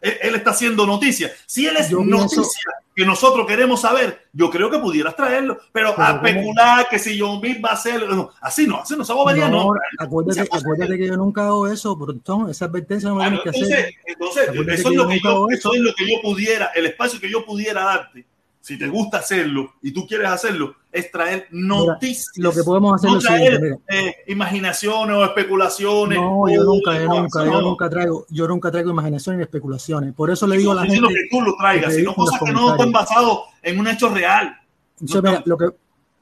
[0.00, 1.30] Él, él está haciendo noticia.
[1.46, 2.50] Si él es Yo noticia pienso-
[2.96, 5.58] que nosotros queremos saber, yo creo que pudieras traerlo.
[5.70, 9.02] Pero, Pero a especular que si Yomil va a hacer, no, así no, así no,
[9.02, 9.64] esa bobería no.
[9.64, 12.48] No, acuérdate, acuérdate que yo nunca hago eso, Brutón.
[12.48, 13.94] Esa advertencia no me Bueno, tienes que entonces, hacer.
[14.06, 15.74] entonces Acuérdate eso, es lo que yo, eso eso.
[15.74, 18.24] es lo que yo pudiera, el espacio que yo pudiera darte,
[18.62, 22.32] si te gusta hacerlo y tú quieres hacerlo, es traer noticias.
[22.36, 26.18] lo que podemos hacer no es traer eh, imaginaciones o especulaciones.
[26.18, 27.60] No, yo nunca, yo no, nunca, yo no.
[27.60, 30.14] nunca traigo, yo nunca traigo imaginaciones ni especulaciones.
[30.14, 31.06] Por eso le digo a la gente.
[31.08, 34.56] que tú lo traigas, sino cosas que no están basadas en un hecho real.
[35.00, 35.66] Entonces, mira, lo que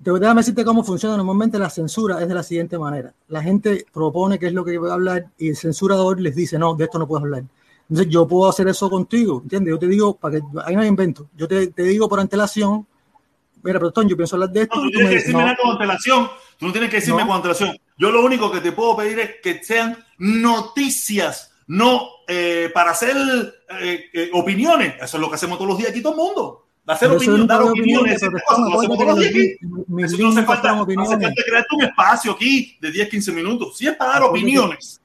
[0.03, 3.15] te déjame decirte cómo funciona normalmente la censura es de la siguiente manera.
[3.29, 6.59] La gente propone qué es lo que va a hablar y el censurador les dice,
[6.59, 7.45] no, de esto no puedes hablar.
[7.89, 9.71] Entonces yo puedo hacer eso contigo, ¿entiendes?
[9.71, 12.87] Yo te digo, para que ahí no hay invento, yo te, te digo por antelación,
[13.65, 15.73] mira, Protón, yo pienso hablar de esto No, tú tienes que decirme no, nada con
[15.73, 16.31] antelación.
[16.59, 17.27] Tú no tienes que decirme No.
[17.29, 17.77] con antelación.
[17.97, 23.17] Yo lo único que te puedo pedir es que sean noticias, no eh, para hacer
[23.81, 24.95] eh, eh, opiniones.
[25.01, 26.61] Eso es lo que hacemos todos los días aquí todo el mundo.
[26.87, 28.23] Hacer nunca dar opiniones.
[28.23, 30.05] opiniones, cosas, lo hacemos todos los días aquí.
[30.05, 33.79] Eso no hace falta, no hace crearte un espacio aquí de 10, 15 minutos.
[33.79, 35.01] Si es para dar opiniones.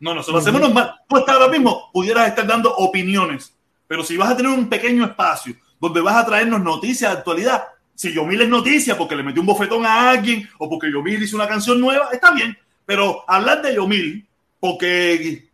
[0.00, 0.94] No, no, lo hacemos normal.
[1.08, 3.54] Tú estás ahora mismo, pudieras estar dando opiniones.
[3.86, 7.64] Pero si vas a tener un pequeño espacio donde vas a traernos noticias de actualidad,
[7.98, 11.34] si Yomil es noticia porque le metió un bofetón a alguien o porque Yomil hizo
[11.34, 12.56] una canción nueva, está bien.
[12.86, 14.24] Pero hablar de Yomil
[14.60, 15.48] porque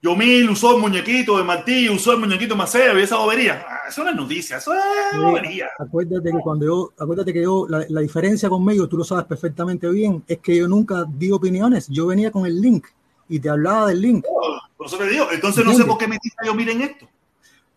[0.00, 3.88] Yomil usó el muñequito de Martí, usó el muñequito de Maceo y esa bobería, ah,
[3.88, 4.80] eso no es noticia, eso es
[5.10, 5.66] Sí, bobería.
[5.80, 9.88] Acuérdate que cuando yo, acuérdate que yo, la, la diferencia conmigo, tú lo sabes perfectamente
[9.88, 12.86] bien, es que yo nunca di opiniones, yo venía con el link
[13.28, 14.24] y te hablaba del link.
[14.76, 17.08] Por eso te digo, entonces no sé por qué metiste a Yomil en esto.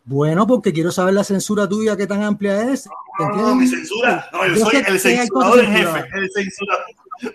[0.03, 2.89] Bueno, porque quiero saber la censura tuya, qué tan amplia es.
[3.19, 4.27] No, no, no, mi censura.
[4.33, 5.99] No, yo, Yo soy el censurador en jefe.
[6.13, 6.85] El censurador.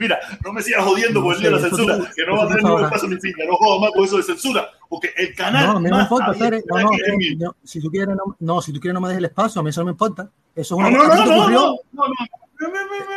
[0.00, 2.44] Mira, no me sigas jodiendo por el día de la censura, tú- que no va
[2.44, 3.44] a tener ningún espacio mi finca.
[3.48, 5.66] No jodo más con eso de censura, porque el canal.
[5.66, 6.62] No, a mí no me importa, Fere.
[6.66, 9.18] No, no, eh, no, si tú quieres, no, no, si tú quieres no me dejes
[9.18, 10.28] el espacio, a mí eso no me importa.
[10.56, 12.14] Eso es No, una no, no, no, no, no, no.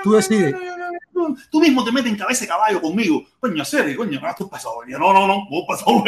[0.03, 0.55] Tú decides.
[1.51, 3.23] Tú, mismo te metes en cabeza de caballo conmigo.
[3.39, 4.75] Coño, serio, coño, no, tú pasado.
[4.87, 6.03] No, no, no, vos pasado.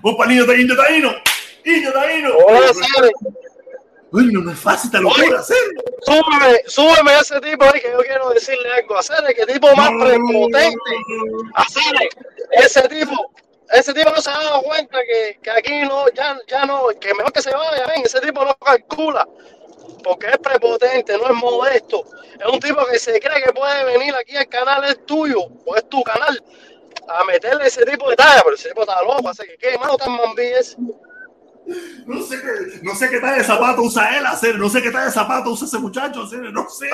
[0.00, 1.10] Vos para niño taíno, taíno.
[1.64, 2.36] Niño taíno.
[2.46, 3.10] Hola, Sare.
[4.10, 5.82] Coño, no es fácil esta locura, serio.
[6.02, 9.02] Súbeme, súbeme a ese tipo ahí que yo quiero decirle algo.
[9.02, 10.90] Sare, que tipo más prepotente.
[11.68, 12.08] Sare,
[12.52, 13.32] ese tipo,
[13.72, 17.12] ese tipo no se ha dado cuenta que, que aquí no, ya, ya no, que
[17.14, 19.26] mejor que se vaya, ven, ese tipo no calcula.
[20.04, 22.04] Porque es prepotente, no es modesto.
[22.38, 25.76] Es un tipo que se cree que puede venir aquí al canal, es tuyo, o
[25.76, 26.40] es tu canal,
[27.08, 29.96] a meterle ese tipo de talla, pero ese tipo está loco, así que qué mano
[29.96, 30.76] tan mambí es.
[32.06, 34.90] No sé qué, no sé qué tal de zapato usa él, hacer, no sé qué
[34.90, 36.88] tal de zapato usa ese muchacho, hacer, no sé.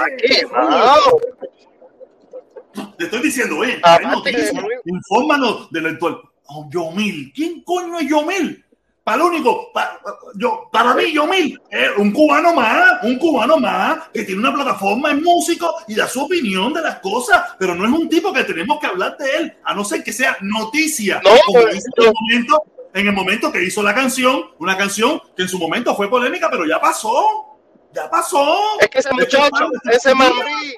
[2.97, 6.21] Te estoy diciendo, noticias, que- infórmanos del actual.
[6.53, 8.65] Oh, Yomil, ¿quién coño es Yomil?
[9.03, 9.99] Para lo único, para,
[10.37, 15.11] yo, para mí Yomil es un cubano más, un cubano más que tiene una plataforma,
[15.11, 18.45] es músico y da su opinión de las cosas, pero no es un tipo que
[18.45, 21.21] tenemos que hablar de él, a no ser que sea noticia.
[21.25, 22.63] No, como en el momento,
[22.95, 26.49] en el momento que hizo la canción, una canción que en su momento fue polémica,
[26.51, 27.59] pero ya pasó,
[27.93, 28.79] ya pasó.
[28.81, 30.75] Es que ese muchacho, ese mambí,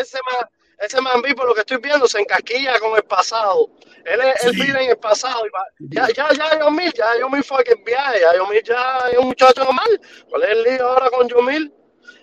[0.00, 3.70] ese, ma- ese mambí, por lo que estoy viendo, se encasquilla con el pasado.
[4.04, 4.60] Él, es- él Sí.
[4.62, 5.46] vive en el pasado.
[5.46, 9.18] y va- Ya, ya, ya, Yomil, ya Yomil fue aquel viaje, ya Yomil ya es
[9.18, 10.00] un muchacho normal.
[10.28, 11.72] ¿Cuál es el lío ahora con Yomil?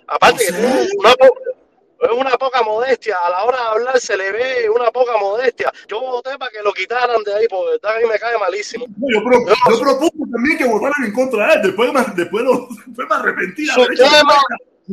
[0.06, 0.88] Aparte que No sé.
[0.98, 1.61] una, po- es
[2.10, 5.72] una poca modestia, a la hora de hablar se le ve una poca modestia.
[5.86, 8.86] Yo voté para que lo quitaran de ahí, porque verdad que me cae malísimo.
[8.88, 11.62] Yo, pro- yo también que votaran en contra de él.
[11.62, 13.66] Después, me- después, lo- después me arrepentí.
[13.66, 14.42] Su tema,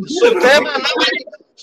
[0.08, 0.90] su tema no,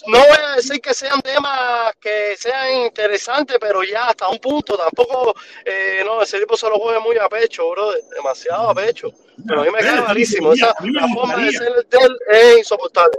[0.08, 4.76] no voy a decir que sean temas que sean interesantes, pero ya hasta un punto
[4.76, 9.10] tampoco, eh, no, ese tipo se lo juega muy a pecho, bro, demasiado a pecho.
[9.46, 13.16] Pero a mí me cae malísimo, esa, la forma de ser de él es insoportable.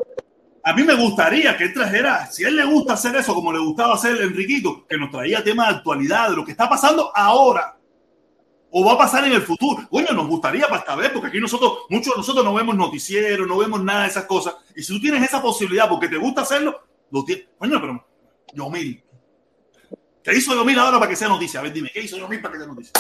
[0.68, 3.54] A mí me gustaría que él trajera, si a él le gusta hacer eso como
[3.54, 7.10] le gustaba hacer Enriquito, que nos traía temas de actualidad, de lo que está pasando
[7.16, 7.78] ahora.
[8.72, 9.88] O va a pasar en el futuro.
[9.90, 13.48] Coño, nos gustaría para esta vez, porque aquí nosotros, muchos de nosotros no vemos noticieros,
[13.48, 14.58] no vemos nada de esas cosas.
[14.76, 16.78] Y si tú tienes esa posibilidad porque te gusta hacerlo,
[17.12, 17.46] lo tienes.
[17.58, 18.06] Coño, pero
[18.54, 19.02] Yomil.
[20.22, 21.62] ¿Qué hizo Yomil ahora para que sea noticia?
[21.62, 22.92] A ver, dime, ¿qué hizo Yomil para que sea noticia?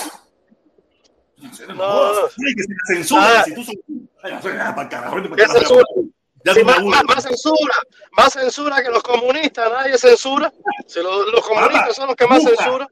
[1.35, 2.13] No, no, No.
[2.47, 3.39] Ay, que se la censura.
[3.41, 3.43] Ah.
[3.43, 3.65] Si tú
[4.23, 5.81] para carajo, para ¿Qué el carajo.
[6.47, 7.03] Ya Sí, más, aburres.
[7.03, 7.75] más- más censura,
[8.15, 10.51] más censura que los comunistas, nadie censura.
[10.87, 12.55] Si los, los comunistas son los que más Busca.
[12.63, 12.87] censuran.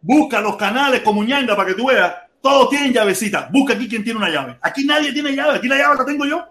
[0.00, 2.14] Busca los canales como ñanga para que tú veas.
[2.40, 3.48] Todos tienen llavecita.
[3.52, 4.56] Busca aquí quién tiene una llave.
[4.62, 5.56] Aquí nadie tiene llave.
[5.58, 6.44] Aquí la llave la tengo yo.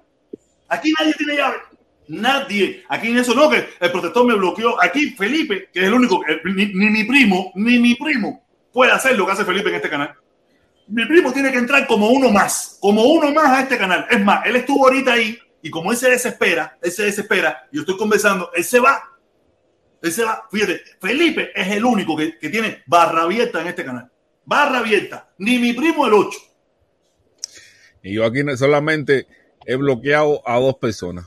[0.68, 1.56] Aquí nadie tiene llave.
[2.08, 2.84] Nadie.
[2.90, 4.82] Aquí en eso no, que el protector me bloqueó.
[4.82, 9.18] Aquí Felipe, que es el único, ni, ni mi primo, ni mi primo puede hacer
[9.18, 10.14] lo que hace Felipe en este canal.
[10.88, 14.06] Mi primo tiene que entrar como uno más, como uno más a este canal.
[14.10, 17.82] Es más, él estuvo ahorita ahí y como él se desespera, él se desespera, yo
[17.82, 19.02] estoy conversando, él se va.
[20.00, 20.48] Él se va.
[20.52, 24.12] Fíjate, Felipe es el único que, que tiene barra abierta en este canal.
[24.44, 25.28] Barra abierta.
[25.40, 26.38] Ni mi primo el 8.
[28.04, 29.26] Y yo aquí solamente
[29.66, 31.26] he bloqueado a dos personas.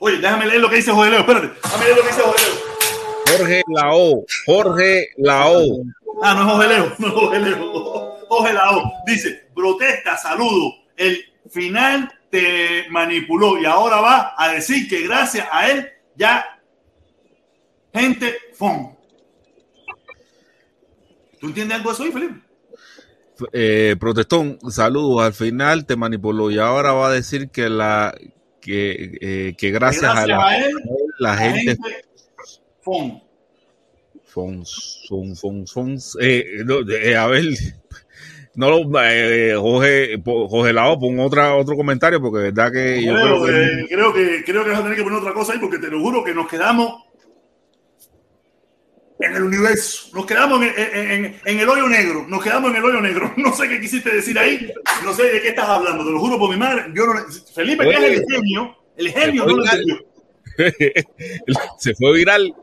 [0.00, 1.20] Oye, déjame leer lo que dice Jodeleo.
[1.20, 3.38] Espérate, déjame leer lo que dice Jodeleo.
[3.38, 5.62] Jorge Lao, Jorge Lao.
[6.22, 8.16] Ah, no es Jogeleo, no es Jogeleo.
[8.28, 8.92] Jogelao.
[9.06, 10.74] Dice, protesta, saludo.
[10.94, 16.60] El final te manipuló y ahora va a decir que gracias a él ya
[17.94, 18.94] gente fon.
[21.40, 22.34] ¿Tú entiendes algo de eso ahí, Felipe?
[23.52, 25.24] Eh, protestón, saludos.
[25.24, 28.14] Al final te manipuló y ahora va a decir que la
[28.60, 30.72] que, eh, que gracias, Gracias a, la, a él,
[31.18, 32.04] la La gente gente
[32.82, 33.22] fon.
[34.24, 36.18] Fons, fons, fons, fons.
[36.20, 37.44] Eh, no, eh, a ver,
[38.56, 43.14] no lo, eh, Jorge, Jorge Lao, pon otra, otro comentario porque de verdad que yo
[43.14, 45.52] Creo, creo que que, creo que creo que vas a tener que poner otra cosa
[45.52, 47.02] ahí porque te lo juro que nos quedamos
[49.18, 52.76] en el universo, nos quedamos en, en- en- en el hoyo negro, nos quedamos en
[52.76, 53.32] el hoyo negro.
[53.38, 54.70] No sé qué quisiste decir ahí,
[55.04, 56.84] no sé de qué estás hablando, te lo juro por mi madre.
[56.94, 57.14] Yo no,
[57.54, 59.96] Felipe, que es el genio, el genio no lo entendió.
[61.78, 62.54] se fue viral,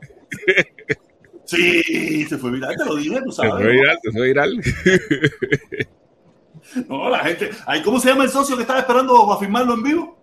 [1.44, 3.54] Sí, se fue viral, te lo dije, tú se sabes.
[3.64, 4.60] fue viral, se fue viral.
[6.88, 7.50] No, la gente.
[7.66, 10.18] Ay, ¿Cómo se llama el socio que estaba esperando para firmarlo en vivo?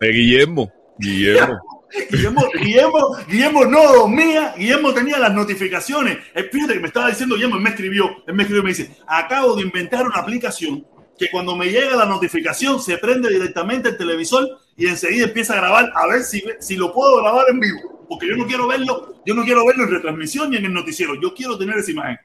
[0.00, 1.58] Eh, Guillermo, Guillermo.
[2.10, 6.18] Guillermo, Guillermo, Guillermo no dormía, Guillermo tenía las notificaciones.
[6.34, 8.70] Eh, Fíjate que me estaba diciendo Guillermo, él me escribió, él me escribió y me
[8.70, 10.86] dice, acabo de inventar una aplicación
[11.18, 15.56] que cuando me llega la notificación se prende directamente el televisor y enseguida empieza a
[15.56, 17.99] grabar a ver si, si lo puedo grabar en vivo.
[18.10, 21.14] Porque yo no quiero verlo, yo no quiero verlo en retransmisión ni en el noticiero,
[21.22, 22.18] yo quiero tener esa imagen.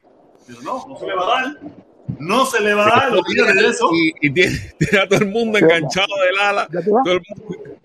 [0.44, 1.58] Pero no, no se le va a dar.
[2.18, 3.88] No se le va a dar, olvídate de eso.
[3.92, 6.68] Y, y tiene, tiene a todo el mundo enganchado del ala.
[6.68, 7.76] Todo el mundo.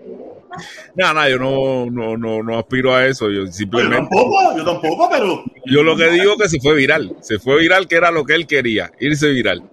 [0.95, 3.30] Nada, nada, yo no, no, no, no aspiro a eso.
[3.30, 6.73] Yo Yo simplemente, tampoco, yo tampoco, pero yo lo que digo es que se fue
[6.73, 7.15] viral.
[7.22, 9.69] Se fue viral, que era lo que él quería, irse viral.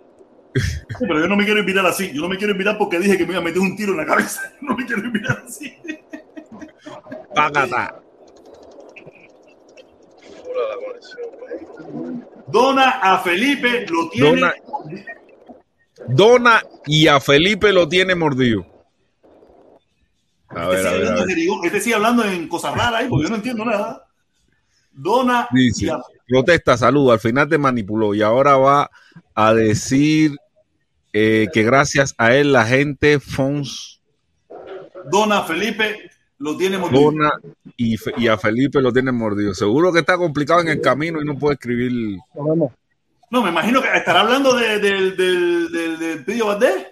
[0.54, 2.12] Sí, pero yo no me quiero invitar así.
[2.12, 3.98] Yo no me quiero invitar porque dije que me iba a meter un tiro en
[3.98, 4.52] la cabeza.
[4.60, 5.74] No me quiero invitar así.
[7.34, 8.00] Págata.
[10.44, 11.68] Pura la conexión, pues.
[12.46, 14.40] Dona a Felipe, lo tiene.
[14.40, 14.54] Dona,
[16.06, 18.66] Dona y a Felipe lo tiene mordido.
[20.48, 23.36] A este, ver, a a este sigue hablando en cosas raras ahí porque yo no
[23.36, 24.06] entiendo nada.
[24.92, 28.90] Dona y Dice, a, protesta, saludo, al final te manipuló y ahora va
[29.34, 30.36] a decir
[31.12, 33.98] eh, que gracias a él la gente Fons
[35.10, 37.00] Dona Felipe, lo tiene mordido.
[37.76, 39.54] Y, a Felipe lo tiene mordido.
[39.54, 42.18] Seguro que está complicado en el camino y no puede escribir.
[43.30, 46.86] No, me imagino que estará hablando de- del del del- del Pidio Valdés,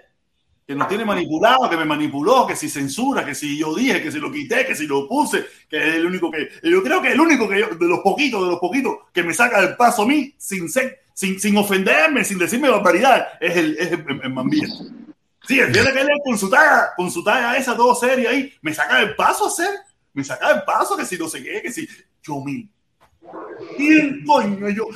[0.66, 4.12] que nos tiene manipulado, que me manipuló, que si censura, que si yo dije, que
[4.12, 6.48] si lo quité, que si lo puse, que es el único que.
[6.68, 9.32] Yo creo que el único que yo, de los poquitos, de los poquitos, que me
[9.32, 13.92] saca del paso a mí sin sin, sin ofenderme, sin decirme barbaridad, es el, es
[13.92, 15.05] el, el.
[15.46, 18.52] Sí, el día que él con su talla, con su talla esa todo seria ahí,
[18.62, 19.70] me saca del paso a hacer,
[20.12, 21.88] me saca del paso, que si no sé qué, que si
[22.22, 22.68] yo mil.
[23.76, 24.88] ¿Quién coño yo?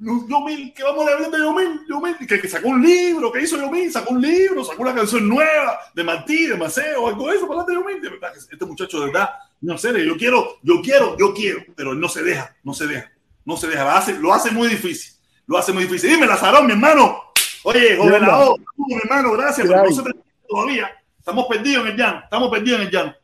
[0.00, 3.58] Yomil, que vamos a hablar de Yomil, Yomil, que, que sacó un libro, que hizo
[3.58, 7.46] Yomil, sacó un libro, sacó una canción nueva de Martí, de Maceo, algo de eso,
[7.46, 8.00] para de Yomil.
[8.00, 9.28] De verdad, que este muchacho de verdad,
[9.60, 12.86] no sé, yo quiero, yo quiero, yo quiero, pero él no se deja, no se
[12.86, 13.12] deja,
[13.44, 15.12] no se deja, lo hace, lo hace muy difícil,
[15.46, 16.08] lo hace muy difícil.
[16.08, 17.29] Dime, Lazarón, mi hermano,
[17.64, 20.10] oye, gobernador, mi hermano, gracias, pero no se te
[20.48, 23.14] todavía, estamos perdidos en el llano, estamos perdidos en el llano.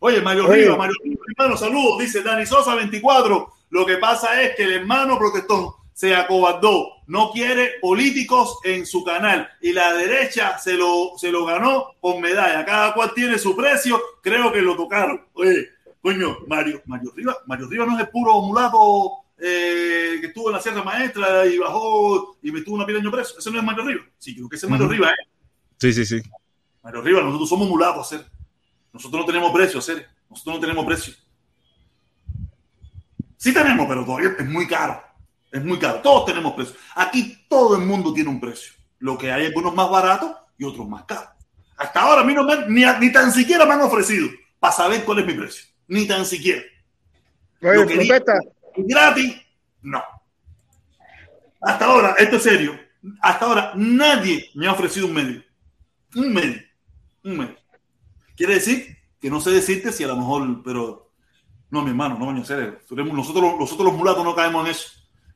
[0.00, 0.62] Oye, Mario Oye.
[0.62, 3.52] Rivas, Mario Rivas, mi hermano, saludos, dice Dani Sosa 24.
[3.70, 9.02] Lo que pasa es que el hermano protestón se acobardó, no quiere políticos en su
[9.02, 12.64] canal y la derecha se lo, se lo ganó con medalla.
[12.64, 15.26] Cada cual tiene su precio, creo que lo tocaron.
[15.32, 15.70] Oye,
[16.00, 20.56] coño, Mario, Mario Rivas, Mario Rivas no es el puro mulato eh, que estuvo en
[20.56, 23.38] la Sierra Maestra y bajó y me estuvo una pila de años preso.
[23.38, 24.06] Ese no es Mario Rivas.
[24.18, 24.88] Sí, creo que ese es Mario.
[24.88, 25.28] Rivas, ¿eh?
[25.78, 26.22] Sí, sí, sí.
[26.82, 28.26] Mario Rivas, nosotros somos mulatos, hacer.
[28.92, 30.08] Nosotros no tenemos precio, hacer.
[30.28, 31.14] Nosotros no tenemos precio.
[33.36, 35.00] Sí tenemos, pero todavía es muy caro.
[35.52, 36.00] Es muy caro.
[36.00, 36.74] Todos tenemos precio.
[36.94, 38.72] Aquí todo el mundo tiene un precio.
[38.98, 41.28] Lo que hay algunos más baratos y otros más caros.
[41.76, 44.28] Hasta ahora a mí no me han- ni, ni tan siquiera me han ofrecido
[44.58, 45.64] para saber cuál es mi precio.
[45.86, 46.62] Ni tan siquiera.
[47.62, 48.20] Oye, Lo quería
[48.78, 49.10] protesta.
[49.10, 49.36] gratis,
[49.82, 50.02] no.
[51.60, 52.78] Hasta ahora, esto es serio.
[53.20, 55.42] Hasta ahora nadie me ha ofrecido un medio.
[56.14, 56.60] Un medio.
[57.24, 57.56] Un medio.
[58.36, 61.10] Quiere decir que no sé decirte si a lo mejor, pero
[61.70, 62.78] no, mi hermano, no, coño, serio.
[62.90, 64.88] Nosotros, nosotros los mulatos no caemos en eso.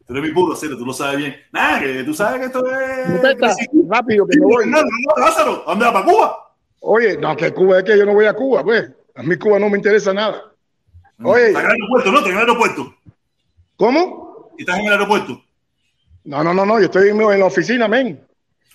[0.07, 1.37] Tú eres mi puro, serio, tú lo sabes bien.
[1.53, 3.59] Nada, que tú sabes que esto es.
[3.89, 4.69] Rápido, que me voy.
[4.69, 6.55] No, no, Lázaro, ¿a ¿dónde va para Cuba?
[6.81, 8.91] Oye, no, que Cuba es que yo no voy a Cuba, pues.
[9.15, 10.43] A mí Cuba no me interesa nada.
[11.23, 11.49] Oye.
[11.49, 12.19] Estás en el aeropuerto, ¿no?
[12.27, 12.95] En el aeropuerto.
[13.83, 14.55] ¿Cómo?
[14.57, 15.43] Estás en el aeropuerto.
[16.23, 18.25] No, no, no, no, yo estoy en la oficina, men.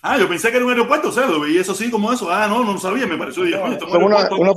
[0.02, 2.30] Ah, yo pensé que era un aeropuerto, o sea, lo veía eso así como eso.
[2.30, 3.46] Ah, no, no lo sabía, me pareció.
[3.46, 4.52] Esto es una,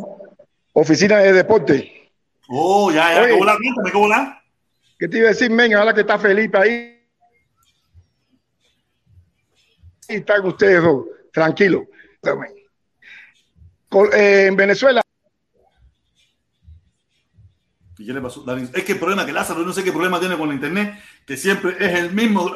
[0.73, 2.11] oficina de deporte.
[2.49, 3.38] Oh, ya, ya, Oye.
[3.38, 4.44] bola, cuéntame, qué bola.
[4.99, 5.73] ¿Qué te iba a decir, men?
[5.73, 7.02] Ahora que está Felipe ahí.
[10.10, 11.84] Y están ustedes dos, tranquilos.
[14.11, 15.02] Eh, en Venezuela,
[18.02, 18.44] ¿Y qué le pasó?
[18.73, 21.38] Es que el problema que Lázaro, no sé qué problema tiene con la internet, que
[21.38, 22.52] siempre es el mismo.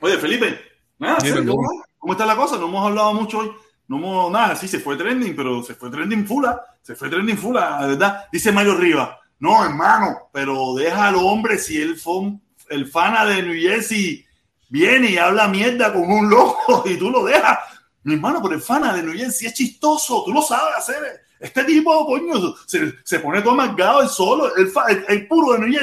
[0.00, 0.60] Oye, Felipe,
[0.98, 1.68] nada, Dime, serio, ¿cómo?
[1.98, 2.58] ¿cómo, está la cosa?
[2.58, 3.52] No hemos hablado mucho hoy.
[3.86, 6.62] No hemos, nada, sí, se fue trending, pero se fue trending fula.
[6.82, 8.26] Se fue trending fula, de verdad.
[8.30, 9.08] Dice Mario Rivas,
[9.38, 12.32] no, hermano, pero déjalo, hombre, si él fue
[12.68, 14.26] el fana de New Jersey
[14.68, 17.58] viene y habla mierda con un loco y tú lo dejas.
[18.02, 21.27] Mi hermano, pero el fana de New Jersey es chistoso, tú lo sabes hacer.
[21.40, 25.68] Este tipo, coño, se, se pone todo amargado el solo, el, el, el puro de
[25.68, 25.80] New.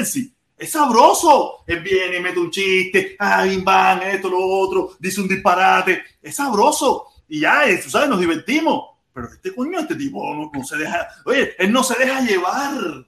[0.57, 1.63] Es sabroso.
[1.67, 6.03] Él viene y mete un chiste, bim, bam, esto, lo otro, dice un disparate.
[6.21, 7.07] Es sabroso.
[7.27, 8.91] Y ya, eh, tú sabes, nos divertimos.
[9.13, 11.07] Pero este coño, este tipo no, no se deja.
[11.25, 13.05] Oye, él no se deja llevar.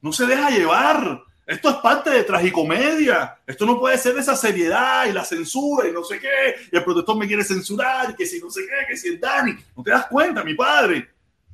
[0.00, 1.22] No se deja llevar.
[1.46, 3.38] Esto es parte de tragicomedia.
[3.46, 6.68] Esto no puede ser esa seriedad y la censura y no sé qué.
[6.70, 9.56] Y el protector me quiere censurar, que si no sé qué, que si el Dani.
[9.76, 11.08] No te das cuenta, mi padre.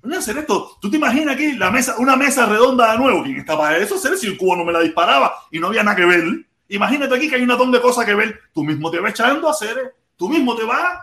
[0.07, 0.79] Voy a hacer esto.
[0.81, 3.25] ¿Tú te imaginas aquí la mesa, una mesa redonda de nuevo?
[3.25, 3.97] ¿Quién está para eso?
[3.97, 6.47] Hacer si el cubo no me la disparaba y no había nada que ver.
[6.69, 8.39] Imagínate aquí que hay un montón de cosas que ver.
[8.55, 9.97] Tú mismo te vas echando a hacer.
[10.17, 11.01] Tú mismo te vas.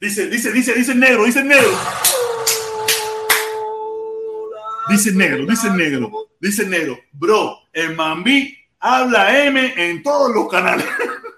[0.00, 1.70] Dice, dice, dice, dice el negro, dice el negro.
[4.88, 6.10] Dice el negro, dice el negro,
[6.40, 6.98] dice el negro.
[7.12, 10.86] Bro, el Mambí habla M en todos los canales.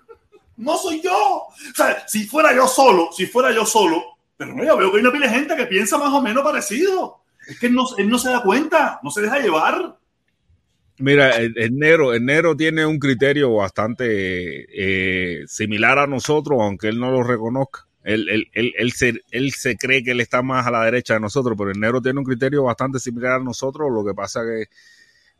[0.58, 1.12] no soy yo.
[1.12, 4.96] O sea, si fuera yo solo, si fuera yo solo, pero no, yo veo que
[4.96, 7.18] hay una pila de gente que piensa más o menos parecido.
[7.46, 9.98] Es que él no, él no se da cuenta, no se deja llevar.
[10.98, 17.22] Mira, el, el tiene un criterio bastante eh, similar a nosotros, aunque él no lo
[17.22, 17.86] reconozca.
[18.02, 21.14] Él, él, él, él se, él se cree que él está más a la derecha
[21.14, 23.90] de nosotros, pero el tiene un criterio bastante similar a nosotros.
[23.92, 24.68] Lo que pasa que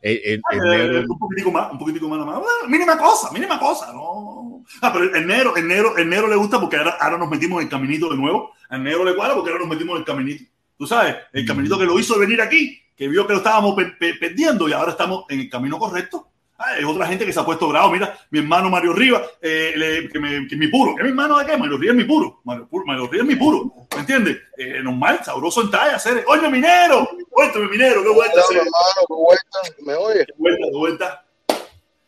[0.02, 2.42] el, el- el negro, Eh, un poquitico más, un poquitico más, más.
[2.68, 4.39] Mínima cosa, mínima cosa, no.
[4.82, 7.60] Ah, pero el negro, el negro, el negro le gusta porque ahora, ahora nos metimos
[7.60, 8.52] en el caminito de nuevo.
[8.68, 10.44] Al negro le cuadra porque ahora nos metimos en el caminito.
[10.78, 13.92] Tú sabes, el caminito que lo hizo venir aquí, que vio que lo estábamos pe-
[13.98, 16.26] pe- perdiendo y ahora estamos en el camino correcto.
[16.62, 17.90] Ah, es otra gente que se ha puesto bravo.
[17.90, 20.94] Mira, mi hermano Mario Rivas, eh, le- que, me, que es mi puro.
[20.94, 21.56] ¿Qué es mi hermano de qué?
[21.56, 22.40] Mario Rivas es mi puro.
[22.44, 23.72] Mario, Mario Rivas es mi puro.
[23.94, 24.38] ¿Me entiendes?
[24.58, 26.22] Eh, normal, sabroso en talla, hacer.
[26.28, 29.82] Oye, minero, cuéntame, minero, qué vuelta, Hola, hermano, qué vuelta.
[29.86, 30.26] ¿Me oye?
[30.26, 31.24] Qué vuelta, qué vuelta.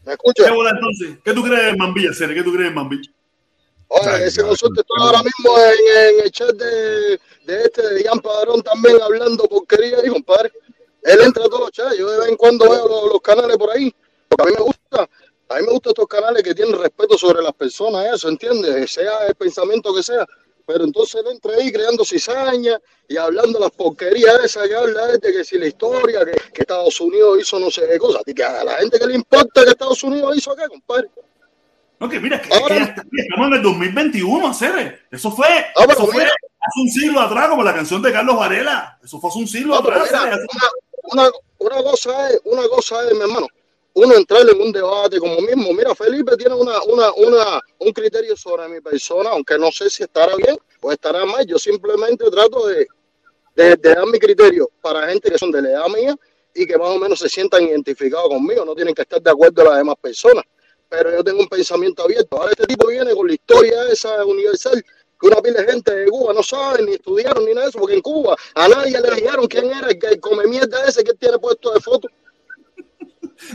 [0.04, 0.44] ¿Me escucha?
[0.44, 1.18] ¿Qué entonces?
[1.24, 2.34] ¿Qué tú crees en Mambí, hacer?
[2.34, 3.00] ¿Qué tú crees en Mambí?
[3.88, 5.02] Oye, ese está claro.
[5.02, 9.98] ahora mismo en, en el chat de, de este de Ian Padrón también hablando porquería
[9.98, 10.50] ahí, compadre.
[11.02, 13.56] Él entra a todos los chats, yo de vez en cuando veo los, los canales
[13.58, 13.94] por ahí,
[14.28, 15.02] porque a mí me gusta,
[15.48, 18.90] a mí me gustan estos canales que tienen respeto sobre las personas, eso, ¿entiendes?
[18.90, 20.26] Sea el pensamiento que sea.
[20.66, 25.20] Pero entonces él entra ahí creando cizaña y hablando las porquerías esas que habla de
[25.20, 28.44] que si la historia, que, que Estados Unidos hizo no sé qué cosa, y que
[28.44, 31.08] a la gente que le importa que Estados Unidos hizo qué, compadre.
[31.98, 35.06] No, que mira, que, Ahora- estamos en el 2021, hacer.
[35.10, 38.98] Eso fue, Ah, eso fue hace un siglo atrás, como la canción de Carlos Varela.
[39.04, 40.10] Eso fue hace un siglo pero atrás.
[40.10, 40.46] mira, Cere.
[41.12, 43.46] una, una, una cosa es, una cosa es, mi hermano,
[43.94, 45.72] uno entrar en un debate como mismo.
[45.72, 50.02] Mira, Felipe tiene una, una, una, un criterio sobre mi persona, aunque no sé si
[50.02, 51.46] estará bien o estará mal.
[51.46, 52.86] Yo simplemente trato de,
[53.54, 56.16] de, dar mi criterio para gente que son de la edad mía
[56.54, 58.64] y que más o menos se sientan identificados conmigo.
[58.64, 60.44] No tienen que estar de acuerdo las demás personas.
[60.88, 62.36] Pero yo tengo un pensamiento abierto.
[62.36, 64.82] Ahora este tipo viene con la historia esa universal
[65.20, 67.78] que una pila de gente de Cuba no saben ni estudiaron ni nada de eso,
[67.78, 71.14] porque en Cuba a nadie le dijeron quién era el, que- come mierda ese que
[71.14, 72.08] tiene puesto de foto.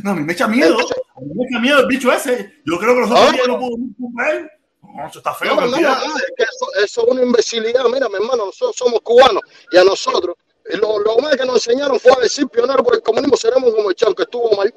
[0.04, 0.78] No, a mí me echa miedo.
[0.78, 2.62] A mí me echa miedo el bicho ese.
[2.66, 4.52] Yo creo que nosotros no podemos ver.
[4.82, 5.56] No, eso está feo.
[5.56, 7.86] No, no, no, es que eso, eso es una imbecilidad.
[7.86, 9.42] Mira, mi hermano, nosotros somos cubanos
[9.72, 10.36] y a nosotros
[10.66, 13.90] lo, lo más que nos enseñaron fue a decir pionero por el comunismo seremos como
[13.90, 14.74] el Chavo, que estuvo mal.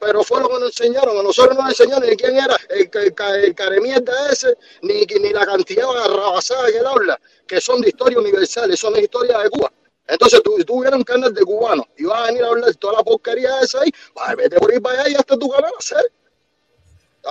[0.00, 1.16] Pero fue lo que nos enseñaron.
[1.16, 5.04] A nosotros no nos enseñaron ni quién era el, el, el, el caremierda ese, ni,
[5.04, 9.02] ni la cantidad de rabasada que él habla, que son de historia universal, son de
[9.02, 9.72] historia de Cuba.
[10.06, 12.74] Entonces tú, tú hubieras un canal de cubano y vas a venir a hablar de
[12.74, 15.72] toda la porquería esa ahí, pues vete por ahí para allá y hasta tu canal
[15.74, 16.12] a hacer.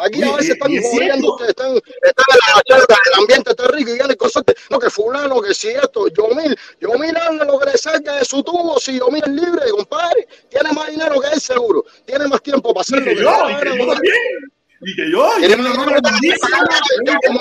[0.02, 1.34] Aquí a veces están es cierto.
[1.34, 4.80] ustedes están, están en la charla, el ambiente está rico y vienen cosas, que- no
[4.80, 8.42] que fulano, que si esto, yo mil, yo mirarle lo que le salga de su
[8.42, 12.74] tubo, si yo mil libre, compadre, tiene más dinero que él seguro, tiene más tiempo
[12.74, 14.16] para hacer Y que que yo, y que yo también.
[14.82, 15.62] Y que yo, y que yo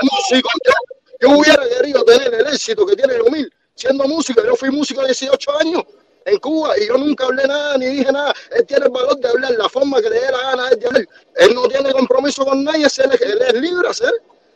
[0.03, 0.73] músico, yo,
[1.21, 5.07] yo hubiera querido tener el éxito que tiene Yomil siendo músico, yo fui músico a
[5.07, 5.83] 18 años
[6.25, 8.33] en Cuba y yo nunca hablé nada ni dije nada.
[8.57, 11.09] Él tiene el valor de hablar, la forma que le dé la gana de hablar.
[11.37, 14.13] Él no tiene compromiso con nadie, él es, él es libre hacer.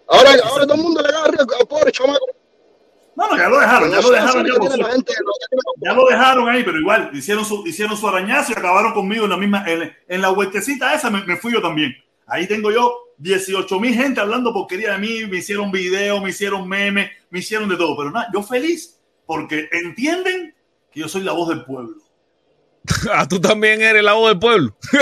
[0.08, 2.26] Ahora, ahora todo el mundo le agarra al pobre chamaco.
[3.16, 7.10] No, no, ya lo dejaron, ya lo dejaron, ya lo Ya dejaron ahí, pero igual,
[7.14, 10.92] hicieron su, hicieron su arañazo y acabaron conmigo en la misma, en, en la huertecita
[10.92, 11.96] esa me, me fui yo también.
[12.26, 16.68] Ahí tengo yo 18 mil gente hablando porquería de mí, me hicieron videos, me hicieron
[16.68, 18.95] memes, me hicieron de todo, pero nada, yo feliz
[19.26, 20.54] porque entienden
[20.90, 21.94] que yo soy la voz del pueblo.
[23.12, 24.76] Ah, tú también eres la voz del pueblo.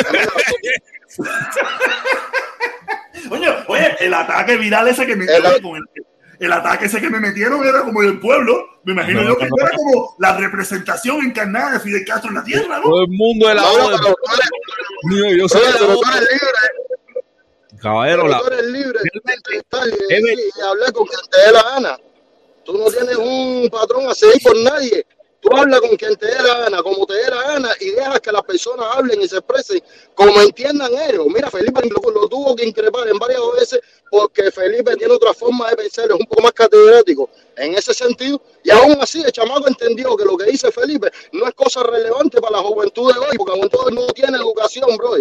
[3.30, 5.82] Oye, oye, el ataque viral ese que me El- con el,
[6.40, 8.80] el ataque ese que me metieron era como del pueblo.
[8.84, 12.36] Me imagino No, yo que no, era como la representación encarnada de Fidel Castro en
[12.36, 12.82] la tierra, ¿no?
[12.82, 14.16] Todo el mundo es la voz del pueblo.
[15.04, 16.00] Mío, yo soy la voz
[17.80, 18.26] caballero.
[18.28, 21.62] La, tú eres libre de y, Es decir y hablar con quien te dé la
[21.62, 21.98] gana.
[22.64, 25.06] Tú no tienes un patrón a seguir por nadie.
[25.44, 28.18] Tú hablas con quien te dé la gana, como te dé la gana, y dejas
[28.20, 29.82] que las personas hablen y se expresen
[30.14, 31.26] como entiendan ellos.
[31.26, 33.80] Mira, Felipe lo, tuvo que increpar en varias veces
[34.10, 37.28] porque Felipe tiene otra forma de pensar, es un poco más catedrático
[37.58, 38.40] en ese sentido.
[38.62, 42.40] Y aún así, el chamaco entendió que lo que dice Felipe no es cosa relevante
[42.40, 45.16] para la juventud de hoy, porque la juventud no tiene educación, bro.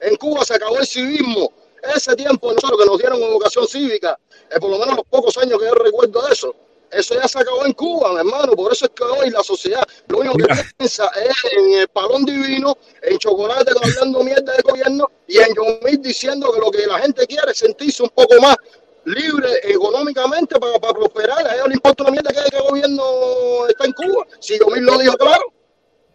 [0.00, 1.52] En Cuba se acabó el civismo.
[1.96, 4.16] Ese tiempo nosotros que nos dieron educación cívica,
[4.50, 6.54] eh, por lo menos los pocos años que yo recuerdo de eso,
[6.96, 8.52] eso ya se acabó en Cuba, mi hermano.
[8.52, 10.66] Por eso es que hoy la sociedad lo único que Mira.
[10.76, 16.00] piensa es en el palón divino, en chocolate hablando mierda del gobierno y en Yomil
[16.02, 18.56] diciendo que lo que la gente quiere es sentirse un poco más
[19.04, 21.46] libre económicamente para, para prosperar.
[21.46, 24.26] A ellos les importa una mierda que, que el gobierno está en Cuba.
[24.40, 25.52] Si Yomil lo dijo claro.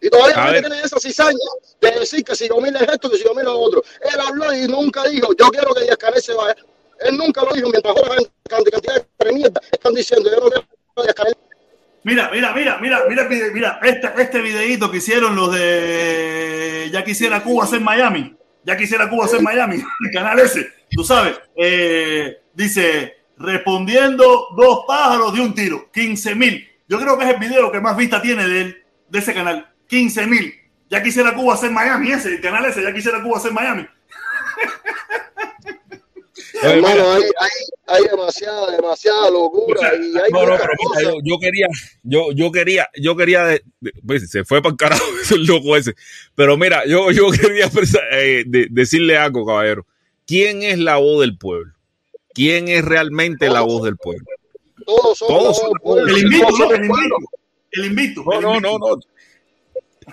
[0.02, 1.38] Y todavía la gente tiene esa cizaña
[1.80, 3.82] de decir que si Yomil es esto, que si Yomil es lo otro.
[4.00, 6.56] Él habló y nunca dijo, yo quiero que Díaz Canel se vaya.
[7.00, 8.16] Él nunca lo dijo, mientras ahora
[8.48, 10.66] cantidad, cantidad de mierda están diciendo, yo no quiero
[12.02, 17.42] Mira, mira, mira, mira, mira, mira, este, este videíto que hicieron los de Ya quisiera
[17.42, 18.36] Cuba ser Miami.
[18.64, 21.40] Ya quisiera Cuba ser Miami, el canal ese, tú sabes.
[21.56, 26.68] eh, dice, respondiendo dos pájaros de un tiro, 15 mil.
[26.86, 29.72] Yo creo que es el video que más vista tiene de, él, de ese canal,
[29.88, 30.54] 15 mil.
[30.90, 33.86] Ya quisiera Cuba ser Miami, ese, el canal ese, ya quisiera Cuba ser Miami.
[36.62, 37.50] Oye, Hermano, mira, hay, hay,
[38.02, 41.66] hay demasiada, demasiada locura y hay no, no, pero mira, yo, yo quería,
[42.02, 45.76] yo, yo quería, yo quería, de- de- pues, se fue para el carajo ese loco
[45.76, 45.94] ese.
[46.34, 47.70] Pero mira, yo, yo quería
[48.12, 49.86] eh, de- decirle algo, caballero.
[50.26, 51.72] ¿Quién es la voz del pueblo?
[52.34, 54.24] ¿Quién es realmente la voz del pueblo?
[54.86, 56.78] Todos somos Todos son- pueblos, El invito, El pueblos.
[56.78, 57.16] invito.
[57.72, 58.22] El invito.
[58.24, 59.00] No, el no, no, no.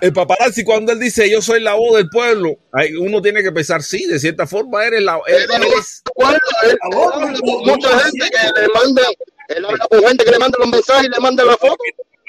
[0.01, 2.57] El paparazzi cuando él dice yo soy la voz del pueblo,
[2.99, 5.45] uno tiene que pensar, sí, de cierta forma eres la Él
[6.63, 6.77] él,
[7.41, 9.01] con mucha gente que le manda,
[9.49, 11.77] él habla con gente que le manda los mensajes y le manda la foto.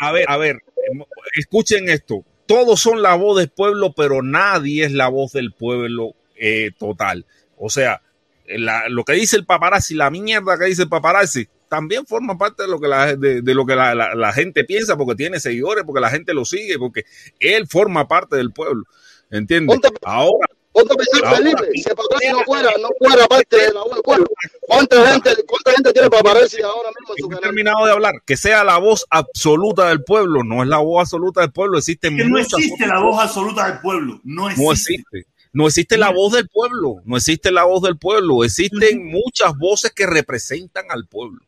[0.00, 1.02] a ver, a ver, em,
[1.36, 2.24] escuchen esto.
[2.46, 7.26] Todos son la voz del pueblo, pero nadie es la voz del pueblo eh, total.
[7.58, 8.00] O sea,
[8.46, 12.62] la- lo que dice el paparazzi, la mierda que dice el paparazzi, también forma parte
[12.64, 15.40] de lo que la, de, de lo que la, la- la gente piensa, porque tiene
[15.40, 17.04] seguidores, porque la gente lo sigue, porque
[17.40, 18.84] él forma parte del pueblo.
[19.30, 19.76] ¿Entiendes?
[19.78, 23.56] Ponte- Ahora, Ponte a pensar, Ahora- Felipe, si el paparazzi no fuera, no fuera parte
[23.56, 24.26] de la voz del pueblo.
[24.60, 27.42] ¿Cuánta gente, cuánta gente tiene paparazzi ahora mismo en su no he canal?
[27.42, 31.40] terminado de hablar, que sea la voz absoluta del pueblo, no es la voz absoluta
[31.40, 34.20] del pueblo, existen Que no muchas existe otras la voz absoluta del pueblo.
[34.24, 34.64] No existe.
[34.64, 35.26] No existe.
[35.52, 39.92] No existe la voz del pueblo, no existe la voz del pueblo, existen muchas voces
[39.92, 41.40] que representan al pueblo,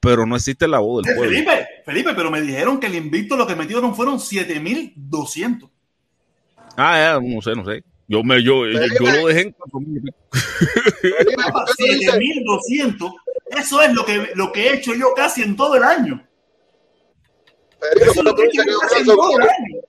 [0.00, 1.32] pero no existe la voz del pueblo.
[1.32, 5.70] Felipe, Felipe, pero me dijeron que el invicto lo que metieron fueron 7200.
[6.76, 7.84] Ah, ya, no sé, no sé.
[8.08, 10.18] Yo me yo, yo, yo lo dejé en cuatro mil y pico.
[11.00, 12.12] Felipe, Papá, ¿qué tú dices?
[12.12, 13.12] 7200.
[13.58, 16.26] Eso es lo que, lo que he hecho yo casi en todo el año.
[17.80, 19.80] Felipe, Eso es ¿por lo que he hecho yo casi en todo el año.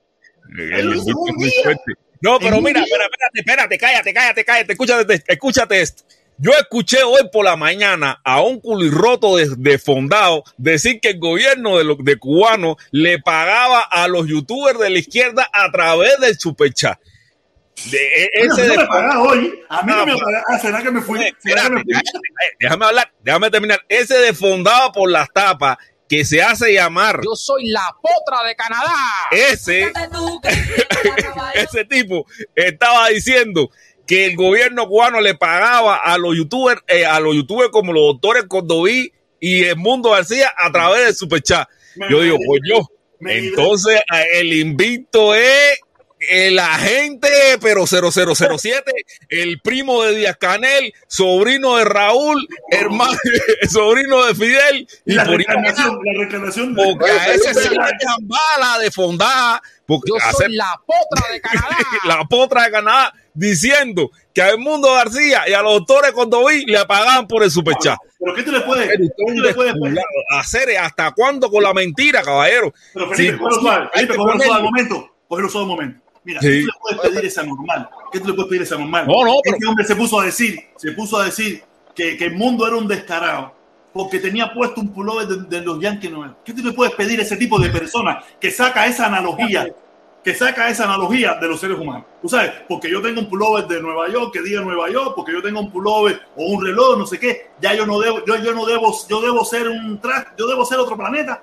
[0.56, 1.24] El invicto
[2.24, 6.04] No, pero mira, espera, espérate, espérate, cállate, cállate, cállate, escúchate, escúchate esto.
[6.38, 11.18] Yo escuché hoy por la mañana a un culirroto de, de fondado decir que el
[11.18, 16.18] gobierno de, los de cubano le pagaba a los youtubers de la izquierda a través
[16.18, 16.98] del superchat.
[17.90, 19.60] De, e- Bueno, ese no me pagaba hoy.
[19.68, 20.44] A mí no me Ah, pagaba.
[20.48, 21.20] Ah, ¿Será que me fui?
[21.40, 21.92] ¿Será que me fui?
[22.58, 23.84] déjame hablar, déjame terminar.
[23.88, 25.76] Ese defondado por las tapas
[26.08, 28.94] que se hace llamar Yo soy la potra de Canadá.
[29.30, 29.92] ese,
[31.54, 33.70] ese tipo estaba diciendo
[34.06, 38.02] que el gobierno cubano le pagaba a los youtubers, eh, a los youtubers como los
[38.02, 41.68] doctores Cordoví y el Mundo García a través del superchat.
[42.10, 42.80] Yo digo, pues yo,
[43.20, 45.78] entonces eh, el invicto es
[46.30, 47.28] el agente,
[47.60, 48.92] pero 0007,
[49.28, 53.16] el primo de Díaz Canel, sobrino de Raúl, hermano,
[53.70, 56.74] sobrino de Fidel, y La por ahí reclamación, la reclamación.
[56.74, 60.56] de- porque a ese Felipe, sí le dejan bala de fondada, porque Yo hacer soy
[60.56, 61.76] la potra de Canadá.
[62.06, 66.84] la potra de Canadá diciendo que a Edmundo García y a los doctores Condoví le
[66.86, 67.98] pagaban por el superchat.
[68.18, 69.74] Pero ¿qué tú le puedes, qué tú le puedes
[70.30, 72.72] hacer hasta cuándo con la mentira, caballero.
[72.94, 75.10] Pero Felipe, Sí, cógelo suave, Felipe, cógelo suave momento.
[75.28, 76.03] Cógelo suave un momento.
[76.24, 76.48] Mira, Sí.
[76.48, 77.88] ¿qué tú le puedes pedir a esa normal?
[78.12, 79.06] ¿Qué tú le puedes pedir a esa normal?
[79.06, 81.62] No, no, pero- Este hombre se puso a decir, se puso a decir
[81.94, 83.52] que, que el mundo era un descarado
[83.92, 86.10] porque tenía puesto un pullover de, de los Yankees.
[86.44, 89.68] ¿Qué tú le puedes pedir a ese tipo de persona que saca esa analogía?
[90.24, 92.06] Que saca esa analogía de los seres humanos.
[92.22, 95.32] Tú sabes, porque yo tengo un pullover de Nueva York que diga Nueva York, porque
[95.32, 98.36] yo tengo un pullover o un reloj, no sé qué, ya yo no debo, yo,
[98.36, 101.42] yo no debo, yo debo ser un traje, yo debo ser otro planeta.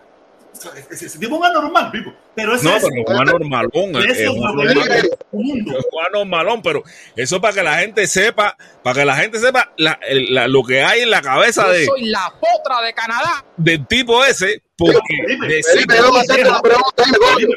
[0.90, 1.92] Ese, ese tipo es un anormal.
[2.36, 6.12] Pero ese No, es, pero Juan Normalón, eso es Juan Normalón.
[6.14, 6.84] Normalón, pero
[7.16, 10.64] eso para que la gente sepa, para que la gente sepa la- el- la- lo
[10.64, 13.44] que hay en la cabeza Yo de, soy la potra de Canadá.
[13.58, 15.64] del tipo ese, porque Felipe, Felipe.
[15.72, 15.94] Felipe,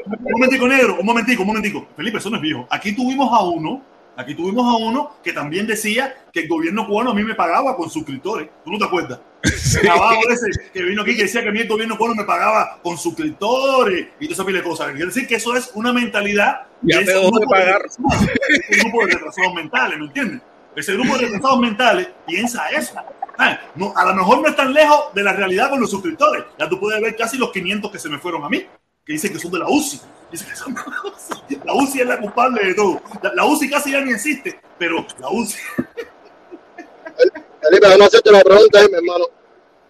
[0.08, 1.86] un momentico negro, un momentico, un momentico.
[1.96, 2.66] Felipe, eso no es viejo.
[2.70, 3.82] Aquí tuvimos a uno,
[4.16, 7.76] aquí tuvimos a uno que también decía que el gobierno cubano a mí me pagaba
[7.76, 8.48] con suscriptores.
[8.64, 9.18] ¿Tú no te acuerdas?
[9.44, 14.08] Ese que vino aquí que decía que a mí el gobierno me pagaba con suscriptores
[14.18, 14.88] y toda esa pila de cosas.
[14.90, 17.82] Quiere decir que eso es una mentalidad Ya de te de pagar.
[17.86, 20.40] ese grupo de retrasados mentales, ¿me entiendes?
[20.76, 22.94] Ese grupo de retrasados mentales piensa eso.
[23.38, 26.44] Ah, no, a lo mejor no es tan lejos de la realidad con los suscriptores.
[26.58, 28.64] Ya tú puedes ver casi los 500 que se me fueron a mí,
[29.04, 30.00] que dicen que son de la UCI.
[30.30, 31.60] Dicen que son de la UCI.
[31.64, 33.02] La UCI es la culpable de todo.
[33.22, 35.58] La, la UCI casi ya ni existe, pero la UCI.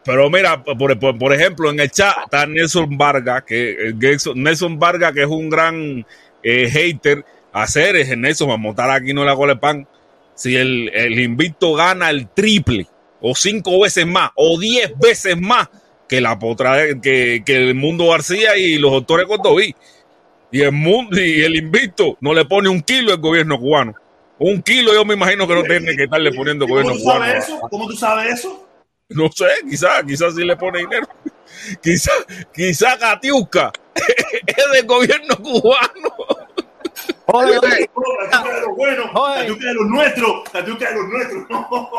[0.05, 5.13] Pero mira, por, por- ejemplo, en el chat está Nelson Vargas, que eh, Nelson- Vargas,
[5.13, 6.07] que es un gran
[6.43, 7.25] eh, hater.
[7.53, 9.87] Hacer es Nelson, vamos a montar aquí no la gole pan.
[10.35, 12.87] Si el, el invicto gana el triple,
[13.21, 15.69] o cinco veces más, o diez veces más
[16.09, 19.75] que la potra que, que el mundo García y los doctores Cordoví.
[20.51, 23.95] Y el mundo y el invicto no le pone un kilo al gobierno cubano.
[24.39, 27.05] Un kilo yo me imagino que no tiene que estarle poniendo ¿Y ¿Cómo gobierno tú
[27.05, 27.25] cubano.
[27.25, 27.61] sabes eso?
[27.71, 28.69] ¿Cómo tú sabes eso?
[29.11, 31.07] No sé, quizás, quizás sí le pone dinero.
[31.83, 36.11] Quizás, quizás Katiuska es del gobierno cubano.
[37.27, 37.91] Oye, Felipe,
[38.31, 39.35] Tatiuca de los buenos, Oye.
[39.41, 41.45] Tatiuca de los nuestros, Tatiuca de los nuestros.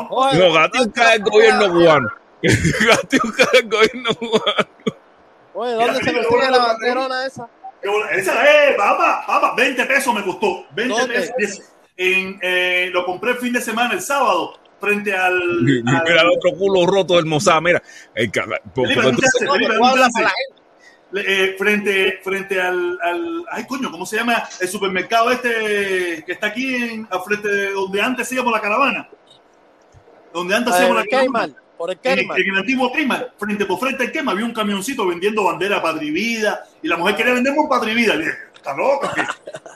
[0.10, 2.10] oye, No, Katiuska es del gobierno cubano.
[2.42, 4.68] Katiuska es del gobierno cubano.
[5.54, 7.50] oye, ¿dónde se consigue la banderona esa?
[8.12, 10.66] Esa es, papá, papá, 20 pesos me costó.
[10.72, 11.34] 20 ¿Dónde?
[11.38, 11.62] pesos.
[11.98, 15.62] En, eh, lo compré el fin de semana, el sábado, frente al.
[15.62, 17.82] Mira al- el otro culo roto del Mozart, mira.
[18.14, 18.32] El
[18.74, 18.92] por-.
[21.18, 23.46] Eh, frente frente al, al.
[23.52, 24.44] Ay, coño, ¿cómo se llama?
[24.60, 29.10] El supermercado este que está aquí en, frente de donde antes íbamos la caravana.
[30.34, 31.56] Donde antes hacíamos En la caravana.
[31.78, 35.06] Por el En en el antiguo Kmart, frente por frente al Kmart, había un camioncito
[35.08, 38.16] vendiendo bandera Patria y Vida y la mujer quería venderme un Patria y Vida.
[38.16, 39.14] Le dije, ¿está loca?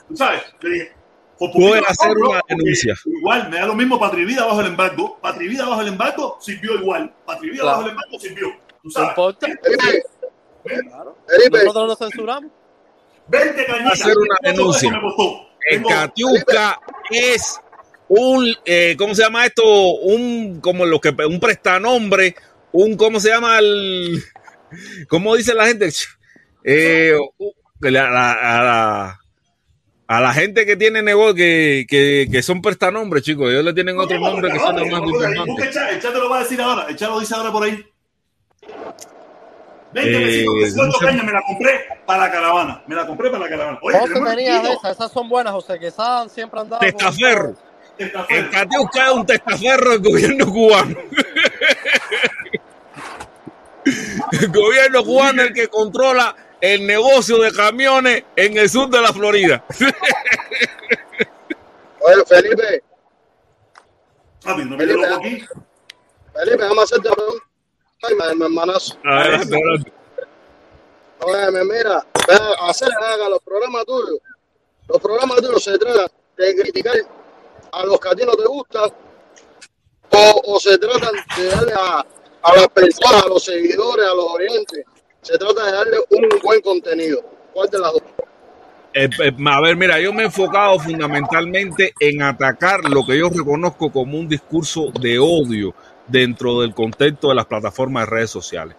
[0.08, 0.42] ¿Tú sabes?
[0.60, 0.92] Le dije,
[1.52, 2.94] por la hacer una denuncia.
[3.06, 5.18] Igual, me da lo mismo Patria y Vida bajo el embargo.
[5.22, 7.12] Patria y Vida bajo el embargo sirvió igual.
[7.24, 7.76] Patria y Vida Claro.
[7.78, 8.48] bajo el embargo sirvió.
[8.50, 9.08] ¿Tú ¿No sabes?
[9.10, 9.46] importa?
[9.46, 11.16] Felipe, Claro.
[11.52, 12.50] Nosotros lo censuramos.
[13.28, 13.92] 20 cañitas.
[14.00, 15.00] Hacer una denuncia.
[15.70, 16.80] Tengo- Katiuska
[17.10, 17.60] es
[18.08, 19.62] un, eh, ¿cómo se llama esto?
[19.64, 22.34] Un, como lo que, un prestanombre,
[22.72, 24.22] un, ¿cómo se llama el,
[25.08, 25.90] cómo dice la gente?
[26.64, 27.16] Eh,
[27.80, 29.19] la,
[30.12, 33.96] a la gente que tiene negocio, que, que, que son prestanombres, chicos, ellos le tienen
[33.96, 35.66] otro No, nombre que son más ahí, busca importantes.
[35.68, 36.86] el chat, el chat te lo va a decir ahora.
[36.88, 37.84] El chat lo dice ahora por ahí.
[39.92, 41.04] 20 Eh, pesitos, que sueldo no sé.
[41.06, 42.82] caña, me la compré para la caravana.
[42.88, 43.78] Me la compré para la caravana.
[43.82, 47.54] Oye, José tenía esas, esas son buenas, José Quesada siempre andaba con- Testaferro.
[47.98, 48.50] El.
[48.50, 50.96] Katiuska es un testaferro del gobierno cubano.
[54.32, 59.00] El gobierno cubano es el que controla el negocio de camiones en el sur de
[59.00, 59.64] la Florida.
[62.00, 62.82] oye, Felipe,
[64.42, 65.44] Papi, no me loco aquí.
[66.34, 67.44] Felipe, vamos a hacerte una pregunta.
[68.02, 68.98] Ay, mi, hermanazo.
[69.04, 69.92] Adelante, adelante.
[71.22, 72.06] Oye, me mira,
[72.60, 74.18] hacer haga los programas tuyos.
[74.88, 76.96] Los programas tuyos se tratan de criticar
[77.72, 78.90] a los que a ti no te gustan
[80.12, 82.04] o, o se tratan de darle a,
[82.42, 84.84] a las personas, a los seguidores, a los oyentes,
[85.22, 87.22] se trata de darle un buen contenido.
[87.52, 88.02] ¿Cuál de las dos?
[88.92, 93.28] Eh, eh, a ver, mira, yo me he enfocado fundamentalmente en atacar lo que yo
[93.28, 95.74] reconozco como un discurso de odio
[96.08, 98.76] dentro del contexto de las plataformas de redes sociales.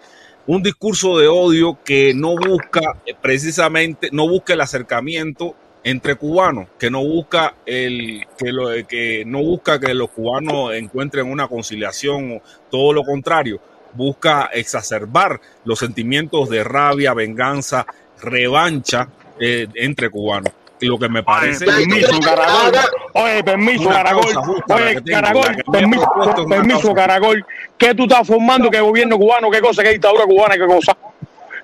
[0.48, 6.68] Un discurso de odio que no busca eh, precisamente, no busca el acercamiento entre cubanos,
[6.78, 12.42] que no busca el que, lo, que no busca que los cubanos encuentren una conciliación
[12.70, 13.60] todo lo contrario,
[13.94, 17.86] busca exacerbar los sentimientos de rabia, venganza,
[18.22, 19.08] revancha
[19.40, 20.54] eh, entre cubanos.
[20.80, 21.66] Y lo que me parece.
[21.66, 22.72] permiso, Caragol.
[23.14, 24.26] Oye, permiso, Caragol.
[24.70, 26.08] Oye, Caragol, permiso,
[26.50, 26.94] permiso.
[26.96, 27.46] Caragol.
[27.78, 28.70] ¿Qué tú estás formando?
[28.72, 29.52] ¿Qué gobierno cubano?
[29.52, 29.84] ¿Qué cosa?
[29.84, 30.56] ¿Qué dictadura cubana?
[30.56, 30.98] ¿Qué cosa?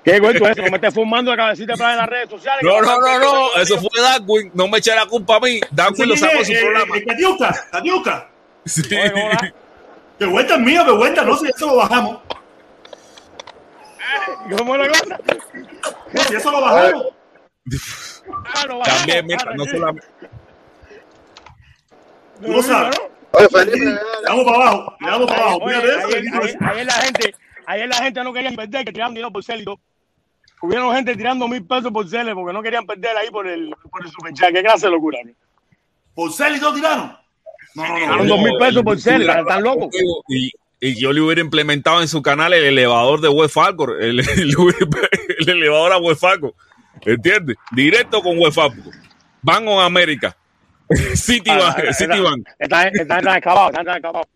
[0.03, 0.61] ¿Qué cuento es eso?
[0.69, 2.61] Me estés formando la cabecita para en las redes sociales.
[2.63, 5.59] No, no, no, no, eso fue Darwin, no me eche la culpa a mí.
[5.71, 6.97] Darwin lo sacó de su Eh, eh, programa.
[6.97, 8.27] eh, Catiusca, Catiusca.
[8.65, 8.83] Sí.
[10.17, 12.19] Que vuelta es mío, que vuelta, no sé, eso lo bajamos.
[14.57, 15.19] ¿Cómo la cosa?
[16.13, 17.05] No, si eso lo bajamos.
[18.55, 20.07] Ah, no, También, vamos, mira, ah, no solamente.
[22.41, 22.99] Lo sabes.
[23.31, 25.67] Oye, Felipe, Le damos para abajo, le damos para abajo.
[25.67, 26.07] Fíjate eso,
[26.61, 27.35] ayer, la gente,
[27.65, 29.79] ayer la gente no quería perder, que tiraban dinero por célito.
[30.61, 34.03] Hubieron gente tirando mil pesos por cele porque no querían perder ahí por el, por
[34.03, 34.51] el superchat.
[34.51, 35.19] ¿Qué clase de locura?
[35.23, 35.31] ¿no?
[36.15, 37.15] ¿Por Celito tiraron?
[37.85, 39.89] Tiraron dos mil pesos por Mira, ¿están locos?
[40.29, 44.55] Y, y yo le hubiera implementado en su canal el elevador de Fargo, el, el,
[45.39, 46.55] el elevador a Fargo.
[47.01, 47.57] ¿Entiendes?
[47.71, 48.91] Directo con West Fargo.
[49.41, 50.35] Bank of America.
[51.15, 51.79] Citibank.
[51.89, 52.47] Ah, Citibank.
[52.59, 54.27] Están están tan acabados, están tan acabados.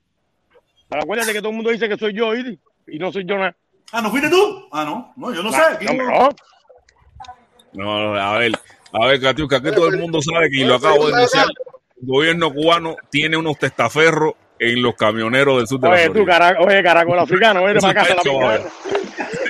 [0.89, 2.59] Pero acuérdate que todo el mundo dice que soy yo, ¿viste?
[2.88, 3.55] Y no soy yo nada.
[3.91, 4.68] Ah, ¿no fuiste tú?
[4.72, 5.13] Ah, no.
[5.15, 5.59] No, yo no sé.
[5.81, 6.30] No, no- no.
[7.73, 8.51] No, a ver,
[8.91, 11.47] a ver, Catiusca, que todo el mundo sabe que y lo acabo de denunciar.
[12.01, 16.13] El gobierno cubano tiene unos testaferros en los camioneros del sur de la Oye, tú,
[16.13, 16.39] Florida.
[16.39, 18.71] cara, oye, caracol africano, vete para casa la está hecho, pinga.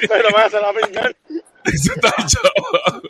[0.01, 1.11] Vete para casa la pinga.
[1.65, 3.01] Eso está chaval.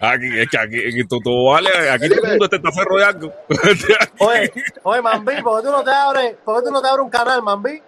[0.00, 3.32] Aquí, es que aquí, en todo vale, aquí todo el mundo es testaferro de algo.
[4.18, 4.52] Oye,
[4.82, 7.10] oye, Mambi, ¿por qué tú no te abres, por qué tú no te abres un
[7.10, 7.82] canal, Mambi?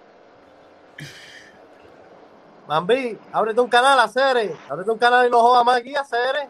[2.68, 4.55] Mambi, ábrete un canal a Cere.
[4.68, 6.48] Ábrete un canal y no jodas más aquí a Cere.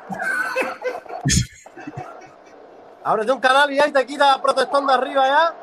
[3.04, 5.54] ábrete un canal y ahí te quita protestón de arriba ya.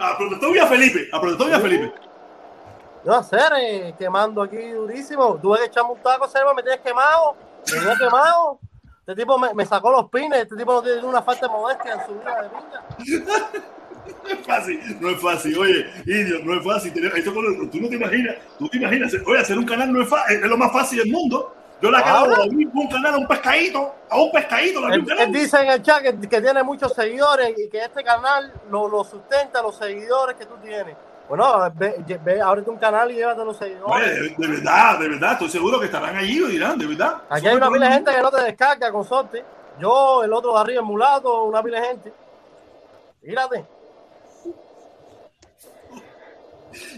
[0.00, 1.08] A protector Villa Felipe.
[1.12, 1.92] A protector Villa Felipe.
[3.04, 5.36] Yo a Cere, quemando aquí durísimo.
[5.36, 7.36] Tuve que echarme un taco, Cere, me tienes quemado.
[7.72, 8.58] Me tienes quemado.
[9.00, 10.42] Este tipo me, me sacó los pines.
[10.42, 13.50] Este tipo no tiene una falta de modestia en su vida de pinga.
[14.06, 15.58] No es fácil, no es fácil.
[15.58, 16.92] Oye, idiot, no es fácil.
[16.92, 20.08] Tener, esto tú no te imaginas, tú te imaginas, oye, hacer un canal no es
[20.08, 21.54] fácil, es lo más fácil del mundo.
[21.80, 25.60] Yo le de abrir un canal a un pescadito, a un pescadito, Él, él dice
[25.60, 29.60] en el chat que, que tiene muchos seguidores y que este canal lo, lo sustenta
[29.60, 30.96] los seguidores que tú tienes.
[31.28, 33.94] Bueno, ve, ve- ábrete un canal y llévate los seguidores.
[33.94, 37.22] Oye, de, de verdad, de verdad, estoy seguro que estarán allí lo dirán, de verdad.
[37.28, 39.44] Aquí hay una pila de gente que no te descarga con sorte.
[39.78, 42.12] Yo, el otro de arriba, el mulato, una pila de gente.
[43.22, 43.66] Mírate.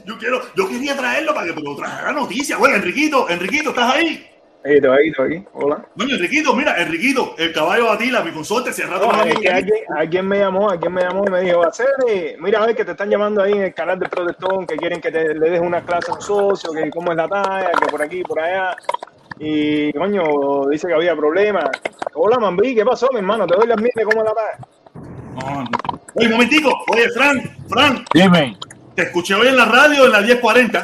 [0.04, 2.58] Yo quiero, yo quería traerlo para que pero trajera noticias.
[2.58, 4.28] Bueno, Enriquito, Enriquito, ¿estás ahí?
[4.64, 5.44] Ahí, aquí.
[5.52, 5.86] Hola.
[5.94, 9.40] Bueno, Enriquito, mira, Enriquito, el caballo de Atila, mi consorte, hace rato No, es me
[9.40, 11.86] que alguien, alguien me llamó, alguien me llamó y me dijo, hacer,
[12.40, 15.00] mira, a ver que te están llamando ahí en el canal de Protestón, que quieren
[15.00, 17.86] que te, le des una clase a un socio, que cómo es la talla, que
[17.86, 18.76] por aquí, por allá.
[19.38, 21.70] Y, coño, dice que había problemas.
[22.14, 23.46] Hola, Mambí, ¿qué pasó, mi hermano?
[23.46, 25.68] Te doy las mieles, ¿cómo es la talla?
[26.14, 28.56] Oye, un momentico, oye, Frank, Frank, Dime.
[28.96, 30.82] te escuché hoy en la radio en la 1040.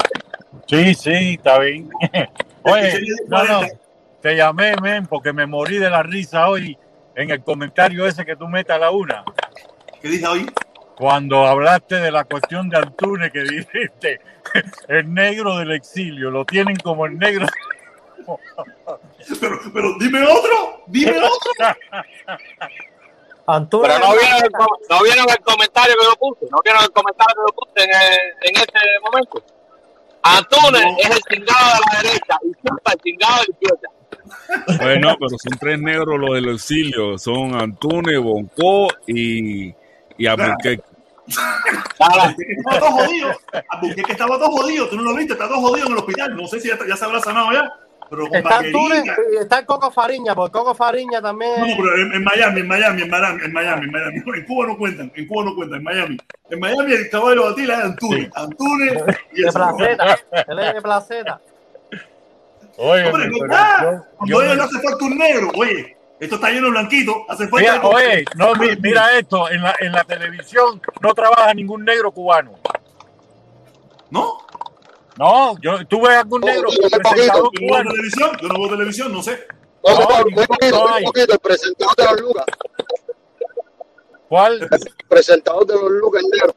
[0.68, 1.90] Sí, sí, está bien.
[2.64, 3.78] Oye, no, no, 1040.
[4.20, 6.76] te llamé, men, porque me morí de la risa hoy
[7.14, 9.24] en el comentario ese que tú metes a la una.
[10.00, 10.50] ¿Qué dije hoy?
[10.96, 14.20] Cuando hablaste de la cuestión de Antune, que dijiste,
[14.88, 17.46] el negro del exilio, lo tienen como el negro.
[19.40, 21.76] Pero, pero dime otro, dime otro.
[23.46, 23.86] Antonio.
[23.94, 26.90] Pero no vieron, el, com- no vieron el comentario que yo puse, no vieron el
[26.90, 29.44] comentario que yo puse en, el- en ese momento.
[30.24, 30.96] Antunes No.
[30.98, 33.88] es el chingado de la derecha y Chupa el chingado de la izquierda.
[34.82, 37.18] Bueno, pero son tres negros los del auxilio.
[37.18, 39.74] Son Antune, Bonco y,
[40.16, 40.82] y Albuquerque.
[41.26, 42.34] Estaba
[42.78, 43.32] todo jodido.
[43.80, 46.36] Porque que estaba todo jodido, tú no lo viste, está todo jodido en el hospital.
[46.36, 47.70] No sé si ya, ya se habrá sanado ya.
[48.10, 51.52] Pero con Está y está el Coco Fariña, porque Coco Fariña también.
[51.60, 54.16] No, pero en, en Miami, en Miami, en Miami, en Miami, en Miami.
[54.16, 56.16] En Cuba no cuentan, en Cuba no cuentan, en Miami.
[56.50, 58.30] En Miami el caballo de Atila es Antunes.
[58.34, 58.92] Antunes
[59.32, 60.18] y de placeta.
[60.48, 61.40] Él es de placeta.
[62.76, 64.02] Oye, Hombre, pero ¿verdad?
[64.26, 67.58] yo- no hace falta un negro, oye, esto está lleno de blanquitos, hace falta.
[67.60, 71.84] Mira, algo- oye, no, mi- mira esto, en la, en la televisión no trabaja ningún
[71.84, 72.52] negro cubano.
[74.10, 74.38] ¿No?
[75.18, 77.90] No, yo tuve algún negro no cubano.
[77.90, 79.46] televisión, yo no veo televisión, no sé.
[79.86, 81.04] No, poquito, muy poquito, no muy hay.
[81.04, 81.32] poquito.
[81.34, 82.44] El presentador de los Lucas.
[84.28, 84.68] ¿Cuál?
[85.08, 86.54] Presentador de los Lucas negro.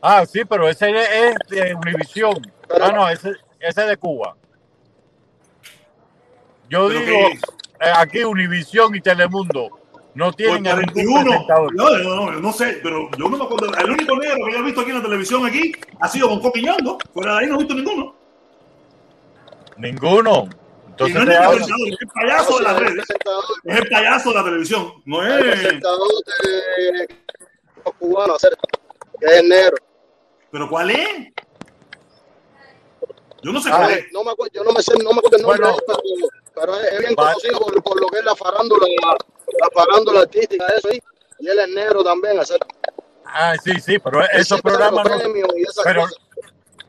[0.00, 2.40] Ah, sí, pero ese es de Univisión.
[2.80, 4.36] Ah, no, ese, ese es de Cuba.
[6.70, 7.28] Yo digo,
[7.80, 9.77] eh, aquí Univisión y Telemundo
[10.18, 11.74] no tienen a ningún 41, presentador.
[11.74, 13.72] no, no, no, no sé, pero yo no me acuerdo.
[13.78, 16.52] El único negro que yo he visto aquí en la televisión aquí ha sido Bonco
[16.52, 16.98] Quiñondo.
[17.14, 18.14] Fuera de ahí no he visto ninguno.
[19.76, 20.48] Ninguno.
[20.50, 23.04] y Entonces no es hablo- presentador, es el payaso de las el redes.
[23.64, 24.92] Es el payaso de la televisión.
[25.04, 25.60] No el es.
[25.60, 27.08] presentador de
[27.84, 28.42] los cubanos,
[29.20, 29.76] que es el negro.
[30.50, 31.32] ¿Pero cuál es?
[33.42, 34.06] Yo no sé Ah, cuál es.
[34.12, 35.76] no me acuerdo, yo no me sé, no me acuerdo el nombre Bueno.
[36.60, 38.86] Pero, es, es bien conocido por, por lo que es la farándula,
[39.60, 40.88] la farándula artística, eso.
[41.40, 42.58] Y él es negro también, hacer.
[43.24, 45.18] Ah, sí, sí, pero Él esos programas no,
[45.84, 46.16] pero, cosas.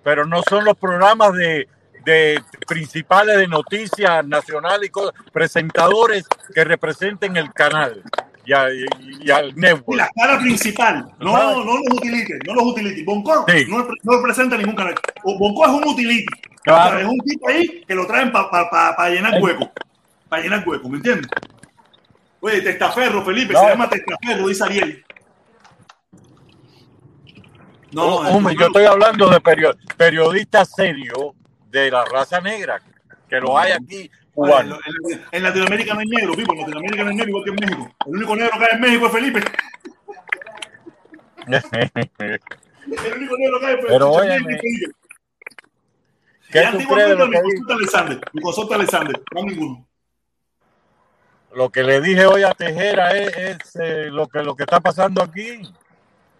[0.03, 1.67] pero no son los programas de,
[2.05, 6.25] de principales de noticias nacionales y cosas, presentadores
[6.55, 8.01] que representen el canal
[8.45, 8.85] y, a- y-
[9.21, 9.97] y al network.
[9.99, 11.05] la cara principal.
[11.19, 13.05] No, no los utilities, no los utilities.
[13.05, 13.65] Bonco Sí.
[13.67, 14.95] no, no representa ningún canal.
[15.23, 16.25] Bonco es un utility.
[16.63, 16.99] Claro.
[16.99, 19.71] Es un tipo ahí que lo traen para llenar hueco.
[20.27, 21.27] Para llenar hueco, ¿me entiendes?
[22.41, 23.59] Oye, testaferro, Felipe, No.
[23.61, 25.03] se llama testaferro, dice Ariel.
[27.91, 31.33] No, Oh, hombre, yo estoy hablando de perio- periodistas serios
[31.71, 32.79] de la raza negra,
[33.27, 34.79] que lo hay aquí cubanos.
[35.11, 36.53] en, en Latinoamérica no hay negro, Pipo.
[36.53, 37.95] En Latinoamérica no hay negro igual que en México.
[38.05, 39.39] El único negro que hay en México es Felipe.
[41.49, 44.91] El único negro que hay es Pero óyeme, Felipe.
[46.51, 48.21] ¿Qué Y tú antiguamente crees de lo que consulta Alexander.
[48.33, 49.21] Mi consulta Alexander.
[49.33, 49.87] No ninguno.
[51.53, 54.79] Lo que le dije hoy a Tejera es, es, eh, lo, que, lo que está
[54.79, 55.61] pasando aquí.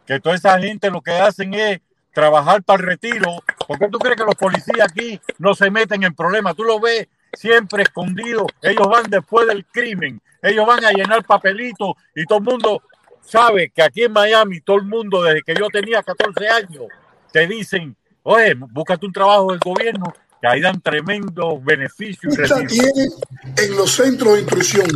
[0.05, 1.79] Que toda esa gente lo que hacen es
[2.13, 3.43] trabajar para el retiro.
[3.67, 6.55] ¿Por qué tú crees que los policías aquí no se meten en problemas?
[6.55, 8.47] Tú lo ves siempre escondido.
[8.61, 10.21] Ellos van después del crimen.
[10.41, 12.83] Ellos van a llenar papelitos y todo el mundo
[13.21, 16.85] sabe que aquí en Miami, todo el mundo, desde que yo tenía 14 años,
[17.31, 23.09] te dicen, oye, búscate un trabajo del gobierno, que ahí dan tremendos beneficios y tiene
[23.57, 24.87] en los centros de instrucción,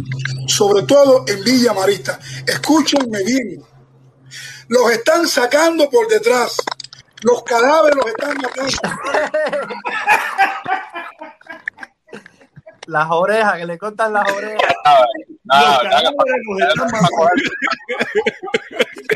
[0.47, 2.19] sobre todo en Villa Marista.
[2.47, 3.61] Escúchenme bien.
[4.69, 6.57] Los están sacando por detrás.
[7.23, 8.71] Los cadáveres los están matando.
[12.87, 14.61] Las orejas, que le cortan las orejas.
[15.43, 17.37] Están matando.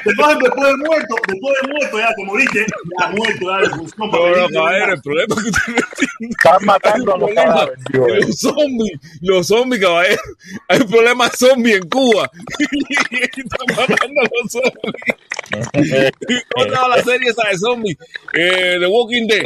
[0.06, 2.66] Entonces, después de muerto, después de muerto, ya, como dije,
[3.00, 4.12] ya muerto, ya de función.
[4.12, 6.36] No, no, caballero, el problema es que usted no entiende.
[6.38, 8.08] Están matando a los cadáveres, Dios.
[8.08, 10.22] Los zombies, los zombies, caballero.
[10.68, 12.30] Hay un problema zombie en Cuba.
[13.22, 16.12] Están matando a los zombies.
[16.54, 17.98] ¿Cómo llama la serie esa de zombies?
[18.34, 19.46] Eh, The Walking Dead.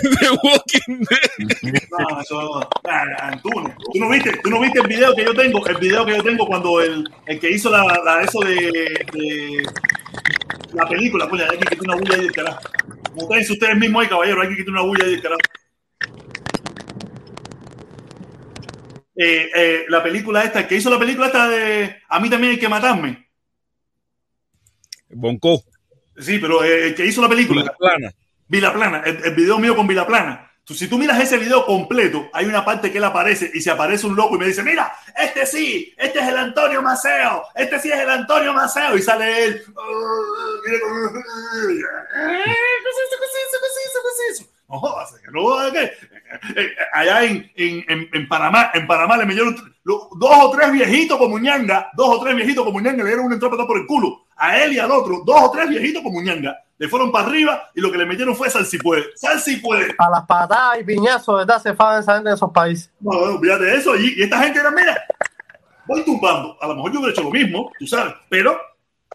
[0.00, 1.82] The Walking Dead.
[1.90, 3.74] No, eso, ah, Antunes.
[3.92, 6.22] ¿Tú no viste, tú no viste el video que yo tengo, el video que yo
[6.22, 8.54] tengo cuando el, el que hizo la, la eso de,
[9.12, 9.62] de
[10.72, 12.60] la película, coño, hay que quitar una bulla ahí del carajo.
[13.14, 15.40] Montense ustedes mismos ahí, caballero, hay que quitar una bulla ahí del carajo.
[19.14, 22.54] Eh, eh, la película esta, el que hizo la película esta de A mí también
[22.54, 23.28] hay que matarme.
[25.10, 25.62] Bonco.
[26.16, 27.64] Sí, pero eh, el que hizo la película.
[27.64, 28.12] La plana.
[28.52, 30.50] Vilaplana, el, el video mío con Vilaplana.
[30.62, 33.70] Tú, si tú miras ese video completo, hay una parte que él aparece y se
[33.70, 37.80] aparece un loco y me dice, mira, este sí, este es el Antonio Maceo, este
[37.80, 38.94] sí es el Antonio Maceo.
[38.96, 39.62] Y sale él.
[44.68, 45.66] No jodas, no.
[45.74, 45.92] Eh,
[46.56, 51.38] eh, allá en, en, en, Panamá, en Panamá le metieron dos o tres viejitos como
[51.38, 54.26] ñanga, dos o tres viejitos como ñanga, le dieron un entrada por el culo.
[54.36, 56.56] A él y al otro, dos o tres viejitos como ñanga.
[56.82, 59.04] Le fueron para arriba y lo que le metieron fue sal si puede.
[59.14, 59.94] Sal si puede.
[59.98, 61.62] A las patadas y piñazos, ¿verdad?
[61.62, 62.90] Se fan esa gente en esos países.
[62.98, 63.94] No, no, de eso.
[63.94, 65.00] Y, y esta gente era, mira,
[65.86, 66.58] voy tumbando.
[66.60, 68.60] A lo mejor yo hubiera hecho lo mismo, tú sabes, pero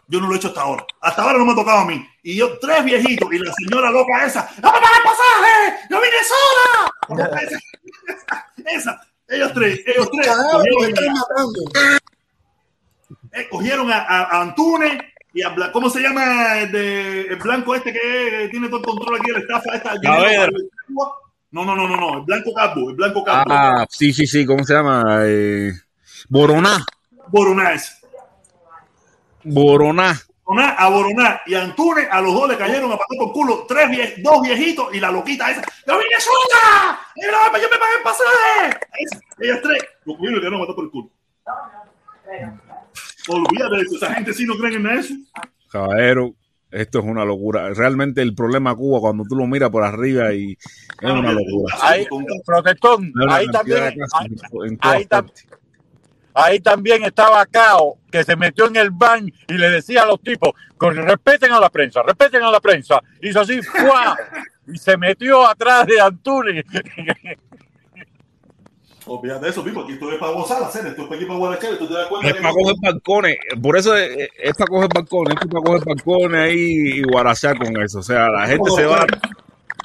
[0.06, 0.86] yo no lo he hecho hasta ahora.
[1.02, 2.08] Hasta ahora no me ha tocado a mí.
[2.22, 5.86] Y yo, tres viejitos, y la señora loca esa, ¡no me paga el pasaje!
[5.90, 6.16] ¡No vine
[7.18, 7.38] sola!
[7.42, 10.26] esa, esa, ellos tres, ellos tres.
[13.32, 15.02] Eh, cogieron a, a, a Antunes
[15.34, 18.84] y a Bla- ¿cómo se llama el, de, el blanco este que tiene todo el
[18.86, 19.94] control aquí de la estafa esta?
[21.50, 23.44] No, no, no, no, no, el blanco Calvo, el blanco Calvo.
[23.50, 24.44] Ah, sí, sí, sí.
[24.44, 25.20] ¿Cómo se llama?
[25.24, 25.72] Eh,
[26.28, 26.84] Boroná.
[27.28, 27.92] Boroná ese.
[29.44, 30.14] Boroná.
[30.44, 33.66] Boroná a Boroná y a Antunes, a los dos le cayeron a pasar por culo
[33.68, 35.60] tres vie- dos viejitos y la loquita esa.
[35.86, 36.10] ¡Yo vine
[37.16, 38.80] no, ¡Yo me pagué el pasaje!
[39.40, 41.10] Ellas tres, lo cogieron y le dieron a matar por el culo.
[43.28, 45.14] Olvídate de eso, esa gente sí no creen en eso.
[45.70, 46.34] Caballero,
[46.70, 47.72] Esto es una locura.
[47.72, 51.74] Realmente el problema de Cuba, cuando tú lo miras por arriba, y es una locura.
[51.82, 52.06] Ahí,
[52.44, 53.82] protestón, Hay una ahí también,
[54.80, 60.06] ahí, tam- también estaba Cao, que se metió en el ban y le decía a
[60.06, 63.00] los tipos, "Con- respeten a la prensa, respeten a la prensa.
[63.22, 64.14] Hizo así, ¡fua!
[64.66, 66.64] y se metió atrás de Antunes.
[69.08, 69.80] Olvídate de eso, Pipo.
[69.80, 71.78] Aquí esto es para gozar, hacer esto es para aquí para Guadalajara.
[71.78, 75.36] Tú te das cuenta Es para coger balcones, por eso es, es para coger balcones,
[75.40, 77.98] es para coger balcones ahí y guarachar con eso.
[78.00, 79.06] O sea, la gente se va.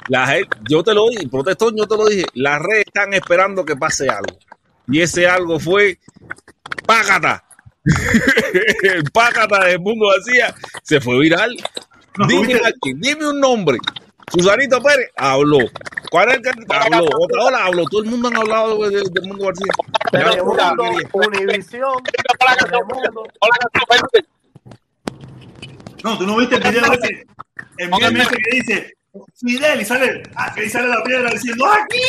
[0.08, 2.26] La gente, yo te lo dije, protestón, yo te lo dije.
[2.34, 4.38] Las redes están esperando que pase algo.
[4.86, 5.98] Y ese algo fue
[6.86, 7.44] Págata.
[8.82, 11.56] El Págata del mundo decía, se fue viral.
[12.28, 13.78] Dime, aquí, dime un nombre.
[14.32, 15.58] Susanito Pérez habló.
[16.10, 17.04] ¿Cuál es el que habló?
[17.20, 17.84] Otra hora habló.
[17.86, 19.72] Todo el mundo han hablado de- de- del mundo García.
[20.10, 22.02] Telemundo, Univisión,
[22.58, 23.24] Telemundo.
[26.02, 27.26] No, tú no viste el video ese.
[27.78, 28.92] El video ese que dice
[29.40, 32.00] Fidel y sale, ah, que ahí sale la piedra diciendo ¡Aquí!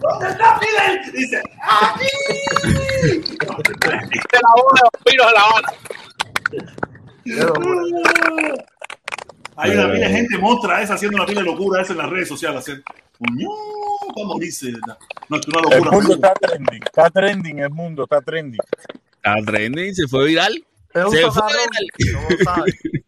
[0.00, 1.12] ¿Dónde está Fidel?
[1.12, 2.06] Dice ¡Aquí!
[4.10, 5.68] Viste la voz de los pinos en La Habana.
[9.56, 12.10] Hay una pila de gente mostra esa haciendo una pila de locura esa en las
[12.10, 12.64] redes sociales.
[12.64, 12.82] De
[14.72, 14.98] verdad.
[15.28, 15.90] No, es una El locura.
[15.92, 18.60] mundo está trending, está trending el mundo, está trending.
[19.16, 20.64] Está trending, se fue viral.
[20.92, 21.34] Se fue viral.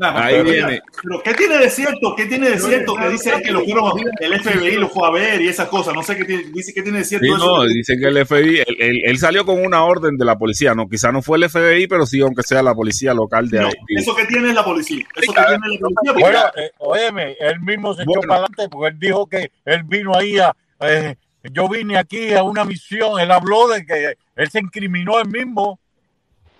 [0.00, 0.80] Ahí pero, viene.
[1.02, 2.14] Pero ¿qué tiene de cierto?
[2.16, 5.40] ¿Qué tiene de cierto que dice que lo fueron el FBI lo fue a ver
[5.42, 5.94] y esas cosas?
[5.94, 7.38] No sé qué tiene, dice qué tiene de cierto Sí, eso.
[7.58, 10.74] no, dice que el FBI, él, él- él salió con una orden de la policía,
[10.74, 13.66] no, quizá no fue el FBI, pero sí, aunque sea la policía local de No,
[13.68, 13.72] ahí.
[13.96, 15.04] eso que tiene es la policía.
[15.16, 15.90] Eso que tiene la policía.
[16.04, 18.22] porque- Bueno, eh, óyeme, él mismo se echó Bueno.
[18.28, 20.54] para adelante porque él dijo que él vino ahí a.
[20.80, 21.16] eh,
[21.52, 23.18] yo vine aquí a una misión.
[23.18, 25.79] Él habló de que él se incriminó él mismo.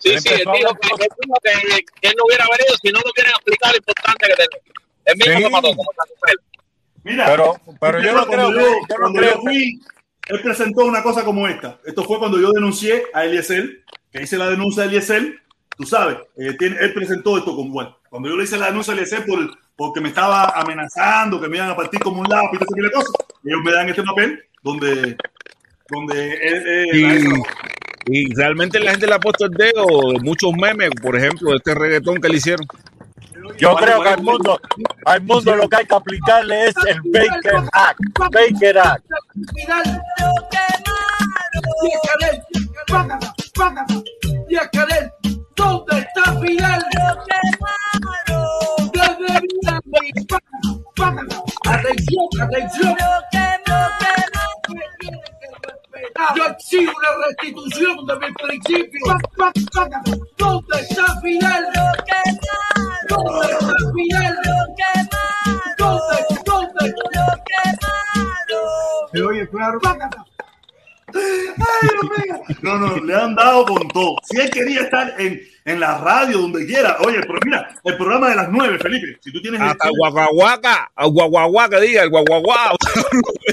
[0.01, 3.01] Sí, sí, él dijo que, él dijo que- que él no hubiera venido si no
[3.05, 4.81] lo quieren explicar lo importante que tiene.
[5.05, 5.43] El mismo Sí.
[5.45, 6.39] se mató como Samuel.
[7.03, 8.65] Mira, Pero, pero yo no creo cuando que.
[8.65, 9.81] yo, Yo no creo fui,
[10.29, 11.79] él presentó una cosa como esta.
[11.85, 15.41] Esto fue cuando yo denuncié a Eliezer, que hice la denuncia a Eliezer.
[15.79, 17.97] Tú sabes, eh, tiene- él presentó esto como bueno.
[18.11, 19.39] Cuando yo le hice la denuncia a Eliezer por,
[19.77, 22.91] porque me estaba amenazando, que me iban a partir como un lápiz ese tipo de
[22.93, 23.13] cosas,
[23.45, 25.17] ellos me dan este papel donde,
[25.89, 27.43] donde él, él-
[28.13, 29.87] Y, realmente la gente le ha puesto el dedo,
[30.23, 32.67] muchos memes, por ejemplo, de este reggaetón que le hicieron.
[33.59, 34.61] Yo creo que al mundo,
[35.05, 38.01] al mundo lo que hay que aplicarle es el Baker Act.
[38.33, 39.05] Baker Act.
[45.57, 46.83] ¿Dónde está Fidel?
[48.93, 49.27] Desde
[49.63, 50.13] Miami.
[51.65, 52.97] Atención, atención.
[56.37, 59.19] Yo exijo una restitución de mis principios.
[60.37, 61.65] ¿Dónde está Fidel?
[63.09, 64.35] ¿Dónde está Fidel?
[65.79, 66.17] ¿Dónde?
[66.45, 66.95] ¿Dónde?
[69.13, 69.81] Se oye claro.
[71.15, 72.55] Ay.
[72.63, 74.17] No, no, le han dado con todo.
[74.25, 76.97] Si él quería estar en, en la radio, donde quiera.
[77.01, 79.19] Oye, pero mira, el programa de las nueve, Felipe.
[79.23, 79.61] Si tú tienes.
[79.61, 82.73] Hasta guaguaguaca, al guaguaguá que diga, el guaguaguá.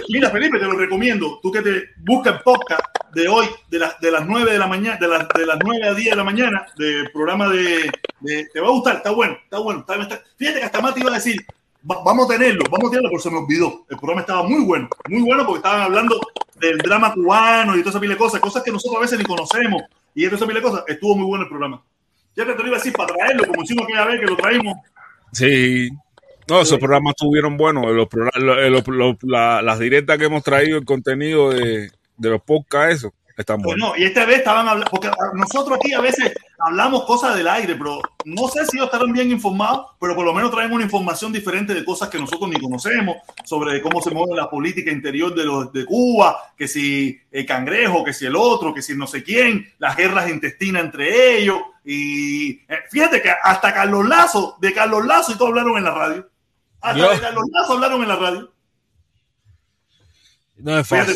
[0.09, 1.39] Mira, Felipe, te lo recomiendo.
[1.41, 2.81] Tú que te buscas el podcast
[3.13, 5.87] de hoy, de, las de las 9 de la mañana, de, las de las 9
[5.87, 7.89] a 10 de la mañana, del programa de,
[8.19, 9.79] de- Te va a gustar, está bueno, está bueno.
[9.81, 11.45] está- está- fíjate que hasta Mati iba a decir,
[11.89, 13.85] "Va- vamos a tenerlo, vamos a tenerlo, pero se me olvidó.
[13.89, 16.19] El programa estaba muy bueno, muy bueno porque estaban hablando
[16.59, 19.25] del drama cubano y toda esa pila de cosas, cosas que nosotros a veces ni
[19.25, 19.83] conocemos.
[20.15, 21.81] Y toda esa pila de cosas, estuvo muy bueno el programa.
[22.35, 24.35] Ya que te lo iba a decir para traerlo, como hicimos aquella vez que lo
[24.37, 24.75] traímos.
[25.31, 25.89] Sí.
[26.49, 27.85] No, esos programas estuvieron buenos.
[27.93, 32.29] Los, pro- lo- lo- lo- la- las directas que hemos traído, el contenido de, de
[32.29, 36.01] los podcasts, eso, están Pues no, y esta vez estaban hablando, porque nosotros aquí a
[36.01, 40.25] veces hablamos cosas del aire, pero no sé si ellos estarán bien informados, pero por
[40.25, 44.09] lo menos traen una información diferente de cosas que nosotros ni conocemos, sobre cómo se
[44.09, 48.35] mueve la política interior de, los, de Cuba, que si el cangrejo, que si el
[48.35, 51.59] otro, que si no sé quién, las guerras intestinas entre ellos.
[51.85, 55.91] Y eh, fíjate que hasta Carlos Lazo, de Carlos Lazo y todo hablaron en la
[55.91, 56.27] radio.
[56.81, 57.11] Hasta Dios.
[57.15, 58.51] de Carlos Lazo hablaron en la radio.
[60.57, 61.15] No es fácil.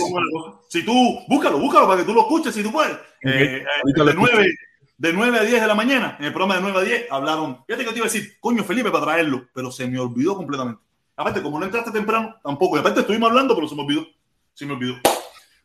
[0.70, 2.94] Si tú, búscalo, búscalo para que tú lo escuches si tú puedes.
[3.24, 4.32] Eh, eh, de, escucho.
[4.34, 4.56] 9,
[4.98, 7.64] de 9 a 10 de la mañana, en el programa de 9 a 10, hablaron.
[7.66, 10.82] Fíjate que te iba a decir, coño, Felipe, para traerlo, pero se me olvidó completamente.
[11.16, 12.78] Aparte, como no entraste temprano, tampoco.
[12.78, 14.06] Y aparte, estuvimos hablando, pero se me olvidó.
[14.54, 14.96] Se me olvidó.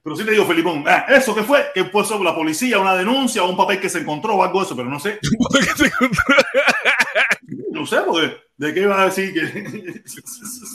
[0.02, 1.66] Pero sí te digo, Felipón, ah, ¿eso qué fue?
[1.74, 4.60] Que fue sobre la policía, una denuncia o un papel que se encontró o algo
[4.60, 5.18] de eso, pero no sé.
[7.76, 9.42] no sé, porque de qué iba a decir que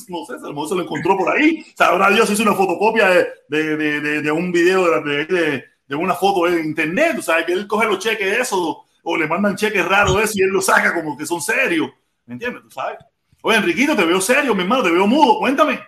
[0.09, 1.65] no sé, a lo mejor se lo encontró por ahí.
[1.75, 3.09] Sabrá Dios hizo una fotocopia
[3.49, 7.17] de, de, de, un video de, de, de una foto en internet.
[7.19, 10.33] O sea, que él coge los cheques de eso o le mandan cheques raros eso
[10.35, 11.89] y él lo saca como que son serios.
[12.25, 12.61] ¿Me entiendes?
[12.63, 12.97] ¿Tú sabes?
[13.41, 15.39] Oye, Enriquito, te veo serio, mi hermano, te veo mudo.
[15.39, 15.79] Cuéntame.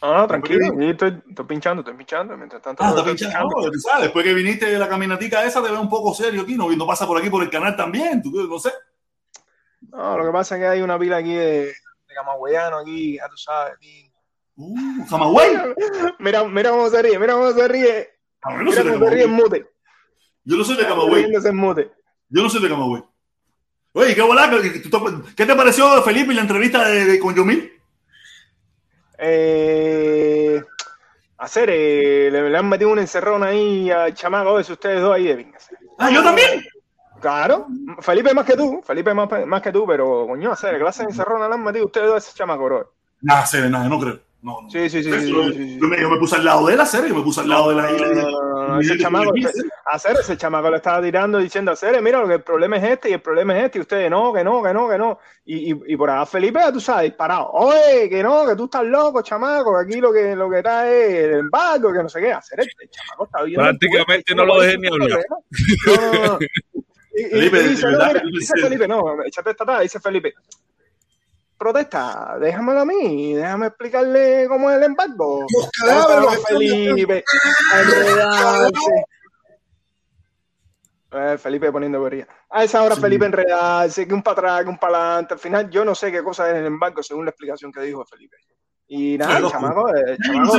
[0.00, 2.36] No, tranquilo, estoy, estoy pinchando, estoy pinchando.
[2.36, 3.48] Mientras tanto, Ah, pinchando.
[3.56, 6.42] No, tú sabes, después que viniste de la caminatica esa, te veo un poco serio
[6.42, 6.56] aquí.
[6.56, 8.20] No, no pasa por aquí por el canal también.
[8.20, 8.70] Tú, no sé.
[9.90, 13.28] No, lo que pasa es que hay una pila aquí de, de camagüeyano aquí, ya
[13.28, 13.74] tú sabes.
[13.74, 14.10] Aquí.
[14.56, 15.56] Uh, Camagüey.
[16.18, 18.08] Mira, mira cómo se ríe, mira cómo se ríe.
[18.42, 19.66] Ah, yo no Mira cómo se ríe en mute.
[20.44, 21.26] Yo no soy de Camagüey.
[22.28, 23.02] Yo no soy de Camagüey.
[23.94, 24.50] Oye, qué bola.
[25.36, 27.72] ¿Qué te pareció, Felipe, la entrevista de, de- con Yomil?
[29.18, 30.62] Eh,
[31.38, 35.26] hacer, eh, le, le han metido un encerrón ahí al chamaco ese, ustedes dos ahí
[35.26, 35.76] de véngase.
[35.98, 36.62] Ah, yo también.
[37.22, 37.66] Claro,
[38.00, 41.48] Felipe más que tú, Felipe más, más que tú, pero coño, hacer, clase de encerrón
[41.48, 42.92] le han metido ustedes dos a ese chamaco, bro.
[43.20, 44.18] Nada, se nada, no creo.
[44.42, 44.68] No, no.
[44.68, 45.78] Sí, sí, sí, sí, sí, Yo, sí, sí.
[45.80, 47.68] yo me, yo me puse al lado de la serie, yo me puse al lado
[47.68, 48.08] de la isla.
[48.08, 49.32] No, no, no, ese chamaco,
[49.86, 52.82] hacer ese chamaco le estaba tirando diciendo a Cere, mira, lo que el problema es
[52.82, 55.20] este y el problema es este, y ustedes no, que no, que no, que no.
[55.44, 57.50] Y, y, y por acá Felipe, tú sabes, disparado.
[57.52, 60.90] Oye, que no, que tú estás loco, chamaco, que aquí lo que, lo que está
[60.90, 62.32] es el embargo, que no sé qué.
[62.32, 63.62] Hacer este chamaco está viendo.
[63.62, 65.20] Prácticamente no lo dejé ni hablar.
[65.86, 66.38] No, no, no.
[67.14, 68.62] Y, y- Felipe, y dice, no, mira, dice sí.
[68.62, 70.32] Felipe, no, échate esta tarde, dice Felipe.
[71.58, 75.46] Protesta, déjamelo a mí, déjame explicarle cómo es el embargo.
[75.48, 77.24] Los cadáveres Felipe,
[77.72, 79.04] a enredarse.
[81.14, 82.26] Eh, Felipe poniendo corría.
[82.50, 85.34] A esa hora Felipe enredarse, que un para atrás, que un para adelante.
[85.34, 88.04] Al final yo no sé qué cosa es el embargo según la explicación que dijo
[88.06, 88.36] Felipe.
[88.88, 89.52] Y nada, el loco.
[89.52, 90.52] chamaco, el yo lo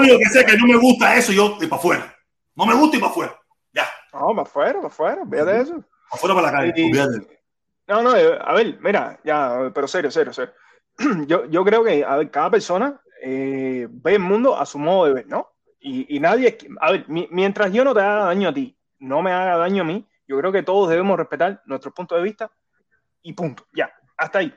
[0.00, 2.16] único que sé es que no me gusta eso, yo y para afuera.
[2.56, 3.38] No me gusta y para afuera.
[3.72, 5.72] Ya, No, para afuera, para afuera, fíjate eso.
[5.72, 6.72] para afuera para la calle.
[6.76, 6.92] Y-.
[7.88, 10.54] No, no, eh, a ver, mira, ya, pero serio, serio, serio.
[11.26, 15.06] Yo, yo creo que a ver, cada persona eh, ve el mundo a su modo
[15.06, 15.48] de ver, ¿no?
[15.80, 19.20] Y, y nadie, a ver, mi- mientras yo no te haga daño a ti, no
[19.22, 22.50] me haga daño a mí, yo creo que todos debemos respetar nuestros puntos de vista
[23.22, 24.54] y punto, ya, hasta ahí.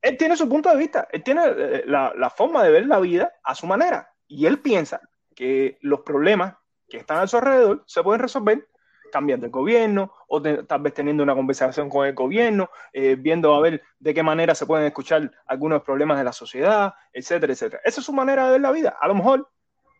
[0.00, 3.00] Él tiene su punto de vista, él tiene eh, la, la forma de ver la
[3.00, 5.00] vida a su manera y él piensa
[5.34, 6.54] que los problemas
[6.88, 8.68] que están a su alrededor se pueden resolver
[9.10, 13.60] cambiando el gobierno o tal vez teniendo una conversación con el gobierno, eh, viendo a
[13.60, 17.82] ver de qué manera se pueden escuchar algunos problemas de la sociedad, etcétera, etcétera.
[17.84, 18.96] Esa es su manera de ver la vida.
[19.00, 19.48] A lo mejor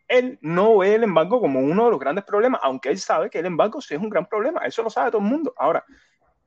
[0.08, 3.38] él no ve el embargo como uno de los grandes problemas, aunque él sabe que
[3.38, 4.60] el embargo sí es un gran problema.
[4.64, 5.54] Eso lo sabe todo el mundo.
[5.56, 5.84] Ahora,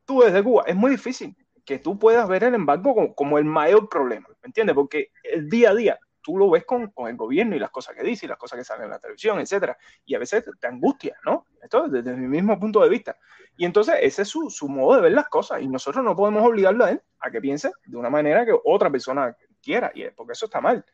[0.05, 1.35] tú desde Cuba, es muy difícil
[1.65, 4.75] que tú puedas ver el embargo como, como el mayor problema, ¿me entiendes?
[4.75, 7.95] Porque el día a día tú lo ves con, con el gobierno y las cosas
[7.95, 10.67] que dice y las cosas que salen en la televisión, etcétera, y a veces te
[10.67, 11.45] angustia, ¿no?
[11.61, 13.17] Esto es desde mi mismo punto de vista.
[13.57, 16.43] Y entonces ese es su, su modo de ver las cosas y nosotros no podemos
[16.45, 20.33] obligarlo a él a que piense de una manera que otra persona quiera, y porque
[20.33, 20.85] eso está mal.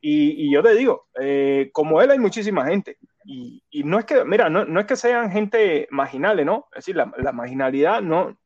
[0.00, 2.98] Y, y yo te digo, eh, como él hay muchísima gente.
[3.24, 6.68] Y, y no es que, mira, no, no es que sean gente marginales, ¿no?
[6.72, 8.38] Es decir, la, la marginalidad no,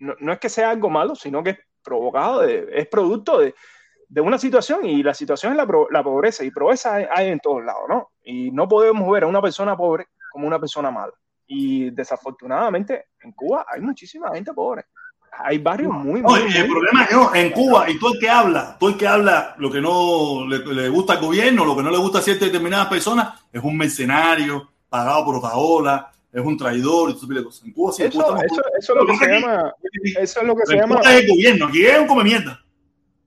[0.00, 3.54] no, no es que sea algo malo, sino que es provocado, de- es producto de,
[4.08, 7.28] de una situación y la situación es la, pro- la pobreza y pobreza hay, hay
[7.28, 8.10] en todos lados, ¿no?
[8.24, 11.12] Y no podemos ver a una persona pobre como una persona mala.
[11.46, 14.84] Y desafortunadamente en Cuba hay muchísima gente pobre.
[15.40, 18.18] Hay barrios muy, muy, Oye, el muy- problema es yo, en Cuba, y todo el
[18.20, 21.76] que habla, todo el que habla lo que no le, le gusta al gobierno, lo
[21.76, 26.44] que no le gusta a ciertas determinadas personas, es un mercenario, pagado por Otaola, es
[26.44, 27.10] un traidor.
[27.10, 29.74] En Cuba sí, Eso, eso, eso es lo que se llama,
[30.18, 32.60] eso es lo que se llama, el gobierno, aquí es un come mierda.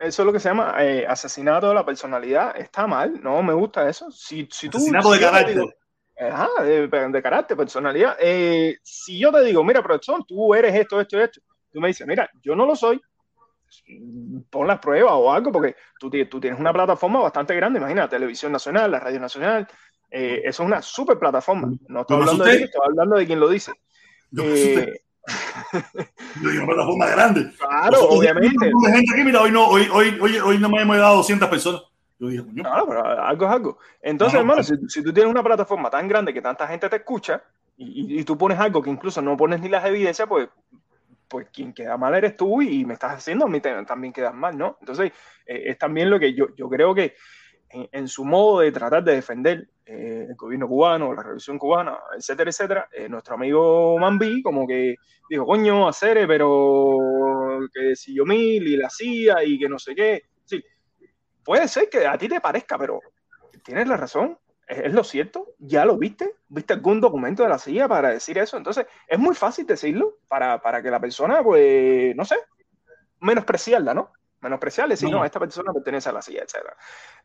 [0.01, 2.55] Eso es lo que se llama eh, asesinato de la personalidad.
[2.57, 4.11] Está mal, no me gusta eso.
[4.11, 5.55] Si, si tú, Asesinato de si carácter.
[5.55, 5.71] digo-
[6.19, 8.15] Ajá, de, de carácter, personalidad.
[8.19, 11.41] Eh, si yo te digo, mira, profesor, tú eres esto, esto, esto,
[11.71, 13.01] tú me dices, mira, yo no lo soy,
[14.49, 18.51] pon las pruebas o algo, porque tú, tú tienes una plataforma bastante grande, imagina, Televisión
[18.51, 19.67] Nacional, la Radio Nacional,
[20.11, 21.69] eh, eso es una super plataforma.
[21.87, 23.71] No estoy ¿Lo hablando de estoy hablando de quien lo dice.
[24.37, 25.01] Eh.
[26.41, 27.51] Yo una plataforma grande.
[27.57, 28.71] Claro, obviamente.
[28.91, 31.83] gente aquí, mira, hoy no, hoy, hoy, hoy, hoy no me hemos dado 200 personas.
[32.19, 32.63] Yo dije, coño.
[32.63, 33.77] Claro, pero algo es algo.
[34.01, 36.87] Entonces, No, no, hermano, si, si tú tienes una plataforma tan grande que tanta gente
[36.89, 37.41] te escucha
[37.77, 40.49] y, y- y tú pones algo que incluso no pones ni las evidencias, pues,
[41.27, 44.57] pues quien queda mal eres tú y me estás haciendo a mí también quedas mal,
[44.57, 44.77] ¿no?
[44.81, 45.11] Entonces,
[45.45, 47.15] eh, es también lo que yo, yo creo que
[47.73, 51.97] en, en su modo de tratar de defender eh, el gobierno cubano, la revolución cubana,
[52.15, 54.95] etcétera, etcétera, eh, nuestro amigo Mambi como que
[55.29, 59.93] dijo, coño, hacer, pero que si yo mil y la CIA y que no sé
[59.93, 60.23] qué.
[60.45, 60.63] Sí,
[61.43, 63.01] puede ser que a ti te parezca, pero
[63.63, 67.89] tienes la razón, es, lo cierto, ya lo viste, viste algún documento de la CIA
[67.89, 72.23] para decir eso, entonces es muy fácil decirlo para, para que la persona, pues, no
[72.23, 72.35] sé,
[73.19, 74.13] menospreciarla, ¿no?
[74.41, 75.23] Menospreciarle, decir, No.
[75.23, 76.75] esta persona pertenece a la silla, etcétera.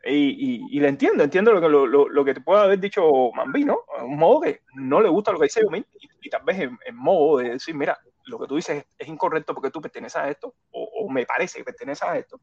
[0.04, 2.78] Y, y, y le entiendo, entiendo lo que, lo, lo- lo que te puede haber
[2.78, 3.02] dicho
[3.34, 3.78] Mambi, ¿no?
[4.02, 6.78] Un modo que no le gusta lo que dice Yomil y, y tal vez en,
[6.84, 10.16] en modo de decir, mira, lo que tú dices es, es incorrecto porque tú perteneces
[10.16, 12.40] a esto, o, o me parece que perteneces a esto.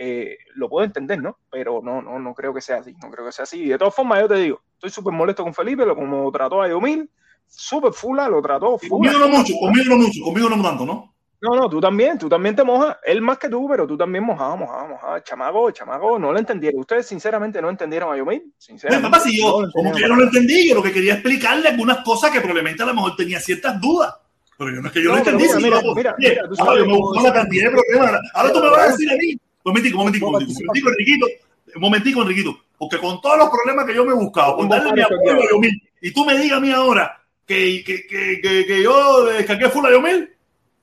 [0.00, 1.38] Eh, lo puedo entender, ¿no?
[1.50, 3.62] Pero no, no, no creo que sea así, no creo que sea así.
[3.64, 6.62] Y de todas formas, yo te digo, estoy súper molesto con Felipe, lo como trató
[6.62, 7.10] a Yomil,
[7.46, 9.10] súper fula, lo trató fula.
[9.12, 11.14] Conmigo no mucho, conmigo no mucho, conmigo no tanto, ¿no?
[11.40, 14.24] No, no, tú también, tú también te mojas, él más que tú, pero tú también
[14.24, 15.22] mojaba, mojaba, mojaba.
[15.22, 16.80] Chamago, chamago, no lo entendieron.
[16.80, 19.08] Ustedes sinceramente no entendieron a Yomil, Mira, sinceramente.
[19.08, 21.68] papá, si yo, no como que yo no lo entendí, yo lo que quería explicarle
[21.68, 24.14] algunas cosas que probablemente a lo mejor tenía ciertas dudas.
[24.56, 25.44] Pero yo no es que yo No, lo entendí.
[25.44, 28.20] mira, mira, mira, mira, tú ahora sabes yo me una cantidad de problemas.
[28.34, 29.32] Ahora tú me vas a decir a mí.
[29.32, 29.40] Un
[29.72, 31.26] momentico, un momentico, un momentico, Enriquito,
[31.76, 32.58] un momentico, Enriquito.
[32.78, 35.50] Porque con todos los problemas que yo me he buscado, Un darle mi apoyo a.
[35.52, 39.68] Yomil, y tú me digas a mí ahora que, que, que, que, que yo descargué
[39.68, 40.30] full a Yomil,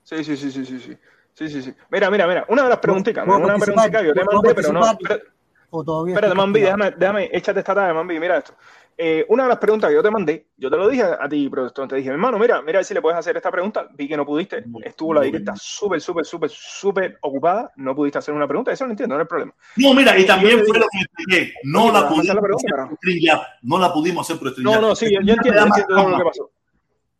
[0.06, 0.96] Sí, sí, sí, sí, sí, sí.
[1.34, 1.74] Sí, sí, sí.
[1.90, 2.46] Mira, mira, mira.
[2.48, 6.06] Una de las preguntitas, ¿Puedo una preguntita que yo te ¿Puedo mandé, pero no.
[6.06, 8.54] Espérate, Mambi, déjame, déjame, échate esta tarde, Mambi, mira esto.
[8.96, 11.48] Eh, una de las preguntas que yo te mandé, yo te lo dije a ti,
[11.50, 13.88] profesor, te dije, hermano, mira, mira si le puedes hacer esta pregunta.
[13.94, 18.32] Vi que no pudiste, estuvo la directa súper, súper, súper, súper ocupada, no pudiste hacer
[18.32, 19.52] una pregunta, eso lo entiendo, no hay problema.
[19.76, 21.52] No, mira, y también fue lo que expliqué.
[21.64, 23.38] No la déjame hacer la pudimos pregunta, hacer.
[23.62, 26.24] No la pudimos hacer por No, no, sí, yo, entiendo, yo entiendo todo lo que
[26.24, 26.50] pasó.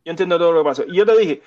[0.04, 0.84] Yo entiendo todo lo que pasó.
[0.86, 1.42] Y yo te dije,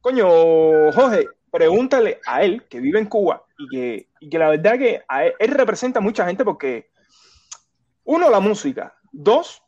[0.00, 4.78] coño, Jorge, pregúntale a él que vive en Cuba y que, y que la verdad
[4.78, 5.02] que
[5.38, 6.90] él representa a mucha gente porque,
[8.04, 9.62] uno, la música, dos,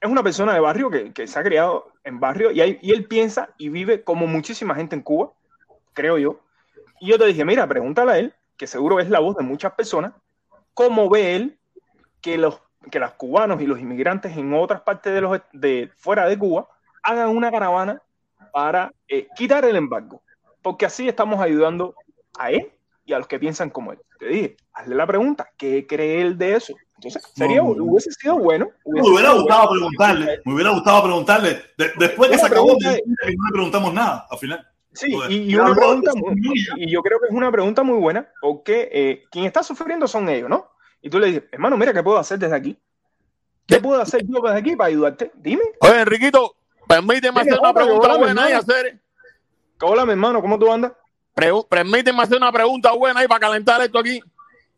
[0.00, 2.92] es una persona de barrio que, que se ha criado en barrio y, hay- y
[2.92, 5.32] él piensa y vive como muchísima gente en Cuba,
[5.92, 6.40] creo yo.
[7.00, 9.72] Y yo te dije, mira, pregúntale a él, que seguro es la voz de muchas
[9.72, 10.12] personas,
[10.74, 11.58] cómo ve él
[12.20, 12.60] que los
[12.90, 16.68] que los cubanos y los inmigrantes en otras partes de los de fuera de Cuba
[17.02, 18.00] hagan una caravana
[18.56, 20.22] para eh, quitar el embargo,
[20.62, 21.94] porque así estamos ayudando
[22.38, 22.72] a él
[23.04, 23.98] y a los que piensan como él.
[24.18, 26.72] Te dije, hazle la pregunta, ¿qué cree él de eso?
[26.94, 28.70] Entonces, sería, No, hubiese sido bueno.
[28.86, 29.72] Me hubiese hubiera sido gustado bueno.
[29.74, 31.50] preguntarle, me hubiera gustado preguntarle.
[31.76, 34.66] De- después que se acabó, me- no le preguntamos nada al final.
[34.94, 35.30] Sí, Joder.
[35.32, 38.88] y, y una pregunta, muy- y yo creo que es una pregunta muy buena, porque
[38.90, 40.70] eh, quien está sufriendo son ellos, ¿no?
[41.02, 42.78] Y tú le dices, hermano, mira, ¿qué puedo hacer desde aquí?
[43.66, 45.30] ¿Qué puedo hacer yo desde aquí para ayudarte?
[45.34, 45.62] Dime.
[45.80, 46.56] Oye, Enriquito,
[46.86, 48.58] permíteme hacer una pregunta buena hermano.
[48.58, 49.00] hacer.
[49.80, 50.92] Hola, mi hermano, ¿cómo tú andas?
[51.68, 54.16] Permíteme hacer una pregunta buena ahí para calentar esto aquí.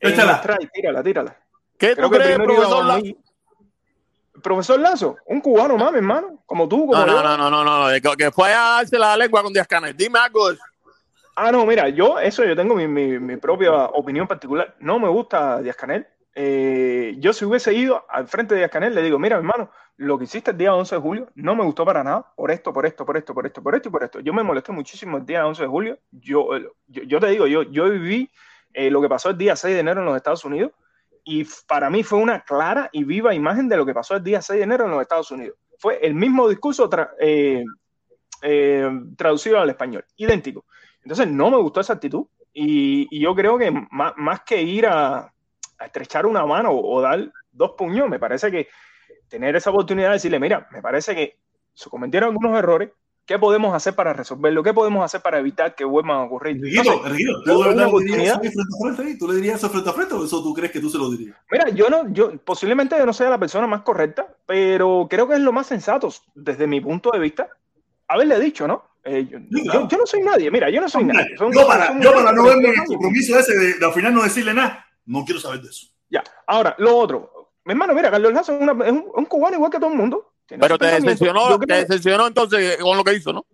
[0.00, 0.40] Eh, Échala.
[0.40, 1.36] trae, tírala, tírala.
[1.78, 2.84] ¿Qué Creo tú crees, profesor?
[2.84, 3.16] La- Mamí.
[4.42, 7.36] Profesor Lazo, un cubano más, mi hermano, como tú, como No, no, yo.
[7.36, 9.96] no, no, no, que, fue a darse la lengua con Díaz Canel.
[9.96, 10.50] Dime algo.
[11.34, 14.74] Ah, no, mira, yo, eso yo tengo mi, mi, mi propia opinión particular.
[14.80, 16.06] No me gusta Díaz Canel.
[16.34, 20.24] Eh, yo si hubiese ido al frente de Canel, le digo, mira, hermano, lo que
[20.24, 23.04] hiciste el día 11 de julio no me gustó para nada, por esto, por esto,
[23.04, 24.20] por esto, por esto, por esto y por esto.
[24.20, 25.98] Yo me molesté muchísimo el día 11 de julio.
[26.12, 28.30] Yo, eh, yo, yo te digo, yo, yo viví
[28.72, 30.72] eh, lo que pasó el día 6 de enero en los Estados Unidos
[31.24, 34.40] y para mí fue una clara y viva imagen de lo que pasó el día
[34.40, 35.56] 6 de enero en los Estados Unidos.
[35.78, 37.64] Fue el mismo discurso tra- eh,
[38.42, 40.64] eh, traducido al español, idéntico.
[41.02, 44.86] Entonces no me gustó esa actitud y, y yo creo que más, más que ir
[44.86, 45.32] a,
[45.78, 48.68] a estrechar una mano o, o dar dos puños, me parece que
[49.28, 51.36] tener esa oportunidad de decirle, mira, me parece que
[51.74, 52.90] se cometieron algunos errores,
[53.26, 54.62] ¿qué podemos hacer para resolverlo?
[54.62, 56.56] ¿Qué podemos hacer para evitar que vuelvan a ocurrir?
[56.58, 59.18] ¿tú le dirías frente a frente ahí?
[59.18, 61.10] ¿Tú le dirías eso frente a frente o eso tú crees que tú se lo
[61.10, 61.36] dirías?
[61.50, 65.34] Mira, yo no, yo posiblemente yo no sea la persona más correcta, pero creo que
[65.34, 67.48] es lo más sensato desde mi punto de vista.
[68.08, 68.84] Haberle dicho, ¿no?
[69.04, 71.36] Eh, yo, yo- yo no soy nadie, mira, yo no soy nadie.
[71.36, 72.88] Son- yo para, son yo para no verme en el 32 años.
[72.88, 75.88] compromiso ese de, de al final no decirle nada, no quiero saber de eso.
[76.08, 77.50] Ya, ahora, lo otro.
[77.64, 79.96] Mi hermano, mira, Carlos Lazo es, una- es un, un cubano igual que todo el
[79.96, 80.32] mundo.
[80.46, 83.44] Tiene Pero te decepcionó, te que- decepcionó entonces con lo que hizo, ¿no?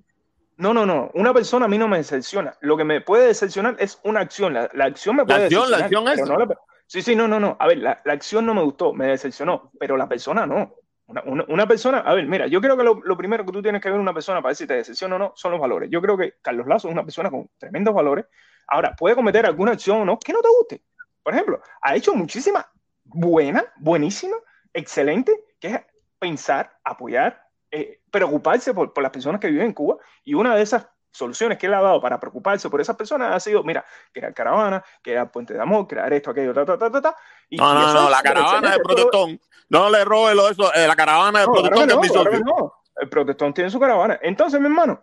[0.57, 1.11] No, no, no.
[1.15, 2.57] Una persona a mí no me decepciona.
[2.61, 4.55] Lo que me puede decepcionar es una acción.
[4.55, 7.41] La, la acción me puede acción, la acción es- no la- sí, sí, no, no,
[7.41, 7.57] no.
[7.59, 10.75] A ver, la, la acción no me gustó, me decepcionó, pero la persona no.
[11.07, 13.61] Una, una- una persona, a ver, mira, yo creo que lo, lo primero que tú
[13.61, 15.61] tienes que ver en una persona para ver si te decepciona o no son los
[15.61, 15.91] valores.
[15.91, 18.27] Yo creo que Carlos Lazo es una persona con tremendos valores.
[18.69, 20.83] Ahora, puede cometer alguna acción o no que no te guste.
[21.25, 22.67] Por ejemplo, ha hecho muchísimas
[23.03, 24.37] buena, buenísima,
[24.73, 25.81] excelente, que es
[26.19, 29.97] pensar, apoyar, eh, preocuparse por, por las personas que viven en Cuba.
[30.23, 33.41] Y una de esas soluciones que él ha dado para preocuparse por esas personas ha
[33.41, 37.01] sido, mira, crear caravana, crear puente de amor, crear esto, aquello, ta, ta, ta, ta,
[37.01, 37.17] ta.
[37.49, 39.41] Y- No, y no, la caravana de protestón.
[39.71, 42.31] No le robe lo eso, eh, la caravana de no, claro protestón que no, claro
[42.45, 42.75] no.
[42.97, 44.19] El protestón tiene su caravana.
[44.23, 45.01] Entonces, mi hermano,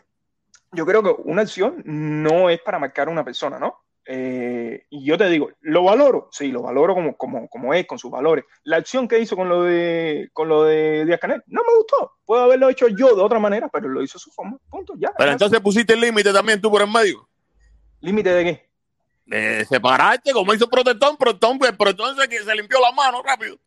[0.72, 3.83] yo creo que una acción no es para marcar a una persona, ¿no?
[4.06, 6.30] Eh, y yo te digo, ¿lo valoro?
[6.32, 8.46] Sí, lo valoro como, como, como es, con sus valores.
[8.64, 12.14] La acción que hizo con lo de con lo de Díaz Canel no me gustó.
[12.26, 14.58] Puedo haberlo hecho yo de otra manera, pero lo hizo su forma.
[14.70, 15.12] Punto, ya.
[15.18, 17.28] Pero es entonces pusiste el límite también tú por el medio.
[18.00, 18.72] ¿Límite de qué?
[19.26, 23.58] de separarte, como hizo Protestón, Protestón, pues, Protestón se, se limpió las manos rápido.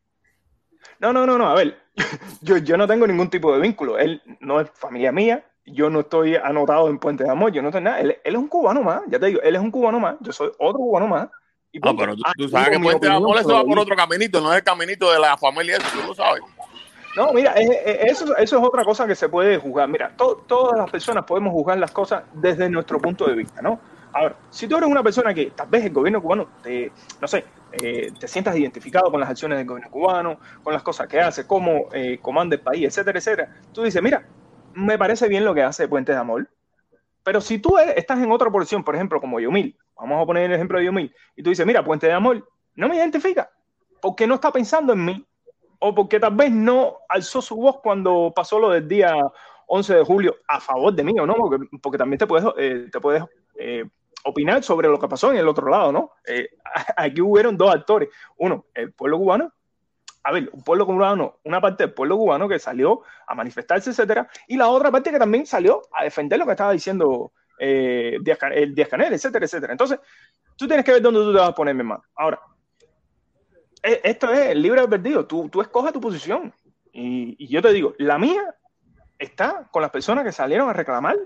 [0.98, 1.48] No, no, no, no.
[1.48, 1.78] A ver,
[2.42, 3.98] yo, yo no tengo ningún tipo de vínculo.
[3.98, 5.44] Él no es familia mía.
[5.66, 7.50] Yo no estoy anotado en Puente de Amor.
[7.52, 8.00] Yo no tengo nada.
[8.00, 9.02] Él, él es un cubano más.
[9.08, 10.16] Ya te digo, él es un cubano más.
[10.20, 11.28] Yo soy otro cubano más.
[11.72, 13.96] Y Ah, pero tú, Ah, tú sabes que Puente de Amor eso va por otro
[13.96, 16.42] caminito, no es el caminito de la familia, eso tú lo sabes.
[17.16, 19.88] No, mira, es- es- eso, eso es otra cosa que se puede juzgar.
[19.88, 23.80] Mira, to- todas las personas podemos juzgar las cosas desde nuestro punto de vista, ¿no?
[24.12, 27.44] Ahora, si tú eres una persona que tal vez el gobierno cubano te, no sé,
[27.72, 31.44] eh, te sientas identificado con las acciones del gobierno cubano, con las cosas que hace,
[31.46, 34.24] cómo eh, comanda el país, etcétera, etcétera, tú dices, mira,
[34.74, 36.48] me parece bien lo que hace Puente de Amor,
[37.22, 40.52] pero si tú estás en otra posición, por ejemplo, como Yomil, vamos a poner el
[40.52, 43.50] ejemplo de Yomil, y tú dices, mira, Puente de Amor no me identifica,
[44.00, 45.26] porque no está pensando en mí,
[45.78, 49.16] o porque tal vez no alzó su voz cuando pasó lo del día
[49.66, 51.34] 11 de julio a favor de mí o no,
[51.82, 52.90] porque, también te puedes, eh,
[53.58, 53.84] eh,
[54.24, 56.12] opinar sobre lo que pasó en el otro lado, ¿no?
[56.26, 56.48] Eh,
[56.96, 59.52] aquí hubieron dos actores, uno, el pueblo cubano,
[60.24, 64.28] a ver, un pueblo cubano, una parte del pueblo cubano que salió a manifestarse, etcétera,
[64.48, 68.38] y la otra parte que también salió a defender lo que estaba diciendo eh, Díaz
[68.38, 69.72] Can- el Díaz Canel, etcétera, etcétera.
[69.72, 70.00] Entonces,
[70.56, 72.02] tú tienes que ver dónde tú te vas a poner, mi hermano.
[72.16, 72.40] Ahora,
[73.82, 75.26] e- esto es el libre albedrío.
[75.26, 76.52] Tú, tú escoges tu posición.
[76.96, 78.54] Y yo te digo, la mía
[79.18, 81.16] está con las personas que salieron a reclamar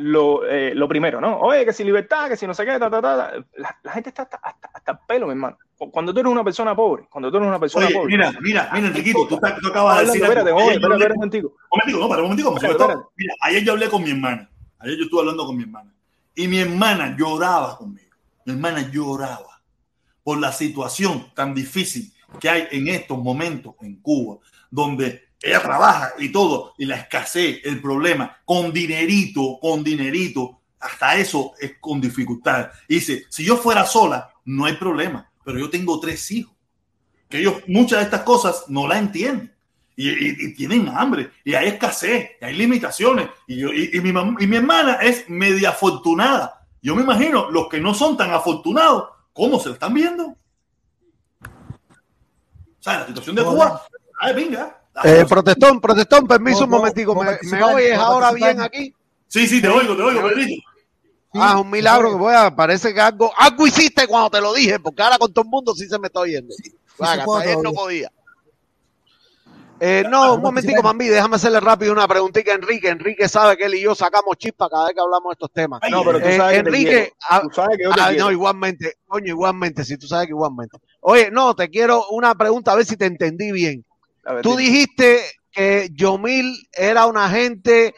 [0.00, 1.38] lo, eh, lo primero, ¿no?
[1.40, 3.32] Oye, que si libertad, que si no sé qué, ta, ta, ta, ta.
[3.56, 5.58] La, la gente está hasta, hasta, hasta el pelo, mi hermano.
[5.76, 8.16] Cu- Cuando tú eres una persona pobre, cuando tú eres una persona Oye, pobre.
[8.16, 10.22] mira, mira, mira, Enriquito, tú, tú acabas de decir.
[10.22, 11.48] espérate, espérate, espérate un momentico.
[11.48, 14.48] Un momentico, no, para un momentico, Espérate, mira, ayer yo hablé con mi hermana.
[14.78, 15.92] Ayer yo estuve hablando con mi hermana.
[16.34, 18.14] Y mi hermana lloraba conmigo.
[18.44, 19.60] Mi hermana lloraba
[20.22, 24.38] por la situación tan difícil que hay en estos momentos en Cuba,
[24.70, 31.16] donde ella trabaja y todo, y la escasez, el problema, con dinerito, con dinerito, hasta
[31.16, 32.70] eso es con dificultad.
[32.88, 36.54] Y dice, si yo fuera sola, no hay problema, pero yo tengo tres hijos,
[37.28, 39.54] que ellos muchas de estas cosas no la entienden.
[40.00, 43.28] Y, tienen hambre, y hay escasez, y hay limitaciones.
[43.48, 46.64] Y, yo- y mi, mam- y mi hermana es media afortunada.
[46.80, 50.36] Yo me imagino los que no son tan afortunados, ¿cómo se lo están viendo?
[52.90, 53.82] Sea, la situación de Cuba,
[54.20, 54.80] ay, venga.
[55.04, 57.14] Eh, protestón, protestón, permiso un ¿Puedo- momentico.
[57.14, 58.94] ¿Me, oyes ¿Puedo ahora bien aquí?
[59.28, 60.62] Sí, sí, te oigo, te oigo, Pedrito.
[61.34, 62.54] Ah, es un milagro que voy a.
[62.54, 65.74] Parece que algo, algo hiciste cuando te lo dije, porque ahora con todo el mundo
[65.74, 66.54] sí se me está oyendo.
[66.98, 68.10] Vaga, hasta ayer no podía.
[69.80, 72.88] Eh, no, un momentico, Mambi, déjame hacerle rápido una preguntita a Enrique.
[72.88, 75.80] Enrique sabe que él y yo sacamos chispa cada vez que hablamos de estos temas.
[75.88, 77.14] No, pero tú Eh, sabes que te Enrique, quiero.
[77.30, 80.32] ah, Tú sabes que yo te ah, no, igualmente, coño, igualmente, si tú sabes que
[80.32, 80.78] igualmente.
[81.10, 83.82] Oye, no, te quiero una pregunta, a ver si te entendí bien.
[84.24, 84.62] Ver, Tú dime.
[84.64, 87.94] dijiste que Yomil era una gente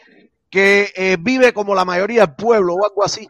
[0.48, 3.28] que eh, vive como la mayoría del pueblo o algo así.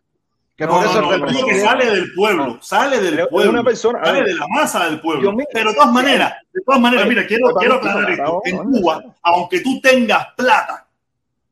[0.54, 3.64] Que No, por eso no, es que sale del pueblo, sale del Es pueblo, una
[3.64, 4.28] persona- sale ver.
[4.28, 5.32] de la masa del pueblo.
[5.50, 8.42] Pero de todas maneras, de todas maneras, Oye, mira, quiero, quiero aclarar esto.
[8.44, 8.78] En vamos.
[8.80, 10.86] Cuba, aunque tú tengas plata,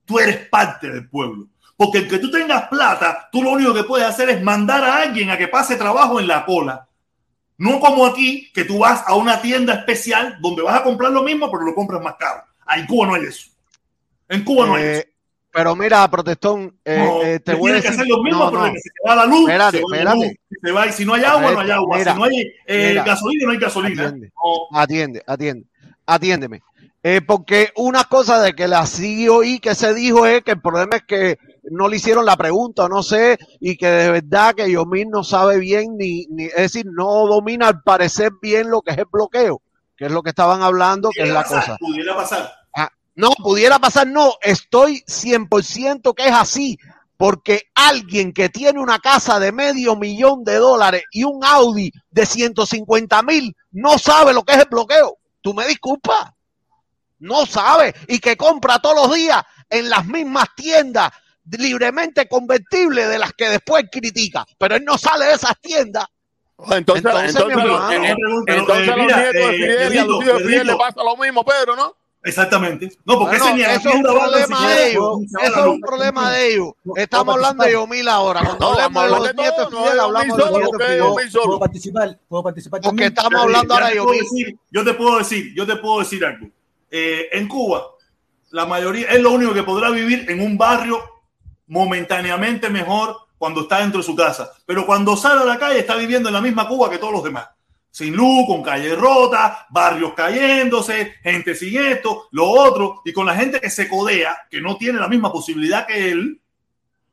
[0.05, 1.47] tú eres parte del pueblo.
[1.79, 4.97] Porque el que tú tengas plata, tú lo único que puedes hacer es mandar a
[4.99, 6.85] alguien a que pase trabajo en la cola.
[7.59, 11.23] No como aquí, que tú vas a una tienda especial donde vas a comprar lo
[11.23, 12.43] mismo, pero lo compras más caro.
[12.65, 13.51] Ah, En Cuba no hay eso.
[14.29, 15.07] En Cuba no hay Eh, eso.
[15.53, 18.01] pero mira, protestón, eh, No, eh, te que voy a tiene que decir.
[18.03, 18.73] hacer lo mismo, no, pero no.
[18.73, 20.17] que se te va la luz, Espérate, se va la espérate.
[20.17, 21.99] luz, si se va, y si no hay agua, no hay agua.
[21.99, 23.05] Mira, si no hay eh, mira.
[23.05, 24.03] gasolina, no hay gasolina.
[24.07, 24.33] Atiende.
[24.73, 25.67] Atiende, atiende,
[26.07, 26.63] atiéndeme.
[27.03, 30.97] Eh, porque una cosa de que la CIOI que se dijo es que el problema
[30.97, 31.39] es que
[31.71, 35.59] no le hicieron la pregunta, no sé, y que de verdad que Yomil no sabe
[35.59, 39.63] bien, ni, ni, es decir, no domina al parecer bien lo que es el bloqueo,
[39.97, 41.77] que es lo que estaban hablando, que es la pasar, cosa.
[41.79, 42.53] Pudiera pasar.
[42.75, 46.79] Ah, no, pudiera pasar, no, estoy 100% que es así,
[47.17, 52.25] porque alguien que tiene una casa de medio millón de dólares y un Audi de
[52.25, 55.19] 150 mil no sabe lo que es el bloqueo.
[55.41, 56.31] Tú me disculpas.
[57.19, 61.11] No sabe y que compra todos los días en las mismas tiendas
[61.59, 66.07] libremente convertibles de las que después critica, pero él no sale de esas tiendas.
[66.71, 68.15] Entonces, Entonces, entonces, hermano, eh,
[68.49, 70.49] entonces eh, a los mira, nietos de eh, Fidel y a los Pedrito, hijos de
[70.49, 71.97] Fidel le pasa lo mismo, Pedro, ¿no?
[72.25, 72.91] Exactamente.
[73.05, 75.05] No, porque Bueno, ese eso es un problema de ellos.
[75.41, 76.73] Eso es un problema de ellos.
[76.97, 78.41] Estamos hablando de Yomil ahora.
[78.41, 81.31] Cuando a de los de nietos Fidel, de hablamos de los nietos Fidel.
[81.45, 82.19] ¿Puedo participar?
[82.29, 83.09] ¿Puedo participar Porque también?
[83.09, 84.45] estamos Yo te- hablando ahora de yo te puedo Yomil.
[84.47, 86.47] decir- Yo te puedo decir, yo te puedo decir algo.
[86.91, 87.87] Eh, en Cuba,
[88.51, 91.01] la mayoría es lo único que podrá vivir en un barrio
[91.69, 94.51] momentáneamente mejor cuando está dentro de su casa.
[94.67, 97.25] Pero cuando sale a la calle está viviendo en la misma Cuba que todos los
[97.25, 97.49] demás.
[97.91, 103.35] Sin luz, con calles rotas, barrios cayéndose, gente sin esto, lo otro, y con la
[103.35, 106.41] gente que se codea, que no tiene la misma posibilidad que él,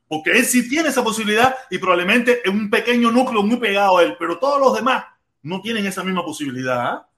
[0.08, 4.04] Porque él sí tiene esa posibilidad y probablemente es un pequeño núcleo muy pegado a
[4.04, 5.06] él, pero todos los demás
[5.42, 6.80] no tienen esa misma posibilidad.
[6.80, 7.10] ¿ah?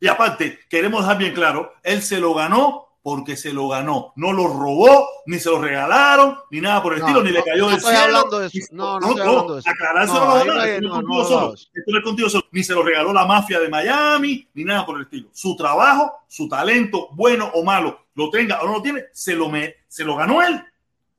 [0.00, 4.14] Y aparte, queremos dejar bien claro, él se lo ganó porque se lo ganó.
[4.16, 7.44] No lo robó, ni se lo regalaron, ni nada por el No, estilo, ni le
[7.44, 8.04] cayó no del estoy cielo.
[8.16, 8.58] hablando de eso.
[8.72, 9.68] No, no estoy hablando de eso.
[9.70, 11.46] Aclarárselo No, a los no contigo no, solo.
[11.48, 11.52] no.
[11.52, 12.44] Esto no es contigo solo.
[12.50, 15.28] Ni se lo regaló la mafia de Miami, ni nada por el estilo.
[15.32, 19.50] Su trabajo, su talento, bueno o malo, lo tenga o no lo tiene, se lo,
[19.50, 20.58] me, se lo ganó él.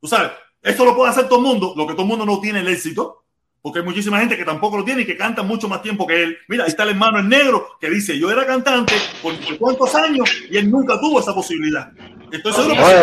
[0.00, 0.32] Tú sabes,
[0.62, 2.68] esto lo puede hacer todo el mundo, lo que todo el mundo no tiene el
[2.68, 3.25] éxito,
[3.66, 6.22] porque hay muchísima gente que tampoco lo tiene y que canta mucho más tiempo que
[6.22, 6.38] él.
[6.46, 9.92] Mira, ahí está el hermano el negro que dice, yo era cantante por, por cuántos
[9.96, 11.90] años y él nunca tuvo esa posibilidad.
[12.30, 12.94] Estoy seguro que Oye.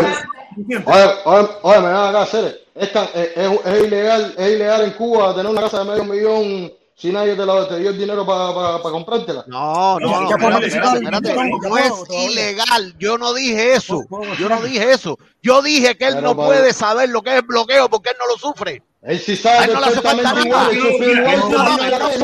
[0.85, 2.61] Oye, oye, oye, me van acá a hacer.
[2.75, 6.71] Esta, es, es- es ilegal, es ilegal en Cuba tener una casa de medio millón
[6.95, 9.43] si nadie te, la, te dio el dinero para comprártela.
[9.47, 11.33] No, no, no, espérate, espérate, espérate.
[11.67, 11.91] No es
[12.31, 12.95] ilegal.
[12.97, 13.99] Yo no dije eso.
[14.39, 15.19] Yo no dije eso.
[15.41, 18.27] Yo dije que él Pero no puede saber lo que es bloqueo porque él no
[18.33, 18.81] lo sufre.
[19.05, 20.73] Él sí A sabe él no le hace falta perfectamente nada.
[20.73, 20.93] igual,
[21.33, 21.57] él no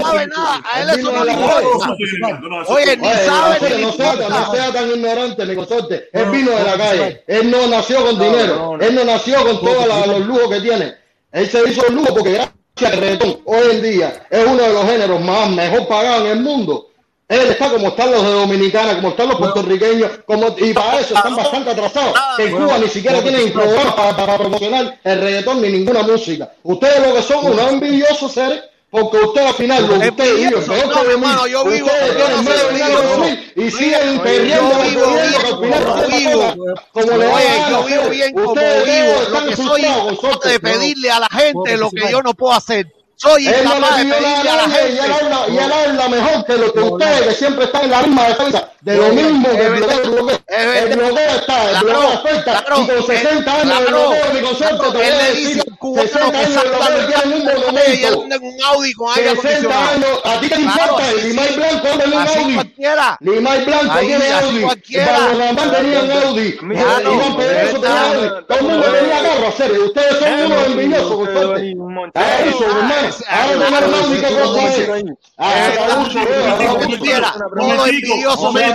[0.01, 0.61] sabe- nada.
[0.64, 1.95] A él eso vino no le importa.
[2.67, 4.51] Oye, ni sabe ni le no sea, no importa.
[4.51, 6.09] sea tan ignorante, mi consorte.
[6.14, 7.24] Él No, vino de la calle.
[7.27, 8.77] Él no nació con dinero.
[8.80, 10.95] Él no nació con todos los lujos que tiene.
[11.33, 14.74] Él se hizo el lujo porque gracias al reggaetón, hoy en día es uno de
[14.74, 16.88] los géneros más mejor pagados en el mundo.
[17.30, 21.14] Él está como están los de Dominicana, como están los puertorriqueños, como, y para eso
[21.16, 22.14] están bastante atrasados.
[22.35, 26.51] Que en Cuba ni siquiera tienen programas para, para promocionar el reggaetón ni ninguna música.
[26.64, 30.53] Ustedes lo que son unos envidiosos seres, porque ustedes al final, lo que ustedes viven,
[30.56, 33.08] Envidioso, peor no, que hermano, yo vivo- ustedes yo tienen soy dinero envidioso.
[33.19, 36.75] dormir y siguen yo perdiendo, vivo perdiendo, bien que al final vivo.
[36.91, 37.25] como le
[37.69, 38.33] yo vivo hacer.
[38.33, 42.88] Ustedes están que frustrados, de pedirle a la gente lo que yo no puedo hacer.
[43.22, 45.01] Soy incapaz de pedirle a la gente.
[45.49, 48.69] y él habla mejor que lo que ustedes, que siempre están en la misma defensa
[48.81, 51.35] de lo mismo que el bloqueo, el bloqueo.
[51.35, 55.14] está, el bloqueo afecta, y con 60 años de bloqueo, mi consorte, te voy él
[55.14, 57.45] a le decir, dice al cubano 60 que años de salga bloqueo del tienen un
[57.45, 58.65] monumento.
[58.69, 59.89] Audi con aire 60 acondicionado.
[59.89, 61.11] años, ¿a ti qué te importa?
[61.11, 61.56] Limay.
[61.56, 62.53] Blanco anda en un Audi.
[62.53, 63.17] cualquiera.
[63.19, 64.67] Limay Blanco tiene Audi.
[64.80, 66.57] tenía un Audi.
[66.61, 68.11] Iván Pedroso tenía.
[68.11, 68.45] Audi.
[68.48, 69.85] Todo el mundo tenía carro, en serio.
[69.85, 71.30] Ustedes son unos envidiosos,
[72.48, 73.08] eso, hermano.
[78.53, 78.69] Me.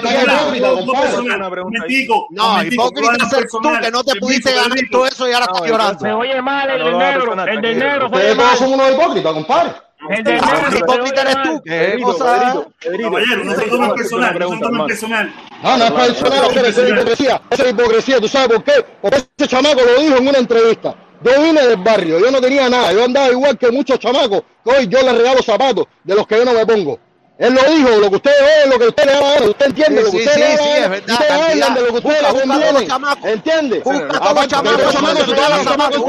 [2.30, 6.00] No, hipócrita ser tú que no te pudiste ganar todo eso y ahora estás llorando.
[6.00, 8.58] Se oye mal el del negro, el del negro se oye Ustedes todos mal.
[8.58, 9.72] son unos hipócritas, compadre.
[10.10, 11.62] El del negro hipócrita eres tú.
[11.64, 12.66] ¿Qué cosa?
[12.80, 15.34] Caballero, no se personal, no se personal.
[15.62, 17.42] No, no es personal, esa es hipocresía.
[17.50, 18.84] Esa es hipocresía, ¿tú sabes por qué?
[19.00, 20.94] Porque ese chamaco lo dijo en una entrevista.
[21.24, 24.70] Yo vine del barrio, yo no tenía nada, yo andaba igual que muchos chamacos, que
[24.70, 26.98] hoy yo les regalo zapatos de los que yo no me pongo.
[27.38, 30.04] Él lo dijo, lo que ustedes oyen, lo que ustedes le da usted entiende Sí,
[30.04, 33.24] lo que sí, ustedes le da sí, sí, es verdad, de lo que los chamacos.
[33.24, 33.80] ¿entiende?
[33.80, 34.00] Todos
[34.34, 36.04] los chamacos, todos los chamacos,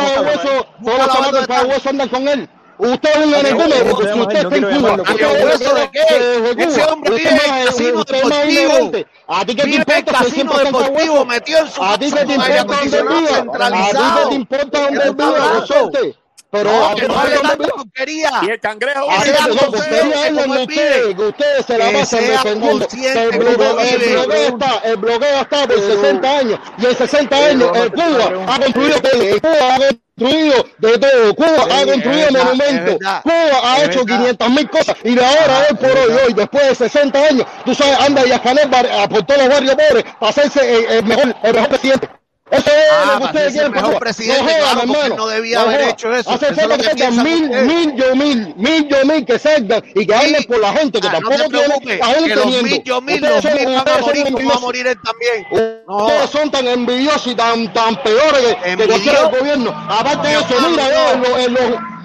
[0.84, 2.50] todos los todos los andan con él.
[2.78, 5.60] Usted es un oye, porque si usted está en quiero Cuba, llamarlo, usted quiero es
[5.60, 5.80] llamarlo.
[5.80, 6.64] de ¿Qué?
[6.64, 8.92] Ese hombre vive en casino deportivo.
[9.28, 12.12] ¿A ti qué te Vive en importa si casino deportivo, metido en su ¿A ti
[12.12, 13.66] qué te importa dónde viva?
[13.66, 16.16] ¿A ti qué te importa dónde ¿Qué
[16.56, 18.32] Pero No, a que no hable tanta porquería.
[18.43, 22.80] Y el cangrejo a ustedes ustedes se la pasan defendiendo.
[22.80, 26.59] consciente El bloqueo, el bloqueo está, el bloqueo está por 60 años.
[26.77, 29.01] Y en 60 años, el Cuba ha construido
[29.42, 32.95] Cuba ha construido de todo, Cuba ha construido monumentos.
[33.24, 34.19] Cuba ha hecho verdad.
[34.19, 34.95] 500 mil cosas.
[35.03, 38.25] Y de ahora, Ah, hoy por hoy, hoy, después de 60 años, tú sabes, anda
[38.25, 42.09] y Ascanel por todos los barrios pobres para hacerse el, el mejor, el mejor presidente.
[42.52, 44.00] Eso es Ah, lo que ustedes quieren el mejor Cuba.
[44.00, 45.16] presidente, no jodan, claro, porque hermano.
[45.16, 45.90] no debía haber jodan.
[45.90, 46.30] hecho eso.
[46.30, 50.44] Hace falta que mil, mil, yo mil, mil, yo mil que salgan y que hablen
[50.44, 52.70] por la gente que Ah, no tampoco te tiene, preocupes, aún que los teniendo.
[52.70, 54.38] mil, yo mil, Ustedes los son- mil van a ustedes son morir como va a
[54.38, 54.62] envidiosos.
[54.62, 55.84] morir él también.
[55.88, 55.98] No.
[56.06, 59.86] Ustedes son tan envidiosos y tan, tan peores que, cualquier gobierno.
[59.90, 60.92] Aparte de No, eso, no, mira, no.
[60.92, 61.64] yo en los, en los,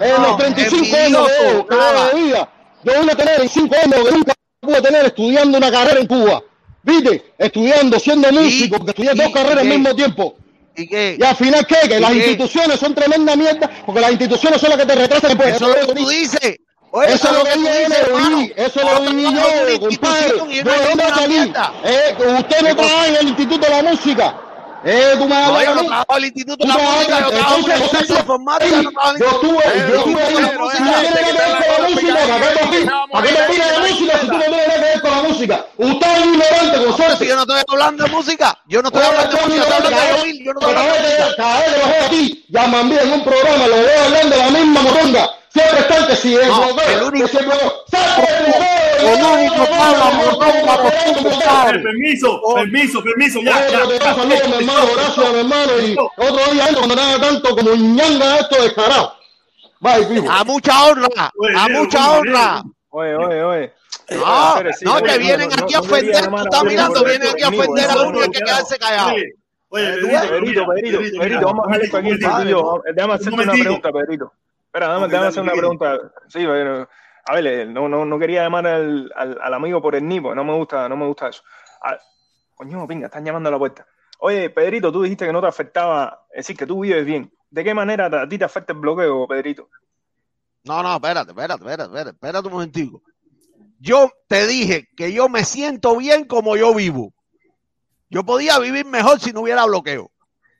[0.09, 1.27] en No, los 35 años
[1.69, 2.49] que de vida,
[2.83, 6.41] yo a tener en 5 años que nunca pude tener estudiando una carrera en Cuba.
[6.83, 7.33] ¿Viste?
[7.37, 10.35] Estudiando, siendo músico, porque estudié dos carreras al mismo tiempo.
[10.75, 11.17] ¿Y qué?
[11.19, 11.87] Y al final, ¿qué?
[11.87, 12.17] Que ¿Y las qué?
[12.17, 15.55] instituciones son tremenda mierda, porque las instituciones son las que te retrasan después.
[15.55, 16.57] Eso es lo que tú dices.
[16.93, 18.37] Oye, Eso es lo que yo hermano.
[18.37, 20.33] oí, eso lo una yo, compadre.
[20.33, 21.53] de dónde salí.
[21.85, 24.35] Eh, usted no trabaja en el Instituto de la Música.
[24.83, 27.71] Eh, tú me No, yo no trabajo el Instituto de la Música, yo trabajo en
[27.71, 29.31] el de Informática, no trabajo en el
[31.91, 35.23] música, ¿para qué opinas de música si tú no tienes nada que ver con la
[35.23, 35.65] música?
[35.77, 37.27] Usted es ignorante, con suerte.
[37.27, 39.95] yo no estoy hablando de música, yo no estoy hablando de música, estoy hablando de
[39.95, 41.35] cada Yomil, yo no estoy hablando de música.
[41.37, 44.35] Cada vez que lo veo a ti, llaman bien en un programa, lo veo hablando
[44.35, 45.29] de la misma moronga.
[45.53, 47.73] Siempre están que si el No, bloqueo, el único- que si el bloqueo.
[47.91, 48.21] ¡Saque
[49.01, 51.79] el el único ti, compadre.
[51.79, 54.15] Permiso, permiso, permiso, ya, Oye, ya.
[54.15, 55.71] saludos, mi hermano, gracias, mi hermano.
[55.81, 59.13] Y otro día cuando nada tanto como ñanga esto descarado.
[59.79, 60.31] Bye, vivo.
[60.31, 62.63] A mucha honra, Oye, a mucha ¿cómo, honra.
[62.91, 63.73] Oye, oye, oye.
[64.11, 67.47] No, sí, no, que vienen no, aquí a ofender, tú estás mirando, vienen aquí a
[67.49, 69.09] ofender a no uno y hay que quedarse callado.
[69.09, 69.33] Oye,
[69.69, 72.83] oye, Eh, Pedrito, Pedrito, Pedrito, vamos a hacer esto aquí, Pedrito.
[72.93, 74.33] Déjame hacerte una pregunta, Pedrito.
[74.71, 75.99] Espera, déjame dale, hacer una ¿qué pregunta.
[76.29, 76.87] Sí, pero,
[77.25, 80.33] a ver, eh, no, no, no quería llamar al, al, al amigo por el nipo,
[80.33, 81.43] no me gusta, no me gusta eso.
[81.83, 81.97] Ah,
[82.55, 83.85] coño, venga, están llamando a la puerta.
[84.19, 87.33] Oye, Pedrito, tú dijiste que no te afectaba, es decir, que tú vives bien.
[87.49, 89.67] ¿De qué manera a ti te afecta el bloqueo, Pedrito?
[90.63, 93.03] No, no, espérate, espérate, espérate, espérate, espérate un momentico.
[93.77, 97.13] Yo te dije que yo me siento bien como yo vivo.
[98.09, 100.11] Yo podía vivir mejor si no hubiera bloqueo,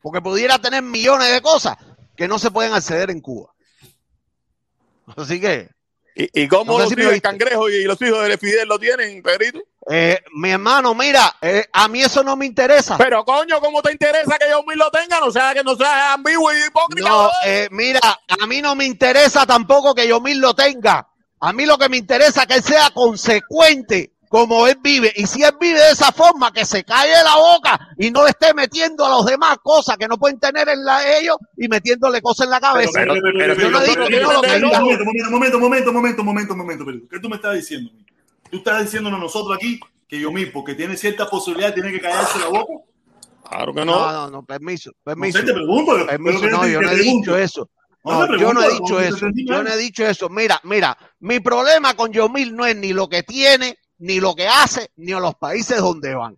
[0.01, 1.77] porque pudiera tener millones de cosas
[2.17, 3.53] que no se pueden acceder en Cuba.
[5.17, 5.69] Así que,
[6.15, 8.67] ¿Y, y cómo No sé los si hijos del cangrejo y los hijos de Fidel
[8.67, 9.59] lo tienen, Pedrito?
[9.89, 12.97] eh, mi hermano, mira, eh, a mí eso no me interesa.
[12.97, 15.19] Pero coño, ¿cómo te interesa que yo lo tenga?
[15.19, 17.09] No sea que no sea ambiguo y hipócrita.
[17.09, 21.07] No, eh, mira, a mí no me interesa tampoco que Yomil lo tenga.
[21.39, 25.11] A mí lo que me interesa es que él sea consecuente como él vive.
[25.17, 28.29] Y si él vive de esa forma, que se calle la boca y no le
[28.29, 32.21] esté metiendo a los demás cosas que no pueden tener en la, ellos y metiéndole
[32.21, 32.91] cosas en la cabeza.
[32.93, 34.79] Pero, pero, pero, Yo no pero, digo pero, que no lo pero, tenga.
[34.79, 35.59] Momento, momento,
[35.91, 36.85] momento, momento, momento.
[37.11, 37.91] ¿Qué tú me estás diciendo?
[38.49, 42.39] Tú estás diciéndonos nosotros aquí que yo mismo, porque tiene cierta posibilidad, tiene que callarse
[42.39, 42.73] la boca.
[43.49, 44.11] Claro que No, no.
[44.13, 45.39] no, no, permiso, No permiso.
[45.39, 45.91] sé, te pregunto.
[45.93, 47.69] pero Permiso, no, yo no he dicho eso.
[48.05, 49.27] No, No, yo no he dicho no eso.
[49.33, 50.29] Yo no he dicho eso.
[50.29, 54.47] Mira, mira, mi problema con Yomil no es ni lo que tiene, ni lo que
[54.47, 56.35] hace, ni a los países donde van.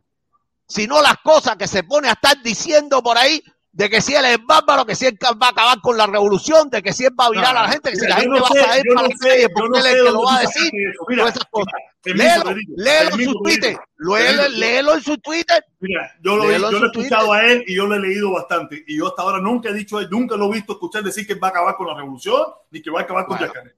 [0.68, 4.26] Sino las cosas que se pone a estar diciendo por ahí de que si él
[4.26, 7.14] es bárbaro, que si él va a acabar con la revolución, de que si él
[7.20, 8.68] va a virar a la gente, que si Mira, la gente no va sé, a
[8.68, 10.72] salir para no la calle porque él es el que lo va a decir.
[10.74, 11.74] Mira, Todas esas cosas.
[12.02, 15.66] permiso, Léelo, en su Twitter, léelo, léelo en su Twitter.
[15.80, 18.84] Mira, yo lo, yo lo he escuchado a él y yo lo he leído bastante.
[18.88, 21.48] Y yo hasta ahora nunca he dicho, nunca lo he visto escuchar decir que va
[21.48, 23.54] a acabar con la revolución ni que va a acabar con Bueno.
[23.54, 23.76] Yacaré.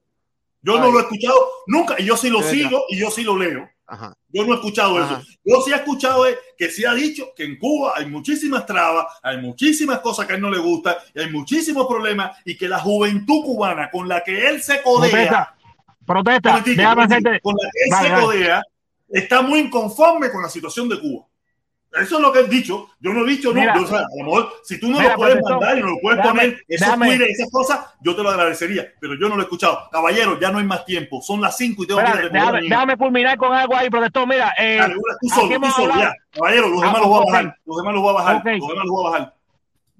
[0.60, 1.36] Yo no lo he escuchado
[1.68, 3.70] nunca y yo sí lo sigo y yo sí lo leo.
[3.86, 4.16] Ajá.
[4.28, 5.20] Yo no he escuchado Ajá.
[5.20, 5.28] eso.
[5.44, 9.06] Yo sí he escuchado es que sí ha dicho que en Cuba hay muchísimas trabas,
[9.22, 12.68] hay muchísimas cosas que a él no le gusta, y hay muchísimos problemas y que
[12.68, 15.54] la juventud cubana con la que él se codea,
[16.04, 16.92] Protesta, protesta,
[17.42, 18.62] con la que él se codea,
[19.08, 21.26] está muy inconforme con la situación de Cuba.
[22.00, 22.88] Eso es lo que he dicho.
[23.00, 23.74] Yo no he dicho Mira.
[23.74, 23.86] nunca.
[23.86, 25.98] O sea, a lo mejor, si tú no Mira, lo puedes mandar y no lo
[26.00, 28.86] puedes déjame- poner, esos tweets, esas cosas, yo te lo agradecería.
[29.00, 29.88] Pero yo no lo he escuchado.
[29.90, 31.20] Caballero, ya no hay más tiempo.
[31.22, 34.28] Son las 5 y tengo que ir a déjame, déjame fulminar con algo ahí, protestón.
[34.28, 36.12] Mira, eh, Dale, tú solo, tú solo, ya.
[36.32, 37.56] Caballero, los Ah, demás los voy a bajar.
[37.64, 38.34] Los demás los voy a bajar.
[38.44, 39.34] Los demás los voy a bajar.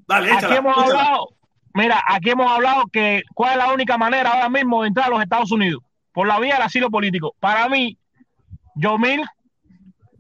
[0.09, 0.47] Dale, échala.
[0.47, 1.01] aquí hemos échala.
[1.01, 1.29] hablado,
[1.75, 5.11] mira, aquí hemos hablado que cuál es la única manera ahora mismo de entrar a
[5.11, 7.35] los Estados Unidos, por la vía del asilo político.
[7.41, 7.99] Para mí,
[8.77, 9.23] Yomil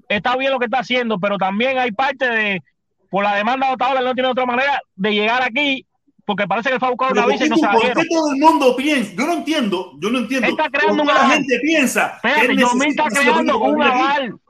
[0.08, 2.62] está bien lo que está haciendo, pero también hay parte de,
[3.10, 5.86] por la demanda de Otaola, no tiene otra manera de llegar aquí,
[6.24, 8.32] porque parece que fue a buscar una ¿por visa y no se por qué todo
[8.32, 9.12] el mundo piensa?
[9.16, 10.48] Yo no entiendo, yo no entiendo.
[10.48, 14.40] Está creando ¿Por qué un la gente piensa Espérate, necesita está creando un aval.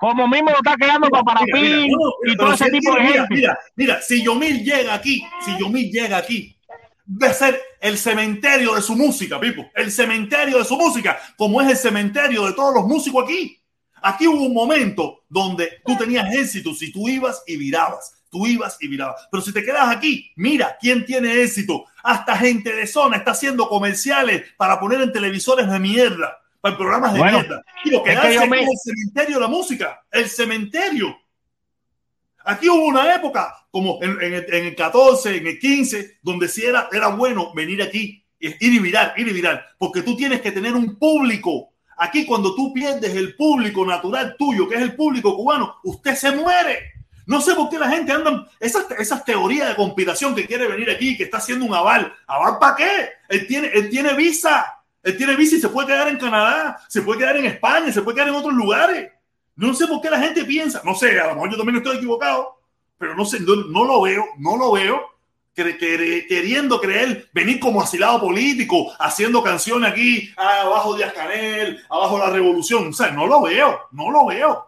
[0.00, 2.94] Como mismo lo está creando para Mira, mira, no, y todo si ese él tipo
[2.94, 3.18] de gente.
[3.18, 6.56] Mira, mira, mira, si Yomil llega aquí, si Yomil llega aquí,
[7.20, 9.66] a ser el cementerio de su música, Pipo.
[9.74, 13.60] El cementerio de su música, como es el cementerio de todos los músicos aquí.
[14.02, 18.14] Aquí hubo un momento donde tú tenías éxito si tú ibas y virabas.
[18.30, 19.26] Tú ibas y virabas.
[19.30, 21.84] Pero si te quedas aquí, mira quién tiene éxito.
[22.02, 27.14] Hasta gente de zona está haciendo comerciales para poner en televisores de mierda, para programas
[27.14, 27.64] de Bueno, mierda.
[27.84, 30.04] Y lo que es que yo es me- el cementerio de la música.
[30.10, 31.16] El cementerio.
[32.44, 36.48] Aquí hubo una época, como en, en el, en el 14, en el 15, donde
[36.48, 40.40] sí era, era bueno venir aquí, ir y virar, ir y virar, porque tú tienes
[40.40, 41.72] que tener un público.
[41.98, 46.30] Aquí cuando tú pierdes el público natural tuyo, que es el público cubano, usted se
[46.30, 46.92] muere.
[47.26, 50.88] No sé por qué la gente anda esas, esas teorías de conspiración que quiere venir
[50.90, 52.14] aquí, que está haciendo un aval.
[52.26, 53.08] ¿Aval para qué?
[53.28, 54.78] Él tiene, él tiene visa.
[55.02, 58.02] Él tiene visa y se puede quedar en Canadá, se puede quedar en España, se
[58.02, 59.10] puede quedar en otros lugares.
[59.56, 61.96] No sé por qué la gente piensa, no sé, a lo mejor yo también estoy
[61.96, 62.60] equivocado,
[62.96, 65.17] pero no sé, no, no lo veo, no lo veo
[65.64, 72.88] queriendo creer, venir como asilado político, haciendo canciones aquí, abajo Díaz Canel, abajo la revolución,
[72.88, 74.64] o sea, no lo veo, no lo veo.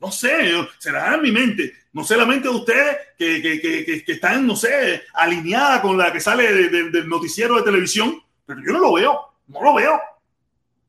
[0.00, 4.02] No sé, será en mi mente, no sé la mente de ustedes que, que, que,
[4.04, 8.20] que- están, no sé, alineada con la que sale de- de- del noticiero de televisión,
[8.44, 10.00] pero yo no lo veo, no lo veo.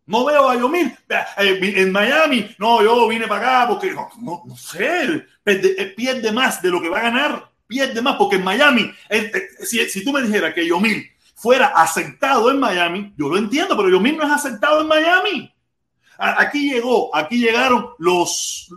[0.07, 2.53] No veo a Yomil eh, en Miami.
[2.59, 6.89] No, yo vine para acá porque no, no, sé, eh, pierde más de lo que
[6.89, 7.49] va a ganar.
[7.75, 11.05] Pierde más porque en Miami, eh, eh, si, tú me dijeras que Yomil
[11.35, 15.53] fuera aceptado en Miami, yo lo entiendo, pero Yomil no es aceptado en Miami.
[16.17, 18.69] Aquí llegó, aquí llegaron los,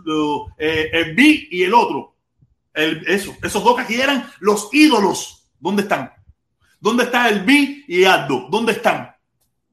[0.57, 2.13] eh, el B y el otro.
[2.73, 5.47] El- eso, esos dos que aquí eran los ídolos.
[5.57, 6.11] ¿Dónde están?
[6.81, 8.47] ¿Dónde está el B y Aldo?
[8.51, 9.15] ¿Dónde están?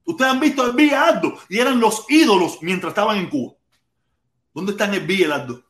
[0.05, 3.55] Ustedes han visto el B y Aldo y eran los ídolos mientras estaban en Cuba.
[4.55, 5.65] ¿Dónde están el B y el Aldo?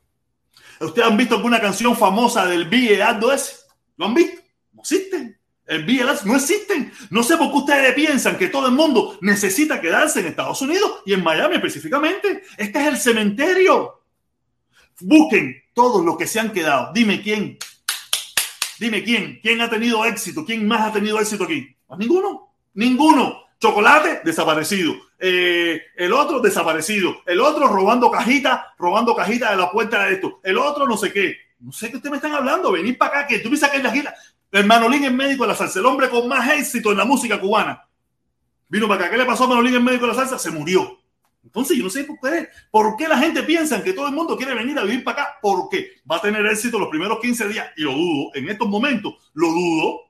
[0.81, 3.57] ¿Ustedes han visto alguna canción famosa del B y el Aldo ese?
[3.97, 4.43] ¿Lo han visto?
[4.73, 5.39] No existen.
[5.67, 6.93] El B y el Aldo no existen.
[7.11, 11.03] No sé por qué ustedes piensan que todo el mundo necesita quedarse en Estados Unidos
[11.07, 12.43] y en Miami específicamente.
[12.57, 14.03] Este es el cementerio.
[15.01, 16.93] Busquen todos los que se han quedado.
[16.93, 17.59] Dime quién.
[18.79, 19.41] Dime quién.
[19.43, 20.45] ¿Quién ha tenido éxito?
[20.45, 21.77] ¿Quién más ha tenido éxito aquí?
[21.89, 22.55] Más ninguno.
[22.75, 23.45] Ninguno.
[23.59, 24.95] Chocolate, desaparecido.
[25.19, 27.23] Eh, el otro, desaparecido.
[27.27, 30.41] El otro, robando cajita, robando cajita de la puerta de esto.
[30.43, 31.36] El otro, no sé qué.
[31.61, 32.73] No sé qué ustedes me están hablando.
[32.73, 34.15] Venir para acá, que tú piensas que es la gira.
[34.53, 35.78] El Manolín es médico de la salsa.
[35.78, 37.86] El hombre con más éxito en la música cubana.
[38.69, 39.11] Vino para acá.
[39.11, 40.39] ¿Qué le pasó a Manolín en médico de la salsa?
[40.39, 40.99] Se murió.
[41.47, 44.36] Entonces, yo no sé por qué, por qué la gente piensa que todo el mundo
[44.36, 47.69] quiere venir a vivir para acá, porque va a tener éxito los primeros 15 días,
[47.77, 50.01] y lo dudo, en estos momentos lo dudo,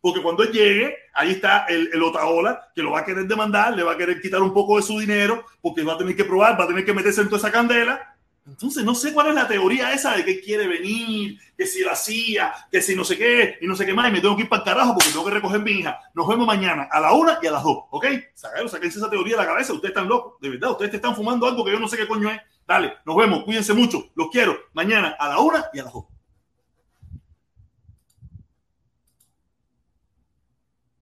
[0.00, 3.74] porque cuando él llegue, ahí está el, el Otaola, que lo va a querer demandar,
[3.76, 6.24] le va a querer quitar un poco de su dinero, porque va a tener que
[6.24, 8.14] probar, va a tener que meterse en toda esa candela.
[8.48, 11.92] Entonces, no sé cuál es la teoría esa de que quiere venir, que si la
[11.92, 14.42] hacía, que si no sé qué, y no sé qué más, y me tengo que
[14.44, 16.00] ir para el carajo porque tengo que recoger mi hija.
[16.14, 18.06] Nos vemos mañana a la una y a las dos, ¿ok?
[18.34, 21.14] Sáquense sáquense esa teoría de la cabeza, ustedes están locos, de verdad, ustedes te están
[21.14, 22.40] fumando algo que yo no sé qué coño es.
[22.66, 26.04] Dale, nos vemos, cuídense mucho, los quiero, mañana a la una y a las dos.